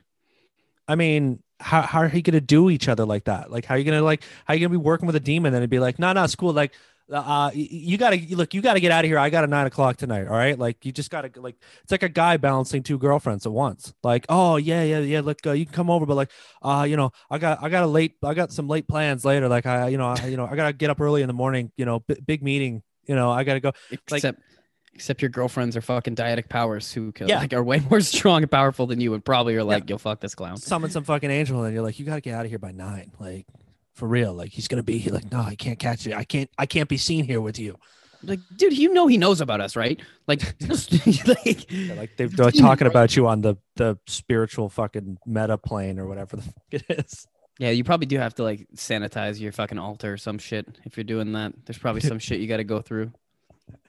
I 0.87 0.95
mean, 0.95 1.41
how 1.59 1.81
how 1.81 1.99
are 1.99 2.07
you 2.07 2.21
gonna 2.21 2.41
do 2.41 2.69
each 2.69 2.87
other 2.87 3.05
like 3.05 3.25
that? 3.25 3.49
Like, 3.49 3.65
how 3.65 3.75
are 3.75 3.77
you 3.77 3.85
gonna 3.85 4.01
like 4.01 4.23
how 4.45 4.53
are 4.53 4.57
you 4.57 4.67
gonna 4.67 4.77
be 4.77 4.83
working 4.83 5.07
with 5.07 5.15
a 5.15 5.21
demon 5.21 5.53
and 5.53 5.61
it'd 5.61 5.69
be 5.69 5.79
like, 5.79 5.99
no, 5.99 6.11
no, 6.13 6.23
it's 6.23 6.35
cool. 6.35 6.53
Like, 6.53 6.73
uh, 7.11 7.51
you 7.53 7.97
gotta 7.97 8.17
look, 8.31 8.53
you 8.53 8.61
gotta 8.61 8.79
get 8.79 8.91
out 8.91 9.05
of 9.05 9.09
here. 9.09 9.17
I 9.17 9.29
got 9.29 9.43
a 9.43 9.47
nine 9.47 9.65
o'clock 9.67 9.97
tonight. 9.97 10.27
All 10.27 10.35
right, 10.35 10.57
like 10.59 10.85
you 10.85 10.91
just 10.91 11.09
gotta 11.09 11.29
like 11.39 11.55
it's 11.83 11.91
like 11.91 12.03
a 12.03 12.09
guy 12.09 12.37
balancing 12.37 12.83
two 12.83 12.97
girlfriends 12.97 13.45
at 13.45 13.51
once. 13.51 13.93
Like, 14.03 14.25
oh 14.29 14.57
yeah, 14.57 14.83
yeah, 14.83 14.99
yeah. 14.99 15.21
Look, 15.21 15.45
uh, 15.45 15.51
you 15.51 15.65
can 15.65 15.73
come 15.73 15.89
over, 15.89 16.05
but 16.05 16.15
like, 16.15 16.31
uh, 16.61 16.85
you 16.89 16.97
know, 16.97 17.11
I 17.29 17.37
got 17.37 17.63
I 17.63 17.69
got 17.69 17.83
a 17.83 17.87
late, 17.87 18.15
I 18.23 18.33
got 18.33 18.51
some 18.51 18.67
late 18.67 18.87
plans 18.87 19.23
later. 19.23 19.47
Like, 19.47 19.65
I, 19.65 19.87
you 19.87 19.97
know, 19.97 20.07
I, 20.09 20.25
you 20.27 20.37
know, 20.37 20.45
I 20.45 20.55
gotta 20.55 20.73
get 20.73 20.89
up 20.89 20.99
early 20.99 21.21
in 21.21 21.27
the 21.27 21.33
morning. 21.33 21.71
You 21.77 21.85
know, 21.85 21.99
b- 22.01 22.17
big 22.25 22.43
meeting. 22.43 22.83
You 23.05 23.15
know, 23.15 23.31
I 23.31 23.43
gotta 23.45 23.59
go. 23.61 23.71
Like- 23.91 24.01
Except 24.19 24.41
except 24.93 25.21
your 25.21 25.29
girlfriends 25.29 25.77
are 25.77 25.81
fucking 25.81 26.15
dietic 26.15 26.49
powers 26.49 26.91
who 26.91 27.13
Yeah. 27.21 27.37
like 27.39 27.53
are 27.53 27.63
way 27.63 27.79
more 27.89 28.01
strong 28.01 28.41
and 28.41 28.49
powerful 28.51 28.87
than 28.87 28.99
you 28.99 29.13
and 29.13 29.23
probably 29.23 29.55
are 29.55 29.63
like, 29.63 29.87
yo, 29.89 29.99
fuck 29.99 30.19
this 30.21 30.33
clown. 30.33 30.57
summon 30.57 30.89
some 30.89 31.03
fucking 31.03 31.29
angel 31.29 31.63
and 31.63 31.73
you're 31.73 31.83
like 31.83 31.99
you 31.99 32.05
got 32.05 32.15
to 32.15 32.21
get 32.21 32.33
out 32.33 32.45
of 32.45 32.49
here 32.49 32.57
by 32.57 32.71
nine 32.71 33.11
like 33.19 33.45
for 33.97 34.07
real 34.07 34.31
like 34.33 34.51
he's 34.51 34.67
gonna 34.67 34.83
be 34.83 35.09
like 35.09 35.29
no 35.31 35.39
i 35.39 35.55
can't 35.55 35.79
catch 35.79 36.05
you 36.05 36.13
i 36.13 36.23
can't 36.23 36.49
i 36.57 36.65
can't 36.65 36.87
be 36.87 36.97
seen 36.97 37.25
here 37.25 37.41
with 37.41 37.57
you 37.57 37.75
Like, 38.23 38.39
dude, 38.55 38.77
you 38.77 38.93
know 38.93 39.05
he 39.05 39.17
knows 39.17 39.41
about 39.41 39.61
us, 39.61 39.75
right? 39.75 39.99
Like, 40.27 40.41
like 41.27 41.67
They're 41.67 41.95
like 41.95 42.17
they, 42.17 42.25
they're 42.25 42.51
talking 42.67 42.87
about 42.87 43.15
you 43.15 43.27
on 43.27 43.41
the 43.41 43.57
the 43.75 43.97
spiritual 44.07 44.69
fucking 44.69 45.17
meta 45.25 45.57
plane 45.57 45.99
or 45.99 46.07
whatever 46.07 46.37
the 46.37 46.41
fuck 46.43 46.71
it 46.71 46.85
is 46.89 47.27
Yeah, 47.59 47.71
you 47.71 47.83
probably 47.83 48.07
do 48.07 48.17
have 48.17 48.33
to 48.35 48.43
like 48.43 48.67
sanitize 48.75 49.39
your 49.39 49.51
fucking 49.51 49.79
altar 49.79 50.13
or 50.13 50.17
some 50.17 50.37
shit 50.39 50.65
if 50.83 50.97
you're 50.97 51.03
doing 51.03 51.33
that. 51.33 51.53
There's 51.65 51.77
probably 51.77 52.01
some 52.01 52.19
shit 52.19 52.39
you 52.39 52.47
got 52.47 52.57
to 52.57 52.63
go 52.63 52.81
through. 52.81 53.11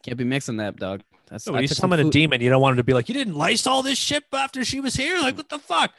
Can't 0.03 0.19
be 0.19 0.25
mixing 0.25 0.57
that, 0.59 0.77
dog. 0.77 1.03
That's 1.29 1.47
when 1.47 1.63
you 1.63 1.69
summon 1.69 2.01
a 2.01 2.11
demon 2.11 2.41
you 2.41 2.49
don't 2.49 2.63
want 2.63 2.73
him 2.75 2.79
to 2.79 2.85
be 2.85 2.95
like 2.95 3.09
you 3.09 3.15
didn't 3.15 3.35
lice 3.35 3.67
all 3.67 3.83
this 3.83 3.99
shit 3.99 4.25
after 4.33 4.65
she 4.65 4.81
was 4.81 4.95
here 4.95 5.19
like 5.21 5.37
what 5.37 5.49
the 5.49 5.59
fuck 5.59 5.93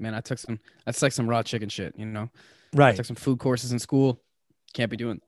Man, 0.00 0.14
I 0.14 0.20
took 0.20 0.38
some. 0.38 0.60
That's 0.84 1.02
like 1.02 1.12
some 1.12 1.28
raw 1.28 1.42
chicken 1.42 1.68
shit, 1.68 1.94
you 1.96 2.06
know. 2.06 2.30
Right. 2.74 2.96
Took 2.96 3.06
some 3.06 3.16
food 3.16 3.38
courses 3.38 3.72
in 3.72 3.78
school. 3.78 4.20
Can't 4.74 4.90
be 4.90 4.96
doing. 4.96 5.20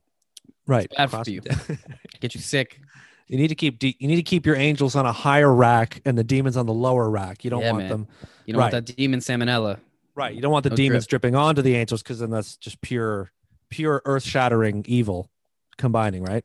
Right. 0.66 0.90
bad 0.96 1.10
for 1.10 1.22
you. 1.30 1.40
Get 2.20 2.34
you 2.34 2.40
sick. 2.40 2.80
You 3.28 3.36
need 3.38 3.48
to 3.48 3.54
keep 3.54 3.78
de- 3.78 3.96
you 3.98 4.08
need 4.08 4.16
to 4.16 4.22
keep 4.22 4.44
your 4.44 4.56
angels 4.56 4.94
on 4.96 5.06
a 5.06 5.12
higher 5.12 5.52
rack 5.52 6.02
and 6.04 6.18
the 6.18 6.24
demons 6.24 6.56
on 6.56 6.66
the 6.66 6.74
lower 6.74 7.08
rack. 7.08 7.44
You 7.44 7.50
don't 7.50 7.62
Yeah, 7.62 7.72
want 7.72 7.82
man. 7.84 7.88
them 7.90 8.08
You 8.46 8.52
don't 8.54 8.58
Right. 8.60 8.72
want 8.72 8.86
that 8.86 8.96
demon 8.96 9.20
salmonella. 9.20 9.78
right. 10.14 10.34
You 10.34 10.40
don't 10.42 10.52
want 10.52 10.64
the 10.64 10.70
No 10.70 10.76
demons 10.76 11.06
dripping 11.06 11.34
onto 11.34 11.62
the 11.62 11.74
angels 11.76 12.02
because 12.02 12.18
then 12.18 12.30
that's 12.30 12.56
just 12.56 12.80
pure 12.80 13.30
pure 13.70 14.02
earth 14.04 14.24
shattering 14.24 14.84
evil 14.88 15.30
combining, 15.78 16.22
right? 16.24 16.44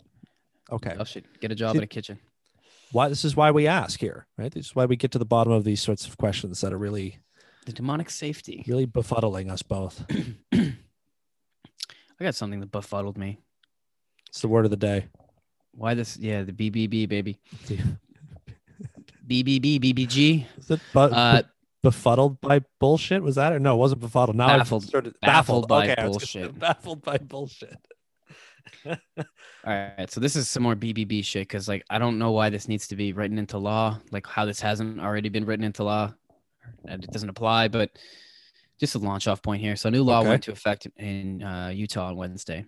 Okay. 0.71 0.95
Oh 0.97 1.03
shit. 1.03 1.25
Get 1.41 1.51
a 1.51 1.55
job 1.55 1.73
See- 1.73 1.79
in 1.79 1.83
a 1.83 1.87
kitchen. 1.87 2.19
Why 2.91 3.09
this 3.09 3.25
is 3.25 3.35
why 3.35 3.49
we 3.51 3.67
ask 3.67 3.99
here, 3.99 4.27
right? 4.37 4.51
This 4.53 4.67
is 4.67 4.75
why 4.75 4.85
we 4.85 4.95
get 4.95 5.11
to 5.11 5.19
the 5.19 5.25
bottom 5.25 5.51
of 5.51 5.63
these 5.63 5.81
sorts 5.81 6.07
of 6.07 6.17
questions 6.17 6.61
that 6.61 6.71
are 6.71 6.77
really 6.77 7.17
The 7.65 7.73
demonic 7.73 8.09
safety. 8.11 8.63
really 8.67 8.85
befuddling 8.87 9.51
us 9.51 9.63
both. 9.63 10.05
I 12.20 12.24
got 12.24 12.36
something 12.36 12.59
that 12.61 12.72
befuddled 12.72 13.18
me. 13.18 13.39
It's 14.30 14.41
the 14.41 14.47
word 14.47 14.66
of 14.66 14.72
the 14.72 14.78
day. 14.78 15.07
Why 15.72 15.93
this? 15.93 16.18
Yeah, 16.18 16.43
the 16.43 16.53
BBB 16.53 17.07
baby. 17.09 17.39
BBB 19.28 19.80
BBG. 19.80 20.45
Is 20.57 20.70
it 20.72 20.80
bu- 20.93 20.99
Uh, 20.99 21.41
befuddled 21.84 22.39
by 22.41 22.61
bullshit? 22.80 23.22
Was 23.24 23.36
that 23.36 23.53
it? 23.53 23.61
No, 23.61 23.76
it 23.76 23.78
wasn't 23.78 24.01
befuddled. 24.01 24.36
Now 24.36 24.47
I've 24.47 24.59
Baffled. 24.59 24.84
started- 24.84 25.16
Baffled 25.22 25.68
by 25.68 25.89
Okay, 25.91 26.01
I 26.01 26.07
was 26.07 26.18
gonna 26.18 26.26
say 26.28 26.39
bullshit. 26.43 26.59
Baffled 26.59 27.01
by 27.03 27.18
bullshit. 27.18 27.78
All 28.86 28.95
right, 29.66 30.09
so 30.11 30.20
this 30.20 30.36
is 30.36 30.49
some 30.49 30.63
more 30.63 30.76
BBB 30.76 31.24
shit 31.26 31.47
because, 31.47 31.68
like, 31.68 31.84
I 31.89 31.97
don't 31.97 32.20
know 32.20 32.32
why 32.32 32.49
this 32.49 32.68
needs 32.68 32.88
to 32.89 32.95
be 32.95 33.13
written 33.13 33.38
into 33.39 33.57
law, 33.57 33.99
like 34.11 34.28
how 34.28 34.45
this 34.45 34.59
hasn't 34.61 34.99
already 34.99 35.30
been 35.30 35.45
written 35.45 35.66
into 35.66 35.84
law, 35.84 36.13
and 36.88 37.03
it 37.03 37.11
doesn't 37.11 37.30
apply. 37.30 37.68
But 37.70 37.91
just 38.80 38.95
a 38.95 38.99
launch 38.99 39.28
off 39.28 39.41
point 39.41 39.61
here. 39.61 39.76
So, 39.76 39.88
a 39.89 39.91
new 39.91 40.03
law 40.03 40.19
Okay. 40.19 40.30
went 40.30 40.47
into 40.47 40.51
effect 40.51 40.88
in 40.97 41.41
uh, 41.43 41.71
Utah 41.73 42.07
on 42.07 42.15
Wednesday. 42.15 42.65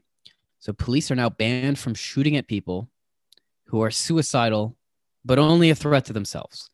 So, 0.60 0.74
police 0.74 1.12
are 1.12 1.16
now 1.16 1.30
banned 1.30 1.78
from 1.80 1.94
shooting 1.94 2.38
at 2.38 2.48
people 2.48 2.90
who 3.66 3.82
are 3.82 3.92
suicidal, 3.92 4.76
but 5.26 5.38
only 5.40 5.70
a 5.70 5.76
threat 5.76 6.06
to 6.06 6.14
themselves. 6.14 6.70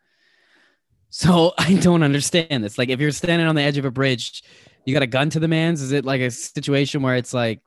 So, 1.09 1.53
I 1.57 1.75
don't 1.75 2.03
understand 2.03 2.63
this. 2.63 2.77
Like, 2.77 2.89
if 2.89 2.99
you're 2.99 3.11
standing 3.11 3.47
on 3.47 3.55
the 3.55 3.61
edge 3.61 3.77
of 3.77 3.85
a 3.85 3.91
bridge, 3.91 4.43
you 4.85 4.93
got 4.93 5.03
a 5.03 5.07
gun 5.07 5.29
to 5.31 5.39
the 5.39 5.47
man's. 5.47 5.81
Is 5.81 5.91
it 5.93 6.03
like 6.05 6.21
a 6.21 6.29
situation 6.29 7.01
where 7.01 7.15
it's 7.15 7.33
like, 7.33 7.61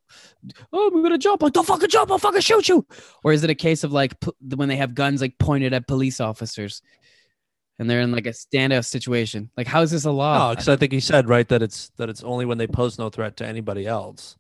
oh, 0.72 0.90
we're 0.92 1.02
gonna 1.02 1.16
jump. 1.18 1.42
Like, 1.42 1.54
don't 1.54 1.66
fucking 1.66 1.88
jump. 1.88 2.10
I'll 2.10 2.18
fucking 2.18 2.42
shoot 2.42 2.68
you. 2.68 2.86
Or 3.24 3.32
is 3.32 3.42
it 3.42 3.48
a 3.50 3.54
case 3.54 3.84
of 3.84 3.92
like 3.92 4.20
p- 4.20 4.32
when 4.54 4.68
they 4.68 4.76
have 4.76 4.94
guns 4.94 5.20
like 5.22 5.38
pointed 5.38 5.72
at 5.72 5.86
police 5.88 6.20
officers, 6.20 6.82
and 7.78 7.88
they're 7.88 8.00
in 8.00 8.12
like 8.12 8.26
a 8.26 8.30
standout 8.30 8.84
situation? 8.84 9.50
Like, 9.56 9.66
how 9.66 9.82
is 9.82 9.90
this 9.90 10.04
a 10.04 10.10
law? 10.10 10.48
No, 10.48 10.50
because 10.50 10.68
I 10.68 10.76
think 10.76 10.92
he 10.92 11.00
said 11.00 11.28
right 11.28 11.48
that 11.48 11.62
it's 11.62 11.90
that 11.96 12.08
it's 12.08 12.22
only 12.22 12.44
when 12.44 12.58
they 12.58 12.66
pose 12.66 12.98
no 12.98 13.10
threat 13.10 13.36
to 13.38 13.46
anybody 13.46 13.86
else, 13.86 14.36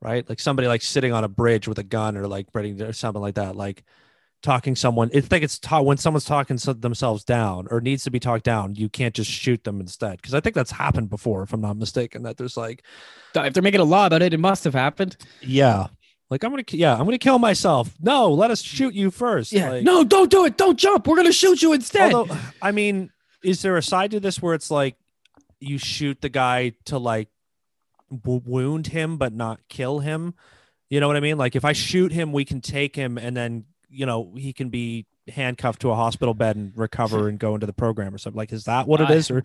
right? 0.00 0.28
Like 0.28 0.40
somebody 0.40 0.68
like 0.68 0.82
sitting 0.82 1.12
on 1.12 1.24
a 1.24 1.28
bridge 1.28 1.68
with 1.68 1.78
a 1.78 1.84
gun 1.84 2.16
or 2.16 2.26
like 2.26 2.46
ready 2.54 2.80
or 2.82 2.92
something 2.92 3.22
like 3.22 3.34
that, 3.36 3.56
like 3.56 3.84
talking 4.42 4.76
someone. 4.76 5.10
It's 5.12 5.30
like 5.30 5.42
it's 5.42 5.58
ta- 5.58 5.80
when 5.80 5.96
someone's 5.96 6.26
talking 6.26 6.58
themselves 6.78 7.24
down 7.24 7.66
or 7.70 7.80
needs 7.80 8.04
to 8.04 8.10
be 8.10 8.20
talked 8.20 8.44
down, 8.44 8.74
you 8.74 8.88
can't 8.88 9.14
just 9.14 9.30
shoot 9.30 9.64
them 9.64 9.80
instead. 9.80 10.18
Because 10.18 10.34
I 10.34 10.40
think 10.40 10.54
that's 10.54 10.70
happened 10.70 11.10
before, 11.10 11.42
if 11.42 11.52
I'm 11.52 11.62
not 11.62 11.76
mistaken. 11.76 12.22
That 12.22 12.36
there's 12.36 12.56
like, 12.56 12.84
if 13.34 13.54
they're 13.54 13.62
making 13.62 13.80
a 13.80 13.84
law 13.84 14.06
about 14.06 14.22
it, 14.22 14.34
it 14.34 14.40
must 14.40 14.64
have 14.64 14.74
happened. 14.74 15.16
yeah, 15.40 15.86
like 16.34 16.42
I'm 16.42 16.50
gonna, 16.50 16.64
yeah, 16.70 16.92
I'm 16.94 17.04
gonna 17.04 17.16
kill 17.18 17.38
myself. 17.38 17.94
No, 18.00 18.32
let 18.32 18.50
us 18.50 18.60
shoot 18.60 18.92
you 18.92 19.12
first. 19.12 19.52
like, 19.70 19.84
no, 19.84 20.02
don't 20.02 20.28
do 20.30 20.44
it. 20.44 20.56
Don't 20.56 20.76
jump. 20.76 21.06
We're 21.06 21.14
gonna 21.16 21.32
shoot 21.32 21.62
you 21.62 21.72
instead. 21.72 22.12
Although, 22.12 22.36
I 22.60 22.72
mean, 22.72 23.10
is 23.44 23.62
there 23.62 23.76
a 23.76 23.82
side 23.82 24.10
to 24.10 24.20
this 24.20 24.42
where 24.42 24.54
it's 24.54 24.68
like 24.70 24.96
you 25.60 25.78
shoot 25.78 26.20
the 26.20 26.28
guy 26.28 26.72
to 26.86 26.98
like 26.98 27.28
w- 28.10 28.42
wound 28.44 28.88
him 28.88 29.16
but 29.16 29.32
not 29.32 29.60
kill 29.68 30.00
him? 30.00 30.34
You 30.90 30.98
know 30.98 31.06
what 31.06 31.16
I 31.16 31.20
mean? 31.20 31.38
Like 31.38 31.54
if 31.54 31.64
I 31.64 31.72
shoot 31.72 32.10
him, 32.10 32.32
we 32.32 32.44
can 32.44 32.60
take 32.60 32.96
him 32.96 33.16
and 33.16 33.36
then 33.36 33.66
you 33.88 34.04
know 34.06 34.34
he 34.36 34.52
can 34.52 34.70
be 34.70 35.06
handcuffed 35.28 35.82
to 35.82 35.90
a 35.90 35.94
hospital 35.94 36.34
bed 36.34 36.56
and 36.56 36.72
recover 36.76 37.28
and 37.28 37.38
go 37.38 37.54
into 37.54 37.66
the 37.66 37.72
program 37.72 38.12
or 38.12 38.18
something. 38.18 38.36
Like, 38.36 38.52
is 38.52 38.64
that 38.64 38.88
what 38.88 39.00
it 39.00 39.08
I- 39.08 39.14
is? 39.14 39.30
Or 39.30 39.44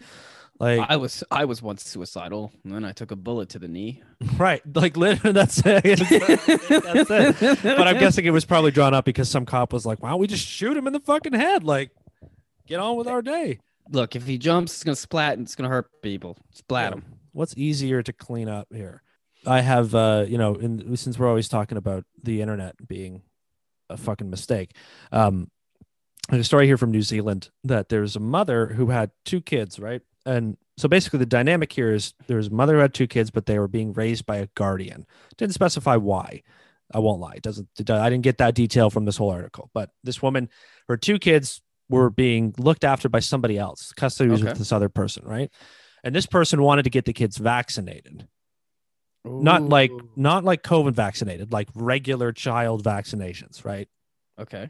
like, 0.60 0.86
I 0.90 0.98
was 0.98 1.24
I 1.32 1.46
was 1.46 1.62
once 1.62 1.84
suicidal, 1.84 2.52
and 2.64 2.74
then 2.74 2.84
I 2.84 2.92
took 2.92 3.12
a 3.12 3.16
bullet 3.16 3.50
to 3.50 3.60
the 3.60 3.68
knee. 3.68 4.04
right? 4.38 4.62
Like, 4.76 4.98
literally, 4.98 5.34
that's 5.34 5.62
it. 5.66 5.84
that's 5.84 7.42
it. 7.42 7.64
But 7.64 7.88
I'm 7.88 7.98
guessing 7.98 8.26
it 8.26 8.32
was 8.32 8.46
probably 8.46 8.72
drawn 8.72 8.94
up 8.94 9.06
because 9.06 9.30
some 9.30 9.46
cop 9.46 9.72
was 9.72 9.86
like, 9.86 10.02
"Why 10.02 10.10
don't 10.10 10.20
we 10.20 10.28
just 10.28 10.46
shoot 10.46 10.76
him 10.76 10.86
in 10.88 10.94
the 10.94 11.00
fucking 11.00 11.34
head? 11.34 11.64
Like, 11.64 11.92
get 12.68 12.80
on 12.80 12.98
with 12.98 13.08
our 13.08 13.22
day." 13.22 13.60
Look, 13.92 14.16
if 14.16 14.26
he 14.26 14.38
jumps, 14.38 14.74
it's 14.74 14.84
gonna 14.84 14.96
splat 14.96 15.38
and 15.38 15.48
it's 15.48 15.56
gonna 15.56 15.70
hurt 15.70 15.90
people. 16.02 16.38
Splat 16.52 16.94
him. 16.94 17.04
What's 17.32 17.56
easier 17.58 18.04
to 18.04 18.12
clean 18.12 18.50
up 18.50 18.68
here? 18.74 19.02
I 19.46 19.62
have, 19.62 19.96
uh, 19.96 20.26
you 20.28 20.38
know, 20.38 20.56
in, 20.56 20.98
since 20.98 21.18
we're 21.18 21.30
always 21.30 21.48
talking 21.48 21.78
about 21.78 22.04
the 22.22 22.42
internet 22.42 22.76
being 22.88 23.22
a 23.90 23.96
fucking 23.98 24.30
mistake, 24.30 24.76
um, 25.12 25.50
there's 26.30 26.42
a 26.42 26.44
story 26.44 26.68
here 26.68 26.78
from 26.78 26.92
New 26.92 27.02
Zealand 27.02 27.50
that 27.64 27.90
there's 27.90 28.16
a 28.16 28.20
mother 28.20 28.68
who 28.68 28.88
had 28.88 29.12
two 29.26 29.42
kids, 29.42 29.80
right? 29.80 30.02
And 30.30 30.58
so 30.78 30.88
basically, 30.88 31.20
the 31.20 31.26
dynamic 31.26 31.72
here 31.72 31.92
is 31.92 32.14
there's 32.28 32.48
a 32.48 32.52
mother 32.52 32.76
who 32.76 32.80
had 32.80 32.94
two 32.94 33.08
kids, 33.08 33.32
but 33.32 33.46
they 33.46 33.60
were 33.60 33.68
being 33.68 33.94
raised 33.94 34.26
by 34.26 34.38
a 34.38 34.48
guardian. 34.56 35.06
Didn't 35.38 35.54
specify 35.54 35.96
why. 35.96 36.44
I 36.94 37.00
won't 37.00 37.20
lie. 37.20 37.34
It 37.36 37.44
doesn't. 37.44 37.68
I 37.90 38.10
didn't 38.10 38.24
get 38.24 38.38
that 38.38 38.56
detail 38.56 38.90
from 38.90 39.06
this 39.06 39.18
whole 39.18 39.30
article. 39.32 39.70
But 39.74 39.90
this 40.04 40.22
woman, 40.22 40.50
her 40.88 40.98
two 40.98 41.20
kids 41.20 41.62
were 41.90 42.10
being 42.10 42.54
looked 42.58 42.84
after 42.84 43.10
by 43.10 43.20
somebody 43.20 43.58
else. 43.58 43.92
Custody 43.94 44.30
was 44.30 44.42
Okay. 44.42 44.50
with 44.52 44.58
this 44.60 44.72
other 44.72 44.90
person, 44.90 45.26
right? 45.26 45.52
And 46.04 46.16
this 46.16 46.26
person 46.26 46.62
wanted 46.62 46.84
to 46.84 46.90
get 46.90 47.06
the 47.06 47.14
kids 47.14 47.38
vaccinated 47.38 48.28
not 49.26 49.64
like 49.64 49.92
not 50.16 50.44
like 50.44 50.64
COVID 50.64 50.94
vaccinated, 50.94 51.52
like 51.52 51.68
regular 51.76 52.32
child 52.32 52.84
vaccinations, 52.84 53.66
right? 53.66 53.88
okay. 54.40 54.70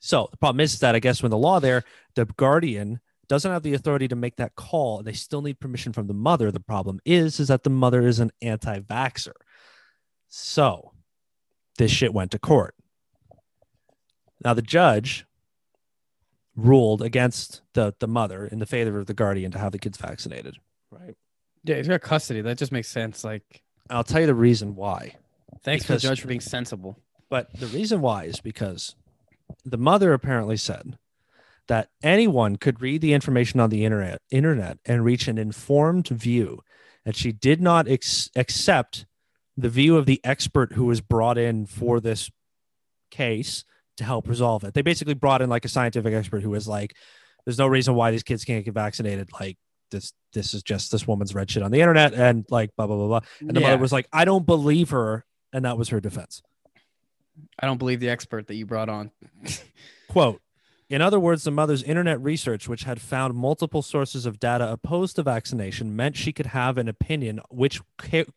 So 0.00 0.28
the 0.30 0.38
problem 0.38 0.60
is 0.60 0.80
that 0.80 0.94
I 0.94 0.98
guess 0.98 1.22
when 1.22 1.30
the 1.30 1.38
law 1.38 1.60
there, 1.60 1.84
the 2.14 2.24
guardian 2.24 3.00
doesn't 3.30 3.50
have 3.52 3.62
the 3.62 3.74
authority 3.74 4.08
to 4.08 4.16
make 4.16 4.36
that 4.36 4.56
call. 4.56 4.98
and 4.98 5.06
They 5.06 5.12
still 5.12 5.40
need 5.40 5.60
permission 5.60 5.92
from 5.92 6.08
the 6.08 6.12
mother. 6.14 6.50
The 6.50 6.58
problem 6.60 7.00
is, 7.06 7.38
is 7.40 7.46
that 7.48 7.62
the 7.62 7.70
mother 7.70 8.06
is 8.06 8.18
an 8.18 8.32
anti-vaxxer. 8.42 9.32
So 10.28 10.92
this 11.78 11.92
shit 11.92 12.12
went 12.12 12.32
to 12.32 12.38
court. 12.40 12.74
Now 14.44 14.52
the 14.52 14.62
judge 14.62 15.26
ruled 16.56 17.00
against 17.02 17.62
the 17.74 17.94
the 18.00 18.08
mother 18.08 18.46
in 18.46 18.58
the 18.58 18.66
favor 18.66 18.98
of 18.98 19.06
the 19.06 19.14
guardian 19.14 19.52
to 19.52 19.58
have 19.58 19.72
the 19.72 19.78
kids 19.78 19.96
vaccinated. 19.96 20.56
Right. 20.90 21.14
Yeah, 21.64 21.76
he's 21.76 21.88
got 21.88 22.00
custody. 22.00 22.40
That 22.40 22.58
just 22.58 22.72
makes 22.72 22.88
sense. 22.88 23.22
Like, 23.22 23.62
I'll 23.88 24.02
tell 24.04 24.20
you 24.22 24.26
the 24.26 24.34
reason 24.34 24.74
why. 24.74 25.14
thanks 25.62 25.84
Because- 25.84 26.02
for 26.02 26.08
the 26.08 26.10
judge 26.12 26.20
for 26.22 26.28
being 26.28 26.40
sensible. 26.40 26.98
But 27.28 27.52
the 27.54 27.66
reason 27.68 28.00
why 28.00 28.24
is 28.24 28.40
because 28.40 28.96
the 29.64 29.78
mother 29.78 30.12
apparently 30.12 30.56
said 30.56 30.98
that 31.70 31.88
anyone 32.02 32.56
could 32.56 32.80
read 32.82 33.00
the 33.00 33.12
information 33.12 33.60
on 33.60 33.70
the 33.70 33.84
internet, 33.84 34.20
internet 34.32 34.76
and 34.84 35.04
reach 35.04 35.28
an 35.28 35.38
informed 35.38 36.08
view, 36.08 36.58
and 37.06 37.14
she 37.14 37.30
did 37.30 37.60
not 37.60 37.86
ex- 37.86 38.28
accept 38.34 39.06
the 39.56 39.68
view 39.68 39.96
of 39.96 40.04
the 40.04 40.20
expert 40.24 40.72
who 40.72 40.86
was 40.86 41.00
brought 41.00 41.38
in 41.38 41.66
for 41.66 42.00
this 42.00 42.28
case 43.12 43.64
to 43.98 44.02
help 44.02 44.28
resolve 44.28 44.64
it. 44.64 44.74
They 44.74 44.82
basically 44.82 45.14
brought 45.14 45.42
in 45.42 45.48
like 45.48 45.64
a 45.64 45.68
scientific 45.68 46.12
expert 46.12 46.42
who 46.42 46.50
was 46.50 46.66
like, 46.66 46.92
"There's 47.44 47.58
no 47.58 47.68
reason 47.68 47.94
why 47.94 48.10
these 48.10 48.24
kids 48.24 48.44
can't 48.44 48.64
get 48.64 48.74
vaccinated. 48.74 49.28
Like 49.38 49.56
this, 49.92 50.12
this 50.32 50.54
is 50.54 50.64
just 50.64 50.90
this 50.90 51.06
woman's 51.06 51.36
red 51.36 51.48
shit 51.52 51.62
on 51.62 51.70
the 51.70 51.80
internet, 51.82 52.14
and 52.14 52.44
like 52.50 52.70
blah 52.76 52.88
blah 52.88 52.96
blah 52.96 53.06
blah." 53.06 53.20
And 53.38 53.50
the 53.56 53.60
Yeah. 53.60 53.68
mother 53.68 53.78
was 53.80 53.92
like, 53.92 54.08
"I 54.12 54.24
don't 54.24 54.44
believe 54.44 54.90
her," 54.90 55.24
and 55.52 55.64
that 55.64 55.78
was 55.78 55.90
her 55.90 56.00
defense. 56.00 56.42
I 57.60 57.66
don't 57.66 57.78
believe 57.78 58.00
the 58.00 58.10
expert 58.10 58.48
that 58.48 58.56
you 58.56 58.66
brought 58.66 58.88
on. 58.88 59.12
Quote 60.08 60.42
In 60.90 61.00
other 61.00 61.20
words, 61.20 61.44
the 61.44 61.52
mother's 61.52 61.84
internet 61.84 62.20
research, 62.20 62.68
which 62.68 62.82
had 62.82 63.00
found 63.00 63.34
multiple 63.34 63.80
sources 63.80 64.26
of 64.26 64.40
data 64.40 64.72
opposed 64.72 65.14
to 65.16 65.22
vaccination, 65.22 65.94
meant 65.94 66.16
she 66.16 66.32
could 66.32 66.46
have 66.46 66.76
an 66.76 66.88
opinion 66.88 67.40
which 67.48 67.80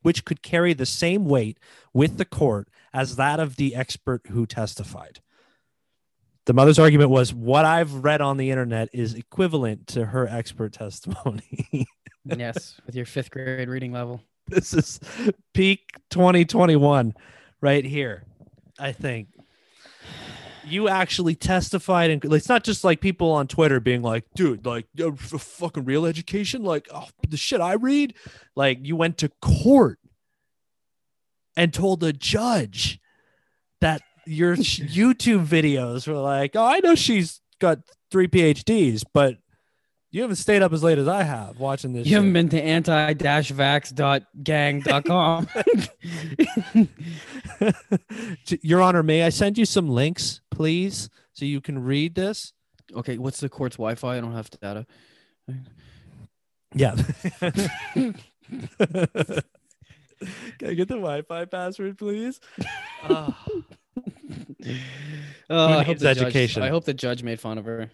which 0.04 0.24
could 0.24 0.44
carry 0.44 0.74
the 0.74 0.86
same 0.86 1.26
weight 1.26 1.58
with 1.94 2.18
the 2.18 2.26
court 2.26 2.70
as 2.94 3.16
that 3.16 3.40
of 3.40 3.56
the 3.56 3.74
expert 3.76 4.22
who 4.30 4.46
testified. 4.46 5.20
The 6.46 6.54
mother's 6.54 6.78
argument 6.78 7.10
was 7.10 7.34
what 7.34 7.66
I've 7.66 7.92
read 8.04 8.22
on 8.22 8.38
the 8.38 8.52
internet 8.52 8.90
is 8.94 9.16
equivalent 9.16 9.88
to 9.88 10.06
her 10.06 10.28
expert 10.28 10.74
testimony. 10.74 11.88
yes, 12.26 12.80
with 12.86 12.96
your 12.96 13.08
fifth 13.08 13.32
grade 13.32 13.68
reading 13.68 13.94
level. 13.94 14.22
this 14.48 14.76
is 14.76 15.00
peak 15.56 15.94
2021 16.12 17.16
right 17.62 17.86
here. 17.86 18.26
I 18.78 18.92
think 18.92 19.30
you 20.66 20.88
actually 20.88 21.36
testified 21.36 22.10
and 22.10 22.34
it's 22.34 22.50
not 22.50 22.64
just 22.64 22.84
like 22.84 23.02
people 23.02 23.32
on 23.32 23.48
Twitter 23.48 23.80
being 23.80 24.02
like, 24.02 24.26
dude, 24.36 24.66
like 24.66 24.88
fucking 25.18 25.86
real 25.86 26.06
education, 26.06 26.64
like 26.64 26.88
oh, 26.94 27.08
the 27.28 27.38
shit 27.38 27.62
I 27.62 27.74
read. 27.74 28.16
Like 28.56 28.80
you 28.82 28.96
went 28.96 29.18
to 29.20 29.30
court 29.42 30.00
and 31.56 31.74
told 31.74 32.04
a 32.04 32.14
judge 32.14 33.00
that 33.82 34.02
your 34.26 34.56
YouTube 34.58 35.46
videos 35.46 36.08
were 36.08 36.20
like, 36.20 36.56
oh, 36.56 36.66
I 36.66 36.80
know 36.80 36.96
she's 36.96 37.42
got 37.60 37.80
three 38.12 38.28
PhDs, 38.28 39.04
but 39.14 39.38
You 40.14 40.22
haven't 40.22 40.38
stayed 40.38 40.62
up 40.62 40.72
as 40.72 40.82
late 40.84 41.00
as 41.00 41.08
I 41.08 41.24
have 41.24 41.60
watching 41.60 41.94
this. 41.94 42.06
You 42.08 42.18
haven't 42.18 42.34
been 42.34 42.50
to 42.50 42.62
anti-vax.gang.com. 42.62 45.48
Your 48.62 48.82
Honor, 48.82 49.04
may 49.04 49.24
I 49.24 49.30
send 49.30 49.58
you 49.58 49.66
some 49.66 49.90
links, 49.90 50.42
please, 50.52 51.10
so 51.34 51.46
you 51.46 51.60
can 51.60 51.84
read 51.84 52.14
this? 52.14 52.54
okay, 52.96 53.18
what's 53.18 53.40
the 53.40 53.50
court's 53.50 53.78
Wi-Fi? 53.78 54.18
I 54.18 54.22
don't 54.22 54.34
have 54.34 54.50
data. 54.50 54.86
Yeah. 56.74 56.96
Can 57.40 58.16
I 60.70 60.74
get 60.74 60.88
the 60.88 60.96
Wi-Fi 60.96 61.46
password, 61.46 61.98
please? 61.98 62.40
Ah. 63.04 63.46
Oh, 65.50 65.68
I 65.68 65.84
hope 65.84 65.98
the 65.98 66.06
judge, 66.06 66.22
education? 66.22 66.64
I 66.64 66.70
hope 66.70 66.86
the 66.86 66.94
judge 66.94 67.24
made 67.24 67.40
fun 67.40 67.58
of 67.58 67.66
her. 67.66 67.90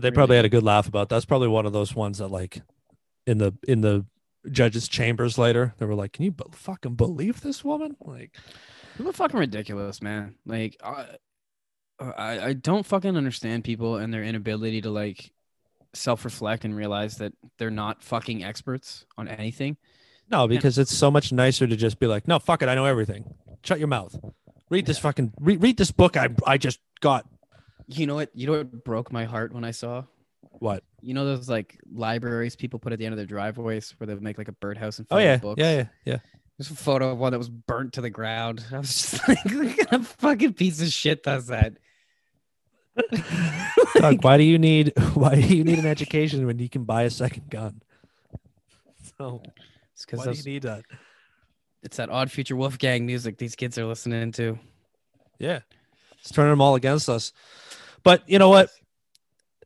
They 0.00 0.10
probably 0.10 0.36
had 0.36 0.44
a 0.44 0.48
good 0.50 0.62
laugh 0.62 0.86
about. 0.88 1.08
That's 1.08 1.24
probably 1.24 1.48
one 1.48 1.66
of 1.66 1.72
those 1.72 1.94
ones 1.94 2.18
that, 2.18 2.28
like, 2.28 2.62
in 3.26 3.38
the 3.38 3.54
in 3.66 3.80
the 3.80 4.04
judges' 4.50 4.88
chambers 4.88 5.38
later, 5.38 5.74
they 5.78 5.86
were 5.86 5.94
like, 5.94 6.12
"Can 6.12 6.24
you 6.24 6.32
be- 6.32 6.44
fucking 6.52 6.94
believe 6.94 7.40
this 7.40 7.64
woman?" 7.64 7.96
Like, 8.00 8.34
People 8.96 9.10
are 9.10 9.14
fucking 9.14 9.38
ridiculous, 9.40 10.00
man. 10.00 10.36
Like, 10.46 10.76
I, 10.82 11.06
I, 12.00 12.40
I 12.48 12.52
don't 12.54 12.86
fucking 12.86 13.16
understand 13.16 13.64
people 13.64 13.96
and 13.96 14.12
their 14.12 14.22
inability 14.24 14.80
to 14.82 14.90
like 14.90 15.32
self-reflect 15.94 16.64
and 16.64 16.76
realize 16.76 17.16
that 17.18 17.32
they're 17.58 17.70
not 17.70 18.02
fucking 18.02 18.44
experts 18.44 19.06
on 19.16 19.28
anything. 19.28 19.76
no, 20.30 20.46
because 20.46 20.78
it's 20.78 20.94
so 20.96 21.10
much 21.10 21.32
nicer 21.32 21.66
to 21.66 21.76
just 21.76 21.98
be 21.98 22.06
like, 22.06 22.28
"No, 22.28 22.38
fuck 22.38 22.62
it, 22.62 22.68
I 22.68 22.74
know 22.74 22.84
everything." 22.86 23.34
Shut 23.64 23.78
your 23.78 23.88
mouth. 23.88 24.18
Read 24.68 24.86
this 24.86 24.98
fucking 24.98 25.32
read, 25.40 25.62
read 25.62 25.76
this 25.76 25.90
book 25.90 26.16
I 26.16 26.28
I 26.46 26.58
just 26.58 26.80
got. 27.00 27.26
You 27.88 28.06
know 28.06 28.14
what? 28.16 28.30
You 28.34 28.46
know 28.46 28.52
what 28.58 28.84
broke 28.84 29.12
my 29.12 29.24
heart 29.24 29.52
when 29.52 29.64
I 29.64 29.70
saw? 29.70 30.04
What? 30.58 30.82
You 31.00 31.14
know 31.14 31.24
those 31.24 31.48
like 31.48 31.78
libraries 31.92 32.56
people 32.56 32.78
put 32.78 32.92
at 32.92 32.98
the 32.98 33.04
end 33.06 33.12
of 33.12 33.16
their 33.16 33.26
driveways 33.26 33.94
where 33.98 34.06
they 34.06 34.14
make 34.16 34.38
like 34.38 34.48
a 34.48 34.52
birdhouse 34.52 34.98
and 34.98 35.06
Oh 35.10 35.16
fill 35.16 35.18
it 35.18 35.24
yeah, 35.24 35.36
books. 35.36 35.60
yeah, 35.60 35.72
yeah, 35.76 35.86
yeah. 36.04 36.18
There's 36.58 36.70
a 36.70 36.74
photo 36.76 37.10
of 37.10 37.18
one 37.18 37.32
that 37.32 37.38
was 37.38 37.50
burnt 37.50 37.92
to 37.94 38.00
the 38.00 38.10
ground. 38.10 38.64
I 38.72 38.78
was 38.78 38.88
just 38.88 39.28
like, 39.28 39.44
what 39.44 39.76
kind 39.76 39.92
of 39.92 40.06
fucking 40.06 40.54
piece 40.54 40.80
of 40.80 40.88
shit 40.88 41.22
does 41.22 41.48
that? 41.48 41.74
Doug, 43.96 44.24
why 44.24 44.36
do 44.38 44.42
you 44.42 44.58
need 44.58 44.92
why 45.14 45.34
do 45.34 45.40
you 45.42 45.64
need 45.64 45.78
an 45.78 45.86
education 45.86 46.46
when 46.46 46.58
you 46.58 46.68
can 46.68 46.84
buy 46.84 47.02
a 47.02 47.10
second 47.10 47.50
gun? 47.50 47.82
So 49.18 49.42
It's 49.92 50.04
because 50.04 50.26
why 50.26 50.32
do 50.32 50.38
you 50.38 50.44
need 50.44 50.62
that? 50.62 50.84
it's 51.82 51.98
that 51.98 52.10
odd 52.10 52.30
future 52.30 52.56
Wolfgang 52.56 53.06
music 53.06 53.38
these 53.38 53.54
kids 53.54 53.78
are 53.78 53.84
listening 53.84 54.32
to. 54.32 54.58
Yeah, 55.38 55.60
it's 56.26 56.34
turning 56.34 56.50
them 56.50 56.60
all 56.60 56.74
against 56.74 57.08
us. 57.08 57.32
But 58.02 58.22
you 58.28 58.38
know 58.38 58.48
what? 58.48 58.70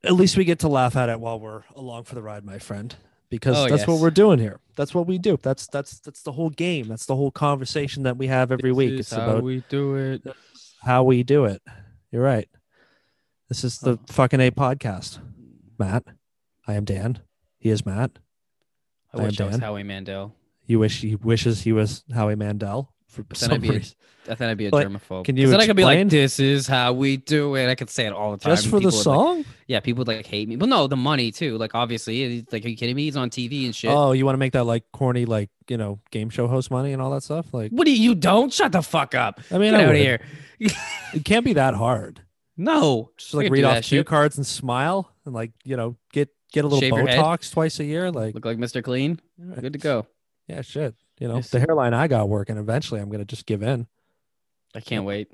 At 0.04 0.12
least 0.12 0.36
we 0.36 0.44
get 0.44 0.60
to 0.60 0.68
laugh 0.68 0.94
at 0.96 1.08
it 1.08 1.18
while 1.20 1.40
we're 1.40 1.62
along 1.74 2.04
for 2.04 2.14
the 2.14 2.22
ride, 2.22 2.44
my 2.44 2.58
friend. 2.58 2.94
Because 3.30 3.56
Oh, 3.56 3.68
that's 3.68 3.86
what 3.86 4.00
we're 4.00 4.10
doing 4.10 4.38
here. 4.38 4.60
That's 4.76 4.94
what 4.94 5.06
we 5.06 5.16
do. 5.18 5.38
That's 5.40 5.66
that's 5.68 6.00
that's 6.00 6.22
the 6.22 6.32
whole 6.32 6.50
game. 6.50 6.88
That's 6.88 7.06
the 7.06 7.14
whole 7.16 7.30
conversation 7.30 8.02
that 8.02 8.16
we 8.16 8.26
have 8.26 8.50
every 8.50 8.72
week. 8.72 8.98
It's 8.98 9.12
about 9.12 9.36
how 9.36 9.40
we 9.40 9.62
do 9.68 9.94
it. 9.96 10.22
how 10.82 11.02
we 11.04 11.22
do 11.22 11.44
it. 11.44 11.62
You're 12.10 12.22
right. 12.22 12.48
This 13.48 13.62
is 13.64 13.78
the 13.78 13.98
fucking 14.08 14.40
A 14.40 14.50
podcast. 14.50 15.18
Matt, 15.78 16.04
I 16.66 16.74
am 16.74 16.84
Dan. 16.84 17.20
He 17.58 17.70
is 17.70 17.86
Matt. 17.86 18.18
I 19.14 19.18
I 19.18 19.22
wish 19.24 19.40
I 19.40 19.44
was 19.44 19.52
Dan. 19.52 19.60
Howie 19.60 19.82
Mandel. 19.82 20.34
You 20.66 20.78
wish 20.78 21.00
he 21.00 21.14
wishes 21.14 21.62
he 21.62 21.72
was 21.72 22.04
Howie 22.12 22.36
Mandel 22.36 22.92
for 23.10 23.22
But 23.24 23.38
then 23.38 23.48
some 23.48 23.54
I'd 23.56 23.60
be 23.60 23.68
a- 23.68 23.72
reason. 23.72 23.94
I 24.28 24.34
think 24.34 24.50
I'd 24.50 24.58
be 24.58 24.66
a 24.66 24.70
But 24.70 24.86
germaphobe. 24.86 25.24
can 25.24 25.36
you? 25.36 25.48
then 25.48 25.60
I 25.60 25.66
could 25.66 25.76
be 25.76 25.82
like, 25.84 26.08
"This 26.10 26.38
is 26.38 26.66
how 26.66 26.92
we 26.92 27.16
do 27.16 27.54
it." 27.56 27.68
I 27.68 27.74
could 27.74 27.88
say 27.90 28.06
it 28.06 28.12
all 28.12 28.30
the 28.32 28.36
time. 28.36 28.52
Just 28.54 28.66
for 28.68 28.78
the 28.78 28.86
would, 28.86 28.94
like- 28.94 29.02
song? 29.02 29.44
yeah, 29.66 29.80
people 29.80 30.00
would 30.02 30.08
like 30.08 30.26
hate 30.26 30.46
me. 30.48 30.56
But 30.56 30.68
no, 30.68 30.86
the 30.86 30.96
money 30.96 31.32
too. 31.32 31.56
Like 31.58 31.74
obviously, 31.74 32.44
like, 32.52 32.64
are 32.64 32.68
you 32.68 32.76
kidding 32.76 32.94
me? 32.94 33.04
He's 33.04 33.16
on 33.16 33.30
TV 33.30 33.64
and 33.64 33.74
shit. 33.74 33.90
Oh, 33.90 34.12
you 34.12 34.24
want 34.26 34.34
to 34.34 34.38
make 34.38 34.52
that 34.52 34.64
like 34.64 34.84
corny, 34.92 35.24
like 35.24 35.48
you 35.68 35.76
know, 35.78 36.00
game 36.10 36.28
show 36.30 36.46
host 36.48 36.70
money 36.70 36.92
and 36.92 37.00
all 37.00 37.10
that 37.12 37.22
stuff? 37.22 37.52
Like, 37.52 37.70
What 37.72 37.86
do 37.86 37.92
you, 37.92 38.10
you 38.10 38.14
don't? 38.14 38.52
Shut 38.52 38.72
the 38.72 38.82
fuck 38.82 39.14
up. 39.14 39.40
I 39.50 39.58
mean, 39.58 39.72
Get 39.72 39.80
I 39.80 39.84
out 39.84 39.90
of 39.90 39.96
here. 39.96 40.20
It 41.14 41.24
can't 41.24 41.44
be 41.44 41.54
that 41.54 41.74
hard. 41.74 42.20
No. 42.56 43.10
Just 43.16 43.32
like 43.34 43.50
read 43.50 43.64
off 43.64 43.82
cue 43.84 44.04
cards 44.04 44.36
and 44.36 44.46
smile 44.46 45.10
and 45.24 45.34
like 45.34 45.52
you 45.64 45.76
know 45.76 45.96
get 46.12 46.28
get 46.52 46.64
a 46.64 46.68
little 46.68 46.80
Shave. 46.80 46.92
Botox 46.92 47.50
twice 47.50 47.80
a 47.80 47.84
year. 47.84 48.10
Like, 48.12 48.34
Look 48.34 48.44
like 48.44 48.58
Mr. 48.58 48.84
Clean. 48.84 49.18
Good 49.60 49.72
to 49.72 49.78
go. 49.78 50.06
yeah, 50.46 50.60
shit. 50.60 50.94
You 51.20 51.28
know, 51.28 51.36
Yes. 51.36 51.50
the 51.50 51.60
hairline 51.60 51.94
I 51.94 52.08
got 52.08 52.28
working. 52.28 52.56
Eventually, 52.56 53.00
I'm 53.00 53.08
gonna 53.10 53.24
just 53.24 53.46
give 53.46 53.62
in. 53.62 53.86
I 54.74 54.80
can't 54.80 55.04
wait. 55.04 55.28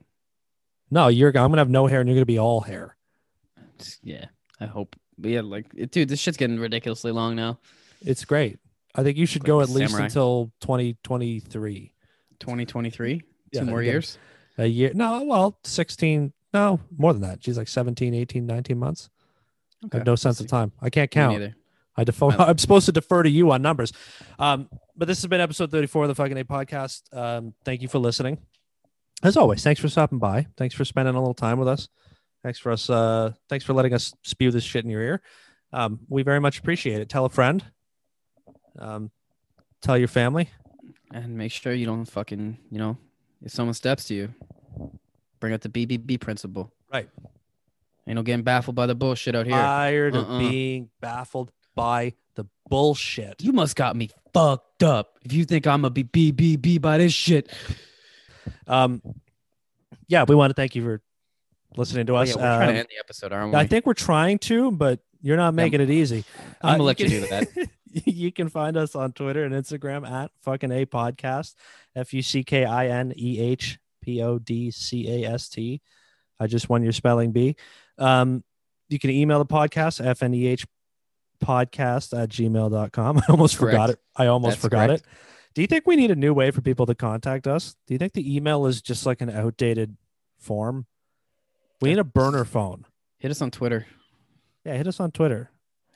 No, 0.91 1.09
you're. 1.09 1.29
I'm 1.31 1.51
gonna 1.51 1.59
have 1.59 1.71
no 1.71 1.87
hair, 1.87 2.01
and 2.01 2.09
you're 2.09 2.17
gonna 2.17 2.27
be 2.27 2.39
all 2.39 2.61
hair. 2.61 2.97
Yeah, 4.03 4.27
I 4.61 4.67
hope. 4.67 4.97
But 5.19 5.31
yeah, 5.31 5.41
like, 5.43 5.67
dude, 5.91 6.09
this 6.09 6.21
shit's 6.21 6.37
getting 6.37 6.59
ridiculously 6.59 7.13
long 7.13 7.35
now. 7.37 7.59
It's 8.03 8.25
great. 8.25 8.59
I 8.95 9.03
think 9.03 9.17
you 9.17 9.27
should 9.27 9.43
Like 9.43 9.47
go 9.47 9.61
at 9.63 9.69
least 9.69 9.93
samurai. 9.93 10.07
until 10.07 10.53
2023. 10.61 11.93
2023. 12.41 13.23
Yeah, 13.53 13.61
Two 13.61 13.67
more 13.67 13.83
years. 13.83 14.19
A 14.59 14.67
year? 14.67 14.91
No, 14.95 15.23
well, 15.25 15.59
16. 15.65 16.33
No, 16.55 16.81
more 16.97 17.13
than 17.13 17.23
that. 17.23 17.45
She's 17.45 17.59
like 17.59 17.69
17, 17.69 18.15
18, 18.15 18.47
19 18.47 18.79
months. 18.79 19.11
I 19.93 19.99
have 19.99 20.07
no 20.07 20.17
sense 20.17 20.41
of 20.41 20.47
time. 20.49 20.73
I 20.81 20.89
can't 20.91 21.11
count. 21.11 21.53
I 21.97 22.05
defer. 22.05 22.29
I'm 22.31 22.59
supposed 22.59 22.87
to 22.87 22.93
defer 22.93 23.23
to 23.23 23.31
you 23.31 23.51
on 23.53 23.63
numbers. 23.63 23.93
Um, 24.39 24.69
but 24.97 25.09
this 25.09 25.19
has 25.23 25.27
been 25.29 25.41
episode 25.41 25.71
34 25.71 26.05
of 26.05 26.09
the 26.09 26.15
fucking 26.15 26.39
A 26.39 26.45
podcast. 26.45 27.03
Um, 27.17 27.55
thank 27.65 27.83
you 27.83 27.89
for 27.89 27.99
listening. 27.99 28.39
As 29.23 29.37
always, 29.37 29.63
thanks 29.63 29.81
for 29.81 29.89
stopping 29.89 30.19
by. 30.19 30.47
Thanks 30.57 30.75
for 30.75 30.85
spending 30.85 31.15
a 31.15 31.19
little 31.19 31.35
time 31.35 31.59
with 31.59 31.69
us. 31.69 31.89
Thanks 32.43 32.59
for 32.59 32.71
us. 32.71 32.89
Uh, 32.91 33.33
thanks 33.49 33.65
for 33.65 33.73
letting 33.73 33.95
us 33.95 34.15
spew 34.23 34.51
this 34.51 34.63
shit 34.63 34.85
in 34.85 34.91
your 34.91 35.01
ear. 35.03 35.23
Um, 35.73 36.01
we 36.09 36.23
very 36.23 36.39
much 36.41 36.59
appreciate 36.59 37.01
it. 37.01 37.09
Tell 37.09 37.25
a 37.25 37.31
friend. 37.31 37.65
Um, 38.79 39.11
tell 39.81 39.97
your 39.97 40.09
family. 40.09 40.51
And 41.13 41.37
make 41.37 41.51
sure 41.53 41.73
you 41.73 41.87
don't 41.87 42.05
fucking, 42.05 42.59
you 42.71 42.79
know, 42.79 42.99
if 43.43 43.53
someone 43.53 43.75
steps 43.75 44.05
to 44.07 44.15
you, 44.15 44.35
bring 45.41 45.55
up 45.55 45.61
the 45.63 45.69
BBB 45.69 46.21
principle. 46.21 46.73
Right. 46.93 47.09
Ain't 48.07 48.17
no 48.17 48.23
getting 48.23 48.45
baffled 48.45 48.77
by 48.77 48.87
the 48.87 48.95
bullshit 48.95 49.35
out 49.35 49.47
here. 49.47 49.55
Tired 49.57 50.15
Uh-uh. 50.15 50.23
of 50.23 50.39
being 50.39 50.91
baffled 51.01 51.51
by 51.77 52.15
the 52.35 52.47
bullshit. 52.69 53.41
you 53.41 53.53
must 53.53 53.77
got 53.77 53.95
me 53.95 54.11
fucked 54.35 54.83
up 54.83 55.19
if 55.25 55.33
you 55.33 55.45
think 55.45 55.67
I'm 55.69 55.85
a 55.85 55.91
be 55.91 56.03
BBB 56.05 56.81
by 56.81 56.99
this 56.99 57.13
shit. 57.13 57.49
Um, 58.67 59.01
yeah, 60.09 60.25
we 60.27 60.35
want 60.35 60.51
to 60.51 60.55
thank 60.55 60.75
you 60.75 60.83
for 60.83 61.03
listening 61.77 62.07
to 62.07 62.15
Oh, 62.15 62.17
us. 62.17 62.29
yeah, 62.31 62.35
we're 62.37 62.41
trying 62.41 62.69
Um, 62.69 62.75
to 62.75 62.79
end 62.81 62.89
the 62.91 62.99
episode, 62.99 63.33
aren't 63.33 63.53
we? 63.53 63.59
I 63.59 63.67
think 63.67 63.87
we're 63.87 63.95
trying 63.95 64.39
to, 64.41 64.71
but 64.73 65.01
you're 65.21 65.37
not 65.37 65.55
making 65.55 65.81
it 65.81 65.91
easy. 65.91 66.25
I'm 66.63 66.79
gonna 66.79 66.83
Uh, 66.83 66.87
let 66.87 67.01
you 67.01 67.09
can- 67.09 67.21
do 67.23 67.27
that. 67.29 67.69
you 68.07 68.33
can 68.33 68.49
find 68.49 68.77
us 68.77 68.95
on 68.95 69.13
Twitter 69.13 69.45
and 69.45 69.55
Instagram 69.55 70.09
at 70.09 70.31
fucking 70.43 70.71
a 70.71 70.85
podcast, 70.87 71.55
F 71.95 72.13
U 72.13 72.23
C 72.23 72.45
K 72.45 72.65
I 72.65 72.89
N 72.89 73.13
E 73.17 73.41
H 73.41 73.79
P 74.03 74.23
O 74.23 74.39
D 74.39 74.71
C 74.71 75.25
A 75.25 75.31
S 75.33 75.49
T. 75.49 75.81
I 76.39 76.47
just 76.47 76.69
won 76.69 76.83
your 76.83 76.93
spelling 76.93 77.33
bee. 77.33 77.57
Um, 77.99 78.45
you 78.89 78.99
can 78.99 79.11
email 79.11 79.39
the 79.39 79.47
podcast, 79.47 80.05
FNEH 80.05 80.67
podcast 81.39 82.19
at 82.19 82.29
gmail.com. 82.29 83.19
I 83.29 83.31
almost 83.31 83.57
forgot 83.57 83.91
it. 83.91 84.01
I 84.17 84.27
almost 84.27 84.57
That's 84.57 84.63
forgot 84.63 84.89
correct. 84.89 85.03
it. 85.03 85.09
Do 85.55 85.63
you 85.63 85.67
think 85.67 85.87
we 85.87 85.97
need 85.97 86.11
a 86.11 86.17
new 86.17 86.35
way 86.35 86.51
for 86.51 86.61
people 86.61 86.87
to 86.87 86.95
contact 86.95 87.47
us? 87.47 87.77
Do 87.87 87.95
you 87.95 87.99
think 87.99 88.13
the 88.13 88.37
email 88.37 88.67
is 88.67 88.83
just 88.83 89.07
like 89.07 89.21
an 89.23 89.31
outdated 89.31 89.97
form? 90.39 90.87
We 91.81 91.91
need 91.91 91.99
a 91.99 92.05
burner 92.05 92.45
phone. 92.45 92.85
Hit 93.19 93.31
us 93.31 93.41
on 93.41 93.51
Twitter. 93.51 93.87
Yeah, 94.65 94.75
hit 94.75 94.87
us 94.87 95.01
on 95.01 95.13
Twitter. 95.13 95.51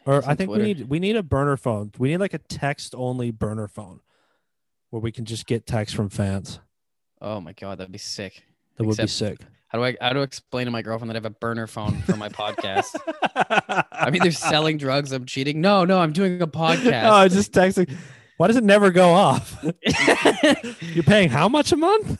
Or 0.06 0.22
I 0.26 0.34
think 0.34 0.48
Twitter. 0.48 0.64
we 0.64 0.74
need 0.74 0.88
we 0.88 0.98
need 0.98 1.16
a 1.16 1.22
burner 1.22 1.56
phone. 1.56 1.92
We 1.98 2.08
need 2.08 2.18
like 2.18 2.34
a 2.34 2.38
text 2.38 2.94
only 2.96 3.30
burner 3.30 3.68
phone 3.68 4.00
where 4.88 5.00
we 5.00 5.12
can 5.12 5.24
just 5.24 5.46
get 5.46 5.66
text 5.66 5.94
from 5.94 6.08
fans. 6.08 6.60
Oh 7.20 7.40
my 7.40 7.52
god, 7.52 7.78
that'd 7.78 7.92
be 7.92 7.98
sick. 7.98 8.42
That 8.76 8.84
would 8.84 8.96
be 8.96 9.06
sick. 9.06 9.40
How 9.70 9.78
do 9.78 9.84
I 9.84 9.96
how 10.00 10.12
do 10.12 10.18
I 10.18 10.24
explain 10.24 10.64
to 10.64 10.72
my 10.72 10.82
girlfriend 10.82 11.10
that 11.10 11.14
I 11.14 11.18
have 11.18 11.26
a 11.26 11.30
burner 11.30 11.68
phone 11.68 12.02
for 12.02 12.16
my 12.16 12.28
podcast? 12.28 12.96
I'm 13.92 14.16
either 14.16 14.32
selling 14.32 14.78
drugs, 14.78 15.12
I'm 15.12 15.26
cheating. 15.26 15.60
No, 15.60 15.84
no, 15.84 16.00
I'm 16.00 16.12
doing 16.12 16.42
a 16.42 16.48
podcast. 16.48 17.04
Oh, 17.04 17.28
podcast. 17.28 17.30
just 17.30 17.52
texting. 17.52 17.96
Why 18.36 18.48
does 18.48 18.56
it 18.56 18.64
never 18.64 18.90
go 18.90 19.10
off? 19.10 19.62
You're 20.80 21.04
paying 21.04 21.28
how 21.28 21.48
much 21.48 21.70
a 21.70 21.76
month? 21.76 22.18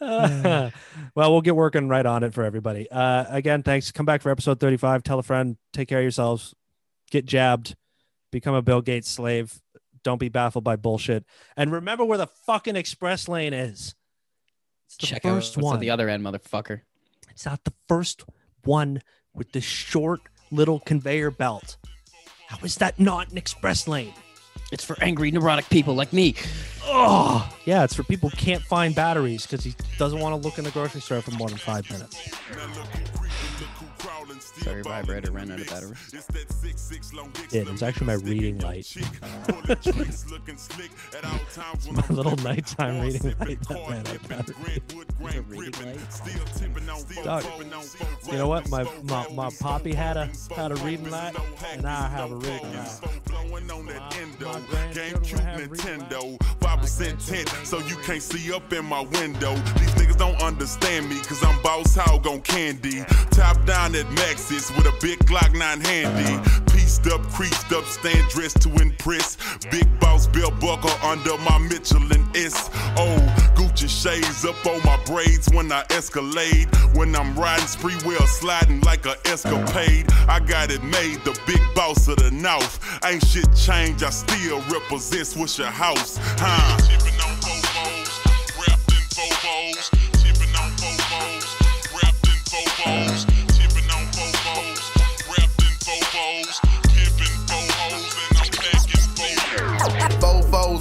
well, 0.00 0.72
we'll 1.16 1.40
get 1.40 1.56
working 1.56 1.88
right 1.88 2.06
on 2.06 2.22
it 2.22 2.32
for 2.32 2.44
everybody. 2.44 2.88
Uh, 2.88 3.24
again, 3.28 3.64
thanks. 3.64 3.90
Come 3.90 4.06
back 4.06 4.22
for 4.22 4.30
episode 4.30 4.60
35. 4.60 5.02
Tell 5.02 5.18
a 5.18 5.24
friend. 5.24 5.56
Take 5.72 5.88
care 5.88 5.98
of 5.98 6.04
yourselves. 6.04 6.54
Get 7.10 7.24
jabbed. 7.24 7.74
Become 8.30 8.54
a 8.54 8.62
Bill 8.62 8.82
Gates 8.82 9.08
slave. 9.08 9.60
Don't 10.04 10.20
be 10.20 10.28
baffled 10.28 10.62
by 10.62 10.76
bullshit. 10.76 11.24
And 11.56 11.72
remember 11.72 12.04
where 12.04 12.18
the 12.18 12.28
fucking 12.46 12.76
express 12.76 13.28
lane 13.28 13.54
is. 13.54 13.96
It's 14.86 14.96
the 14.96 15.06
Check 15.06 15.24
out 15.24 15.34
first 15.34 15.56
what's 15.56 15.64
one. 15.64 15.74
at 15.76 15.80
the 15.80 15.90
other 15.90 16.08
end, 16.08 16.24
motherfucker. 16.24 16.80
It's 17.30 17.44
not 17.46 17.64
the 17.64 17.72
first 17.88 18.24
one 18.64 19.02
with 19.34 19.52
the 19.52 19.60
short 19.60 20.20
little 20.50 20.80
conveyor 20.80 21.30
belt. 21.32 21.76
How 22.48 22.58
is 22.64 22.76
that 22.76 22.98
not 22.98 23.30
an 23.30 23.36
express 23.38 23.86
lane? 23.88 24.14
It's 24.72 24.84
for 24.84 24.96
angry, 25.02 25.30
neurotic 25.30 25.68
people 25.68 25.94
like 25.94 26.12
me. 26.12 26.34
Oh, 26.84 27.48
yeah, 27.64 27.84
it's 27.84 27.94
for 27.94 28.02
people 28.04 28.30
who 28.30 28.36
can't 28.36 28.62
find 28.62 28.94
batteries 28.94 29.42
because 29.46 29.64
he 29.64 29.74
doesn't 29.98 30.18
want 30.18 30.40
to 30.40 30.48
look 30.48 30.58
in 30.58 30.64
the 30.64 30.70
grocery 30.70 31.00
store 31.00 31.20
for 31.20 31.32
more 31.32 31.48
than 31.48 31.58
five 31.58 31.88
minutes. 31.90 32.16
Sorry, 34.40 34.82
vibrator 34.82 35.30
ran 35.32 35.50
out 35.50 35.60
of 35.60 35.66
battery. 35.68 35.96
Yeah, 37.50 37.62
it's 37.66 37.82
actually 37.82 38.06
my 38.06 38.14
reading 38.14 38.58
light. 38.58 38.94
my 41.92 42.06
little 42.08 42.36
nighttime 42.36 43.00
reading 43.00 43.34
light 43.40 43.60
that 43.68 43.86
ran 43.88 44.06
out 44.06 44.14
of 44.14 44.28
battery. 44.28 44.82
Reading 45.48 45.86
light? 45.86 47.24
Dog, 47.24 47.44
you 48.26 48.32
know 48.32 48.48
what? 48.48 48.68
My, 48.70 48.84
my 49.04 49.28
my 49.30 49.50
poppy 49.60 49.94
had 49.94 50.16
a 50.16 50.30
had 50.54 50.72
a 50.72 50.76
reading 50.76 51.10
light, 51.10 51.34
and 51.72 51.82
now 51.82 52.04
I 52.04 52.08
have 52.08 52.30
a 52.32 52.36
reading 52.36 52.72
light. 52.74 53.00
my 54.40 54.60
grandchildren 54.68 55.40
have 55.40 55.60
Nintendo, 55.60 56.42
five 56.60 56.80
percent 56.80 57.20
tint, 57.20 57.48
so 57.64 57.78
you 57.78 57.96
can't 57.96 58.22
see 58.22 58.52
up 58.52 58.72
in 58.72 58.84
my 58.84 59.00
window. 59.00 59.54
These 59.54 59.94
niggas 59.94 60.18
don't 60.18 60.40
understand 60.42 61.08
me, 61.08 61.16
cause 61.20 61.42
I'm 61.42 61.60
boss 61.62 61.94
hog 61.96 62.26
on 62.26 62.40
candy. 62.42 63.04
Top 63.30 63.64
down 63.66 63.94
at 63.94 64.10
Maxis 64.26 64.76
with 64.76 64.86
a 64.86 64.94
big 65.00 65.20
Glock 65.20 65.52
9 65.54 65.80
handy. 65.80 66.50
Pieced 66.72 67.06
up, 67.06 67.22
creased 67.30 67.72
up, 67.72 67.84
stand 67.84 68.28
dressed 68.28 68.60
to 68.62 68.68
impress. 68.82 69.36
Big 69.70 69.86
boss 70.00 70.26
belt 70.26 70.58
buckle 70.58 70.90
under 71.04 71.38
my 71.48 71.58
Mitchell 71.58 72.00
& 72.00 72.34
Ness. 72.34 72.68
Oh, 72.96 73.18
Gucci 73.54 73.88
shades 73.88 74.44
up 74.44 74.66
on 74.66 74.80
my 74.84 74.98
braids 75.04 75.48
when 75.52 75.70
I 75.70 75.84
escalade. 75.90 76.66
When 76.92 77.14
I'm 77.14 77.38
riding 77.38 77.68
spree 77.68 77.94
wheel 78.04 78.26
sliding 78.26 78.80
like 78.80 79.06
a 79.06 79.14
escapade. 79.26 80.06
I 80.28 80.40
got 80.40 80.72
it 80.72 80.82
made, 80.82 81.20
the 81.24 81.38
big 81.46 81.60
boss 81.76 82.08
of 82.08 82.16
the 82.16 82.32
north. 82.32 82.80
Ain't 83.04 83.24
shit 83.24 83.46
changed, 83.54 84.02
I 84.02 84.10
still 84.10 84.60
represent 84.62 85.26
Swishahouse. 85.26 86.18
Huh? 86.40 87.45
In 96.16 96.85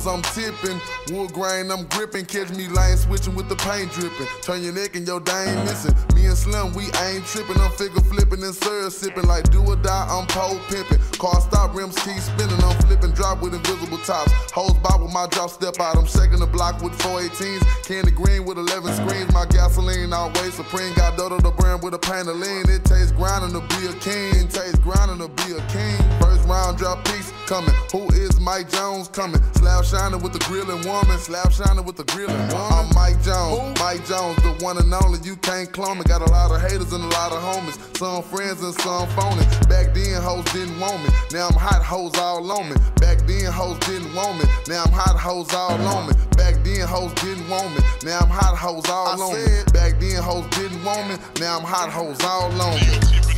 I'm 0.07 0.21
tipping. 0.33 0.79
Wood 1.11 1.33
grain, 1.33 1.71
I'm 1.71 1.85
gripping. 1.87 2.25
Catch 2.25 2.51
me 2.51 2.67
lane 2.67 2.97
switching 2.97 3.35
with 3.35 3.49
the 3.49 3.55
paint 3.55 3.91
dripping. 3.91 4.27
Turn 4.41 4.61
your 4.61 4.73
neck 4.73 4.95
and 4.95 5.05
your 5.07 5.19
dang 5.19 5.63
missing. 5.65 5.95
Me 6.13 6.25
and 6.25 6.37
Slim, 6.37 6.73
we 6.73 6.85
ain't 7.07 7.25
tripping. 7.25 7.57
I'm 7.57 7.71
figure 7.71 8.01
flipping 8.01 8.43
and 8.43 8.53
syrup 8.53 8.91
sipping. 8.91 9.25
Like 9.25 9.49
do 9.49 9.63
or 9.63 9.75
die, 9.75 10.07
I'm 10.09 10.27
pole 10.27 10.59
pimping. 10.69 10.99
Car 11.17 11.41
stop, 11.41 11.75
rims 11.75 11.95
keep 12.03 12.19
spinning. 12.19 12.61
I'm 12.63 12.75
flipping 12.83 13.11
drop 13.11 13.41
with 13.41 13.53
invisible 13.53 13.97
tops. 13.99 14.31
Hose 14.51 14.73
bob 14.83 15.01
with 15.01 15.13
my 15.13 15.27
drop 15.27 15.49
step 15.49 15.79
out. 15.79 15.97
I'm 15.97 16.05
shaking 16.05 16.39
the 16.39 16.47
block 16.47 16.81
with 16.81 16.93
418s. 16.99 17.63
Candy 17.87 18.11
green 18.11 18.45
with 18.45 18.57
11 18.57 18.93
screens. 18.93 19.31
My 19.33 19.45
gasoline 19.45 20.13
always 20.13 20.53
supreme. 20.53 20.93
Got 20.95 21.17
Dodo 21.17 21.39
the 21.39 21.51
brand 21.51 21.81
with 21.83 21.93
a 21.93 21.99
pain 21.99 22.27
of 22.27 22.35
lean. 22.35 22.69
It 22.69 22.83
tastes 22.85 23.11
grinding 23.11 23.53
to 23.53 23.61
be 23.75 23.87
a 23.87 23.93
king. 24.03 24.47
Tastes 24.49 24.79
grinding 24.79 25.19
to 25.19 25.29
be 25.29 25.55
a 25.55 25.61
king. 25.71 25.97
First 26.19 26.34
round 26.45 26.77
drop 26.77 27.03
piece 27.05 27.31
coming. 27.45 27.73
Who 27.91 28.07
is 28.13 28.39
Mike 28.39 28.69
Jones 28.69 29.07
coming? 29.07 29.41
Slab 29.53 29.85
shining 29.85 30.21
with 30.21 30.33
the 30.33 30.39
grilling 30.39 30.85
woman. 30.87 31.17
Slab 31.17 31.51
shining 31.51 31.85
with 31.85 31.95
the 31.95 32.03
grilling 32.05 32.35
woman. 32.49 32.71
I'm 32.71 32.89
Mike 32.93 33.21
Jones. 33.23 33.79
Mike 33.79 34.05
Jones, 34.05 34.35
the 34.43 34.53
one 34.63 34.77
and 34.77 34.93
only. 34.93 35.19
You 35.23 35.35
can't 35.37 35.71
clone 35.71 35.97
me. 35.97 36.03
Got 36.05 36.21
a 36.21 36.31
lot 36.31 36.51
of 36.51 36.61
haters 36.61 36.93
and 36.93 37.03
a 37.03 37.07
lot 37.07 37.31
of 37.31 37.41
homies. 37.41 37.77
Some 37.97 38.23
friends 38.23 38.63
and 38.63 38.73
some 38.81 39.07
phony. 39.09 39.45
Back 39.67 39.93
then, 39.93 40.21
hoes 40.21 40.45
didn't 40.53 40.79
want 40.79 41.01
me. 41.03 41.09
Now 41.31 41.47
I'm 41.47 41.55
hot 41.55 41.83
hoes 41.83 42.17
all 42.17 42.51
on 42.51 42.69
me. 42.69 42.75
Back 43.01 43.19
then, 43.27 43.51
hoes 43.51 43.79
didn't 43.79 44.13
want 44.13 44.39
me. 44.39 44.45
Now 44.67 44.83
I'm 44.85 44.91
hot 44.91 45.17
hoes 45.19 45.53
all 45.53 45.79
on 45.79 46.07
me. 46.07 46.13
Back 46.37 46.63
then, 46.63 46.87
hoes 46.87 47.13
didn't 47.15 47.49
want 47.49 47.69
me. 47.75 47.81
Now 48.03 48.19
I'm 48.19 48.29
hot 48.29 48.57
hoes 48.57 48.89
all 48.89 49.21
on 49.21 49.33
me. 49.33 49.63
Back 49.73 49.99
then, 49.99 50.21
hoes 50.21 50.47
didn't 50.51 50.83
want 50.83 51.09
me. 51.09 51.15
Now 51.39 51.57
I'm 51.57 51.63
hot 51.63 51.89
hoes 51.89 52.21
all 52.23 52.51
on 52.61 52.75
me. 52.75 53.34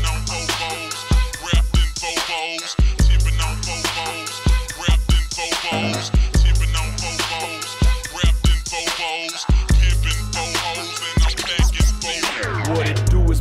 In 5.78 6.17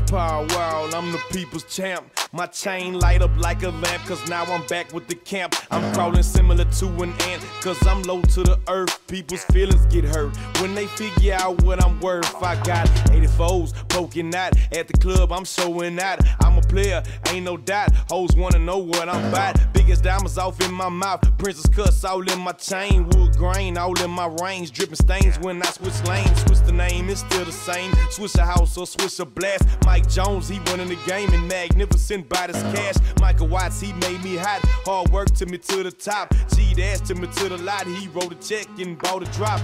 Paul 0.07 0.47
Wall, 0.51 0.95
I'm 0.95 1.11
the 1.11 1.20
people's 1.31 1.65
champ. 1.65 2.09
My 2.33 2.47
chain 2.47 2.99
light 2.99 3.23
up 3.23 3.37
like 3.39 3.62
a 3.62 3.70
lamp, 3.70 4.05
cause 4.05 4.28
now 4.28 4.45
I'm 4.45 4.65
back 4.66 4.93
with 4.93 5.09
the 5.09 5.15
camp. 5.15 5.55
I'm 5.70 5.93
crawling 5.95 6.23
similar 6.23 6.65
to 6.65 6.87
an 7.03 7.12
ant, 7.23 7.43
cause 7.61 7.85
I'm 7.87 8.03
low 8.03 8.20
to 8.23 8.43
the 8.43 8.59
earth. 8.69 9.05
People's 9.09 9.45
feelings 9.45 9.85
get 9.87 10.05
hurt 10.05 10.37
when 10.61 10.74
they 10.74 10.87
figure 10.87 11.35
out 11.35 11.62
what 11.62 11.83
I'm 11.85 11.99
worth. 12.01 12.33
I 12.43 12.55
got 12.62 12.87
84s 13.09 13.73
poking 13.89 14.35
out 14.35 14.53
at 14.73 14.87
the 14.87 14.95
club, 14.95 15.33
I'm 15.33 15.45
showing 15.45 15.99
out. 15.99 16.20
I'm 16.41 16.59
a 16.59 16.62
player, 16.62 17.03
ain't 17.31 17.45
no 17.45 17.57
doubt. 17.57 17.91
Hoes 18.09 18.37
wanna 18.37 18.59
know 18.59 18.78
what 18.78 19.09
I'm 19.09 19.24
about. 19.27 19.57
Biggest 19.73 20.05
diamonds 20.05 20.39
off 20.39 20.61
in 20.61 20.73
my 20.73 20.89
mouth, 20.89 21.20
princess 21.39 21.69
cuts 21.69 22.05
all 22.05 22.23
in 22.23 22.41
my 22.41 22.53
chain. 22.53 23.09
Wood 23.11 23.37
grain 23.37 23.77
all 23.77 23.99
in 24.03 24.11
my 24.11 24.27
range, 24.43 24.73
dripping 24.73 24.97
stains 24.97 25.39
when 25.41 25.62
I 25.62 25.66
switch 25.66 26.01
lanes. 26.07 26.41
Switch 26.43 26.61
the 26.61 26.73
name, 26.73 27.09
it's 27.09 27.20
still 27.20 27.45
the 27.45 27.53
same. 27.53 27.93
Switch 28.11 28.35
a 28.37 28.45
house 28.45 28.77
or 28.77 28.87
switch 28.87 29.19
a 29.20 29.24
blast. 29.24 29.65
Mike 29.97 30.10
Jones, 30.10 30.47
he 30.47 30.59
running 30.66 30.89
the 30.89 30.98
game 31.06 31.32
and 31.32 31.48
magnificent 31.48 32.28
by 32.28 32.48
this 32.48 32.60
cash. 32.77 32.97
Michael 33.18 33.48
Watts, 33.48 33.81
he 33.81 33.94
made 33.94 34.23
me 34.23 34.36
hot. 34.36 34.60
Hard 34.85 35.09
work 35.09 35.31
took 35.31 35.48
me 35.48 35.56
to 35.56 35.82
the 35.82 35.90
top. 35.90 36.35
Cheat 36.55 36.78
ass 36.81 37.01
took 37.01 37.16
me 37.16 37.27
to 37.28 37.48
the 37.48 37.56
lot. 37.56 37.86
He 37.86 38.06
wrote 38.09 38.31
a 38.31 38.35
check 38.35 38.66
and 38.78 38.98
bought 38.98 39.23
a 39.23 39.32
drop. 39.32 39.59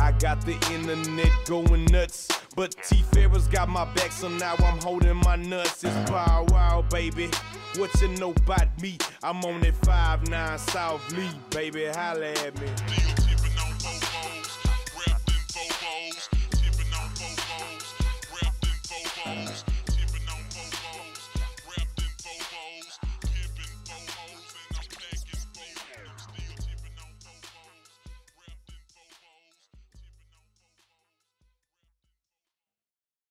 I 0.00 0.10
got 0.10 0.44
the 0.44 0.54
internet 0.74 1.30
going 1.44 1.84
nuts. 1.84 2.26
But 2.56 2.74
T 2.82 3.04
Farris 3.12 3.46
got 3.46 3.68
my 3.68 3.84
back, 3.94 4.10
so 4.10 4.28
now 4.28 4.56
I'm 4.58 4.80
holding 4.80 5.18
my 5.18 5.36
nuts. 5.36 5.84
It's 5.84 6.10
Paul 6.10 6.46
Wall, 6.46 6.82
baby. 6.90 7.30
What 7.76 7.90
you 8.02 8.08
know 8.08 8.32
about 8.32 8.82
me? 8.82 8.98
I'm 9.22 9.36
on 9.44 9.60
that 9.60 9.80
5-9 9.82 10.58
South 10.68 11.12
Lee, 11.12 11.30
baby. 11.50 11.86
Holla 11.86 12.32
at 12.32 12.60
me. 12.60 13.25